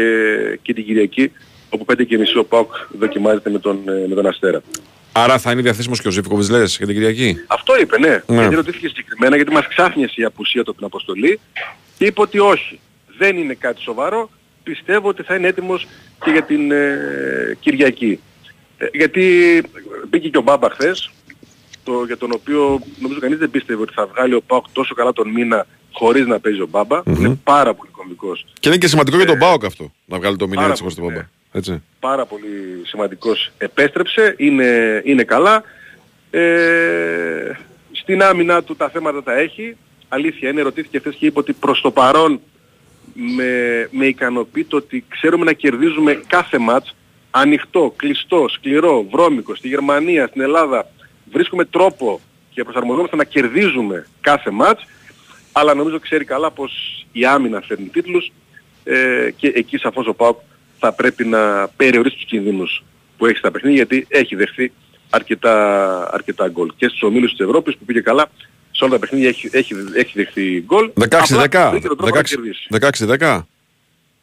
και 0.63 0.75
την 0.75 0.85
Κυριακή 0.85 1.33
όπου 1.71 1.85
πέντε 1.85 2.05
και 2.05 2.19
μισή 2.19 2.39
ο 2.39 2.45
ΠΑΟΚ 2.45 2.75
δοκιμάζεται 2.99 3.51
με 3.51 3.59
τον, 3.59 3.89
ε, 3.89 4.07
με 4.09 4.15
τον 4.15 4.27
Αστέρα. 4.27 4.63
Άρα 5.13 5.39
θα 5.39 5.51
είναι 5.53 5.63
διαθέσιμος 5.63 6.01
και 6.01 6.09
ο 6.09 6.11
Ζήφκοβιτς 6.11 6.51
λες 6.51 6.77
για 6.77 6.87
την 6.87 6.95
Κυριακή; 6.95 7.37
Αυτό 7.47 7.79
είπε, 7.81 7.99
ναι. 7.99 8.23
Ναι. 8.27 8.41
Γιατί 8.41 8.55
ρωτήθηκε 8.55 8.89
συγκεκριμένα, 8.89 9.37
γιατί 9.37 9.53
μας 9.53 9.67
ξάφνιασε 9.67 10.15
η 10.17 10.25
απουσία 10.25 10.65
του 10.65 10.71
από 10.71 10.79
την 10.79 10.87
αποστολή 10.87 11.41
και 11.99 12.05
είπε 12.05 12.21
ότι 12.21 12.39
όχι. 12.39 12.81
Δεν 13.19 13.37
είναι 13.37 13.55
κάτι 13.55 13.81
σοβαρό. 13.81 14.31
Πιστεύω 14.63 15.09
ότι 15.09 15.23
θα 15.23 15.35
είναι 15.35 15.47
έτοιμος 15.47 15.87
και 16.25 16.31
για 16.31 16.43
την 16.43 16.73
ε, 16.73 17.57
Κυριακή. 17.61 18.21
Ε, 18.79 18.87
γιατί 18.93 19.63
μπήκε 20.09 20.29
και 20.29 20.39
ο 20.39 20.43
Μπάμπα 20.43 20.71
χθες, 20.71 21.11
το, 21.89 22.05
για 22.07 22.17
τον 22.17 22.33
οποίο 22.33 22.81
νομίζω 22.99 23.21
κανείς 23.21 23.39
δεν 23.39 23.51
πίστευε 23.51 23.83
ότι 23.83 23.93
θα 23.93 24.07
βγάλει 24.07 24.35
ο 24.35 24.41
Πάοκ 24.41 24.65
τόσο 24.73 24.95
καλά 24.95 25.13
τον 25.13 25.29
μήνα 25.31 25.67
χωρίς 25.93 26.27
να 26.27 26.41
παίζει 26.41 26.61
ο 26.61 26.67
μπαμπα 26.67 27.03
Είναι 27.05 27.39
πάρα 27.45 27.75
πολύ 27.75 27.91
κομβικός. 27.91 28.47
Και 28.61 28.69
είναι 28.69 28.79
και 28.79 28.89
σημαντικό 28.89 29.17
για 29.17 29.27
τον 29.27 29.39
Πάοκ 29.39 29.65
αυτό, 29.65 29.93
να 30.05 30.19
βγάλει 30.19 30.37
το 30.37 30.45
μήνυμα 30.45 30.61
πάρα 30.61 30.71
έτσι 30.71 30.83
χωρίς 30.83 30.97
τον 30.97 31.05
πολύ, 31.05 31.17
Πάοκ. 31.17 31.29
Έτσι. 31.53 31.83
πάρα 32.01 32.27
πολύ 32.27 32.83
σημαντικός 32.85 33.51
επέστρεψε, 33.59 34.35
είναι, 34.37 35.03
είναι 35.05 35.25
καλά. 35.25 35.63
Ε, 36.31 37.53
στην 37.93 38.23
άμυνα 38.23 38.63
του 38.63 38.77
τα 38.77 38.89
θέματα 38.89 39.23
τα 39.23 39.39
έχει. 39.39 39.77
Αλήθεια 40.09 40.51
είναι, 40.51 40.63
ρωτήθηκε 40.63 40.99
χθες 40.99 41.15
και 41.15 41.27
είπε 41.27 41.39
ότι 41.39 41.53
προς 41.53 41.81
το 41.81 41.91
παρόν 41.91 42.41
με, 43.15 43.89
με 43.91 44.07
ικανοποιεί 44.07 44.65
το 44.65 44.77
ότι 44.77 45.05
ξέρουμε 45.09 45.45
να 45.45 45.53
κερδίζουμε 45.53 46.23
κάθε 46.27 46.59
μάτς 46.59 46.95
ανοιχτό, 47.39 47.93
κλειστό, 47.97 48.47
σκληρό, 48.49 49.07
βρώμικο, 49.11 49.55
στη 49.55 49.69
Γερμανία, 49.69 50.27
στην 50.27 50.41
Ελλάδα. 50.41 50.91
Βρίσκουμε 51.33 51.65
τρόπο 51.65 52.21
και 52.51 52.65
προσαρμοζόμαστε 52.65 53.17
να 53.17 53.25
κερδίζουμε 53.25 54.07
κάθε 54.21 54.51
μάτς 54.51 54.85
αλλά 55.53 55.75
νομίζω 55.75 55.99
ξέρει 55.99 56.25
καλά 56.25 56.51
πως 56.51 56.73
η 57.13 57.25
άμυνα 57.25 57.61
φέρνει 57.61 57.87
τίτλους 57.87 58.33
ε, 58.85 59.31
και 59.37 59.53
εκεί 59.55 59.77
σαφώς 59.77 60.07
ο 60.07 60.15
ΠΑΟΚ 60.15 60.39
θα 60.79 60.93
πρέπει 60.93 61.25
να 61.25 61.69
περιορίσει 61.69 62.17
τους 62.17 62.25
κινδύνους 62.25 62.85
που 63.17 63.27
έχει 63.27 63.39
στα 63.39 63.51
παιχνίδια 63.51 63.77
γιατί 63.77 64.07
έχει 64.09 64.35
δεχθεί 64.37 64.73
αρκετά, 65.11 65.55
αρκετά 66.15 66.49
γκολ. 66.49 66.73
Και 66.77 66.89
στους 66.89 67.03
ομίλους 67.03 67.31
της 67.31 67.41
Ευρώπης 67.41 67.77
που 67.77 67.85
πήγε 67.85 68.01
καλά 68.01 68.31
σε 68.71 68.85
όλα 68.85 68.93
τα 68.93 68.99
παιχνίδια 68.99 69.29
έχει, 69.29 69.49
έχει, 69.53 69.75
έχει 69.95 70.13
δεχθεί 70.15 70.65
γκολ. 70.67 70.91
16-10. 71.01 71.05
Απλά 71.45 71.71
βρήκε 71.71 71.89
τον 71.89 71.97
τρόπο 71.97 72.15
να 72.17 72.23
κερδίσει. 72.23 72.69
16-10. 73.19 73.41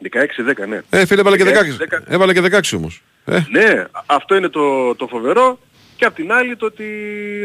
16-10 0.03 0.67
ναι. 0.67 0.79
Ε, 0.89 1.05
φίλε, 1.05 1.19
έβαλε 1.21 1.37
και 1.37 1.43
16, 1.43 1.47
16. 1.47 1.99
Έβαλε 2.07 2.33
και 2.33 2.41
16 2.51 2.59
όμως. 2.75 3.01
Ε, 3.25 3.39
Ναι, 3.51 3.83
αυτό 4.05 4.35
είναι 4.35 4.47
το, 4.49 4.95
το 4.95 5.07
φοβερό 5.07 5.59
και 5.95 6.05
απ' 6.05 6.15
την 6.15 6.31
άλλη 6.31 6.55
το 6.55 6.65
ότι 6.65 6.83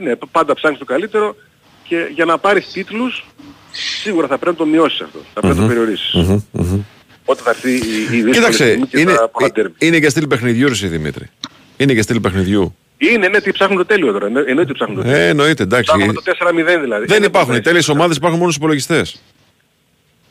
ναι, 0.02 0.12
πάντα 0.30 0.54
ψάχνεις 0.54 0.78
το 0.78 0.84
καλύτερο 0.84 1.36
και 1.88 2.06
για 2.14 2.24
να 2.24 2.38
πάρεις 2.38 2.66
τίτλους 2.72 3.26
σίγουρα 4.02 4.26
θα 4.26 4.38
πρέπει 4.38 4.56
να 4.58 4.64
το 4.64 4.70
μειώσεις 4.70 5.00
αυτό. 5.00 5.18
Θα 5.34 5.40
πρέπει 5.40 5.56
να 5.56 5.62
το 5.62 5.68
περιορίσεις. 5.68 6.12
μμμ, 6.14 6.40
μμμ. 6.52 6.80
Όταν 7.24 7.44
θα 7.44 7.50
έρθει 7.50 7.70
η, 7.70 7.76
η 7.76 7.80
δύσκολη 8.06 8.30
Κοίταξε, 8.32 8.64
στιγμή 8.64 8.86
και 8.86 9.00
είναι, 9.00 9.14
τα 9.14 9.28
πολλά 9.28 9.50
ντέρμπι. 9.52 9.74
είναι 9.78 9.98
και 10.00 10.08
στυλ 10.08 10.26
παιχνιδιού, 10.26 10.66
ρε 10.66 10.72
εσύ, 10.72 10.86
Δημήτρη. 10.86 11.26
Είναι 11.76 11.94
και 11.94 12.02
στυλ 12.02 12.20
παιχνιδιού. 12.20 12.76
Είναι, 12.98 13.28
ναι, 13.28 13.40
τι 13.40 13.52
ψάχνουν 13.52 13.78
το 13.78 13.84
τέλειο 13.86 14.12
τώρα. 14.12 14.26
Εννο- 14.26 14.48
Εννοείται 14.48 14.72
ψάχνουν 14.72 14.96
το 14.96 15.02
τέλειο. 15.02 15.18
Ε, 15.18 15.28
εννοείται, 15.28 15.62
εντάξει. 15.62 15.84
Ψάχνουμε 15.84 16.12
το 16.12 16.22
4-0 16.24 16.80
δηλαδή. 16.80 17.06
Δεν 17.06 17.22
Ε, 17.22 17.26
υπάρχουν. 17.26 17.48
Οι 17.48 17.52
μπορεί. 17.52 17.64
τέλειες 17.64 17.88
ομάδες 17.88 18.16
υπάρχουν 18.16 18.38
μόνος 18.38 18.54
στους 18.54 18.64
υπολογιστές. 18.64 19.22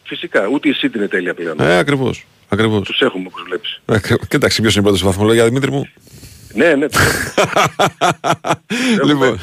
Φυσικά, 0.10 0.48
ούτε 0.48 0.70
η 0.70 0.76
City 0.82 0.96
είναι 0.96 1.08
τέλεια 1.08 1.34
πλέον. 1.34 1.60
Ε, 1.60 1.78
ακριβώς. 1.78 2.26
Ακριβώς. 2.50 2.82
Τους 2.88 3.02
έχουμε 3.02 3.24
όπως 3.28 3.44
βλέπεις. 3.48 3.82
Ε, 3.86 3.96
ακρι- 3.96 4.28
Κοίταξε 4.28 4.62
ποιος 4.62 4.74
είναι 4.74 4.82
πρώτος 4.84 5.00
στη 5.00 5.08
βαθμολογία, 5.08 5.46
Δημήτρη 5.46 5.72
μου. 5.72 5.90
Ναι, 6.54 6.74
ναι. 6.76 6.90
τους 6.90 7.02
έχουμε. 7.38 7.76
Λοιπόν. 9.14 9.40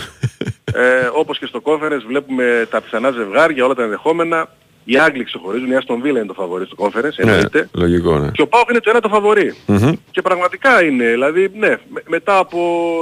ε, 0.75 1.09
όπως 1.13 1.39
και 1.39 1.47
στο 1.47 1.61
conference 1.65 2.03
βλέπουμε 2.07 2.67
τα 2.71 2.81
πιθανά 2.81 3.11
ζευγάρια, 3.11 3.65
όλα 3.65 3.75
τα 3.75 3.83
ενδεχόμενα. 3.83 4.49
Οι 4.89 4.99
Άγγλοι 4.99 5.25
ξεχωρίζουν, 5.25 5.71
η 5.71 5.77
Aston 5.81 5.95
Villa 5.95 6.07
είναι 6.09 6.25
το 6.27 6.33
φαβορή 6.35 6.65
στο 6.67 6.77
conference, 6.79 7.03
Ναι, 7.25 7.31
εννοείται. 7.33 7.69
λογικό, 7.73 8.19
ναι. 8.19 8.31
Και 8.31 8.43
ο 8.43 8.47
Πάοκ 8.47 8.71
είναι 8.71 8.81
το 8.81 8.91
ένα 8.91 9.01
το 9.01 9.09
φαβορή. 9.09 9.55
Μμμ. 9.67 9.93
Και 10.11 10.23
πραγματικά 10.23 10.83
είναι, 10.85 11.05
δηλαδή, 11.11 11.51
ναι, 11.59 11.69
με- 11.69 12.03
μετά 12.07 12.39
από 12.39 12.61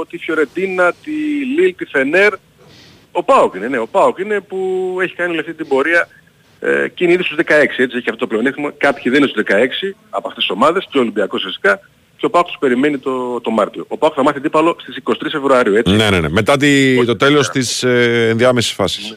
τη 0.09 0.17
Φιωρεντίνα, 0.17 0.93
τη 1.03 1.11
Λίλ, 1.59 1.75
τη 1.75 1.85
Φενέρ, 1.85 2.33
ο 3.11 3.23
Πάοκ 3.23 3.53
είναι, 3.55 3.67
ναι, 3.67 3.77
ο 3.77 3.87
Πάοκ 3.87 4.17
είναι 4.19 4.39
που 4.39 4.57
έχει 5.01 5.15
κάνει 5.15 5.29
όλη 5.31 5.39
αυτή 5.39 5.53
την 5.53 5.67
πορεία 5.67 6.07
ε, 6.65 6.87
και 6.87 7.03
είναι 7.03 7.13
ήδη 7.13 7.23
στους 7.23 7.37
16, 7.37 7.51
έτσι, 7.51 7.83
έχει 7.83 8.09
αυτό 8.09 8.15
το 8.15 8.27
πλεονέκτημα. 8.27 8.73
Κάποιοι 8.77 9.11
δεν 9.11 9.21
είναι 9.21 9.27
στους 9.27 9.43
16 9.47 9.95
από 10.09 10.27
αυτές 10.27 10.43
τις 10.45 10.49
ομάδες, 10.55 10.87
και 10.91 10.97
ο 10.97 11.01
Ολυμπιακός 11.01 11.43
φυσικά, 11.45 11.79
και 12.17 12.25
ο 12.25 12.29
Πάοκ 12.29 12.45
τους 12.45 12.57
περιμένει 12.59 12.97
το, 12.97 13.41
το 13.41 13.51
Μάρτιο. 13.51 13.85
Ο 13.87 13.97
Πάοκ 13.97 14.13
θα 14.15 14.23
μάθει 14.23 14.37
αντίπαλο 14.37 14.75
στις 14.79 14.97
23 15.03 15.13
Φεβρουαρίου, 15.31 15.75
έτσι. 15.75 15.95
Ναι, 15.95 16.09
ναι, 16.09 16.19
ναι. 16.19 16.29
Μετά 16.29 16.57
τη, 16.57 17.05
το 17.05 17.15
τέλος 17.15 17.49
της 17.49 17.83
ε, 17.83 18.27
ενδιάμεσης 18.29 18.71
φάσης. 18.71 19.13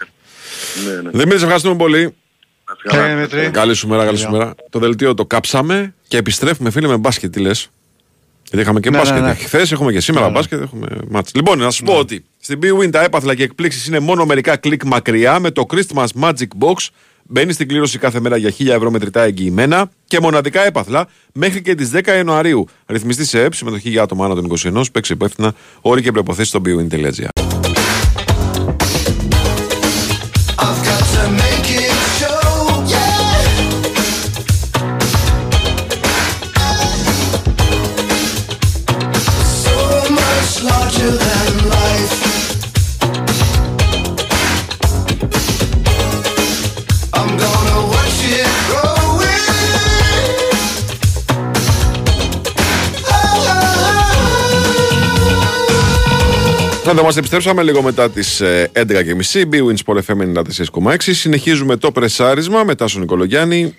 Ναι, 0.87 0.93
ναι. 0.95 1.11
Δημήτρη, 1.11 1.37
σε 1.39 1.43
ευχαριστούμε 1.43 1.77
πολύ. 1.77 2.15
Καλά, 2.83 3.15
Δημήτρη. 3.15 3.51
Καλή 3.51 3.75
σου 3.75 3.89
μέρα, 3.89 4.05
καλή 4.05 4.17
σου 4.19 4.31
μέρα. 4.31 4.55
Το 4.71 4.79
δελτίο 4.79 5.15
το 5.15 5.27
κάψαμε 5.27 5.95
και 6.09 6.17
επιστρέφουμε, 6.17 6.71
φίλε, 6.71 6.89
με 6.89 6.97
μπάσκετ. 6.97 7.33
Τι 7.33 7.41
λες; 7.41 7.71
Γιατί 8.45 8.61
είχαμε 8.61 8.81
και 8.81 8.91
Ναι, 8.91 8.99
μπάσκετ. 8.99 9.21
ναι, 9.21 9.27
ναι. 9.27 9.35
Χθες 9.35 9.73
έχουμε 9.73 9.93
και 9.93 10.01
σήμερα 10.01 10.25
Ναι, 10.25 10.31
ναι. 10.33 10.39
μπάσκετ. 10.39 10.61
Έχουμε 10.61 10.87
μάτς. 11.09 11.35
Λοιπόν, 11.35 11.59
να 11.59 11.71
σου 11.71 11.83
πω 11.85 11.93
ότι 11.99 12.25
στην 12.41 12.59
BWIN 12.63 12.91
τα 12.91 13.03
έπαθλα 13.03 13.35
και 13.35 13.43
εκπλήξεις 13.43 13.87
είναι 13.87 13.99
μόνο 13.99 14.25
μερικά 14.27 14.57
κλικ 14.57 14.85
μακριά 14.85 15.39
με 15.39 15.51
το 15.51 15.67
Christmas 15.71 16.07
Magic 16.21 16.49
Box. 16.61 16.87
Μπαίνει 17.31 17.53
στην 17.53 17.69
κλήρωση 17.69 17.99
κάθε 17.99 18.21
μέρα 18.21 18.37
για 18.37 18.53
1000 18.59 18.67
ευρώ 18.67 18.91
μετρητά 18.91 19.23
εγγυημένα 19.23 19.91
και 20.07 20.21
μοναδικά 20.21 20.61
έπαθλα 20.61 21.09
μέχρι 21.33 21.63
και 21.63 21.75
τις 21.75 21.91
10 21.95 22.07
Ιανουαρίου. 22.07 22.67
Ρυθμιστή 22.87 23.25
σε 23.25 23.43
ΕΠ, 23.43 23.55
συμμετοχή 23.55 23.91
για 23.91 24.03
άτομα 24.03 24.25
άνω 24.25 24.35
των 24.35 24.53
21, 24.59 24.83
παίξει 24.93 25.13
υπεύθυνα, 25.13 25.55
όροι 25.81 26.03
και 26.03 26.13
προποθέσει 26.13 26.49
στο 26.49 26.61
bwin.gr. 26.65 27.48
Να 56.99 57.05
μας 57.05 57.17
επιστρέψαμε 57.17 57.63
λίγο 57.63 57.83
μετά 57.83 58.11
τις 58.11 58.43
11.30. 58.43 58.85
BWIN 59.53 59.75
Sport 59.85 59.99
FM 60.07 60.43
94,6. 60.83 60.97
Συνεχίζουμε 60.99 61.77
το 61.77 61.93
πρεσάρισμα 61.93 62.65
μετά 62.65 62.89
στον 62.89 63.01
Νικολογιάννη. 63.01 63.75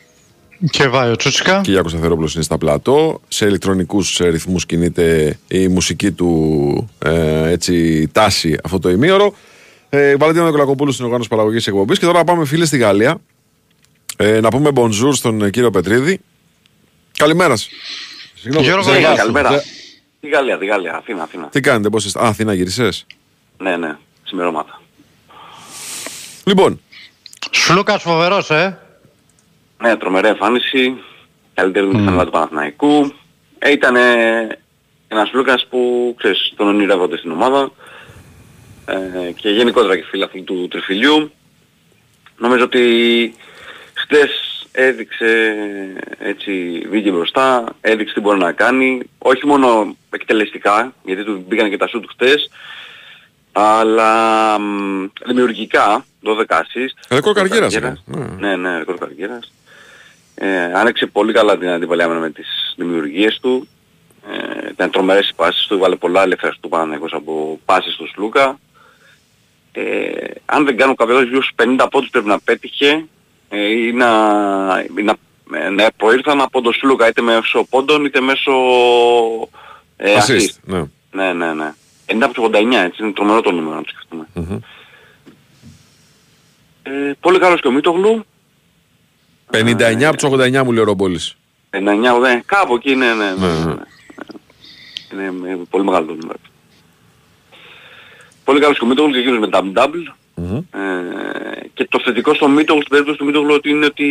Και 0.70 0.88
Βάιο 0.88 1.16
Τσούτσικα. 1.16 1.62
Και 1.64 1.72
Γιάκος 1.72 1.92
Σταθερόπουλο 1.92 2.30
είναι 2.34 2.44
στα 2.44 2.58
πλατό. 2.58 3.22
Σε 3.28 3.46
ηλεκτρονικούς 3.46 4.18
ρυθμούς 4.18 4.66
κινείται 4.66 5.38
η 5.48 5.68
μουσική 5.68 6.12
του 6.12 6.90
ε, 7.00 7.50
έτσι, 7.52 8.08
τάση 8.12 8.58
αυτό 8.64 8.80
το 8.80 8.90
ημίωρο. 8.90 9.34
Ε, 9.90 10.16
Βαλεντίνο 10.16 10.46
Νικολακοπούλου 10.46 10.92
στην 10.92 11.06
οργάνωση 11.06 11.30
παραγωγής 11.30 11.68
εκπομπής. 11.68 12.00
Και 12.00 12.06
τώρα 12.06 12.24
πάμε 12.24 12.46
φίλε 12.46 12.66
στη 12.66 12.78
Γαλλία. 12.78 13.22
Ε, 14.18 14.40
να 14.40 14.50
πούμε 14.50 14.70
bonjour 14.76 15.12
στον 15.12 15.42
ε, 15.42 15.50
κύριο 15.50 15.70
Πετρίδη. 15.72 16.20
Καλημέρας 17.18 17.70
σα. 18.36 18.62
Γιώργο, 18.62 18.94
Ζεγάς. 18.94 19.18
καλημέρα. 19.18 19.62
Ζε- 20.20 20.30
Τη 20.30 20.30
Γαλλία, 20.30 20.58
τη 20.58 20.66
Γαλλία, 20.66 20.96
Αθήνα, 20.96 21.24
Αθήνα. 21.24 21.48
Τι 21.48 21.60
κάνετε, 21.60 21.90
πώς 21.90 22.06
είστε; 22.06 22.20
Α, 22.20 22.28
Αθήνα 22.28 22.54
γυρισέ. 22.54 22.90
Ναι, 23.58 23.78
ναι, 23.78 23.98
σημερώματα. 24.24 24.82
Λοιπόν. 26.46 26.82
Σλούκας 27.52 28.02
φοβερός, 28.02 28.50
ε. 28.50 28.80
Ναι, 29.82 29.98
τρομερή 29.98 30.28
εμφάνιση, 30.28 30.98
καλύτερη 31.54 31.90
mm. 31.94 32.20
mm. 32.20 32.24
του 32.26 32.32
Παναθηναϊκού. 32.32 33.14
Ε, 33.60 33.72
ήταν 33.72 33.96
ένας 35.08 35.32
Λούκας 35.34 35.68
που, 35.70 36.14
ξέρεις, 36.18 36.54
τον 36.56 36.68
ονειρεύονται 36.68 37.18
στην 37.18 37.32
ομάδα 37.32 37.72
ε, 38.86 39.32
και 39.32 39.50
γενικότερα 39.50 39.96
και 39.98 40.06
φίλαθλοι 40.10 40.42
του 40.42 40.68
τριφυλιού. 40.68 41.32
Νομίζω 42.38 42.64
ότι 42.64 43.34
χτες 43.94 44.30
έδειξε 44.82 45.56
έτσι 46.20 46.52
βγήκε 46.90 47.12
μπροστά, 47.12 47.64
έδειξε 47.82 48.14
τι 48.14 48.20
μπορεί 48.20 48.40
να 48.40 48.52
κάνει, 48.52 49.02
όχι 49.18 49.46
μόνο 49.46 49.96
εκτελεστικά, 50.10 50.94
γιατί 51.04 51.24
του 51.24 51.46
μπήκαν 51.48 51.70
και 51.70 51.78
τα 51.78 51.88
σούτ 51.88 52.06
χτες, 52.10 52.50
αλλά 53.52 54.60
μ, 54.60 55.06
δημιουργικά, 55.26 56.06
12 56.24 56.56
assist. 56.56 56.94
Ρεκόρ 57.10 57.34
καριέρας, 57.34 57.74
καριέρας. 57.74 58.04
ε. 58.08 58.18
Ναι. 58.18 58.48
Ναι, 58.48 58.56
ναι, 58.56 58.78
ρεκόρ 58.78 58.98
καριέρας. 58.98 59.52
Ε, 60.36 60.74
άνοιξε 60.74 61.06
πολύ 61.06 61.34
καλά 61.34 61.58
την 61.58 61.70
αντιπαλία 61.70 62.08
με 62.08 62.30
τις 62.30 62.74
δημιουργίες 62.78 63.40
του. 63.42 63.68
Ε, 64.30 64.70
ήταν 64.70 64.92
τρομερές 64.92 65.30
οι 65.30 65.34
πάσεις 65.36 65.68
του, 65.68 65.78
βάλε 65.80 65.96
πολλά 65.96 66.22
ελεύθερα 66.24 66.54
του 66.60 66.70
Παναθηναϊκός 66.70 67.14
από 67.14 67.60
πάσεις 67.66 67.96
του 67.96 68.08
Σλούκα. 68.08 68.60
Ε, 69.72 70.12
αν 70.46 70.66
δεν 70.66 70.78
κάνω 70.78 70.94
κάποιο 70.96 71.22
λάθος, 71.22 71.52
50 71.56 71.88
πόντους 71.92 72.10
πρέπει 72.10 72.28
να 72.28 72.40
πέτυχε 72.40 72.90
ε, 72.90 73.04
ή 73.58 73.92
να, 73.92 74.08
ή 74.98 75.02
να, 75.04 75.16
ε, 75.54 75.70
να 75.70 75.92
προήλθαν 75.98 76.42
από 76.42 76.62
τον 76.62 76.74
Σλούκα 76.74 77.08
είτε 77.08 77.22
μέσω 77.22 77.64
πόντων 77.70 78.06
είτε 78.06 78.20
μέσω 78.22 78.52
ε, 79.98 80.16
Assist, 80.16 80.36
assist. 80.36 80.50
ναι. 80.64 80.84
Ναι, 81.12 81.34
ναι, 81.34 81.54
ναι. 81.54 81.74
90 82.08 82.18
από 82.22 82.34
τους 82.34 82.44
89, 82.46 82.74
έτσι 82.74 83.04
είναι 83.04 83.12
τρομερό 83.12 83.42
το 83.42 83.52
νούμερο 83.52 83.76
να 83.76 83.84
το 83.84 83.90
σκεφτούμε. 83.90 84.28
Ε, 86.84 87.12
πολύ 87.20 87.40
καλός 87.40 87.62
και 87.62 87.68
ο 87.68 87.72
Μίτογλου. 87.72 88.26
59 89.52 90.04
από 90.04 90.18
τους 90.18 90.30
89 90.32 90.64
μου 90.64 90.72
λέει 90.72 90.82
ο 90.82 90.86
Ρομπόλης. 90.86 91.36
99, 91.70 91.78
ναι, 92.22 92.42
κάπου 92.46 92.76
εκεί 92.76 92.92
είναι, 92.92 93.14
ναι, 93.14 93.32
ναι, 93.32 93.48
Ναι, 93.48 93.54
ναι. 93.60 93.74
ναι. 95.14 95.28
Είναι 95.28 95.50
ε, 95.52 95.58
πολύ 95.70 95.84
μεγάλο 95.84 96.06
το 96.06 96.14
νούμερο. 96.14 96.40
πολύ 98.44 98.60
καλός 98.60 98.78
και 98.78 98.84
ο 98.84 98.88
Μίτογλου 98.88 99.14
και 99.14 99.20
εκείνος 99.20 99.40
με 99.40 99.48
double-double. 100.40 100.80
Ε, 100.80 101.68
και 101.74 101.88
το 101.90 102.00
θετικό 102.04 102.34
στο 102.34 102.48
Μίτογλου, 102.48 102.82
στην 102.82 102.92
περίπτωση 102.92 103.18
του 103.18 103.26
Μίτογλου 103.26 103.54
ότι 103.54 103.70
είναι 103.70 103.86
ότι 103.86 104.06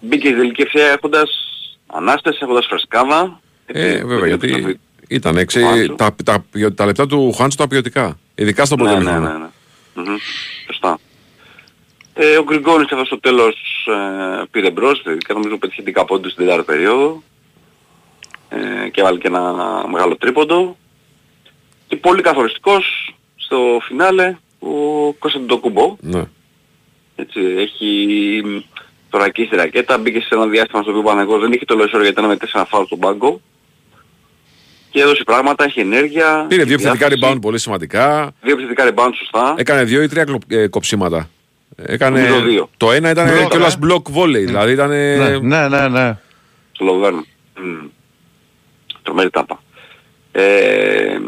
μπήκε 0.00 0.28
η 0.28 0.34
τελική 0.34 0.62
ευθεία 0.62 0.86
έχοντας 0.86 1.30
ανάσταση, 1.86 2.38
έχοντας 2.42 2.66
φρεσκάδα. 2.66 3.40
Ε, 3.66 4.04
βέβαια, 4.04 4.26
γιατί 4.26 4.78
ήταν 5.08 5.36
έξι, 5.36 5.60
τα, 5.96 6.14
τα, 6.24 6.44
τα, 6.60 6.70
τα 6.74 6.86
λεπτά 6.86 7.06
του 7.06 7.32
Χάντσο 7.32 7.56
τα 7.58 7.68
ποιοτικά. 7.68 8.18
Ειδικά 8.34 8.64
στο 8.64 8.76
πρώτο 8.76 8.90
Ναι, 8.90 8.98
ναι, 8.98 9.04
μήχρονο. 9.04 9.28
ναι, 9.28 9.38
ναι. 9.38 9.48
Μμμ, 9.94 10.16
Σωστά. 10.66 10.98
Ε, 12.14 12.36
ο 12.36 12.42
Γκριγκόνης 12.44 12.88
εδώ 12.90 13.04
στο 13.04 13.20
τέλος 13.20 13.54
ε, 13.86 14.44
πήρε 14.50 14.70
μπρος, 14.70 15.02
και 15.02 15.32
νομίζω 15.32 15.58
πέτυχε 15.58 15.82
10 15.94 16.04
πόντους 16.06 16.32
στην 16.32 16.44
τέταρτη 16.44 16.64
περίοδο 16.64 17.22
ε, 18.48 18.88
και 18.88 19.02
βάλει 19.02 19.18
και 19.18 19.26
ένα 19.26 19.52
μεγάλο 19.90 20.16
τρίποντο. 20.16 20.76
Και 21.88 21.96
πολύ 21.96 22.22
καθοριστικός 22.22 23.14
στο 23.36 23.78
φινάλε 23.82 24.36
ο 24.60 25.12
Κωνσταντινοκούμπο. 25.18 25.96
Ναι. 26.00 26.22
Έτσι, 27.16 27.40
έχει 27.40 28.42
θωρακίσει 29.10 29.48
τη 29.48 29.56
ρακέτα, 29.56 29.98
μπήκε 29.98 30.20
σε 30.20 30.28
ένα 30.30 30.46
διάστημα 30.46 30.82
στο 30.82 30.90
οποίο 30.90 31.02
ο 31.02 31.04
Παναγός 31.04 31.40
δεν 31.40 31.52
είχε 31.52 31.64
το 31.64 31.74
λεσόρο 31.76 32.02
γιατί 32.02 32.20
ήταν 32.20 32.30
με 32.30 32.36
4 32.52 32.64
φάουλ 32.68 32.84
στον 32.84 32.98
πάγκο. 32.98 33.40
Και 34.90 35.00
έδωσε 35.00 35.22
πράγματα, 35.24 35.64
έχει 35.64 35.80
ενέργεια. 35.80 36.46
Πήρε 36.48 36.62
δύο 36.64 36.74
έχει 36.74 36.82
επιθετικά 36.82 37.08
διάθεση. 37.08 37.32
rebound 37.34 37.40
πολύ 37.40 37.58
σημαντικά. 37.58 38.32
Δύο 38.42 38.52
επιθετικά 38.52 38.88
rebound 38.94 39.10
σωστά. 39.18 39.54
Έκανε 39.58 39.84
δύο 39.84 40.02
ή 40.02 40.08
τρία 40.08 40.24
κλο- 40.24 40.42
ε, 40.48 40.66
κοψίματα. 40.66 41.28
Έκανε... 41.76 42.20
Νομίζω 42.28 42.40
δύο. 42.44 42.70
Το 42.76 42.92
ένα 42.92 43.10
ήταν 43.10 43.28
Μπλοκ, 43.28 43.50
κιόλας 43.50 43.74
ε. 43.74 43.78
block 43.82 44.02
volley. 44.16 44.44
Δηλαδή 44.46 44.72
ήταν... 44.72 44.88
Ναι, 45.46 45.68
ναι, 45.68 45.88
ναι. 45.88 46.18
στο 46.72 46.84
Λοβέρνο. 46.84 47.24
Μμ. 47.60 47.86
Τρομερή 49.02 49.30
τάπα. 49.30 49.62
Ε, 50.32 51.18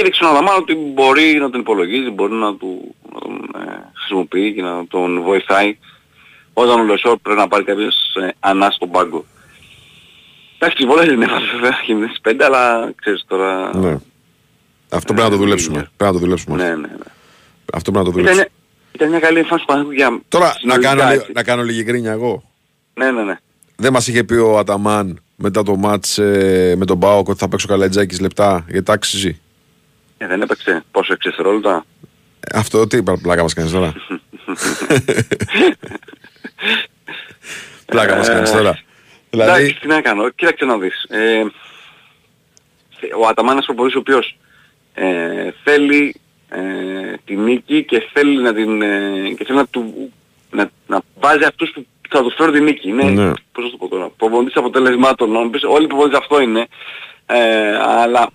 και 0.00 0.06
έδειξε 0.06 0.24
ο 0.24 0.28
Αδαμάν 0.28 0.56
ότι 0.58 0.74
μπορεί 0.74 1.38
να 1.40 1.50
τον 1.50 1.60
υπολογίζει, 1.60 2.10
μπορεί 2.10 2.32
να, 2.32 2.54
του, 2.56 2.94
να 3.14 3.20
τον 3.20 3.32
ε, 3.62 3.90
χρησιμοποιεί 3.98 4.54
και 4.54 4.62
να 4.62 4.86
τον 4.86 5.22
βοηθάει 5.22 5.78
όταν 6.52 6.80
ο 6.80 6.84
Λεσόρ 6.84 7.18
πρέπει 7.22 7.38
να 7.40 7.48
πάρει 7.48 7.64
κάποιος 7.64 8.14
ε, 8.22 8.28
ανά 8.40 8.70
στον 8.70 8.90
πάγκο. 8.90 9.24
Εντάξει, 10.58 10.86
πολλές 10.86 11.06
δεν 11.06 11.22
έβαλε 11.22 11.46
βέβαια 11.52 11.78
και 11.86 11.94
με 11.94 12.06
τις 12.06 12.20
πέντε, 12.20 12.44
αλλά 12.44 12.92
ξέρεις 13.00 13.24
τώρα... 13.26 13.76
Ναι. 13.76 13.96
Αυτό 14.88 15.12
πρέπει 15.12 15.28
να 15.30 15.36
το 15.36 15.42
δουλέψουμε. 15.42 15.78
Πρέπει 15.78 16.12
να 16.12 16.12
το 16.12 16.18
δουλέψουμε. 16.18 16.56
Ναι, 16.56 16.68
ναι, 16.68 16.76
ναι. 16.76 16.86
Αυτό 17.72 17.90
πρέπει 17.92 18.06
να 18.06 18.12
το 18.12 18.20
Ήταν, 18.20 18.34
δουλέψουμε. 18.34 18.34
μια- 18.34 18.48
ήταν 18.92 19.08
μια 19.08 19.18
καλή 19.18 19.38
εμφάνιση 19.38 19.66
του 19.66 19.72
Παναγιώτου 19.72 19.94
για... 19.96 20.20
Τώρα 20.28 20.46
να 20.46 20.52
συνολικά, 20.52 20.88
κάνω, 20.94 21.10
λι- 21.10 21.20
έτσι. 21.20 21.32
να 21.34 21.42
κάνω 21.42 21.62
λίγη 21.62 21.82
γκρίνια 21.82 22.12
εγώ. 22.12 22.42
Ναι, 22.94 23.10
ναι, 23.10 23.22
ναι. 23.22 23.36
Δεν 23.76 23.92
μας 23.92 24.08
είχε 24.08 24.24
πει 24.24 24.34
ο 24.34 24.58
Αταμάν 24.58 25.20
μετά 25.36 25.62
το 25.62 25.76
μάτς 25.76 26.18
ε, 26.18 26.74
με 26.78 26.84
τον 26.84 26.98
Πάοκ 26.98 27.28
ότι 27.28 27.38
θα 27.38 27.48
παίξω 27.48 27.66
καλατζάκης 27.66 28.20
λεπτά 28.20 28.64
γιατί 28.68 28.92
άξιζε. 28.92 29.40
Ε, 30.22 30.26
δεν 30.26 30.40
έπαιξε 30.42 30.84
πόσο 30.90 31.12
εξεστερόλεπτα. 31.12 31.84
Ε, 32.40 32.58
Αυτό 32.58 32.86
τι 32.86 32.96
είπα, 32.96 33.18
πλάκα 33.22 33.42
μας 33.42 33.54
κάνεις 33.54 33.72
τώρα. 33.72 33.92
πλάκα 37.86 38.16
μας 38.16 38.28
κάνεις 38.28 38.50
τώρα. 38.50 38.78
Δηλαδή... 39.30 39.50
Δηλαδή, 39.50 39.60
Εντάξει, 39.62 39.80
τι 39.80 39.86
να 39.86 40.00
κάνω. 40.00 40.28
Κοίταξε 40.28 40.64
να 40.64 40.78
δεις. 40.78 41.02
Ε, 41.08 41.42
ο 43.20 43.26
Αταμάνας 43.26 43.64
προπονητής 43.64 43.96
ο 43.96 44.00
οποίος 44.00 44.36
ε, 44.94 45.50
θέλει 45.64 46.14
ε, 46.48 46.58
τη 47.24 47.36
νίκη 47.36 47.84
και 47.84 48.08
θέλει 48.12 48.42
να 48.42 48.54
την 48.54 48.82
ε, 48.82 49.34
και 49.38 49.44
θέλει 49.44 49.58
να, 49.58 49.66
του, 49.66 50.12
να, 50.50 50.70
να 50.86 51.00
βάζει 51.20 51.44
αυτούς 51.44 51.70
που 51.74 51.86
θα 52.08 52.22
τους 52.22 52.34
φέρουν 52.36 52.54
τη 52.54 52.60
νίκη. 52.60 52.88
Είναι, 52.88 53.04
Ναι. 53.04 53.30
πώς 53.52 53.64
να 53.64 53.70
το 53.70 53.76
πω 53.76 53.88
τώρα, 53.88 54.08
προπονητής 54.16 54.56
αποτελεσμάτων. 54.56 55.30
Να 55.30 55.40
μου 55.40 55.50
πεις, 55.50 55.62
όλοι 55.64 55.84
οι 55.84 55.86
προπονητές 55.86 56.18
αυτό 56.18 56.40
είναι. 56.40 56.66
Ε, 57.26 57.76
αλλά 57.76 58.28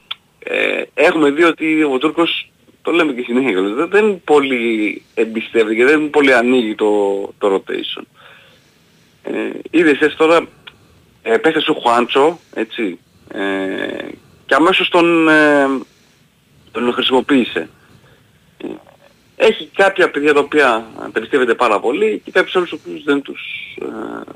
ε, 0.47 0.83
έχουμε 0.93 1.29
δει 1.29 1.43
ότι 1.43 1.83
ο 1.83 1.97
Τούρκος 1.97 2.49
το 2.81 2.91
λέμε 2.91 3.13
και 3.13 3.21
συνέχεια 3.21 3.51
κιόλας, 3.51 3.73
δεν, 3.73 3.89
δεν 3.89 4.21
πολύ 4.23 5.01
εμπιστεύεται 5.13 5.75
και 5.75 5.85
δεν 5.85 6.09
πολύ 6.09 6.33
ανοίγει 6.33 6.75
το, 6.75 7.21
το 7.37 7.55
rotation. 7.55 8.03
Ε, 9.23 9.49
είδες 9.69 9.99
εσύ 9.99 10.15
τώρα 10.17 10.47
ε, 11.21 11.37
πέθασε 11.37 11.71
ο 11.71 11.73
Χουάντσο, 11.73 12.39
έτσι, 12.53 12.99
ε, 13.27 14.07
και 14.45 14.55
αμέσως 14.55 14.89
τον, 14.89 15.29
ε, 15.29 15.67
τον 16.71 16.93
χρησιμοποίησε. 16.93 17.69
Ε, 18.57 18.67
Έχει 19.35 19.69
κάποια 19.75 20.11
παιδιά 20.11 20.33
τα 20.33 20.39
οποία 20.39 20.85
περιστεύεται 21.11 21.53
πάρα 21.53 21.79
πολύ 21.79 22.21
και 22.25 22.31
κάποιους 22.31 22.55
άλλους 22.55 22.71
οποίους 22.71 23.03
δεν 23.03 23.21
τους 23.21 23.41
ε, 23.81 24.31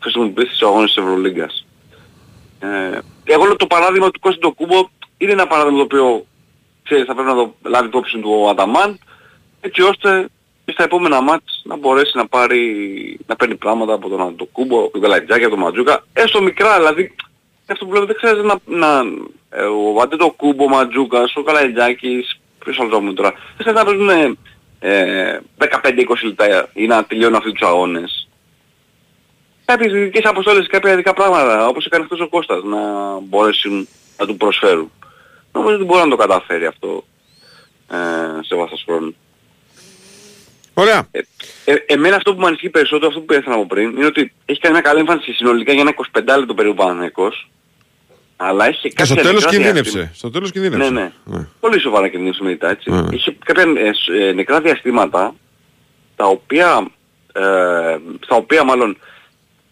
χρησιμοποιήσει 0.00 0.54
στους 0.54 0.68
αγώνες 0.68 0.92
της 0.92 1.02
Ευρωλίγκας. 1.02 1.66
Ε, 2.60 2.98
εγώ 3.24 3.44
λέω 3.44 3.56
το 3.56 3.66
παράδειγμα 3.66 4.10
του 4.10 4.20
Κώστα 4.20 4.52
Κούμπο 4.56 4.88
είναι 5.22 5.32
ένα 5.32 5.46
παράδειγμα 5.46 5.78
το 5.78 5.84
οποίο 5.84 6.26
ξέρεις, 6.82 7.04
θα 7.04 7.14
πρέπει 7.14 7.28
να 7.28 7.34
το 7.34 7.54
λάβει 7.62 7.86
υπόψη 7.86 8.18
του 8.18 8.30
ο 8.30 8.48
Αταμάν 8.48 8.98
έτσι 9.60 9.82
ώστε 9.82 10.28
και 10.64 10.72
στα 10.72 10.82
επόμενα 10.82 11.20
μάτς 11.20 11.62
να 11.64 11.76
μπορέσει 11.76 12.16
να 12.16 12.26
πάρει, 12.26 13.18
να 13.26 13.36
παίρνει 13.36 13.54
πράγματα 13.54 13.92
από 13.92 14.08
τον 14.08 14.20
Αντοκούμπο, 14.20 14.78
από 14.80 14.90
τον 14.90 15.00
Καλατζάκη, 15.00 15.44
από 15.44 15.54
τον 15.54 15.64
Ματζούκα, 15.64 16.04
έστω 16.12 16.42
μικρά 16.42 16.76
δηλαδή. 16.76 17.14
Αυτό 17.66 17.86
που 17.86 17.92
λέω 17.92 18.06
δεν 18.06 18.16
χρειάζεται 18.18 18.46
να, 18.46 18.58
να 18.64 19.02
ε, 19.50 19.62
ο 19.62 20.00
Αντετοκούμπο, 20.02 20.64
ο 20.64 20.68
Ματζούκας, 20.68 21.36
ο 21.36 21.42
Καλατζάκης, 21.42 22.40
ποιος 22.58 22.78
άλλος 22.78 22.92
θα 22.92 22.98
πούμε 22.98 23.12
τώρα, 23.12 23.30
δεν 23.30 23.66
χρειάζεται 23.66 23.84
να 23.84 23.84
παίζουν 23.84 24.36
ε, 24.80 25.40
15-20 25.58 26.24
λεπτά 26.24 26.68
ή 26.72 26.86
να 26.86 27.04
τελειώνουν 27.04 27.36
αυτοί 27.36 27.52
τους 27.52 27.68
αγώνες. 27.68 28.28
Κάποιες 29.64 29.92
ειδικές 29.92 30.24
αποστόλες, 30.24 30.66
κάποια 30.66 30.92
ειδικά 30.92 31.14
πράγματα, 31.14 31.66
όπως 31.66 31.86
έκανε 31.86 32.02
αυτός 32.02 32.20
ο 32.20 32.28
Κώστας, 32.28 32.62
να 32.62 32.78
μπορέσουν 33.20 33.88
να 34.18 34.26
του 34.26 34.36
προσφέρουν. 34.36 34.90
Νομίζω 35.52 35.74
ότι 35.74 35.84
μπορεί 35.84 36.02
να 36.02 36.08
το 36.08 36.16
καταφέρει 36.16 36.66
αυτό 36.66 37.04
ε, 37.90 37.96
σε 38.44 38.54
βάθος 38.56 38.82
χρόνου. 38.86 39.16
Ωραία. 40.74 41.08
Ε, 41.10 41.20
ε, 41.64 41.74
εμένα 41.86 42.16
αυτό 42.16 42.34
που 42.34 42.40
με 42.40 42.46
ανησυχεί 42.46 42.70
περισσότερο, 42.70 43.06
αυτό 43.08 43.20
που 43.20 43.32
ήθελα 43.32 43.48
να 43.50 43.56
πω 43.56 43.66
πριν, 43.68 43.90
είναι 43.96 44.06
ότι 44.06 44.32
έχει 44.44 44.60
κάνει 44.60 44.74
μια 44.74 44.82
καλή 44.82 44.98
εμφάνιση 45.00 45.32
συνολικά 45.32 45.72
για 45.72 45.80
ένα 45.80 45.94
25 46.34 46.38
λεπτό 46.38 46.54
περίπου 46.54 46.74
Παναθηναϊκός, 46.74 47.50
αλλά 48.36 48.66
έχει 48.66 48.80
και 48.80 48.88
κάποια 48.88 49.04
στο 49.04 49.14
τέλος 49.14 49.44
νεκρά 49.44 49.50
κινδύνεψε. 49.50 49.82
διαστήματα- 49.90 50.14
Στο 50.14 50.30
τέλος 50.30 50.50
κινδύνεψε. 50.52 50.90
Ναι, 50.90 51.12
ναι. 51.24 51.46
Πολύ 51.60 51.80
σοβαρά 51.80 52.08
κινδύνευσε 52.08 52.42
μετά, 52.42 52.70
έτσι. 52.70 52.90
Είχε 53.10 53.36
κάποια 53.44 53.62
ε, 53.76 53.92
σ- 53.92 54.08
ε, 54.20 54.32
νεκρά 54.32 54.60
διαστήματα, 54.60 55.34
τα 56.16 56.26
οποία, 56.26 56.86
ε, 57.32 57.40
στα 58.24 58.36
οποία 58.36 58.64
μάλλον 58.64 58.96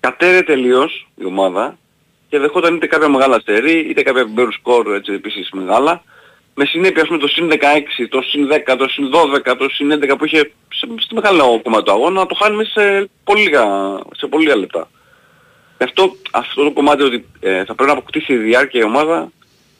κατέρε 0.01 0.43
τελείως 0.43 1.09
η 1.15 1.25
ομάδα 1.25 1.79
και 2.29 2.39
δεχόταν 2.39 2.77
είτε 2.77 2.87
κάποια 2.87 3.09
μεγάλα 3.09 3.39
στερή, 3.41 3.79
είτε 3.79 4.03
κάποια 4.03 4.21
επιπέρου 4.21 4.53
σκορ 4.53 4.95
έτσι, 4.95 5.13
επίσης 5.13 5.51
μεγάλα, 5.53 6.03
με 6.55 6.65
συνέπεια 6.65 7.03
ας 7.03 7.09
πούμε 7.09 7.21
το 7.21 7.29
συν 7.29 7.49
16, 7.51 7.55
το 8.09 8.21
συν 8.23 8.49
10, 8.67 8.77
το 8.79 8.89
συν 8.89 9.11
12, 9.51 9.57
το 9.59 9.69
συν 9.69 9.93
11 9.93 10.15
που 10.19 10.25
είχε 10.25 10.53
σε, 10.69 10.87
στο 10.97 11.15
μεγάλο 11.15 11.61
κομμάτι 11.63 11.85
του 11.85 11.91
αγώνα, 11.91 12.21
να 12.21 12.27
το 12.27 12.35
χάνει 12.35 12.57
μέσα 12.57 12.71
σε 12.71 13.11
πολύ 13.25 13.43
λίγα, 13.43 13.65
σε 14.17 14.27
πολύ 14.27 14.45
λίγα 14.45 14.57
λεπτά. 14.57 14.91
Γι' 15.79 15.85
αυτό, 15.85 16.17
αυτό 16.31 16.65
το 16.65 16.71
κομμάτι 16.71 17.03
ότι 17.03 17.27
ε, 17.41 17.65
θα 17.65 17.75
πρέπει 17.75 17.91
να 17.91 17.93
αποκτήσει 17.99 18.37
διάρκεια 18.37 18.81
η 18.81 18.85
ομάδα, 18.85 19.33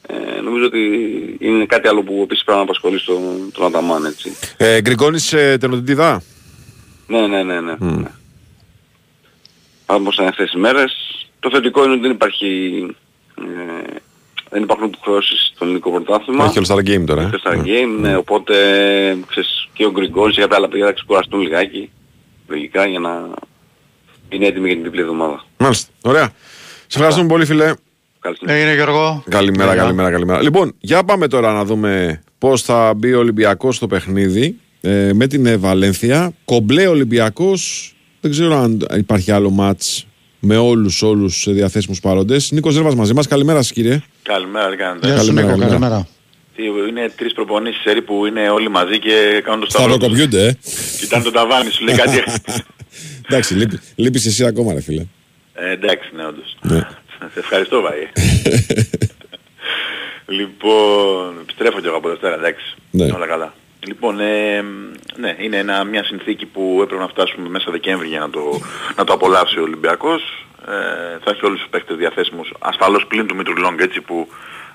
ε, 0.07 0.41
νομίζω 0.41 0.65
ότι 0.65 0.79
είναι 1.39 1.65
κάτι 1.65 1.87
άλλο 1.87 2.03
που 2.03 2.19
επίσης 2.23 2.43
πρέπει 2.43 2.57
να 2.57 2.63
απασχολεί 2.63 2.99
στον 2.99 3.51
τον 3.53 3.65
Αταμάν, 3.65 4.05
έτσι. 4.05 4.37
Ε, 4.57 4.81
Γκριγκόνης 4.81 5.33
ε, 5.33 5.57
τελωτητήδα. 5.59 6.21
Ναι, 7.07 7.27
ναι, 7.27 7.43
ναι, 7.43 7.61
ναι. 7.61 7.75
ναι. 7.79 8.11
Πάμε 9.85 10.11
σε 10.11 10.23
αυτές 10.23 10.49
τις 10.49 10.59
μέρες. 10.59 11.18
Το 11.39 11.49
θετικό 11.49 11.83
είναι 11.83 11.91
ότι 11.91 12.01
δεν 12.01 12.11
υπάρχει, 12.11 12.47
ε, 13.37 13.97
δεν 14.49 14.63
υπάρχουν 14.63 14.85
υποχρεώσεις 14.85 15.51
στο 15.55 15.65
ελληνικό 15.65 15.91
πρωτάθλημα. 15.91 16.45
Έχει 16.45 16.59
All-Star 16.63 16.77
Game 16.77 17.03
τώρα. 17.05 17.21
Έχει 17.21 17.35
ε. 17.35 17.37
All-Star 17.43 17.57
Game, 17.57 17.99
ναι, 17.99 18.15
οπότε 18.15 18.55
ξέρεις, 19.27 19.69
και 19.73 19.85
ο 19.85 19.91
Γκριγκόνης 19.91 20.35
και 20.35 20.41
κάποια 20.41 20.57
άλλα 20.57 20.67
παιδιά 20.67 20.85
θα 20.85 20.91
ξεκουραστούν 20.91 21.41
λιγάκι, 21.41 21.89
λογικά, 22.47 22.85
για 22.85 22.99
να 22.99 23.29
είναι 24.29 24.45
έτοιμοι 24.45 24.65
για 24.65 24.75
την 24.75 24.83
διπλή 24.83 25.01
εβδομάδα. 25.01 25.45
Μάλιστα. 25.57 25.91
Ωραία. 26.01 26.33
Σε 26.87 26.97
ευχαριστούμε 26.97 27.27
πολύ 27.27 27.45
φίλε. 27.45 27.73
Έγινε 28.45 28.73
Γιώργο. 28.73 29.23
Καλημέρα, 29.29 29.73
Γεια. 29.73 29.81
καλημέρα, 29.81 30.11
καλημέρα. 30.11 30.41
Λοιπόν, 30.41 30.75
για 30.79 31.03
πάμε 31.03 31.27
τώρα 31.27 31.53
να 31.53 31.65
δούμε 31.65 32.21
πώς 32.37 32.61
θα 32.61 32.93
μπει 32.93 33.13
ο 33.13 33.19
Ολυμπιακός 33.19 33.75
στο 33.75 33.87
παιχνίδι 33.87 34.59
ε, 34.81 35.11
με 35.13 35.27
την 35.27 35.45
ε, 35.45 35.57
Βαλένθια. 35.57 36.33
Κομπλέ 36.45 36.87
Ολυμπιακός. 36.87 37.93
Δεν 38.21 38.31
ξέρω 38.31 38.55
αν 38.55 38.87
υπάρχει 38.97 39.31
άλλο 39.31 39.49
μάτς 39.49 40.07
με 40.39 40.57
όλους 40.57 41.01
όλους 41.01 41.47
ε, 41.47 41.51
διαθέσιμους 41.51 41.99
παρόντες. 41.99 42.51
Νίκος 42.51 42.73
Ζέρβας 42.73 42.95
μαζί 42.95 43.13
μας. 43.13 43.27
Καλημέρα 43.27 43.61
σας 43.61 43.71
κύριε. 43.71 44.01
Καλημέρα, 44.23 44.69
τι 44.69 44.75
κάνετε; 44.77 45.07
Γεια 45.07 45.17
σου, 45.17 45.23
Καλημέρα, 45.23 45.47
Νίκο, 45.47 45.59
καλημέρα. 45.59 45.79
καλημέρα. 45.89 46.07
Τι, 46.55 46.63
Είναι 46.89 47.09
τρεις 47.15 47.33
προπονήσεις 47.33 47.81
σερί 47.81 48.01
που 48.01 48.25
είναι 48.25 48.49
όλοι 48.49 48.69
μαζί 48.69 48.99
και 48.99 49.41
κάνουν 49.43 49.59
το 49.59 49.69
σταυρό. 49.69 49.97
τους. 49.97 50.05
Σταυροκοπιούνται, 50.05 50.47
ε. 50.47 50.57
Κοιτάνε 50.99 51.23
το 51.23 51.31
ταβάνι, 51.31 51.71
σου 51.71 51.83
λέει 51.83 51.95
κάτι. 51.95 52.23
Εντάξει, 53.29 53.53
λείπει- 53.53 53.79
λείπεις 53.95 54.25
εσύ 54.25 54.45
ακόμα 54.45 54.73
ρε 54.73 54.81
φίλε. 54.81 55.05
ε, 55.53 55.71
εντάξει, 55.71 56.09
ναι, 56.15 56.25
όντως. 56.25 56.57
Ναι. 56.61 56.79
Σε 57.33 57.39
ευχαριστώ, 57.39 57.81
Βαγί. 57.81 58.07
λοιπόν, 60.39 61.39
επιστρέφω 61.41 61.79
και 61.81 61.87
εγώ 61.87 61.97
από 61.97 62.09
Δευτέρα, 62.09 62.35
εντάξει. 62.35 62.75
Ναι. 62.91 63.05
Όλα 63.11 63.27
καλά. 63.27 63.53
Λοιπόν, 63.87 64.19
ε, 64.19 64.61
ναι, 65.15 65.35
είναι 65.37 65.57
ένα, 65.57 65.83
μια 65.83 66.03
συνθήκη 66.03 66.45
που 66.45 66.79
έπρεπε 66.83 67.01
να 67.01 67.07
φτάσουμε 67.07 67.49
μέσα 67.49 67.71
Δεκέμβρη 67.71 68.07
για 68.07 68.19
να 68.19 68.29
το, 68.29 68.59
να 68.95 69.03
το 69.03 69.13
απολαύσει 69.13 69.59
ο 69.59 69.61
Ολυμπιακός. 69.61 70.45
Ε, 70.67 71.17
θα 71.23 71.31
έχει 71.31 71.45
όλους 71.45 71.59
τους 71.59 71.69
παίκτες 71.69 71.97
διαθέσιμους, 71.97 72.53
ασφαλώς 72.59 73.05
πλην 73.07 73.27
του 73.27 73.35
Μητρουλόγκ, 73.35 73.79
έτσι 73.79 74.01
που 74.01 74.27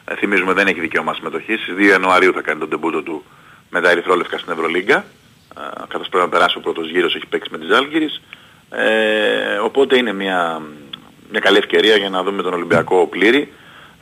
ε, 0.05 0.15
θυμίζουμε 0.15 0.53
δεν 0.53 0.67
έχει 0.67 0.81
δικαίωμα 0.81 1.15
συμμετοχής. 1.15 1.61
Στις 1.61 1.75
2 1.79 1.81
Ιανουαρίου 1.81 2.33
θα 2.33 2.41
κάνει 2.41 2.61
τον 2.61 2.69
τεμπούτο 2.69 3.03
του 3.03 3.25
με 3.71 3.81
τα 3.81 3.91
ερυθρόλευκα 3.91 4.39
στην 4.39 4.53
Ευρωλίγκα, 4.53 4.97
ε, 4.97 5.61
καθώς 5.89 6.09
πρέπει 6.09 6.25
να 6.25 6.29
περάσει 6.29 6.59
ο 6.59 6.61
πρώτος 6.61 6.91
γύρος, 6.91 7.15
έχει 7.15 7.27
παίξει 7.27 7.51
με 7.53 7.59
τις 7.59 7.69
Ζάλγκυρης. 7.69 8.23
Ε, 8.71 9.57
οπότε 9.57 9.99
είναι 9.99 10.13
μια, 10.13 10.63
μια 11.31 11.41
καλή 11.41 11.57
ευκαιρία 11.57 11.97
για 11.97 12.11
να 12.11 12.23
δούμε 12.23 12.43
τον 12.43 12.53
Ολυμπιακό 12.53 13.07
πλήρη. 13.07 13.53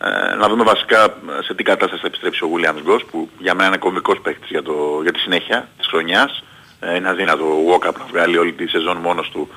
Ε, 0.04 0.34
να 0.34 0.48
δούμε 0.48 0.64
βασικά 0.64 1.16
σε 1.42 1.54
τι 1.54 1.62
κατάσταση 1.62 2.00
θα 2.00 2.06
επιστρέψει 2.06 2.44
ο 2.44 2.48
Williams 2.54 2.90
Goss 2.90 3.00
που 3.10 3.28
για 3.38 3.54
μένα 3.54 3.68
είναι 3.68 3.76
κομβικός 3.76 4.20
παίκτης 4.22 4.50
για, 4.50 4.62
το, 4.62 4.98
για 5.02 5.12
τη 5.12 5.18
συνέχεια 5.18 5.68
της 5.78 5.86
χρονιάς. 5.86 6.42
Ε, 6.80 6.96
είναι 6.96 7.08
αδύνατο 7.08 7.44
ο 7.44 7.62
Walkup 7.70 7.94
να 7.98 8.04
βγάλει 8.10 8.38
όλη 8.38 8.52
τη 8.52 8.66
σεζόν 8.66 8.96
μόνος 8.96 9.30
του 9.30 9.48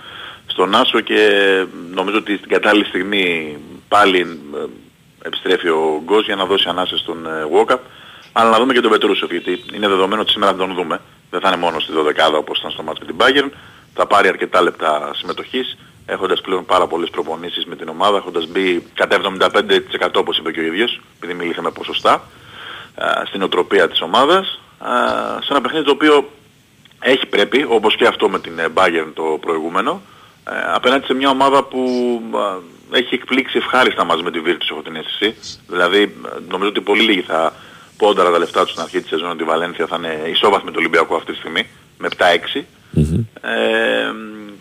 στον 0.45 0.75
Άσο 0.75 0.99
και 0.99 1.19
νομίζω 1.93 2.17
ότι 2.17 2.37
στην 2.37 2.49
κατάλληλη 2.49 2.85
στιγμή 2.85 3.57
πάλι 3.87 4.19
ε, 4.55 4.65
επιστρέφει 5.27 5.67
ο 5.67 6.01
Γκος 6.03 6.25
για 6.25 6.35
να 6.35 6.45
δώσει 6.45 6.69
ανάσες 6.69 6.99
στον 6.99 7.25
ε, 7.25 7.29
Walkup. 7.55 7.79
Αλλά 8.31 8.49
να 8.49 8.57
δούμε 8.57 8.73
και 8.73 8.81
τον 8.81 8.91
Πετρούσεφ 8.91 9.31
γιατί 9.31 9.63
είναι 9.73 9.87
δεδομένο 9.87 10.21
ότι 10.21 10.31
σήμερα 10.31 10.51
θα 10.51 10.57
τον 10.57 10.73
δούμε. 10.73 11.01
Δεν 11.29 11.39
θα 11.39 11.47
είναι 11.47 11.57
μόνος 11.57 11.83
στη 11.83 11.93
12 11.95 12.33
όπως 12.37 12.59
ήταν 12.59 12.71
στο 12.71 12.83
μάτς 12.83 12.99
με 12.99 13.05
την 13.05 13.15
Bayern. 13.19 13.49
Θα 13.93 14.05
πάρει 14.05 14.27
αρκετά 14.27 14.61
λεπτά 14.61 15.11
συμμετοχής 15.13 15.77
έχοντας 16.05 16.41
πλέον 16.41 16.65
πάρα 16.65 16.87
πολλές 16.87 17.09
προπονήσεις 17.09 17.65
με 17.65 17.75
την 17.75 17.87
ομάδα, 17.87 18.17
έχοντας 18.17 18.47
μπει 18.47 18.83
κατά 18.93 19.15
75% 19.15 20.09
όπως 20.13 20.37
είπε 20.37 20.51
και 20.51 20.59
ο 20.59 20.63
ίδιος, 20.63 21.01
επειδή 21.15 21.33
μιλήσαμε 21.33 21.71
ποσοστά, 21.71 22.23
στην 23.25 23.41
οτροπία 23.41 23.89
της 23.89 24.01
ομάδας, 24.01 24.59
σε 25.39 25.47
ένα 25.49 25.61
παιχνίδι 25.61 25.85
το 25.85 25.91
οποίο 25.91 26.29
έχει 26.99 27.25
πρέπει, 27.25 27.65
όπως 27.69 27.95
και 27.95 28.07
αυτό 28.07 28.29
με 28.29 28.39
την 28.39 28.59
ε, 28.59 28.67
Bayern 28.73 29.11
το 29.13 29.23
προηγούμενο, 29.41 30.01
ε, 30.49 30.51
απέναντι 30.73 31.05
σε 31.05 31.13
μια 31.13 31.29
ομάδα 31.29 31.63
που 31.63 31.79
έχει 32.91 33.13
εκπλήξει 33.15 33.57
ευχάριστα 33.57 34.03
μαζί 34.03 34.23
με 34.23 34.31
τη 34.31 34.41
Virtus 34.45 34.67
έχω 34.71 34.81
την 34.81 34.95
αίσθηση. 34.95 35.59
Δηλαδή 35.67 36.01
ε, 36.01 36.09
νομίζω 36.49 36.69
ότι 36.69 36.81
πολύ 36.81 37.01
λίγοι 37.01 37.21
θα 37.21 37.53
πόνταρα 37.97 38.31
τα 38.31 38.37
λεφτά 38.37 38.61
τους 38.61 38.71
στην 38.71 38.81
αρχή 38.83 38.99
της 38.99 39.09
σεζόν 39.09 39.29
ότι 39.29 39.43
η 39.43 39.45
Βαλένθια 39.45 39.87
θα 39.87 39.95
είναι 39.95 40.29
ισόβαθμη 40.29 40.65
με 40.65 40.71
το 40.71 40.79
Ολυμπιακό 40.79 41.15
αυτή 41.15 41.31
τη 41.31 41.37
στιγμή 41.37 41.67
με 41.97 42.07
7-6. 42.17 42.61
Ε, 43.41 44.11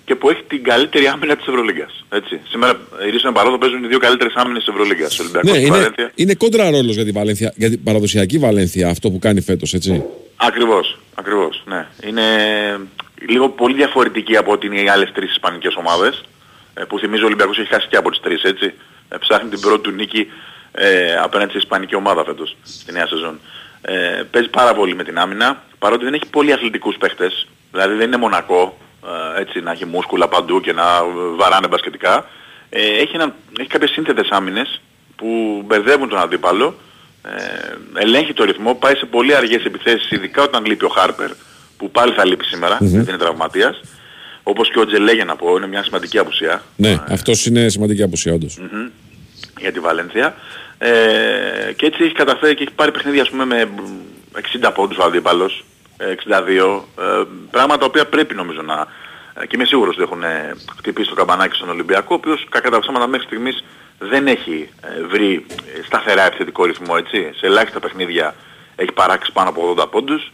και 0.05 0.14
που 0.14 0.31
έχει 0.31 0.43
την 0.48 0.62
καλύτερη 0.62 1.06
άμυνα 1.06 1.36
της 1.36 1.47
Ευρωλίγκας. 1.47 2.05
Έτσι. 2.10 2.40
Σήμερα 2.48 2.78
οι 3.06 3.10
Ρίσο 3.10 3.32
Παρόδο 3.32 3.59
παίζουν 3.59 3.85
οι 3.85 3.86
δύο 3.86 3.98
καλύτερες 3.98 4.35
άμυνες 4.36 4.64
της 4.64 4.72
Ευρωλίγκας. 4.74 5.18
Ολυμπιακός 5.18 5.51
Ναι, 5.51 5.59
και 5.59 5.64
είναι, 5.64 5.76
Βαλένθια. 5.76 6.10
είναι 6.14 6.35
κόντρα 6.35 6.70
ρόλος 6.70 6.94
για 6.94 7.05
την, 7.05 7.12
Βαλένθια, 7.12 7.52
για 7.56 7.70
την 7.70 7.82
παραδοσιακή 7.82 8.39
Βαλένθια 8.39 8.89
αυτό 8.89 9.10
που 9.10 9.18
κάνει 9.18 9.40
φέτος, 9.40 9.74
έτσι. 9.74 10.05
Ακριβώς, 10.36 10.98
ακριβώς, 11.14 11.62
ναι. 11.66 11.86
Είναι 12.06 12.22
λίγο 13.28 13.48
πολύ 13.48 13.74
διαφορετική 13.74 14.36
από 14.36 14.52
ότι 14.52 14.66
είναι 14.66 14.81
οι 14.81 14.89
άλλες 14.89 15.12
τρεις 15.12 15.31
ισπανικές 15.31 15.74
ομάδες, 15.76 16.22
ε, 16.74 16.85
που 16.85 16.98
θυμίζω 16.98 17.22
ο 17.22 17.26
Ολυμπιακός 17.26 17.59
έχει 17.59 17.68
χάσει 17.68 17.86
και 17.89 17.97
από 17.97 18.10
τις 18.10 18.20
τρεις, 18.20 18.43
έτσι. 18.43 18.72
Ε, 19.09 19.16
Ψάχνει 19.16 19.48
την 19.48 19.60
πρώτη 19.60 19.81
του 19.82 19.90
νίκη 19.90 20.26
ε, 20.72 21.14
απέναντι 21.22 21.51
σε 21.52 21.59
ισπανική 21.59 21.94
ομάδα 21.94 22.24
φέτος, 22.24 22.56
στη 22.62 22.93
νέα 22.93 23.06
σεζόν. 23.06 23.40
Ε, 23.82 24.22
παίζει 24.31 24.48
πάρα 24.48 24.74
πολύ 24.74 24.94
με 24.94 25.05
την 25.05 25.18
άμυνα, 25.18 25.62
παρότι 25.78 26.05
δεν 26.05 26.14
έχει 26.14 26.26
πολύ 26.31 26.52
αθλητικούς 26.52 26.97
παίχτες, 26.97 27.47
δηλαδή 27.72 27.94
δεν 27.94 28.06
είναι 28.06 28.16
μονακό, 28.16 28.78
ε, 28.94 28.94
έτσι 29.39 29.60
να 29.60 29.70
έχει 29.70 29.85
μούσκουλα 29.85 30.28
παντού 30.28 30.60
και 30.60 30.72
να 30.72 30.85
βαράνε 31.36 31.68
μπασκετικά. 31.68 32.26
Ε, 32.70 32.81
έχει, 32.81 33.14
ένα, 33.14 33.35
έχει 33.59 33.68
κάποιες 33.68 33.90
σύνθετες 33.90 34.28
άμυνες 34.31 34.81
που 35.16 35.62
μπερδεύουν 35.66 36.09
τον 36.09 36.18
αντίπαλο 36.18 36.74
ε, 37.28 38.01
ελέγχει 38.02 38.32
το 38.32 38.44
ρυθμό, 38.44 38.74
πάει 38.74 38.94
σε 38.97 39.06
πολύ 39.06 39.35
αργές 39.35 39.64
επιθέσεις, 39.64 40.10
ειδικά 40.10 40.43
όταν 40.43 40.64
λείπει 40.64 40.85
ο 40.85 40.89
Χάρπερ, 40.89 41.31
που 41.76 41.90
πάλι 41.90 42.12
θα 42.12 42.24
λείπει 42.26 42.44
σήμερα, 42.44 42.76
Μμμ. 42.81 42.89
γιατί 42.89 43.09
είναι 43.09 43.18
τραυματίας. 43.18 43.81
Όπως 44.43 44.70
και 44.70 44.78
ο 44.78 44.86
Τζελέ 44.86 45.12
για 45.12 45.24
να 45.24 45.36
πω, 45.36 45.56
είναι 45.56 45.66
μια 45.66 45.82
σημαντική 45.82 46.18
απουσία 46.18 46.62
Ναι, 46.76 47.01
αυτός 47.09 47.47
είναι 47.47 47.68
σημαντική 47.68 48.02
απουσία 48.02 48.32
όντως. 48.32 48.59
Μμμ. 48.59 48.89
για 49.60 49.72
τη 49.72 49.81
Βαλένθια. 49.81 50.35
Ε, 50.78 51.72
και 51.76 51.86
έτσι 51.86 52.05
έχει 52.05 52.14
καταφέρει 52.14 52.55
και 52.55 52.62
έχει 52.62 52.72
πάρει 52.72 52.90
παιχνίδια 52.93 53.22
ας 53.22 53.31
πούμε 53.31 53.44
με 53.44 53.68
60 54.62 54.70
πόντους 54.74 54.97
ο 54.98 55.05
αντίπαλος, 55.05 55.52
ε, 55.60 55.74
62, 55.99 56.85
ε, 56.99 57.25
πράγματα 57.51 57.79
τα 57.79 57.87
οποία 57.87 58.07
πρέπει 58.07 58.35
νομίζω 58.35 58.62
να... 58.62 58.87
ε, 59.35 59.47
Και 59.47 59.57
είμαι 59.57 59.65
σίγουρος 59.65 59.95
ότι 59.95 60.03
έχουν 60.03 60.23
ε, 60.23 60.55
χτυπήσει 60.77 61.09
το 61.09 61.15
καμπανάκι 61.15 61.57
στον 61.57 61.69
Ολυμπιακό, 61.69 62.09
ο 62.11 62.15
οποίος 62.15 62.47
κακά 62.51 62.71
τα 62.71 62.79
ψέματα 62.79 63.07
μέχρι 63.07 63.27
στιγμής 63.27 63.65
δεν 63.99 64.27
έχει 64.27 64.69
ε, 64.81 65.03
βρει 65.07 65.47
ε, 65.49 65.83
σταθερά 65.85 66.27
επιθετικό 66.27 66.65
ρυθμό, 66.65 66.95
έτσι. 66.99 67.31
Σε 67.37 67.47
ελάχιστα 67.47 67.81
παιχνίδια 67.81 68.35
έχει 68.77 68.93
παράξει 68.93 69.33
πάνω 69.33 69.49
από 69.49 69.75
80 69.79 69.91
πόντους 69.91 70.33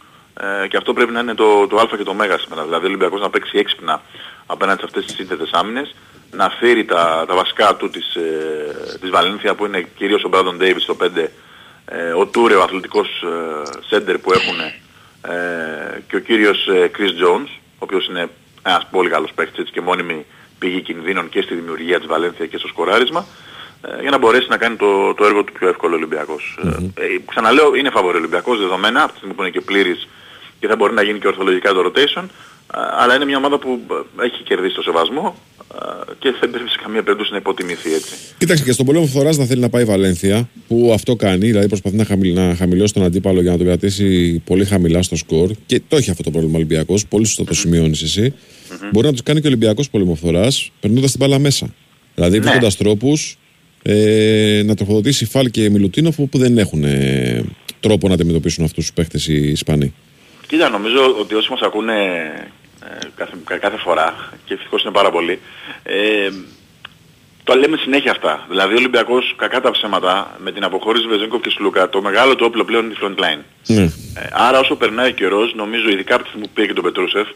ε, 0.63 0.67
και 0.67 0.77
αυτό 0.77 0.93
πρέπει 0.93 1.11
να 1.11 1.19
είναι 1.19 1.33
το, 1.33 1.67
το 1.67 1.77
α 1.77 1.87
και 1.97 2.03
το 2.03 2.13
μέγα 2.13 2.37
σήμερα. 2.37 2.63
Δηλαδή 2.63 2.85
ο 2.85 2.87
Ολυμπιακός 2.87 3.21
να 3.21 3.29
παίξει 3.29 3.57
έξυπνα 3.57 4.01
απέναντι 4.45 4.79
σε 4.79 4.85
αυτές 4.85 5.05
τις 5.05 5.15
σύνθετες 5.15 5.51
άμυνες, 5.51 5.95
να 6.31 6.49
φέρει 6.49 6.85
τα, 6.85 7.25
τα 7.27 7.35
βασικά 7.35 7.75
του 7.75 7.89
της, 7.89 8.15
ε, 8.15 8.97
της 9.01 9.09
Βαλένθια 9.09 9.55
που 9.55 9.65
είναι 9.65 9.87
κυρίως 9.97 10.23
ο 10.23 10.29
Μπράντον 10.29 10.57
Ντέιβις 10.57 10.83
στο 10.83 10.95
5, 10.95 11.31
ε, 11.85 12.11
ο 12.11 12.25
Τούρε 12.25 12.55
ο 12.55 12.61
αθλητικός 12.63 13.07
ε, 13.07 13.79
σέντερ 13.87 14.17
που 14.17 14.31
έχουν 14.31 14.55
ε, 15.21 15.99
και 16.07 16.15
ο 16.15 16.19
κύριος 16.19 16.67
ε, 16.67 16.91
Chris 16.97 17.23
Jones, 17.23 17.47
ο 17.57 17.79
οποίος 17.79 18.07
είναι 18.07 18.29
ένας 18.61 18.87
πολύ 18.91 19.09
καλός 19.09 19.31
παίκτης 19.35 19.59
έτσι, 19.59 19.71
και 19.71 19.81
μόνιμη 19.81 20.25
πηγή 20.59 20.81
κινδύνων 20.81 21.29
και 21.29 21.41
στη 21.41 21.55
δημιουργία 21.55 21.97
της 21.97 22.07
Βαλένθια 22.07 22.45
και 22.45 22.57
στο 22.57 22.67
σκοράρισμα 22.67 23.25
ε, 23.81 24.01
για 24.01 24.09
να 24.09 24.17
μπορέσει 24.17 24.47
να 24.49 24.57
κάνει 24.57 24.75
το, 24.75 25.13
το 25.13 25.25
έργο 25.25 25.43
του 25.43 25.51
πιο 25.51 25.67
εύκολο 25.67 25.93
ο 25.93 25.97
Ολυμπιακός. 25.97 26.59
Ε, 26.63 27.03
ε, 27.03 27.19
ξαναλέω, 27.25 27.75
είναι 27.75 27.89
φαβορή 27.89 28.15
ο 28.15 28.19
Ολυμπιακός 28.19 28.59
δεδομένα, 28.59 29.03
από 29.03 29.11
τη 29.11 29.17
στιγμή 29.17 29.35
που 29.35 29.41
είναι 29.41 29.51
και 29.51 29.61
πλήρης 29.61 30.07
και 30.59 30.67
θα 30.67 30.75
μπορεί 30.75 30.93
να 30.93 31.01
γίνει 31.01 31.19
και 31.19 31.27
ορθολογικά 31.27 31.73
το 31.73 31.81
rotation, 31.85 32.23
ε, 32.23 32.27
αλλά 32.73 33.15
είναι 33.15 33.25
μια 33.25 33.37
ομάδα 33.37 33.59
που 33.59 33.79
ε, 34.21 34.25
έχει 34.25 34.43
κερδίσει 34.43 34.75
το 34.75 34.81
σεβασμό 34.81 35.35
ε, 35.59 36.13
και 36.19 36.33
δεν 36.39 36.49
πρέπει 36.49 36.69
σε 36.69 36.77
καμία 36.83 37.03
περίπτωση 37.03 37.31
να 37.31 37.37
υποτιμηθεί 37.37 37.93
έτσι. 37.93 38.13
Κοίταξε 38.37 38.63
και 38.63 38.71
στον 38.71 38.85
πόλεμο 38.85 39.05
φθοράς 39.05 39.37
να 39.37 39.45
θέλει 39.45 39.61
να 39.61 39.69
πάει 39.69 39.81
η 39.81 39.85
Βαλένθια, 39.85 40.49
που 40.67 40.91
αυτό 40.93 41.15
κάνει, 41.15 41.45
δηλαδή 41.45 41.67
προσπαθεί 41.67 41.95
να, 41.95 42.05
χαμηλ, 42.05 42.33
να 42.33 42.55
χαμηλώσει 42.55 42.93
τον 42.93 43.03
αντίπαλο 43.03 43.41
για 43.41 43.51
να 43.51 43.57
τον 43.57 43.65
κρατήσει 43.65 44.41
πολύ 44.45 44.65
χαμηλά 44.65 45.01
στο 45.01 45.15
σκορ 45.15 45.51
και 45.65 45.81
το 45.87 45.95
έχει 45.95 46.09
αυτό 46.09 46.23
το 46.23 46.31
πρόβλημα 46.31 46.53
ο 46.53 46.57
Ολυμπιακός, 46.57 47.07
πολύ 47.07 47.25
σωστά 47.25 47.43
το 47.43 47.53
σημειώνεις 47.53 48.01
εσύ. 48.01 48.33
Μπορεί 48.91 49.05
να 49.05 49.11
τους 49.11 49.23
κάνει 49.23 49.39
και 49.39 49.47
ο 49.47 49.49
Ολυμπιακός 49.49 49.89
πόλεμο 49.89 50.15
φθοράς, 50.15 50.71
περνώντας 50.79 51.11
την 51.11 51.19
μπάλα 51.19 51.39
μέσα. 51.39 51.73
Δηλαδή 52.15 52.37
Ναι. 52.37 52.43
βρίσκοντας 52.43 52.77
τρόπους 52.77 53.37
ε, 53.83 54.61
να 54.65 54.75
τροφοδοτήσει 54.75 55.25
Φάλ 55.25 55.49
και 55.49 55.69
Μιλουτίνοφ 55.69 56.15
που 56.15 56.37
δεν 56.37 56.57
έχουν 56.57 56.83
ε, 56.83 57.43
τρόπο 57.79 58.07
να 58.07 58.13
αντιμετωπίσουν 58.13 58.63
αυτούς 58.63 58.83
τους 58.83 58.93
παίχτες 58.93 59.27
οι 59.27 59.49
Ισπανοί. 59.49 59.93
Κοίτα, 60.47 60.69
νομίζω 60.69 61.15
ότι 61.19 61.33
όσοι 61.33 61.51
μας 61.51 61.61
ακούνε 61.61 61.93
ε, 61.93 62.47
κάθε, 63.15 63.31
κα- 63.45 63.57
κάθε 63.57 63.77
φορά, 63.77 64.29
και 64.45 64.53
ευτυχώς 64.53 64.83
είναι 64.83 64.91
πάρα 64.93 65.11
πολύ, 65.11 65.39
ε, 65.83 66.29
το 67.43 67.55
λέμε 67.55 67.77
συνέχεια 67.77 68.11
αυτά. 68.11 68.45
Δηλαδή 68.49 68.73
ο 68.73 68.77
Ολυμπιακός, 68.77 69.33
κακά 69.37 69.61
τα 69.61 69.71
ψέματα, 69.71 70.35
με 70.39 70.51
την 70.51 70.63
αποχώρηση 70.63 71.07
Βεζέγκοφ 71.07 71.41
και 71.41 71.49
Σλούκα, 71.49 71.89
το 71.89 72.01
μεγάλο 72.01 72.35
του 72.35 72.45
όπλο 72.47 72.63
πλέον 72.65 72.83
είναι 72.85 72.93
η 72.93 72.97
front 73.01 73.19
line. 73.23 73.39
Ναι. 73.67 73.81
Ε, 73.83 73.89
άρα 74.31 74.59
όσο 74.59 74.75
περνάει 74.75 75.09
ο 75.09 75.13
καιρός, 75.13 75.53
νομίζω 75.55 75.89
ειδικά 75.89 76.13
από 76.15 76.23
τη 76.23 76.29
στιγμή 76.29 76.45
που 76.47 76.53
πήγε 76.53 76.67
και 76.67 76.73
τον 76.73 76.83
Πετρούσεφ, 76.83 77.27
ε, 77.27 77.33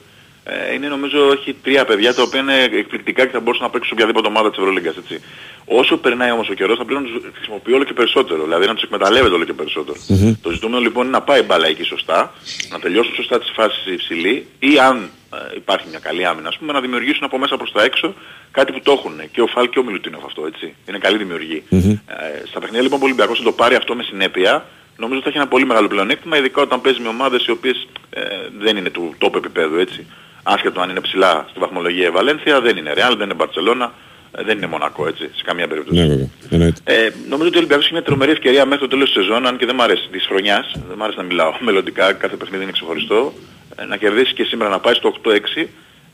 είναι 0.74 0.88
νομίζω 0.88 1.32
έχει 1.32 1.56
τρία 1.64 1.86
παιδιά 1.86 2.14
τα 2.14 2.22
οποία 2.22 2.40
είναι 2.40 2.64
εκπληκτικά 2.64 3.26
και 3.26 3.32
θα 3.32 3.40
μπορούσαν 3.40 3.66
να 3.66 3.72
παίξουν 3.72 3.88
σε 3.88 3.94
οποιαδήποτε 3.94 4.28
ομάδα 4.28 4.50
της 4.50 4.58
Ευρωλίγκας, 4.58 4.98
έτσι. 4.98 5.22
Όσο 5.66 5.98
περνάει 5.98 6.32
όμως 6.32 6.50
ο 6.50 6.54
καιρός 6.54 6.78
θα 6.78 6.86
πρέπει 6.86 7.02
να 7.04 7.08
τους 7.08 7.32
χρησιμοποιεί 7.36 7.74
όλο 7.74 7.84
και 7.84 7.94
περισσότερο, 7.94 8.44
δηλαδή 8.44 8.66
να 8.66 8.74
τους 8.74 8.84
εκμεταλλεύεται 8.84 9.34
όλο 9.34 9.46
και 9.46 9.54
περισσότερο. 9.54 9.98
Το 10.42 10.50
ζητούμενο 10.50 10.82
λοιπόν 10.82 11.04
είναι 11.04 11.18
να 11.18 11.22
πάει 11.22 11.40
η 11.40 11.44
μπάλα 11.48 11.68
εκεί 11.68 11.84
σωστά, 11.84 12.34
να 12.72 12.80
τελειώσουν 12.80 13.14
σωστά 13.16 13.40
τις 13.40 13.52
φάσεις 13.56 13.86
υψηλή 13.86 14.48
ή 14.60 14.80
αν 14.80 15.10
ε, 15.34 15.56
υπάρχει 15.56 15.88
μια 15.90 16.00
καλή 16.00 16.26
άμυνα, 16.26 16.48
ας 16.48 16.58
πούμε, 16.58 16.72
να 16.74 16.82
δημιουργήσουν 16.82 17.24
από 17.24 17.38
μέσα 17.38 17.58
προς 17.58 17.72
τα 17.72 17.84
έξω 17.84 18.14
κάτι 18.52 18.72
που 18.72 18.82
το 18.84 18.92
έχουν. 18.92 19.22
Και 19.32 19.42
ο 19.42 19.48
Φάλ 19.48 19.70
και 19.70 19.80
ο 19.80 19.84
Μιλουτίνοφ 19.84 20.24
αυτό, 20.26 20.46
έτσι. 20.46 20.76
Είναι 20.90 20.98
καλή 20.98 21.18
δημιουργή. 21.18 21.64
Ε, 22.08 22.46
στα 22.46 22.60
παιχνίδια 22.60 22.82
λοιπόν 22.82 23.00
που 23.00 23.06
ο 23.06 23.08
Ολυμπιακός 23.08 23.38
θα 23.38 23.44
το 23.44 23.52
πάρει 23.52 23.76
αυτό 23.76 23.96
με 23.96 24.04
συνέπεια, 24.04 24.66
νομίζω 24.98 25.20
ότι 25.20 25.24
θα 25.24 25.30
έχει 25.30 25.38
ένα 25.38 25.48
πολύ 25.48 25.66
μεγάλο 25.66 25.88
πλεονέκτημα, 25.88 26.38
ειδικά 26.38 26.62
όταν 26.62 26.82
παίζει 26.82 27.02
με 27.02 27.08
ομάδες 27.08 27.46
οι 27.46 27.52
οποίες 27.52 27.88
ε, 28.10 28.22
δεν 28.60 28.78
είναι 28.78 28.90
του 28.90 29.16
top 29.22 29.36
επίπεδου, 29.36 29.78
έτσι. 29.78 30.06
Άσχετο 30.48 30.82
αν 30.82 30.90
είναι 30.90 31.02
ψηλά 31.02 31.46
στη 31.50 31.60
βαθμολογία 31.60 32.08
η 32.08 32.10
Βαλένθια, 32.10 32.62
δεν 32.62 32.78
είναι 32.78 32.92
Real, 32.96 33.14
δεν 33.18 33.26
είναι 33.26 33.34
Μπαρτσελώνα, 33.34 33.94
ε, 34.38 34.44
δεν 34.44 34.58
είναι 34.58 34.68
Μονακό, 34.68 35.08
έτσι, 35.08 35.30
σε 35.36 35.44
καμία 35.46 35.68
περίπτωση. 35.68 36.00
Ναι, 36.00 36.08
βέβαια. 36.08 36.30
Εννοείται. 36.50 36.82
Ε, 36.84 37.10
νομίζω 37.30 37.48
ότι 37.48 37.56
ο 37.56 37.60
Ολυμπιακός 37.60 37.86
έχει 37.86 37.94
μια 37.94 38.04
τρομερή 38.04 38.32
ευκαιρία 38.32 38.66
μέχρι 38.66 38.80
το 38.80 38.88
τέλος 38.88 39.14
της 39.14 39.24
σεζόν, 39.24 39.48
αν 39.48 39.58
και 39.58 39.66
δεν 39.66 39.76
μου 39.78 39.84
αρέσει 39.84 40.08
της 40.12 40.26
χρονιάς, 40.26 40.72
δεν 40.74 40.96
μου 40.98 41.04
αρέσει 41.04 41.18
να 41.18 41.24
μιλάω 41.24 41.54
μελλοντικά, 41.68 42.14
κάθε 42.14 42.36
παιχνίδι 42.36 42.64
είναι 42.64 42.72
ξεχωριστό, 42.72 43.34
ε, 43.76 43.86
να 43.86 43.98
κερδίσει 43.98 44.34
και 44.34 44.44
σήμερα 44.44 44.70
να 44.70 44.80
πάει 44.80 44.94
στο 44.94 45.16
8-6 45.24 45.68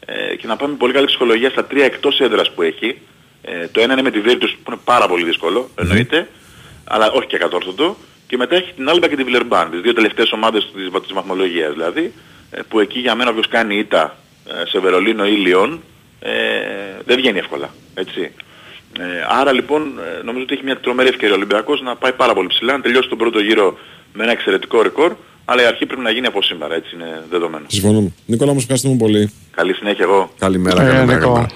ε, 0.05 0.35
και 0.35 0.47
να 0.47 0.55
πάει 0.55 0.69
με 0.69 0.75
πολύ 0.75 0.93
καλή 0.93 1.05
ψυχολογία 1.05 1.49
στα 1.49 1.65
τρία 1.65 1.85
εκτός 1.85 2.19
έδρας 2.19 2.51
που 2.51 2.61
έχει. 2.61 2.97
Ε, 3.41 3.67
το 3.67 3.81
ένα 3.81 3.93
είναι 3.93 4.01
με 4.01 4.11
τη 4.11 4.21
Virtus 4.25 4.51
που 4.63 4.71
είναι 4.71 4.79
πάρα 4.83 5.07
πολύ 5.07 5.23
δύσκολο, 5.23 5.69
εννοείται, 5.75 6.27
αλλά 6.83 7.11
όχι 7.11 7.27
και 7.27 7.37
κατόρθωτο. 7.37 7.97
Και 8.27 8.37
μετά 8.37 8.55
έχει 8.55 8.73
την 8.75 8.89
Άλμπα 8.89 9.07
και 9.07 9.15
τη 9.15 9.23
Βιλερμπάν, 9.23 9.69
τις 9.71 9.81
δύο 9.81 9.93
τελευταίες 9.93 10.31
ομάδες 10.31 10.71
της, 10.73 11.01
της 11.01 11.13
βαθμολογίας 11.13 11.71
δηλαδή, 11.73 12.01
ε, 12.01 12.11
που 12.67 12.79
εκεί 12.79 12.99
για 12.99 13.15
μένα 13.15 13.29
όποιος 13.29 13.47
κάνει 13.47 13.75
ήττα 13.77 14.17
ε, 14.47 14.65
σε 14.67 14.79
Βερολίνο 14.79 15.25
ή 15.25 15.31
Λιόν, 15.31 15.81
ε, 16.19 16.31
δεν 17.05 17.17
βγαίνει 17.17 17.37
εύκολα. 17.37 17.69
Έτσι. 17.93 18.31
Ε, 18.99 19.03
άρα 19.39 19.51
λοιπόν 19.51 19.81
ε, 19.81 20.23
νομίζω 20.23 20.43
ότι 20.43 20.53
έχει 20.53 20.63
μια 20.63 20.77
τρομερή 20.77 21.09
ευκαιρία 21.09 21.33
ο 21.33 21.37
Ολυμπιακός 21.37 21.81
να 21.81 21.95
πάει 21.95 22.11
πάρα 22.11 22.33
πολύ 22.33 22.47
ψηλά, 22.47 22.73
να 22.73 22.81
τελειώσει 22.81 23.09
τον 23.09 23.17
πρώτο 23.17 23.39
γύρο 23.39 23.77
με 24.13 24.23
ένα 24.23 24.31
εξαιρετικό 24.31 24.81
ρεκόρ, 24.81 25.15
αλλά 25.45 25.61
η 25.61 25.65
αρχή 25.65 25.85
πρέπει 25.85 26.01
να 26.01 26.11
γίνει 26.11 26.27
από 26.27 26.41
σήμερα, 26.41 26.75
έτσι 26.75 26.95
είναι 26.95 27.23
δεδομένο. 27.29 27.65
Συμφωνούμε. 27.67 28.11
Νικόλα, 28.25 28.53
μας 28.53 28.61
ευχαριστούμε 28.61 28.95
πολύ. 28.97 29.31
Καλή 29.55 29.73
συνέχεια 29.73 30.03
εγώ. 30.03 30.31
Καλημέρα, 30.39 30.81
Ε, 30.81 30.85
καλημέρα. 30.85 31.47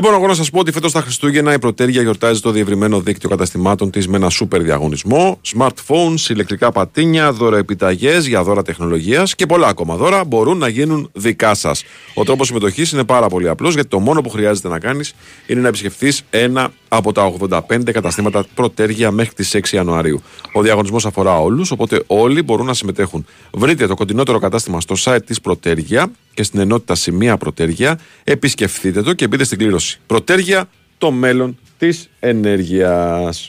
Νικό. 0.00 0.08
καλημέρα. 0.08 0.08
Λοιπόν, 0.08 0.14
εγώ 0.14 0.26
να 0.26 0.34
σας 0.34 0.50
πω 0.50 0.58
ότι 0.58 0.72
φέτος 0.72 0.92
τα 0.92 1.00
Χριστούγεννα 1.00 1.52
η 1.52 1.58
Πρωτέρια 1.58 2.02
γιορτάζει 2.02 2.40
το 2.40 2.50
διευρυμένο 2.50 3.00
δίκτυο 3.00 3.28
καταστημάτων 3.28 3.90
της 3.90 4.08
με 4.08 4.16
ένα 4.16 4.30
σούπερ 4.30 4.62
διαγωνισμό. 4.62 5.40
Smartphones, 5.56 6.28
ηλεκτρικά 6.28 6.72
πατίνια, 6.72 7.32
δωροεπιταγέ 7.32 8.18
για 8.18 8.42
δώρα 8.42 8.62
τεχνολογίας 8.62 9.34
και 9.34 9.46
πολλά 9.46 9.66
ακόμα 9.66 9.96
δώρα 9.96 10.24
μπορούν 10.24 10.58
να 10.58 10.68
γίνουν 10.68 11.10
δικά 11.12 11.54
σας. 11.54 11.84
Ο 12.14 12.24
τρόπος 12.24 12.46
συμμετοχής 12.46 12.92
είναι 12.92 13.04
πάρα 13.04 13.28
πολύ 13.28 13.48
απλός 13.48 13.74
γιατί 13.74 13.88
το 13.88 13.98
μόνο 13.98 14.20
που 14.20 14.28
χρειάζεται 14.28 14.68
να 14.68 14.78
κάνεις 14.78 15.14
είναι 15.46 15.60
να 15.60 15.68
επισκεφθείς 15.68 16.22
ένα 16.30 16.72
από 16.88 17.12
τα 17.12 17.24
85 17.24 17.92
καταστήματα 17.92 18.44
Πρωτέρια 18.54 19.10
μέχρι 19.10 19.34
τις 19.34 19.54
6 19.54 19.76
Ιανουαρίου. 19.76 20.22
Ο 20.52 20.62
διαγωνισμός 20.62 21.06
αφορά 21.06 21.40
όλους, 21.40 21.70
οπότε 21.70 22.02
όλοι 22.06 22.42
μπορούν 22.42 22.66
να 22.66 22.74
συμμετέχουν. 22.74 23.26
Βρείτε 23.50 23.86
το 23.86 23.94
κοντινότερο 23.94 24.38
κατάστημα 24.38 24.80
στο 24.80 24.94
site 24.98 25.24
της 25.26 25.40
Πρωτέρια 25.40 26.10
και 26.38 26.44
στην 26.44 26.60
ενότητα 26.60 26.94
Σημεία 26.94 27.36
Πρωτέρια. 27.36 27.98
Επισκεφθείτε 28.24 29.02
το 29.02 29.12
και 29.12 29.26
μπείτε 29.26 29.44
στην 29.44 29.58
κλήρωση. 29.58 30.00
Πρωτέρια, 30.06 30.68
το 30.98 31.10
μέλλον 31.10 31.58
της 31.78 32.08
ενέργειας. 32.20 33.48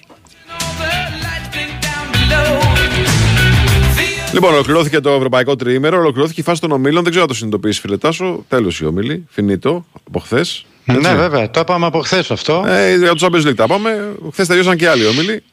Λοιπόν, 4.33 4.53
ολοκληρώθηκε 4.53 4.99
το 4.99 5.09
ευρωπαϊκό 5.09 5.55
τριήμερο, 5.55 5.97
ολοκληρώθηκε 5.97 6.41
η 6.41 6.43
φάση 6.43 6.61
των 6.61 6.71
ομίλων. 6.71 7.01
Δεν 7.01 7.09
ξέρω 7.09 7.21
αν 7.21 7.27
το 7.27 7.33
συνειδητοποιήσει, 7.33 7.79
φιλετάσο. 7.79 8.45
Τέλος 8.47 8.79
η 8.79 8.85
ομίλη. 8.85 9.25
Φινίτο 9.29 9.85
από 10.07 10.19
χθες. 10.19 10.65
Ναι, 10.85 11.15
βέβαια, 11.15 11.49
το 11.49 11.59
είπαμε 11.59 11.85
από 11.85 11.99
χθες 11.99 12.31
αυτό. 12.31 12.63
Ε, 12.67 12.95
για 12.95 13.11
τους 13.11 13.23
Champions 13.27 13.47
League 13.47 13.55
τα 13.55 13.67
πάμε. 13.67 14.13
Χθες 14.31 14.47
τελειώσαν 14.47 14.77
και 14.77 14.89
άλλοι 14.89 15.05
όμιλοι. 15.05 15.43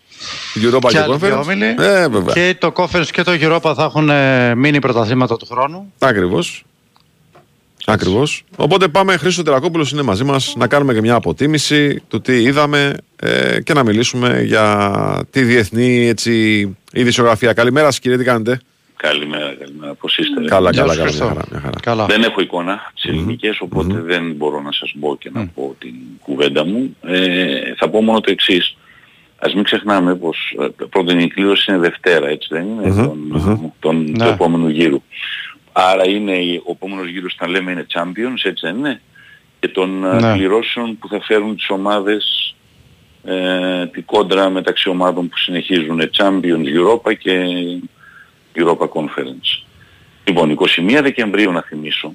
Europa 0.54 0.78
Και 0.80 0.88
και 0.88 0.98
άλλοι 0.98 1.16
δύο 1.16 1.38
Conference. 1.38 1.42
όμιλοι. 1.42 1.74
Ε, 1.78 2.08
βέβαια. 2.08 2.34
Και 2.34 2.56
το 2.58 2.72
Conference 2.76 3.08
και 3.10 3.22
το 3.22 3.32
Europa 3.40 3.72
θα 3.76 3.84
έχουν 3.84 4.08
ε, 4.08 4.54
μείνει 4.54 4.78
πρωταθλήματα 4.78 5.36
του 5.36 5.46
χρόνου. 5.46 5.92
Ακριβώς. 5.98 6.64
Ακριβώς. 7.88 8.44
Οπότε 8.56 8.88
πάμε, 8.88 9.16
Χρήστο 9.16 9.42
Τερακόπουλος 9.42 9.92
είναι 9.92 10.02
μαζί 10.02 10.24
μας 10.24 10.54
να 10.56 10.66
κάνουμε 10.66 10.94
και 10.94 11.00
μια 11.00 11.14
αποτίμηση 11.14 12.02
του 12.08 12.20
τι 12.20 12.42
είδαμε 12.42 12.94
ε, 13.16 13.60
και 13.62 13.72
να 13.72 13.84
μιλήσουμε 13.84 14.42
για 14.42 14.90
τη 15.30 15.42
διεθνή 15.42 16.08
έτσι, 16.08 16.76
ειδησιογραφία. 16.92 17.52
Καλημέρα 17.52 17.86
σας, 17.86 17.98
κύριε, 17.98 18.16
τι 18.16 18.24
κάνετε; 18.24 18.60
Καλημέρα, 18.96 19.54
καλημέρα. 19.58 19.94
Πώς 19.94 20.18
είστε; 20.18 20.40
ρε; 20.40 20.46
Καλά, 20.48 20.72
καλά, 20.74 20.96
καλά. 20.96 21.10
Μια 21.12 21.18
χαρά, 21.26 21.44
μια 21.50 21.72
χαρά. 21.84 22.06
Δεν 22.06 22.22
έχω 22.22 22.40
εικόνα 22.40 22.92
τις 22.94 23.04
ελληνικές, 23.04 23.60
οπότε 23.60 24.00
δεν 24.00 24.32
μπορώ 24.32 24.60
να 24.60 24.72
σας 24.72 24.94
πω 25.00 25.16
και 25.20 25.30
να 25.32 25.46
πω 25.46 25.76
την 25.78 25.94
κουβέντα 26.22 26.64
μου. 26.66 26.96
Ε, 27.02 27.74
θα 27.76 27.88
πω 27.88 28.02
μόνο 28.02 28.20
το 28.20 28.30
εξής. 28.30 28.76
Ας 29.38 29.54
μην 29.54 29.64
ξεχνάμε 29.64 30.14
πως 30.14 30.36
ε, 30.78 30.84
πρώτον 30.90 31.18
η 31.18 31.28
κλήρωση 31.28 31.72
είναι 31.72 31.80
Δευτέρα, 31.80 32.28
έτσι 32.28 32.48
δεν 32.50 32.66
είναι, 32.66 32.94
τον, 32.94 33.72
τον, 33.78 34.06
του 34.06 34.24
Ναι. 34.24 34.28
επόμενου 34.28 34.68
γύρου. 34.68 35.02
Άρα 35.78 36.08
είναι 36.08 36.32
η- 36.38 36.62
ο 36.64 36.70
επόμενος 36.70 37.08
γύρος 37.08 37.34
θα 37.38 37.48
λέμε 37.48 37.70
είναι 37.72 37.86
Champions, 37.94 38.40
έτσι 38.42 38.66
δεν 38.66 38.76
είναι, 38.76 39.00
και 39.60 39.68
των 39.68 40.04
ε, 40.04 40.20
Ναι. 40.20 40.32
κληρώσεων 40.32 40.98
που 40.98 41.08
θα 41.08 41.20
φέρουν 41.20 41.56
τις 41.56 41.70
ομάδες 41.70 42.54
ε, 43.24 43.86
την 43.86 44.04
κόντρα 44.04 44.50
μεταξύ 44.50 44.88
ομάδων 44.88 45.28
που 45.28 45.36
συνεχίζουν 45.38 46.02
Champions 46.16 46.64
Europa 46.76 47.16
και 47.18 47.44
Europa 48.54 48.88
Conference. 48.88 49.64
Λοιπόν, 50.24 50.50
21 50.50 50.98
Δεκεμβρίου 51.02 51.52
να 51.52 51.62
θυμίσω, 51.62 52.12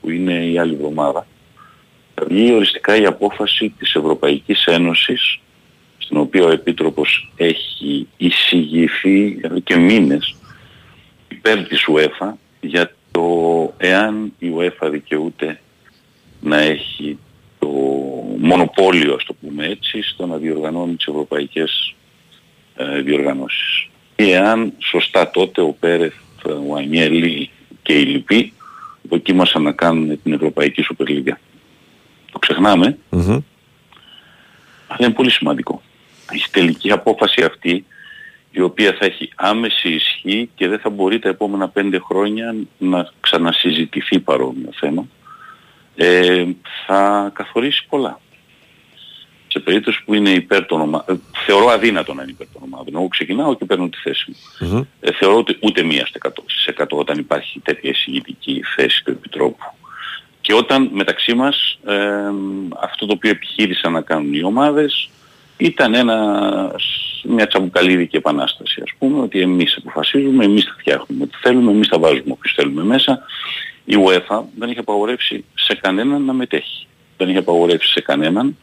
που 0.00 0.10
είναι 0.10 0.32
η 0.46 0.58
άλλη 0.58 0.74
εβδομάδα, 0.74 1.26
θα 2.14 2.24
βγει 2.28 2.52
οριστικά 2.54 2.96
η 2.96 3.06
απόφαση 3.06 3.74
της 3.78 3.94
Ευρωπαϊκής 3.94 4.64
Ένωσης, 4.64 5.38
στην 5.98 6.16
οποία 6.16 6.44
ο 6.44 6.50
Επίτροπος 6.50 7.32
έχει 7.36 8.08
εισηγηθεί 8.16 9.38
εδώ 9.42 9.58
και 9.58 9.76
μήνες 9.76 10.36
υπέρ 11.28 11.66
της 11.66 11.84
UEFA 11.88 12.32
για 12.60 12.94
το 13.10 13.74
εάν 13.76 14.32
η 14.38 14.52
UEFA 14.56 14.88
δικαιούται 14.90 15.60
να 16.40 16.58
έχει 16.58 17.18
το 17.58 17.68
μονοπόλιο, 18.38 19.14
ας 19.14 19.24
το 19.24 19.34
πούμε 19.34 19.66
έτσι, 19.66 20.02
στο 20.02 20.26
να 20.26 20.36
διοργανώνει 20.36 20.94
τις 20.94 21.06
ευρωπαϊκές 21.06 21.94
ε, 22.76 23.00
διοργανώσεις. 23.00 23.88
Ή 24.16 24.30
εάν 24.30 24.72
σωστά 24.78 25.30
τότε 25.30 25.60
ο 25.60 25.76
Πέρεθ, 25.80 26.14
ο 26.68 26.76
Ανιέλη 26.76 27.50
και 27.82 27.92
οι 27.92 28.04
λοιποί 28.04 28.52
δοκίμασαν 29.02 29.62
να 29.62 29.72
κάνουν 29.72 30.22
την 30.22 30.32
Ευρωπαϊκή 30.32 30.82
Σούπερ 30.82 31.08
Λίγκα. 31.08 31.40
Το 32.32 32.38
ξεχνάμε, 32.38 32.98
αλλά 34.86 34.98
είναι 34.98 35.10
πολύ 35.10 35.30
σημαντικό. 35.30 35.82
Η 36.32 36.42
τελική 36.50 36.90
απόφαση 36.90 37.42
αυτή, 37.42 37.84
η 38.58 38.60
οποία 38.60 38.96
θα 38.98 39.04
έχει 39.04 39.30
άμεση 39.36 39.88
ισχύ 39.88 40.50
και 40.54 40.68
δεν 40.68 40.78
θα 40.78 40.90
μπορεί 40.90 41.18
τα 41.18 41.28
επόμενα 41.28 41.68
πέντε 41.68 41.98
χρόνια 41.98 42.54
να 42.78 43.08
ξανασυζητηθεί 43.20 44.18
παρόμοιο 44.20 44.70
θέμα, 44.74 45.06
ε, 45.96 46.44
θα 46.86 47.30
καθορίσει 47.34 47.86
πολλά. 47.88 48.20
Σε 49.48 49.58
περίπτωση 49.58 50.04
που 50.04 50.14
είναι 50.14 50.30
υπέρ 50.30 50.66
των 50.66 50.80
ομάδων, 50.80 51.22
θεωρώ 51.46 51.68
αδύνατο 51.68 52.14
να 52.14 52.22
είναι 52.22 52.30
υπέρ 52.30 52.46
των 52.52 52.62
ομάδων. 52.64 52.94
Εγώ 52.94 53.08
ξεκινάω 53.08 53.56
και 53.56 53.64
παίρνω 53.64 53.88
τη 53.88 53.98
θέση 53.98 54.24
μου. 54.60 54.88
Ε, 55.00 55.12
θεωρώ 55.12 55.36
ότι 55.36 55.56
ούτε 55.60 55.82
μία 55.82 56.06
στις 56.06 56.20
100, 56.24 56.30
στις 56.46 56.74
100 56.78 56.84
όταν 56.88 57.18
υπάρχει 57.18 57.60
τέτοια 57.60 57.90
εισηγητική 57.90 58.62
θέση 58.76 59.04
του 59.04 59.10
Επιτρόπου. 59.10 59.64
Και 60.40 60.54
όταν 60.54 60.90
μεταξύ 60.92 61.34
μας 61.34 61.78
ε, 61.84 61.96
αυτό 62.80 63.06
το 63.06 63.12
οποίο 63.12 63.30
επιχείρησαν 63.30 63.92
να 63.92 64.00
κάνουν 64.00 64.34
οι 64.34 64.42
ομάδες 64.42 65.10
ήταν 65.56 65.94
ένας, 65.94 67.07
μια 67.24 67.46
τσαμπουκαλίδικη 67.46 68.16
επανάσταση 68.16 68.80
ας 68.84 68.92
πούμε 68.98 69.20
ότι 69.20 69.40
εμείς 69.40 69.76
αποφασίζουμε, 69.76 70.44
εμείς 70.44 70.64
θα 70.64 70.74
φτιάχνουμε 70.78 71.22
ό,τι 71.22 71.36
θέλουμε, 71.40 71.70
εμείς 71.70 71.88
θα 71.88 71.98
βάζουμε 71.98 72.32
όποιους 72.32 72.54
θέλουμε 72.54 72.84
μέσα. 72.84 73.22
Η 73.84 73.94
UEFA 74.06 74.40
δεν 74.58 74.70
είχε 74.70 74.80
απαγορεύσει 74.80 75.44
σε 75.54 75.74
κανέναν 75.74 76.24
να 76.24 76.32
μετέχει. 76.32 76.86
Δεν 77.16 77.28
είχε 77.28 77.38
απαγορεύσει 77.38 77.90
σε 77.90 78.00
κανέναν 78.00 78.56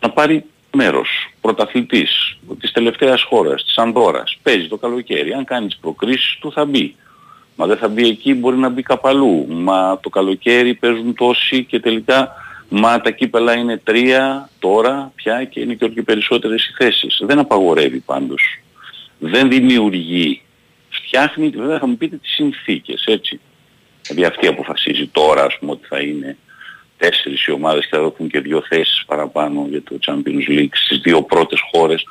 να 0.00 0.10
πάρει 0.10 0.44
μέρος. 0.76 1.08
Πρωταθλητής 1.40 2.38
της 2.60 2.72
τελευταίας 2.72 3.22
χώρας, 3.22 3.64
της 3.64 3.78
Ανδόρας, 3.78 4.38
παίζει 4.42 4.68
το 4.68 4.76
καλοκαίρι. 4.76 5.32
Αν 5.32 5.44
κάνει 5.44 5.66
τις 5.66 5.76
προκρίσεις 5.76 6.38
του 6.40 6.52
θα 6.52 6.64
μπει. 6.64 6.94
Μα 7.56 7.66
δεν 7.66 7.76
θα 7.76 7.88
μπει 7.88 8.08
εκεί, 8.08 8.34
μπορεί 8.34 8.56
να 8.56 8.68
μπει 8.68 8.82
καπαλού. 8.82 9.46
Μα 9.48 9.98
το 10.02 10.08
καλοκαίρι 10.08 10.74
παίζουν 10.74 11.14
τόσοι 11.14 11.64
και 11.64 11.80
τελικά 11.80 12.32
μα 12.68 13.00
τα 13.00 13.10
κύπελα 13.10 13.54
είναι 13.54 13.76
τρία 13.76 14.50
τώρα 14.58 15.12
πια 15.14 15.44
και 15.44 15.60
είναι 15.60 15.74
και 15.74 15.84
όλο 15.84 15.92
και 15.92 16.02
περισσότερες 16.02 16.66
οι 16.66 16.72
θέσεις. 16.76 17.20
Δεν 17.22 17.38
απαγορεύει 17.38 17.98
πάντως. 17.98 18.42
Δεν 19.18 19.48
δημιουργεί. 19.48 20.42
Φτιάχνει, 20.88 21.48
βέβαια 21.48 21.78
θα 21.78 21.86
μου 21.86 21.96
πείτε 21.96 22.16
τις 22.16 22.32
συνθήκες, 22.32 23.04
έτσι. 23.06 23.40
Δηλαδή 24.08 24.24
αυτή 24.24 24.46
αποφασίζει 24.46 25.06
τώρα, 25.06 25.44
ας 25.44 25.58
πούμε, 25.58 25.70
ότι 25.70 25.86
θα 25.86 26.00
είναι 26.00 26.36
τέσσερις 26.96 27.46
οι 27.46 27.50
ομάδες 27.50 27.82
και 27.82 27.96
θα 27.96 28.02
δοθούν 28.02 28.28
και 28.28 28.40
δύο 28.40 28.62
θέσεις 28.68 29.04
παραπάνω 29.06 29.66
για 29.70 29.82
το 29.82 29.98
Champions 30.06 30.48
League 30.48 30.72
στις 30.72 30.98
δύο 30.98 31.22
πρώτες 31.22 31.60
χώρες. 31.72 32.06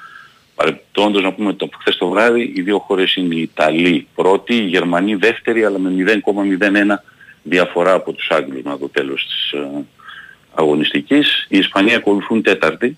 Παρεπτόντως 0.56 1.24
να 1.24 1.34
πούμε 1.34 1.50
ότι 1.50 1.64
από 1.64 1.78
χθες 1.80 1.98
το 1.98 2.08
βράδυ 2.08 2.54
οι 2.56 2.62
δύο 2.62 2.80
χώρες 2.80 3.16
είναι 3.16 3.36
η 3.36 3.42
Ιταλή 3.42 4.08
πρώτη, 4.16 4.56
η 4.56 4.68
Γερμανή 4.68 5.16
δεύτερη 5.16 5.64
αλλά 5.64 5.80
με 5.80 5.90
0,01 5.90 7.04
διαφορά 7.44 7.94
από 7.94 8.14
τους 8.14 8.30
Άγγλους 8.32 8.64
να 8.64 8.78
το 8.78 8.90
τέλος 8.90 9.26
της 9.28 9.52
ε, 9.52 9.86
αγωνιστικής. 10.58 11.46
Οι 11.50 11.58
Ισπανοί 11.58 11.94
ακολουθούν 11.94 12.42
τέταρτη. 12.42 12.98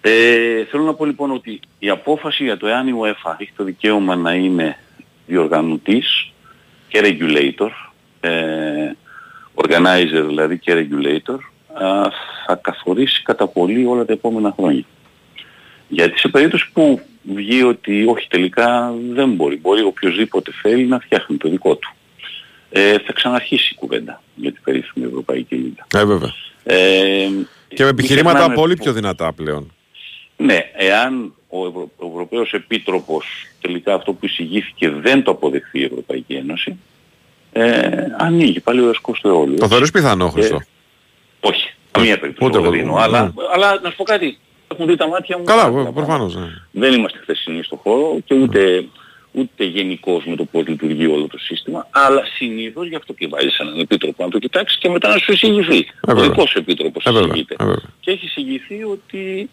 Ε, 0.00 0.64
θέλω 0.64 0.82
να 0.82 0.94
πω 0.94 1.04
λοιπόν 1.04 1.30
ότι 1.30 1.60
η 1.78 1.88
απόφαση 1.88 2.44
για 2.44 2.56
το 2.56 2.66
εάν 2.66 2.88
η 2.88 2.92
UEFA 3.00 3.34
έχει 3.38 3.52
το 3.56 3.64
δικαίωμα 3.64 4.16
να 4.16 4.34
είναι 4.34 4.76
διοργανωτής 5.26 6.32
και 6.88 7.00
regulator, 7.02 7.70
ε, 8.20 8.90
organizer 9.54 10.24
δηλαδή 10.26 10.58
και 10.58 10.72
regulator, 10.74 11.38
α, 11.84 12.02
θα 12.46 12.54
καθορίσει 12.54 13.22
κατά 13.22 13.46
πολύ 13.46 13.86
όλα 13.86 14.04
τα 14.04 14.12
επόμενα 14.12 14.54
χρόνια. 14.56 14.84
Γιατί 15.88 16.18
σε 16.18 16.28
περίπτωση 16.28 16.70
που 16.72 17.00
βγει 17.22 17.62
ότι 17.62 18.04
όχι 18.08 18.28
τελικά 18.28 18.94
δεν 19.12 19.32
μπορεί, 19.32 19.56
μπορεί 19.56 19.82
οποιοδήποτε 19.82 20.52
θέλει 20.62 20.86
να 20.86 20.98
φτιάχνει 20.98 21.36
το 21.36 21.48
δικό 21.48 21.74
του. 21.74 21.92
Ε, 22.74 22.98
θα 22.98 23.12
ξαναρχίσει 23.12 23.72
η 23.72 23.76
κουβέντα 23.78 24.22
για 24.34 24.52
την 24.52 24.62
περίφημη 24.64 25.06
Ευρωπαϊκή 25.06 25.54
Λίγα. 25.54 25.86
Ε, 26.02 26.04
βέβαια. 26.04 26.32
Ε, 26.64 27.28
Και 27.74 27.82
με 27.82 27.88
επιχειρήματα 27.88 28.32
ξεχνάμε 28.36 28.54
πολύ 28.60 28.74
που- 28.76 28.82
πιο 28.82 28.92
δυνατά 28.92 29.32
πλέον. 29.32 29.72
ναι, 30.36 30.58
εάν 30.76 31.34
ο, 31.48 31.66
Ευρω... 31.66 31.90
ο 31.96 32.06
Ευρωπαίος 32.06 32.52
Επίτροπος 32.52 33.26
τελικά 33.60 33.94
αυτό 33.94 34.12
που 34.12 34.26
εισηγήθηκε 34.26 34.88
δεν 34.90 35.22
το 35.22 35.30
αποδεχθεί 35.30 35.80
η 35.80 35.84
Ευρωπαϊκή 35.84 36.34
Ένωση, 36.34 36.78
ε, 37.52 37.90
ανοίγει 38.18 38.60
πάλι 38.60 38.80
ο 38.80 38.88
ασκός 38.88 39.20
του 39.20 39.28
αιώλου. 39.28 39.54
Το 39.54 39.68
θεωρείς 39.68 39.90
πιθανό, 39.90 40.28
Χριστό; 40.28 40.54
Ε, 40.56 40.58
όχι, 41.40 41.72
καμία 41.90 42.18
περίπτωση 42.18 42.50
Ούτε 42.50 42.58
δεν 42.60 42.68
το 42.70 42.74
εγώ, 42.76 42.82
δίνω. 42.84 42.96
ναι. 42.96 43.02
Αλλά, 43.02 43.32
αλλά 43.54 43.80
να 43.82 43.90
σου 43.90 43.96
πω 43.96 44.04
κάτι, 44.04 44.38
έχουν 44.72 44.86
δει 44.86 44.96
τα 44.96 45.08
μάτια 45.08 45.38
μου. 45.38 45.44
Καλά, 45.44 45.60
πάρα 45.62 45.72
βε- 45.74 45.82
πολλά 45.84 45.92
προφανώς. 46.06 46.34
ναι. 46.34 46.46
δεν 46.70 46.92
είμαστε 46.92 47.18
χθεσινοί 47.18 47.62
στο 47.62 47.76
χώρο 47.76 48.18
και 48.24 48.34
ούτε, 48.34 48.84
ούτε 49.32 49.64
γενικώς 49.64 50.24
με 50.24 50.36
το 50.36 50.44
πώς 50.44 50.66
λειτουργεί 50.66 51.06
όλο 51.06 51.26
το 51.26 51.38
σύστημα, 51.38 51.86
αλλά 51.90 52.22
συνήθως 52.36 52.88
γι' 52.88 52.94
αυτό 52.94 53.12
και 53.12 53.26
βάζεις 53.28 53.58
έναν 53.58 53.78
επίτροπο 53.78 54.24
να 54.24 54.30
το 54.30 54.38
κοιτάξεις 54.38 54.78
και 54.78 54.88
μετά 54.88 55.08
να 55.08 55.18
σου 55.18 55.32
εισηγηθεί. 55.32 55.78
ο 55.78 55.84
βέβαια. 56.06 56.22
δικός 56.28 56.50
σου 56.50 56.58
επίτροπος 56.58 57.04
Ε, 57.04 57.10
βέβαια, 57.10 57.26
εισηγείται. 57.28 57.54
ε, 57.58 57.64
βέβαια. 57.64 57.90
Και 58.00 58.10
έχει 58.10 58.24
εισηγηθεί 58.24 58.82
ότι 58.84 59.50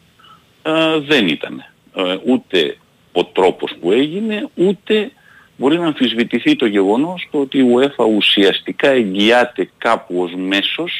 α, 0.61 0.99
δεν 0.99 1.27
ήταν 1.27 1.63
ε, 1.95 2.17
ούτε 2.25 2.77
ο 3.11 3.25
τρόπος 3.25 3.71
που 3.81 3.91
έγινε, 3.91 4.47
ούτε 4.55 5.11
μπορεί 5.57 5.77
να 5.77 5.85
αμφισβητηθεί 5.85 6.55
το 6.55 6.65
γεγονός 6.65 7.27
το 7.31 7.39
ότι 7.39 7.57
η 7.57 7.65
UEFA 7.75 8.05
ουσιαστικά 8.15 8.89
εγγυάται 8.89 9.69
κάπου 9.77 10.21
ως 10.21 10.31
μέσος 10.35 10.91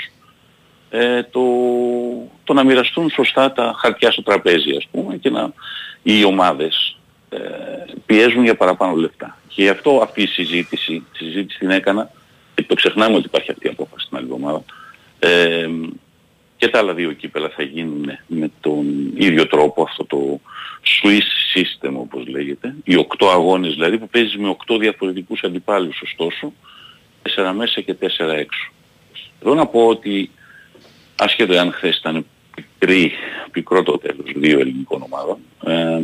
ε, 0.90 1.24
το, 1.24 1.42
το 2.44 2.54
να 2.54 2.64
μοιραστούν 2.64 3.10
σωστά 3.10 3.52
τα 3.52 3.74
χαρτιά 3.78 4.12
στο 4.12 4.24
τραπέζι 4.24 4.76
ας 4.78 4.88
πούμε 4.92 5.16
και 5.18 5.30
να 5.30 5.54
οι 6.04 6.24
ομάδες 6.24 6.94
ε, 6.96 6.99
πιέζουν 8.06 8.44
για 8.44 8.56
παραπάνω 8.56 8.96
λεφτά. 8.96 9.38
Και 9.48 9.64
γι' 9.64 9.70
αυτό 9.70 10.00
αυτή 10.04 10.22
η 10.22 10.28
συζήτηση, 10.28 11.04
τη 11.12 11.18
συζήτηση 11.18 11.60
την 11.60 11.70
έκανα, 11.70 12.12
και 12.56 12.64
το 12.64 12.76
ξεχνάμε 12.76 13.16
ότι 13.16 13.26
υπάρχει 13.26 13.52
αυτή 13.52 13.68
η 13.68 13.70
απόφαση 13.70 14.06
στην 14.06 14.18
άλλη 14.18 14.26
εβδομάδα, 14.26 14.64
ε, 15.20 15.70
και 16.58 16.68
τα 16.68 16.80
άλλα 16.80 16.94
δύο 16.94 17.12
κύπελα 17.12 17.50
θα 17.50 17.64
γίνουν 17.64 18.18
με 18.28 18.52
τον 18.62 18.86
ίδιο 19.16 19.48
τρόπο, 19.48 19.84
αυτό 19.84 20.06
το 20.06 20.40
Swiss 20.84 21.58
system 21.58 21.92
όπως 21.94 22.28
λέγεται, 22.28 22.76
οι 22.84 22.96
οκτώ 22.96 23.30
αγώνες 23.30 23.74
δηλαδή 23.74 23.98
που 23.98 24.08
παίζεις 24.10 24.38
με 24.38 24.50
οκτώ 24.50 24.78
διαφορετικούς 24.78 25.44
αντιπάλους 25.44 26.02
ωστόσο, 26.02 26.54
τέσσερα 27.22 27.54
μέσα 27.54 27.82
και 27.82 27.94
τέσσερα 27.94 28.34
έξω. 28.34 28.72
Εδώ 29.42 29.54
να 29.54 29.66
πω 29.66 29.88
ότι 29.88 30.32
ασχέτω 31.16 31.58
αν 31.58 31.72
χθες 31.72 31.98
ήταν 31.98 32.26
πικρή, 32.56 33.12
πικρό 33.52 33.84
το 33.84 33.98
τέλος 33.98 34.32
δύο 34.36 34.60
ελληνικών 34.60 35.02
ομάδων, 35.02 35.38
ε, 35.66 36.02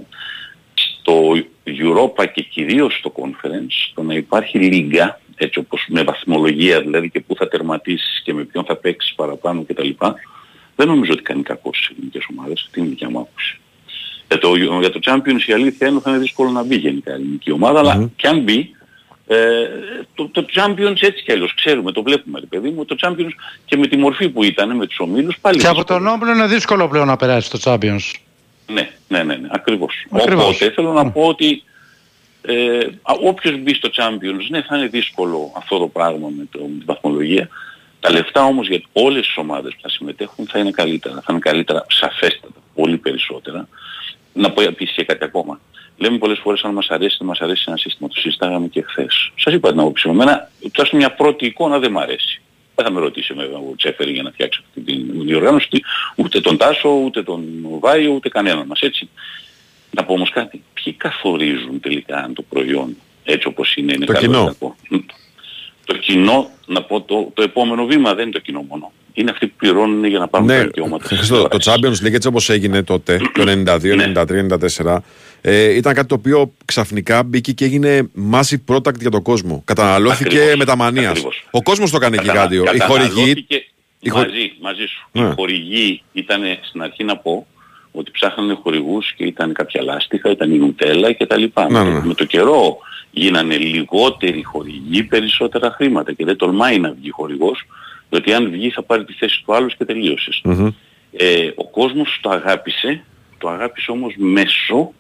στο 1.06 1.34
Europa 1.66 2.26
και 2.34 2.42
κυρίως 2.42 2.98
στο 2.98 3.12
Conference, 3.16 3.92
το 3.94 4.04
να 4.04 4.14
υπάρχει 4.14 4.58
λίγα, 4.58 5.20
έτσι 5.36 5.60
όπως 5.60 5.86
με 5.90 6.04
βαθμολογία 6.04 6.82
δηλαδή 6.82 7.10
και 7.10 7.20
πού 7.20 7.36
θα 7.36 7.48
τερματίσεις 7.48 8.22
και 8.24 8.34
με 8.34 8.44
ποιον 8.44 8.66
θα 8.66 8.76
παίξεις 8.76 9.14
παραπάνω 9.16 9.66
κτλ. 9.68 9.90
Δεν 10.76 10.88
νομίζω 10.88 11.12
ότι 11.14 11.22
κάνει 11.22 11.44
κακό 11.44 11.70
στις 11.74 11.90
ελληνικές 11.90 12.26
ομάδες, 12.32 12.64
αυτή 12.66 12.80
είναι 12.80 12.88
η 12.88 12.92
δικιά 12.92 13.10
μου 13.10 13.20
άποψη. 13.20 13.60
Για 14.28 14.38
το, 14.38 14.56
για 14.56 14.92
το 14.92 15.00
Champions 15.04 15.48
η 15.48 15.54
αλήθεια 15.54 15.88
είναι 15.88 15.96
ότι 15.96 16.06
θα 16.06 16.10
είναι 16.10 16.20
δύσκολο 16.20 16.50
να 16.50 16.64
μπει 16.64 16.76
γενικά 16.76 17.12
η 17.12 17.14
ελληνική 17.14 17.52
ομάδα, 17.52 17.80
αλλά 17.80 18.10
και 18.16 18.28
αν 18.28 18.40
μπει, 18.40 18.76
ε, 19.28 19.38
το, 20.16 20.30
το 20.30 20.46
Champions 20.56 21.02
έτσι 21.02 21.24
κι 21.24 21.32
αλλιώς 21.32 21.54
ξέρουμε, 21.54 21.92
το 21.92 22.04
βλέπουμε 22.04 22.40
ρε 22.40 22.46
παιδί 22.46 22.70
μου, 22.70 22.86
το 22.86 22.96
Champions 23.02 23.32
και 23.66 23.78
με 23.78 23.88
τη 23.88 23.98
μορφή 23.98 24.30
που 24.30 24.44
ήταν 24.44 24.76
με 24.76 24.86
τους 24.88 25.00
ομίλους 25.00 25.38
πάλι 25.42 25.58
Και 25.58 25.68
από 25.68 25.76
δύσκολο. 25.76 26.00
τον 26.00 26.08
Όμπλο 26.08 26.32
είναι 26.32 26.48
δύσκολο 26.48 26.88
πλέον 26.88 27.08
να 27.08 27.16
περάσει 27.16 27.50
το 27.50 27.60
Champions. 27.64 28.25
Ναι, 28.68 28.90
ναι, 29.08 29.24
ναι, 29.24 29.36
ναι 29.36 29.48
ακριβώς. 29.52 30.06
Ακριβώς. 30.12 30.44
Οπότε 30.44 30.70
θέλω 30.70 30.94
να 30.94 31.12
πω 31.12 31.22
ότι 31.22 31.64
ε, 32.42 32.88
α, 33.02 33.14
όποιος 33.22 33.58
μπει 33.58 33.74
στο 33.74 33.90
Champions, 33.94 34.48
ναι, 34.50 34.62
θα 34.62 34.78
είναι 34.78 34.88
δύσκολο 34.88 35.52
αυτό 35.56 35.78
το 35.78 35.88
πράγμα 35.88 36.30
με, 36.38 36.48
το, 36.52 36.60
με 36.60 36.68
την 36.68 36.84
βαθμολογία. 36.86 37.50
Τα 38.00 38.12
λεφτά 38.12 38.44
όμως 38.44 38.68
για 38.68 38.82
όλες 38.94 39.26
τις 39.26 39.38
ομάδες 39.38 39.74
που 39.74 39.82
θα 39.82 39.90
συμμετέχουν 39.90 40.48
θα 40.48 40.60
είναι 40.60 40.72
καλύτερα. 40.72 41.14
Θα 41.16 41.26
είναι 41.30 41.40
καλύτερα 41.40 41.86
σαφέστατα, 41.90 42.60
πολύ 42.76 42.98
περισσότερα. 42.98 43.68
Να 44.34 44.52
πω 44.52 44.62
επίσης 44.62 44.96
και 44.96 45.04
κάτι 45.04 45.24
ακόμα. 45.24 45.60
Λέμε 45.98 46.18
πολλές 46.18 46.40
φορές 46.40 46.64
αν 46.64 46.74
μας 46.74 46.90
αρέσει, 46.90 47.16
δεν 47.20 47.28
μας 47.28 47.40
αρέσει 47.40 47.64
ένα 47.68 47.78
σύστημα. 47.78 48.10
Το 48.10 48.20
συζητάγαμε 48.20 48.68
και 48.68 48.82
χθες. 48.82 49.32
Σας 49.36 49.54
είπα 49.54 49.70
την 49.70 49.80
άποψη 49.80 50.08
μου. 50.08 50.14
Εμένα, 50.14 50.50
τουλάχιστον 50.60 51.00
μια 51.00 51.12
πρώτη 51.12 51.46
εικόνα 51.46 51.80
δεν 51.80 51.92
μου 51.92 52.00
αρέσει. 52.00 52.42
Δεν 52.76 52.86
θα 52.86 52.92
με 52.92 53.00
ρωτήσει 53.00 53.34
βέβαια 53.34 53.58
ο 53.58 53.74
Τσέφερη 53.78 54.12
για 54.12 54.24
να 54.24 54.32
φτιάξει 54.32 54.60
αυτή 54.68 54.82
την 54.82 55.26
διοργάνωση, 55.26 55.68
ούτε 56.16 56.42
τον 56.42 56.58
Τάσο, 56.58 56.90
ούτε 56.90 57.24
τον 57.24 57.44
Βάιο, 57.80 58.12
ούτε 58.12 58.30
κανέναν 58.30 58.66
μας. 58.68 58.80
Έτσι. 58.80 59.10
Να 59.92 60.04
πω 60.04 60.14
όμως 60.14 60.30
κάτι. 60.30 60.62
Ποιοι 60.74 60.94
καθορίζουν 60.94 61.80
τελικά 61.80 62.18
αν 62.18 62.34
το 62.34 62.42
προϊόν 62.50 62.96
έτσι 63.24 63.48
όπως 63.48 63.76
είναι, 63.76 63.94
είναι 63.94 64.06
Το 64.06 64.14
καλό 64.14 64.26
ή 64.26 64.28
κοινό. 64.28 64.46
κακό; 64.46 64.76
Μ. 64.90 64.96
Το 65.86 65.98
κοινό, 65.98 66.50
να 66.66 66.82
πω 66.84 67.02
το, 67.02 67.32
το 67.34 67.42
επόμενο 67.42 67.86
βήμα 67.86 68.14
δεν 68.14 68.24
είναι 68.24 68.32
το 68.32 68.40
κοινό 68.40 68.66
μόνο. 68.70 68.92
Είναι 69.14 69.32
αυτοί 69.32 69.48
που 69.48 69.54
πληρώνουν 69.58 70.06
για 70.06 70.20
να 70.20 70.28
πάρουν 70.28 70.48
τα 70.48 70.54
Ναι, 70.58 70.64
δικαιώματα. 70.64 71.06
Χριστό, 71.06 71.48
το 71.48 71.58
Champions 71.64 72.06
League 72.08 72.14
έτσι 72.14 72.28
όπως 72.28 72.50
έγινε 72.50 72.84
τότε, 72.84 73.22
το 73.34 73.44
92, 73.66 74.16
93, 74.16 74.48
94, 74.86 74.98
ε, 75.48 75.76
ήταν 75.76 75.94
κάτι 75.94 76.08
το 76.08 76.16
οποίο 76.16 76.54
ξαφνικά 76.66 77.24
μπήκε 77.24 77.52
και 77.52 77.66
έγινε 77.66 78.10
massive 78.32 78.64
product 78.76 79.00
για 79.00 79.10
τον 79.10 79.22
κόσμο. 79.22 79.62
Καταναλώθηκε 79.66 80.36
Ακριβώς, 80.38 80.56
με 80.56 80.66
τα 80.66 80.76
μανίας. 80.76 81.10
ακριβώς. 81.10 81.44
Ο 81.52 81.62
κόσμος 81.64 81.92
το 81.92 81.98
έκανε 81.98 82.16
Κατανα- 82.18 82.34
γιγάντιο. 82.34 82.64
Οι 82.74 82.80
χορηγοί... 82.80 83.08
καταναλώθηκε 83.10 83.66
οι 84.00 84.10
χο- 84.10 84.20
μαζί, 84.20 84.52
μαζί 84.62 84.86
σου. 84.86 85.08
Ναι. 85.12 85.28
Οι 85.28 85.34
χορηγοί 85.36 86.02
ήταν 86.14 86.42
στην 86.62 86.82
αρχή 86.82 87.04
να 87.04 87.18
πω 87.18 87.48
ότι 87.92 88.12
ψάχνανε 88.12 88.54
χορηγούς 88.54 89.14
και 89.14 89.24
ήταν 89.26 89.54
κάποια 89.54 89.84
λάστιχα, 89.84 90.32
ήταν 90.32 90.54
η 90.54 90.58
νουτέλα 90.58 91.12
και 91.12 91.26
τα 91.26 91.38
λοιπά. 91.38 91.70
Ναι, 91.72 91.84
με, 91.84 91.90
ναι. 91.90 92.06
με 92.06 92.14
το 92.14 92.26
καιρό 92.26 92.78
γίνανε 93.12 93.58
λιγότεροι 93.58 94.44
χορηγοί, 94.44 95.04
περισσότερα 95.04 95.72
χρήματα 95.72 96.14
και 96.14 96.26
δεν 96.26 96.36
τολμάει 96.36 96.80
να 96.80 96.92
βγει 96.92 97.10
χορηγός, 97.10 97.64
διότι 98.10 98.34
αν 98.34 98.50
βγει 98.52 98.70
θα 98.70 98.82
πάρει 98.84 99.06
τη 99.06 99.14
θέση 99.14 99.42
του 99.46 99.56
άλλου 99.56 99.68
και 99.78 99.86
τελείωσες. 99.86 100.42
Μμμ. 100.44 100.68
Ε, 101.18 101.52
ο 101.56 101.68
κόσμος 101.70 102.20
το 102.22 102.30
αγάπησε, 102.30 103.04
το 103.38 103.50
αγάπησε 103.50 103.92
όμως 103.92 104.14
μέσω 104.18 104.94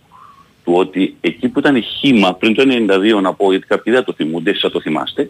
του 0.65 0.73
ότι 0.73 1.15
εκεί 1.21 1.47
που 1.49 1.59
ήταν 1.59 1.83
χήμα 1.83 2.33
πριν 2.33 2.53
το 2.55 2.63
92 3.17 3.21
να 3.21 3.33
πω 3.33 3.51
γιατί 3.51 3.65
κάποιοι 3.67 3.93
δεν 3.93 4.03
το 4.03 4.13
θυμούνται, 4.13 4.49
εσείς 4.49 4.61
θα 4.61 4.71
το 4.71 4.81
θυμάστε, 4.81 5.29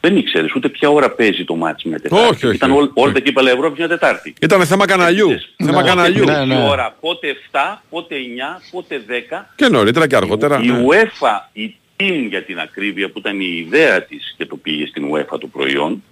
δεν 0.00 0.16
ήξερες 0.16 0.54
ούτε 0.54 0.68
ποια 0.68 0.88
ώρα 0.88 1.10
παίζει 1.10 1.44
το 1.44 1.54
μάτς 1.54 1.84
μια 1.84 2.00
Τετάρτη. 2.00 2.26
Όχι, 2.34 2.46
όχι, 2.46 2.54
Ήταν 2.54 2.70
όχι. 2.70 2.80
ό- 2.82 2.90
όλα 2.94 3.12
τα 3.12 3.20
κύπελα 3.20 3.50
Ευρώπης 3.50 3.78
μια 3.78 3.88
Τετάρτη. 3.88 4.34
Ήταν 4.40 4.66
θέμα 4.66 4.86
καναλιού. 4.86 5.28
Θέμα 5.56 5.72
Πότε 5.72 5.88
καναλιού. 5.88 6.24
παίζει 6.24 6.52
η 6.52 6.66
ώρα, 6.68 6.96
πότε 7.00 7.28
7, 7.28 7.82
πότε 7.90 8.16
9, 8.16 8.60
πότε 8.70 9.02
10. 9.06 9.46
Και 9.56 9.68
νωρίτερα 9.68 10.06
και 10.06 10.16
αργότερα. 10.16 10.60
Η 10.62 10.66
ναι. 10.66 10.84
UEFA, 10.88 11.48
η 11.52 11.74
team 11.96 12.26
για 12.28 12.42
την 12.44 12.58
ακρίβεια 12.58 13.10
που 13.10 13.18
ήταν 13.18 13.40
η 13.40 13.64
ιδέα 13.66 14.02
της 14.02 14.34
και 14.36 14.46
το 14.46 14.56
πήγε 14.56 14.86
στην 14.86 15.04
UEFA 15.14 15.38
το 15.40 15.46
προϊόν, 15.46 16.02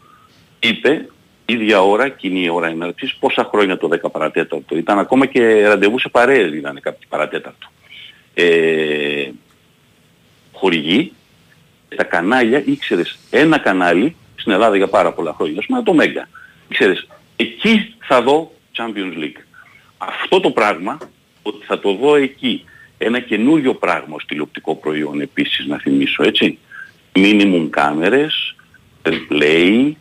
είπε 0.61 1.09
ίδια 1.45 1.83
ώρα, 1.83 2.09
κοινή 2.09 2.49
ώρα 2.49 2.66
έναρξης, 2.69 3.15
πόσα 3.15 3.49
χρόνια 3.53 3.77
το 3.77 3.89
10 3.89 4.11
παρατέταρτο. 4.11 4.77
Ήταν 4.77 4.99
ακόμα 4.99 5.27
και 5.27 5.66
ραντεβού 5.66 5.99
σε 5.99 6.09
παρέες 6.09 6.53
ήταν 6.55 6.79
κάποιοι 6.81 7.07
παρατέταρτο. 7.09 7.69
Ε, 8.40 9.31
χορηγοί, 10.52 11.12
τα 11.97 12.05
κανάλια, 12.05 12.62
ήξερες 12.66 13.19
ένα 13.31 13.59
κανάλι, 13.59 14.16
στην 14.36 14.52
Ελλάδα 14.52 14.77
για 14.77 14.89
πάρα 14.89 15.12
πολλά 15.12 15.32
χρόνια, 15.32 15.59
ας 15.59 15.66
πούμε 15.66 15.82
το 15.82 15.93
Μέγκα. 15.93 16.28
Ήξερες, 16.69 17.06
εκεί 17.36 17.94
θα 17.98 18.23
δω 18.23 18.52
Champions 18.77 19.23
League. 19.23 19.43
Αυτό 19.98 20.40
το 20.40 20.51
πράγμα, 20.51 20.98
ότι 21.43 21.65
θα 21.66 21.78
το 21.78 21.93
δω 21.93 22.16
εκεί, 22.16 22.65
ένα 22.98 23.20
καινούριο 23.20 23.74
πράγμα 23.74 24.15
ως 24.15 24.24
τηλεοπτικό 24.24 24.74
προϊόν 24.74 25.20
επίσης 25.20 25.66
να 25.66 25.78
θυμίσω, 25.78 26.23
έτσι. 26.23 26.59
Minimum 27.15 27.66
κάμερες, 27.70 28.55
replay, 29.02 29.93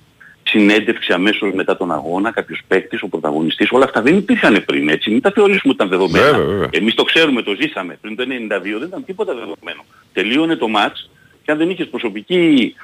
συνέντευξη 0.48 1.14
αμέσως 1.14 1.54
μετά 1.54 1.78
τον 1.78 1.92
αγώνα, 1.92 2.32
κάποιος 2.32 2.62
παίκτης, 2.68 3.02
ο 3.02 3.08
πρωταγωνιστής, 3.08 3.72
όλα 3.72 3.86
αυτά 3.86 4.02
δεν 4.02 4.18
υπήρχαν 4.18 4.64
πριν, 4.66 4.90
έτσι. 4.90 5.10
Μην 5.10 5.22
τα 5.22 5.32
θεωρήσουμε 5.32 5.74
ότι 5.74 5.84
ήταν 5.84 6.00
δεδομένα. 6.00 6.38
Βέβαια, 6.38 6.46
βέβαια. 6.46 6.70
Εμείς 6.72 6.94
το 6.94 7.04
ξέρουμε, 7.04 7.42
το 7.42 7.56
ζήσαμε. 7.62 7.98
Πριν 8.02 8.16
το 8.16 8.24
92 8.24 8.80
δεν 8.80 8.88
ήταν 8.88 9.06
τίποτα 9.06 9.34
δεδομένο. 9.34 9.86
Τελείωνε 10.14 10.56
το 10.56 10.68
μάτς 10.68 11.10
και 11.44 11.52
αν 11.52 11.58
δεν 11.58 11.70
είχες 11.70 11.88
προσωπική 11.88 12.76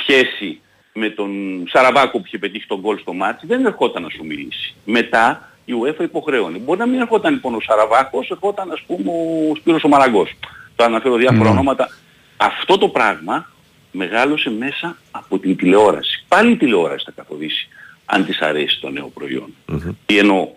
σχέση 0.00 0.60
με 0.92 1.08
τον 1.08 1.30
Σαραβάκο 1.68 2.18
που 2.18 2.24
είχε 2.26 2.38
πετύχει 2.38 2.66
τον 2.66 2.80
γκολ 2.80 2.98
στο 2.98 3.12
μάτς, 3.12 3.42
δεν 3.46 3.64
ερχόταν 3.66 4.02
να 4.02 4.08
σου 4.08 4.24
μιλήσει. 4.24 4.74
Μετά 4.84 5.52
η 5.64 5.72
UEFA 5.82 6.02
υποχρέωνε. 6.02 6.58
Μπορεί 6.58 6.78
να 6.78 6.86
μην 6.86 7.00
ερχόταν 7.00 7.32
λοιπόν 7.32 7.54
ο 7.54 7.60
Σαραβάκος, 7.60 8.30
ερχόταν 8.30 8.70
ας 8.70 8.82
πούμε 8.86 9.10
ο 9.50 9.54
Σπύρος 9.56 9.84
ο 9.84 9.88
Μαραγκός. 9.88 10.30
Θα 10.76 10.84
αναφέρω 10.84 11.16
διάφορα 11.16 11.50
ονόματα. 11.50 11.88
Αυτό 12.36 12.78
το 12.78 12.88
πράγμα 12.88 13.50
μεγάλωσε 13.90 14.50
μέσα 14.50 14.96
από 15.10 15.38
την 15.38 15.56
τηλεόραση. 15.56 16.21
Πάλι 16.32 16.50
η 16.50 16.56
τηλεόραση 16.56 17.04
θα 17.04 17.12
καθοδήσει 17.16 17.68
αν 18.04 18.24
της 18.24 18.40
αρέσει 18.40 18.80
το 18.80 18.90
νέο 18.90 19.10
προϊόν. 19.14 19.54
Τι 20.06 20.18
εννοώ, 20.18 20.48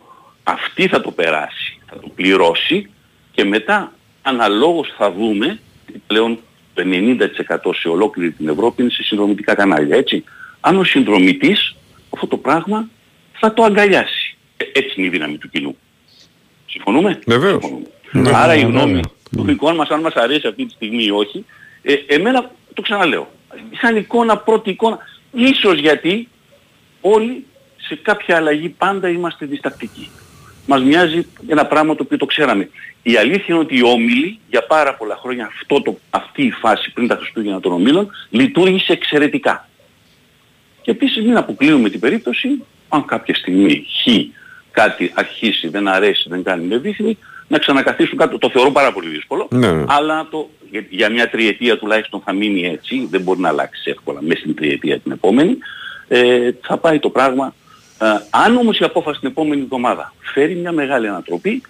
αυτή 0.44 0.88
θα 0.88 1.02
το 1.02 1.12
περάσει, 1.12 1.80
θα 1.86 2.00
το 2.00 2.08
πληρώσει 2.16 2.90
και 3.32 3.44
μετά 3.44 3.94
αναλόγως 4.22 4.94
θα 4.98 5.12
δούμε 5.12 5.60
ότι 5.90 6.02
πλέον 6.08 6.40
το 6.74 6.84
90% 6.86 7.76
σε 7.76 7.88
ολόκληρη 7.88 8.32
την 8.32 8.48
Ευρώπη 8.48 8.82
είναι 8.82 8.92
σε 8.92 9.04
συνδρομητικά 9.04 9.56
κανάλια, 9.56 9.98
έτσι. 9.98 10.24
Αν 10.60 10.78
ο 10.78 10.84
συνδρομητής 10.84 11.76
αυτό 12.10 12.28
το 12.28 12.38
πράγμα 12.38 12.90
θα 13.32 13.54
το 13.54 13.64
αγκαλιάσει. 13.64 14.38
Ε, 14.58 14.64
Έτσι 14.74 14.94
είναι 14.96 15.08
η 15.08 15.10
δύναμη 15.10 15.38
του 15.38 15.50
κοινού. 15.50 15.78
Συμφωνούμε; 16.66 17.20
Βεβαίως. 17.26 17.64
Συμφωνούμε. 17.64 17.88
Ναι, 18.12 18.32
Άρα 18.34 18.56
η 18.56 18.64
ναι, 18.64 18.70
γνώμη 18.70 18.94
ναι. 18.94 19.02
του 19.32 19.44
δικών 19.44 19.76
μας, 19.76 19.90
αν 19.90 20.02
μας 20.02 20.14
αρέσει 20.14 20.48
αυτή 20.48 20.66
τη 20.66 20.72
στιγμή 20.72 21.04
ή 21.04 21.12
όχι, 21.12 21.46
ε, 21.82 21.94
εμένα 22.08 22.52
το 22.74 22.82
ξαναλέω. 22.82 23.32
Σαν 23.82 23.96
εικόνα, 23.96 24.38
πρώτη 24.38 24.70
εικόνα, 24.70 25.00
ίσως 25.36 25.80
γιατί 25.80 26.28
όλοι 27.02 27.46
σε 27.78 27.96
κάποια 27.96 28.36
αλλαγή 28.36 28.70
πάντα 28.70 29.10
είμαστε 29.10 29.46
διστακτικοί. 29.46 30.10
Μας 30.66 30.84
μοιάζει 30.84 31.28
ένα 31.48 31.66
πράγμα 31.66 31.96
το 31.96 32.04
οποίο 32.04 32.18
το 32.18 32.26
ξέραμε. 32.26 32.70
Η 33.04 33.16
αλήθεια 33.16 33.46
είναι 33.48 33.58
ότι 33.58 33.78
οι 33.78 33.84
όμιλοι 33.84 34.40
για 34.50 34.66
πάρα 34.66 34.96
πολλά 34.96 35.16
χρόνια 35.16 35.46
αυτό 35.46 35.82
το, 35.82 35.98
αυτή 36.10 36.44
η 36.44 36.52
φάση 36.52 36.92
πριν 36.94 37.08
τα 37.08 37.16
Χριστούγεννα 37.16 37.60
των 37.60 37.72
ομίλων 37.72 38.12
λειτουργήσε 38.30 38.92
εξαιρετικά. 38.92 39.70
Και 40.82 40.92
επίσης 40.92 41.24
μην 41.24 41.38
αποκλείουμε 41.38 41.90
την 41.90 42.00
περίπτωση 42.00 42.64
αν 42.90 43.06
κάποια 43.06 43.36
στιγμή 43.36 43.86
χ 44.04 44.08
κάτι 44.72 45.12
αρχίσει, 45.16 45.68
δεν 45.68 45.88
αρέσει, 45.88 46.30
δεν 46.30 46.44
κάνει 46.44 46.66
με 46.66 46.78
δίθυνη, 46.78 47.18
να 47.48 47.58
ξανακαθίσουν 47.58 48.18
κάτω. 48.18 48.38
Το 48.38 48.50
θεωρώ 48.50 48.72
πάρα 48.72 48.92
πολύ 48.94 49.10
δύσκολο. 49.10 49.48
Ναι. 49.52 49.84
Αλλά 49.88 50.28
το, 50.32 50.50
για, 50.72 50.86
για 50.90 51.10
μια 51.10 51.30
τριετία 51.30 51.78
τουλάχιστον 51.78 52.22
θα 52.26 52.34
μείνει 52.34 52.66
έτσι, 52.66 53.08
δεν 53.12 53.22
μπορεί 53.22 53.40
να 53.40 53.50
αλλάξει 53.50 53.90
εύκολα 53.90 54.22
μέσα 54.22 54.40
στην 54.40 54.56
τριετία 54.56 55.00
την 55.00 55.12
επόμενη. 55.12 55.58
Ε, 56.08 56.52
θα 56.62 56.78
πάει 56.78 57.00
το 57.00 57.10
πράγμα. 57.10 57.54
Ε, 58.02 58.06
αν 58.30 58.58
όμως 58.58 58.80
η 58.80 58.84
απόφαση 58.84 59.20
την 59.20 59.30
επόμενη 59.30 59.62
εβδομάδα 59.62 60.14
φέρει 60.34 60.56
μια 60.56 60.72
μεγάλη 60.72 61.08
ανατροπή, 61.08 61.62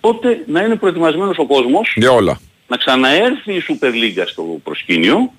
τότε 0.00 0.44
να 0.46 0.60
είναι 0.60 0.76
προετοιμασμένος 0.76 1.38
ο 1.38 1.46
κόσμος 1.46 1.94
Για 1.96 2.10
όλα. 2.10 2.40
να 2.66 2.76
ξαναέρθει 2.76 3.52
η 3.52 3.62
Super 3.68 3.90
League 3.90 4.24
στο 4.26 4.42
προσκήνιο. 4.64 5.32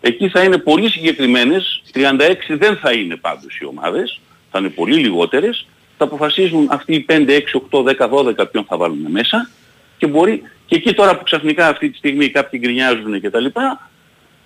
Εκεί 0.00 0.28
θα 0.28 0.42
είναι 0.42 0.58
πολύ 0.58 0.90
συγκεκριμένες, 0.90 1.82
36 1.94 2.00
δεν 2.48 2.76
θα 2.76 2.92
είναι 2.92 3.16
πάντως 3.16 3.58
οι 3.60 3.64
ομάδες, 3.64 4.20
θα 4.50 4.58
είναι 4.58 4.68
πολύ 4.68 4.96
λιγότερες, 4.96 5.66
θα 5.98 6.04
αποφασίζουν 6.04 6.66
αυτοί 6.70 6.94
οι 6.94 7.06
5, 7.08 7.28
6, 7.28 7.40
8, 7.70 7.84
10, 7.96 8.42
12 8.42 8.50
ποιον 8.50 8.64
θα 8.64 8.76
βάλουν 8.76 9.06
μέσα 9.08 9.50
και 9.98 10.06
μπορεί 10.06 10.42
και 10.66 10.76
εκεί 10.76 10.94
τώρα 10.94 11.16
που 11.16 11.24
ξαφνικά 11.24 11.68
αυτή 11.68 11.90
τη 11.90 11.96
στιγμή 11.96 12.28
κάποιοι 12.28 12.60
γκρινιάζουν 12.62 13.20
και 13.20 13.30
τα 13.30 13.40
λοιπά, 13.40 13.90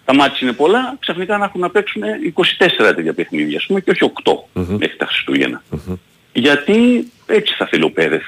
τα 0.04 0.14
μάτια 0.14 0.38
είναι 0.40 0.52
πολλά, 0.52 0.96
ξαφνικά 1.00 1.38
να 1.38 1.44
έχουν 1.44 1.60
να 1.60 1.70
παίξουν 1.70 2.02
24 2.34 2.92
τέτοια 2.94 3.12
παιχνίδια, 3.12 3.58
ας 3.58 3.66
πούμε, 3.66 3.80
και 3.80 3.90
όχι 3.90 4.12
8 4.24 4.32
μέχρι 4.52 4.96
τα 4.96 5.06
χριστουγεννα 5.06 5.62
Γιατί 6.32 7.10
έτσι 7.26 7.54
θα 7.54 7.66
θέλει 7.66 7.84
ο 7.84 7.90
Πέρεθ. 7.90 8.22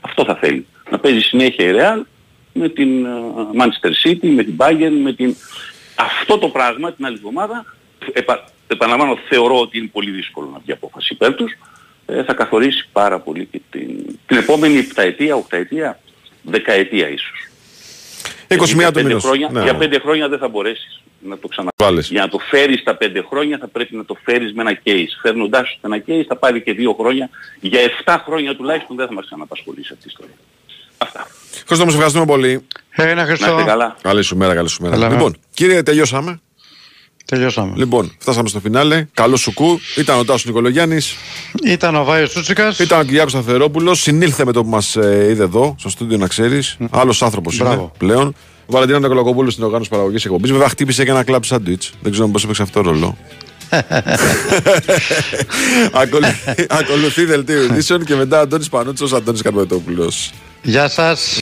Αυτό 0.00 0.24
θα 0.24 0.34
θέλει. 0.34 0.66
Να 0.90 0.98
παίζει 0.98 1.20
συνέχεια 1.20 1.64
η 1.64 1.72
Real 1.74 2.02
με 2.52 2.68
την 2.68 3.04
ε, 3.04 3.08
Manchester 3.58 4.08
City, 4.08 4.28
με 4.28 4.42
την 4.42 4.54
Bayern, 4.56 4.98
με 5.02 5.12
την... 5.12 5.34
Αυτό 5.94 6.38
το 6.38 6.48
πράγμα 6.48 6.92
την 6.92 7.06
άλλη 7.06 7.16
εβδομάδα, 7.16 7.64
επα... 8.12 8.44
επαναλαμβάνω, 8.66 9.18
θεωρώ 9.28 9.60
ότι 9.60 9.78
είναι 9.78 9.88
πολύ 9.92 10.10
δύσκολο 10.10 10.50
να 10.52 10.58
βγει 10.58 10.72
απόφαση 10.72 11.12
υπέρ 11.14 11.34
τους, 11.34 11.52
ε, 11.52 11.56
θα 12.26 12.34
καθορίσει 12.34 12.88
πάρα 12.92 13.18
πολύ 13.18 13.48
και 13.50 13.60
την, 13.70 13.88
την 14.26 14.36
επόμενη 14.36 14.78
επταετία, 14.78 15.34
οκταετία, 15.34 16.00
δεκαετία 16.42 17.08
ίσως. 17.08 17.48
21 18.48 18.56
Γιατί 18.56 18.74
για 18.74 18.86
του 18.86 18.92
πέντε 18.92 19.06
μηνός. 19.06 19.22
Χρόνια, 19.24 19.48
Ναι. 19.52 19.62
Για 19.62 19.76
πέντε 19.76 19.98
χρόνια 19.98 20.28
δεν 20.28 20.38
θα 20.38 20.48
μπορέσεις 20.48 21.02
να 21.20 21.38
το 21.38 21.48
ξαναβάλεις. 21.48 22.08
Για 22.10 22.20
να 22.20 22.28
το 22.28 22.38
φέρεις 22.38 22.82
τα 22.82 22.94
πέντε 22.96 23.22
χρόνια 23.28 23.58
θα 23.58 23.68
πρέπει 23.68 23.96
να 23.96 24.04
το 24.04 24.16
φέρεις 24.24 24.52
με 24.52 24.62
ένα 24.62 24.78
case. 24.84 25.12
Φέρνοντάς 25.22 25.68
σου 25.68 25.78
ένα 25.80 26.02
case 26.06 26.24
θα 26.28 26.36
πάρει 26.36 26.62
και 26.62 26.72
δύο 26.72 26.92
χρόνια. 26.92 27.30
Για 27.60 27.80
7 28.04 28.16
χρόνια 28.24 28.56
τουλάχιστον 28.56 28.96
δεν 28.96 29.06
θα 29.06 29.12
μας 29.12 29.24
ξαναπασχολήσει 29.24 29.92
αυτή 29.92 30.04
η 30.06 30.10
ιστορία. 30.10 30.34
Χρήστο, 31.66 31.84
μας 31.84 31.94
ευχαριστούμε 31.94 32.24
πολύ. 32.24 32.66
Ένα 32.90 33.24
Να 33.24 33.32
είστε 33.32 33.62
καλά. 33.66 33.96
Καλή 34.02 34.22
σου 34.22 34.36
μέρα, 34.36 34.54
καλή 34.54 34.68
σου 34.68 34.82
μέρα. 34.82 34.94
Καλά, 34.94 35.08
ναι. 35.08 35.14
λοιπόν, 35.14 35.36
κύριε, 35.54 35.82
τελειώσαμε. 35.82 36.40
Τελειώσαμε. 37.26 37.72
Λοιπόν, 37.76 38.12
φτάσαμε 38.18 38.48
στο 38.48 38.60
φινάλε. 38.60 39.06
Καλό 39.14 39.36
σου 39.36 39.54
κου. 39.54 39.80
Ήταν 39.96 40.18
ο 40.18 40.24
Τάσος 40.24 40.44
Νικολογιάννης. 40.44 41.14
Ήταν 41.64 41.96
ο 41.96 42.04
Βάιος 42.04 42.30
Τσούτσικας. 42.30 42.78
Ήταν 42.78 43.00
ο 43.00 43.02
Κυριάκος 43.02 43.32
Σταθερόπουλο. 43.32 43.94
Συνήλθε 43.94 44.44
με 44.44 44.52
το 44.52 44.62
που 44.62 44.68
μας 44.68 44.94
είδε 44.94 45.42
εδώ, 45.42 45.74
στο 45.78 45.88
στούντιο 45.88 46.18
να 46.18 46.26
ξέρεις. 46.26 46.76
Άλλος 46.90 47.22
άνθρωπος 47.22 47.54
είναι 47.58 47.68
Μπράβο. 47.68 47.92
πλέον. 47.98 48.34
Ο 48.66 48.72
Βαλεντίνο 48.72 48.98
Νικολακοπούλου 48.98 49.50
στην 49.50 49.64
οργάνωση 49.64 49.90
παραγωγής 49.90 50.24
εκπομπής. 50.24 50.50
Βέβαια, 50.50 50.68
χτύπησε 50.68 51.04
και 51.04 51.10
ένα 51.10 51.22
κλαμπ 51.22 51.42
σάντουιτς. 51.42 51.90
Δεν 52.02 52.12
ξέρω 52.12 52.28
πώς 52.28 52.44
έπαιξε 52.44 52.62
αυτό 52.62 52.82
το 52.82 52.90
ρόλο. 52.90 53.16
Ακολουθεί- 55.92 56.66
Ακολουθεί 56.72 57.24
δελτίο 57.24 57.62
ειδήσεων 57.62 58.04
και 58.04 58.14
μετά 58.14 58.40
Αντώνης 58.40 58.68
Πανούτσος, 58.68 59.12
Αντώνης 59.12 59.42
Καρπετόπουλος. 59.42 60.30
Γεια 60.62 60.88
σας. 60.88 61.38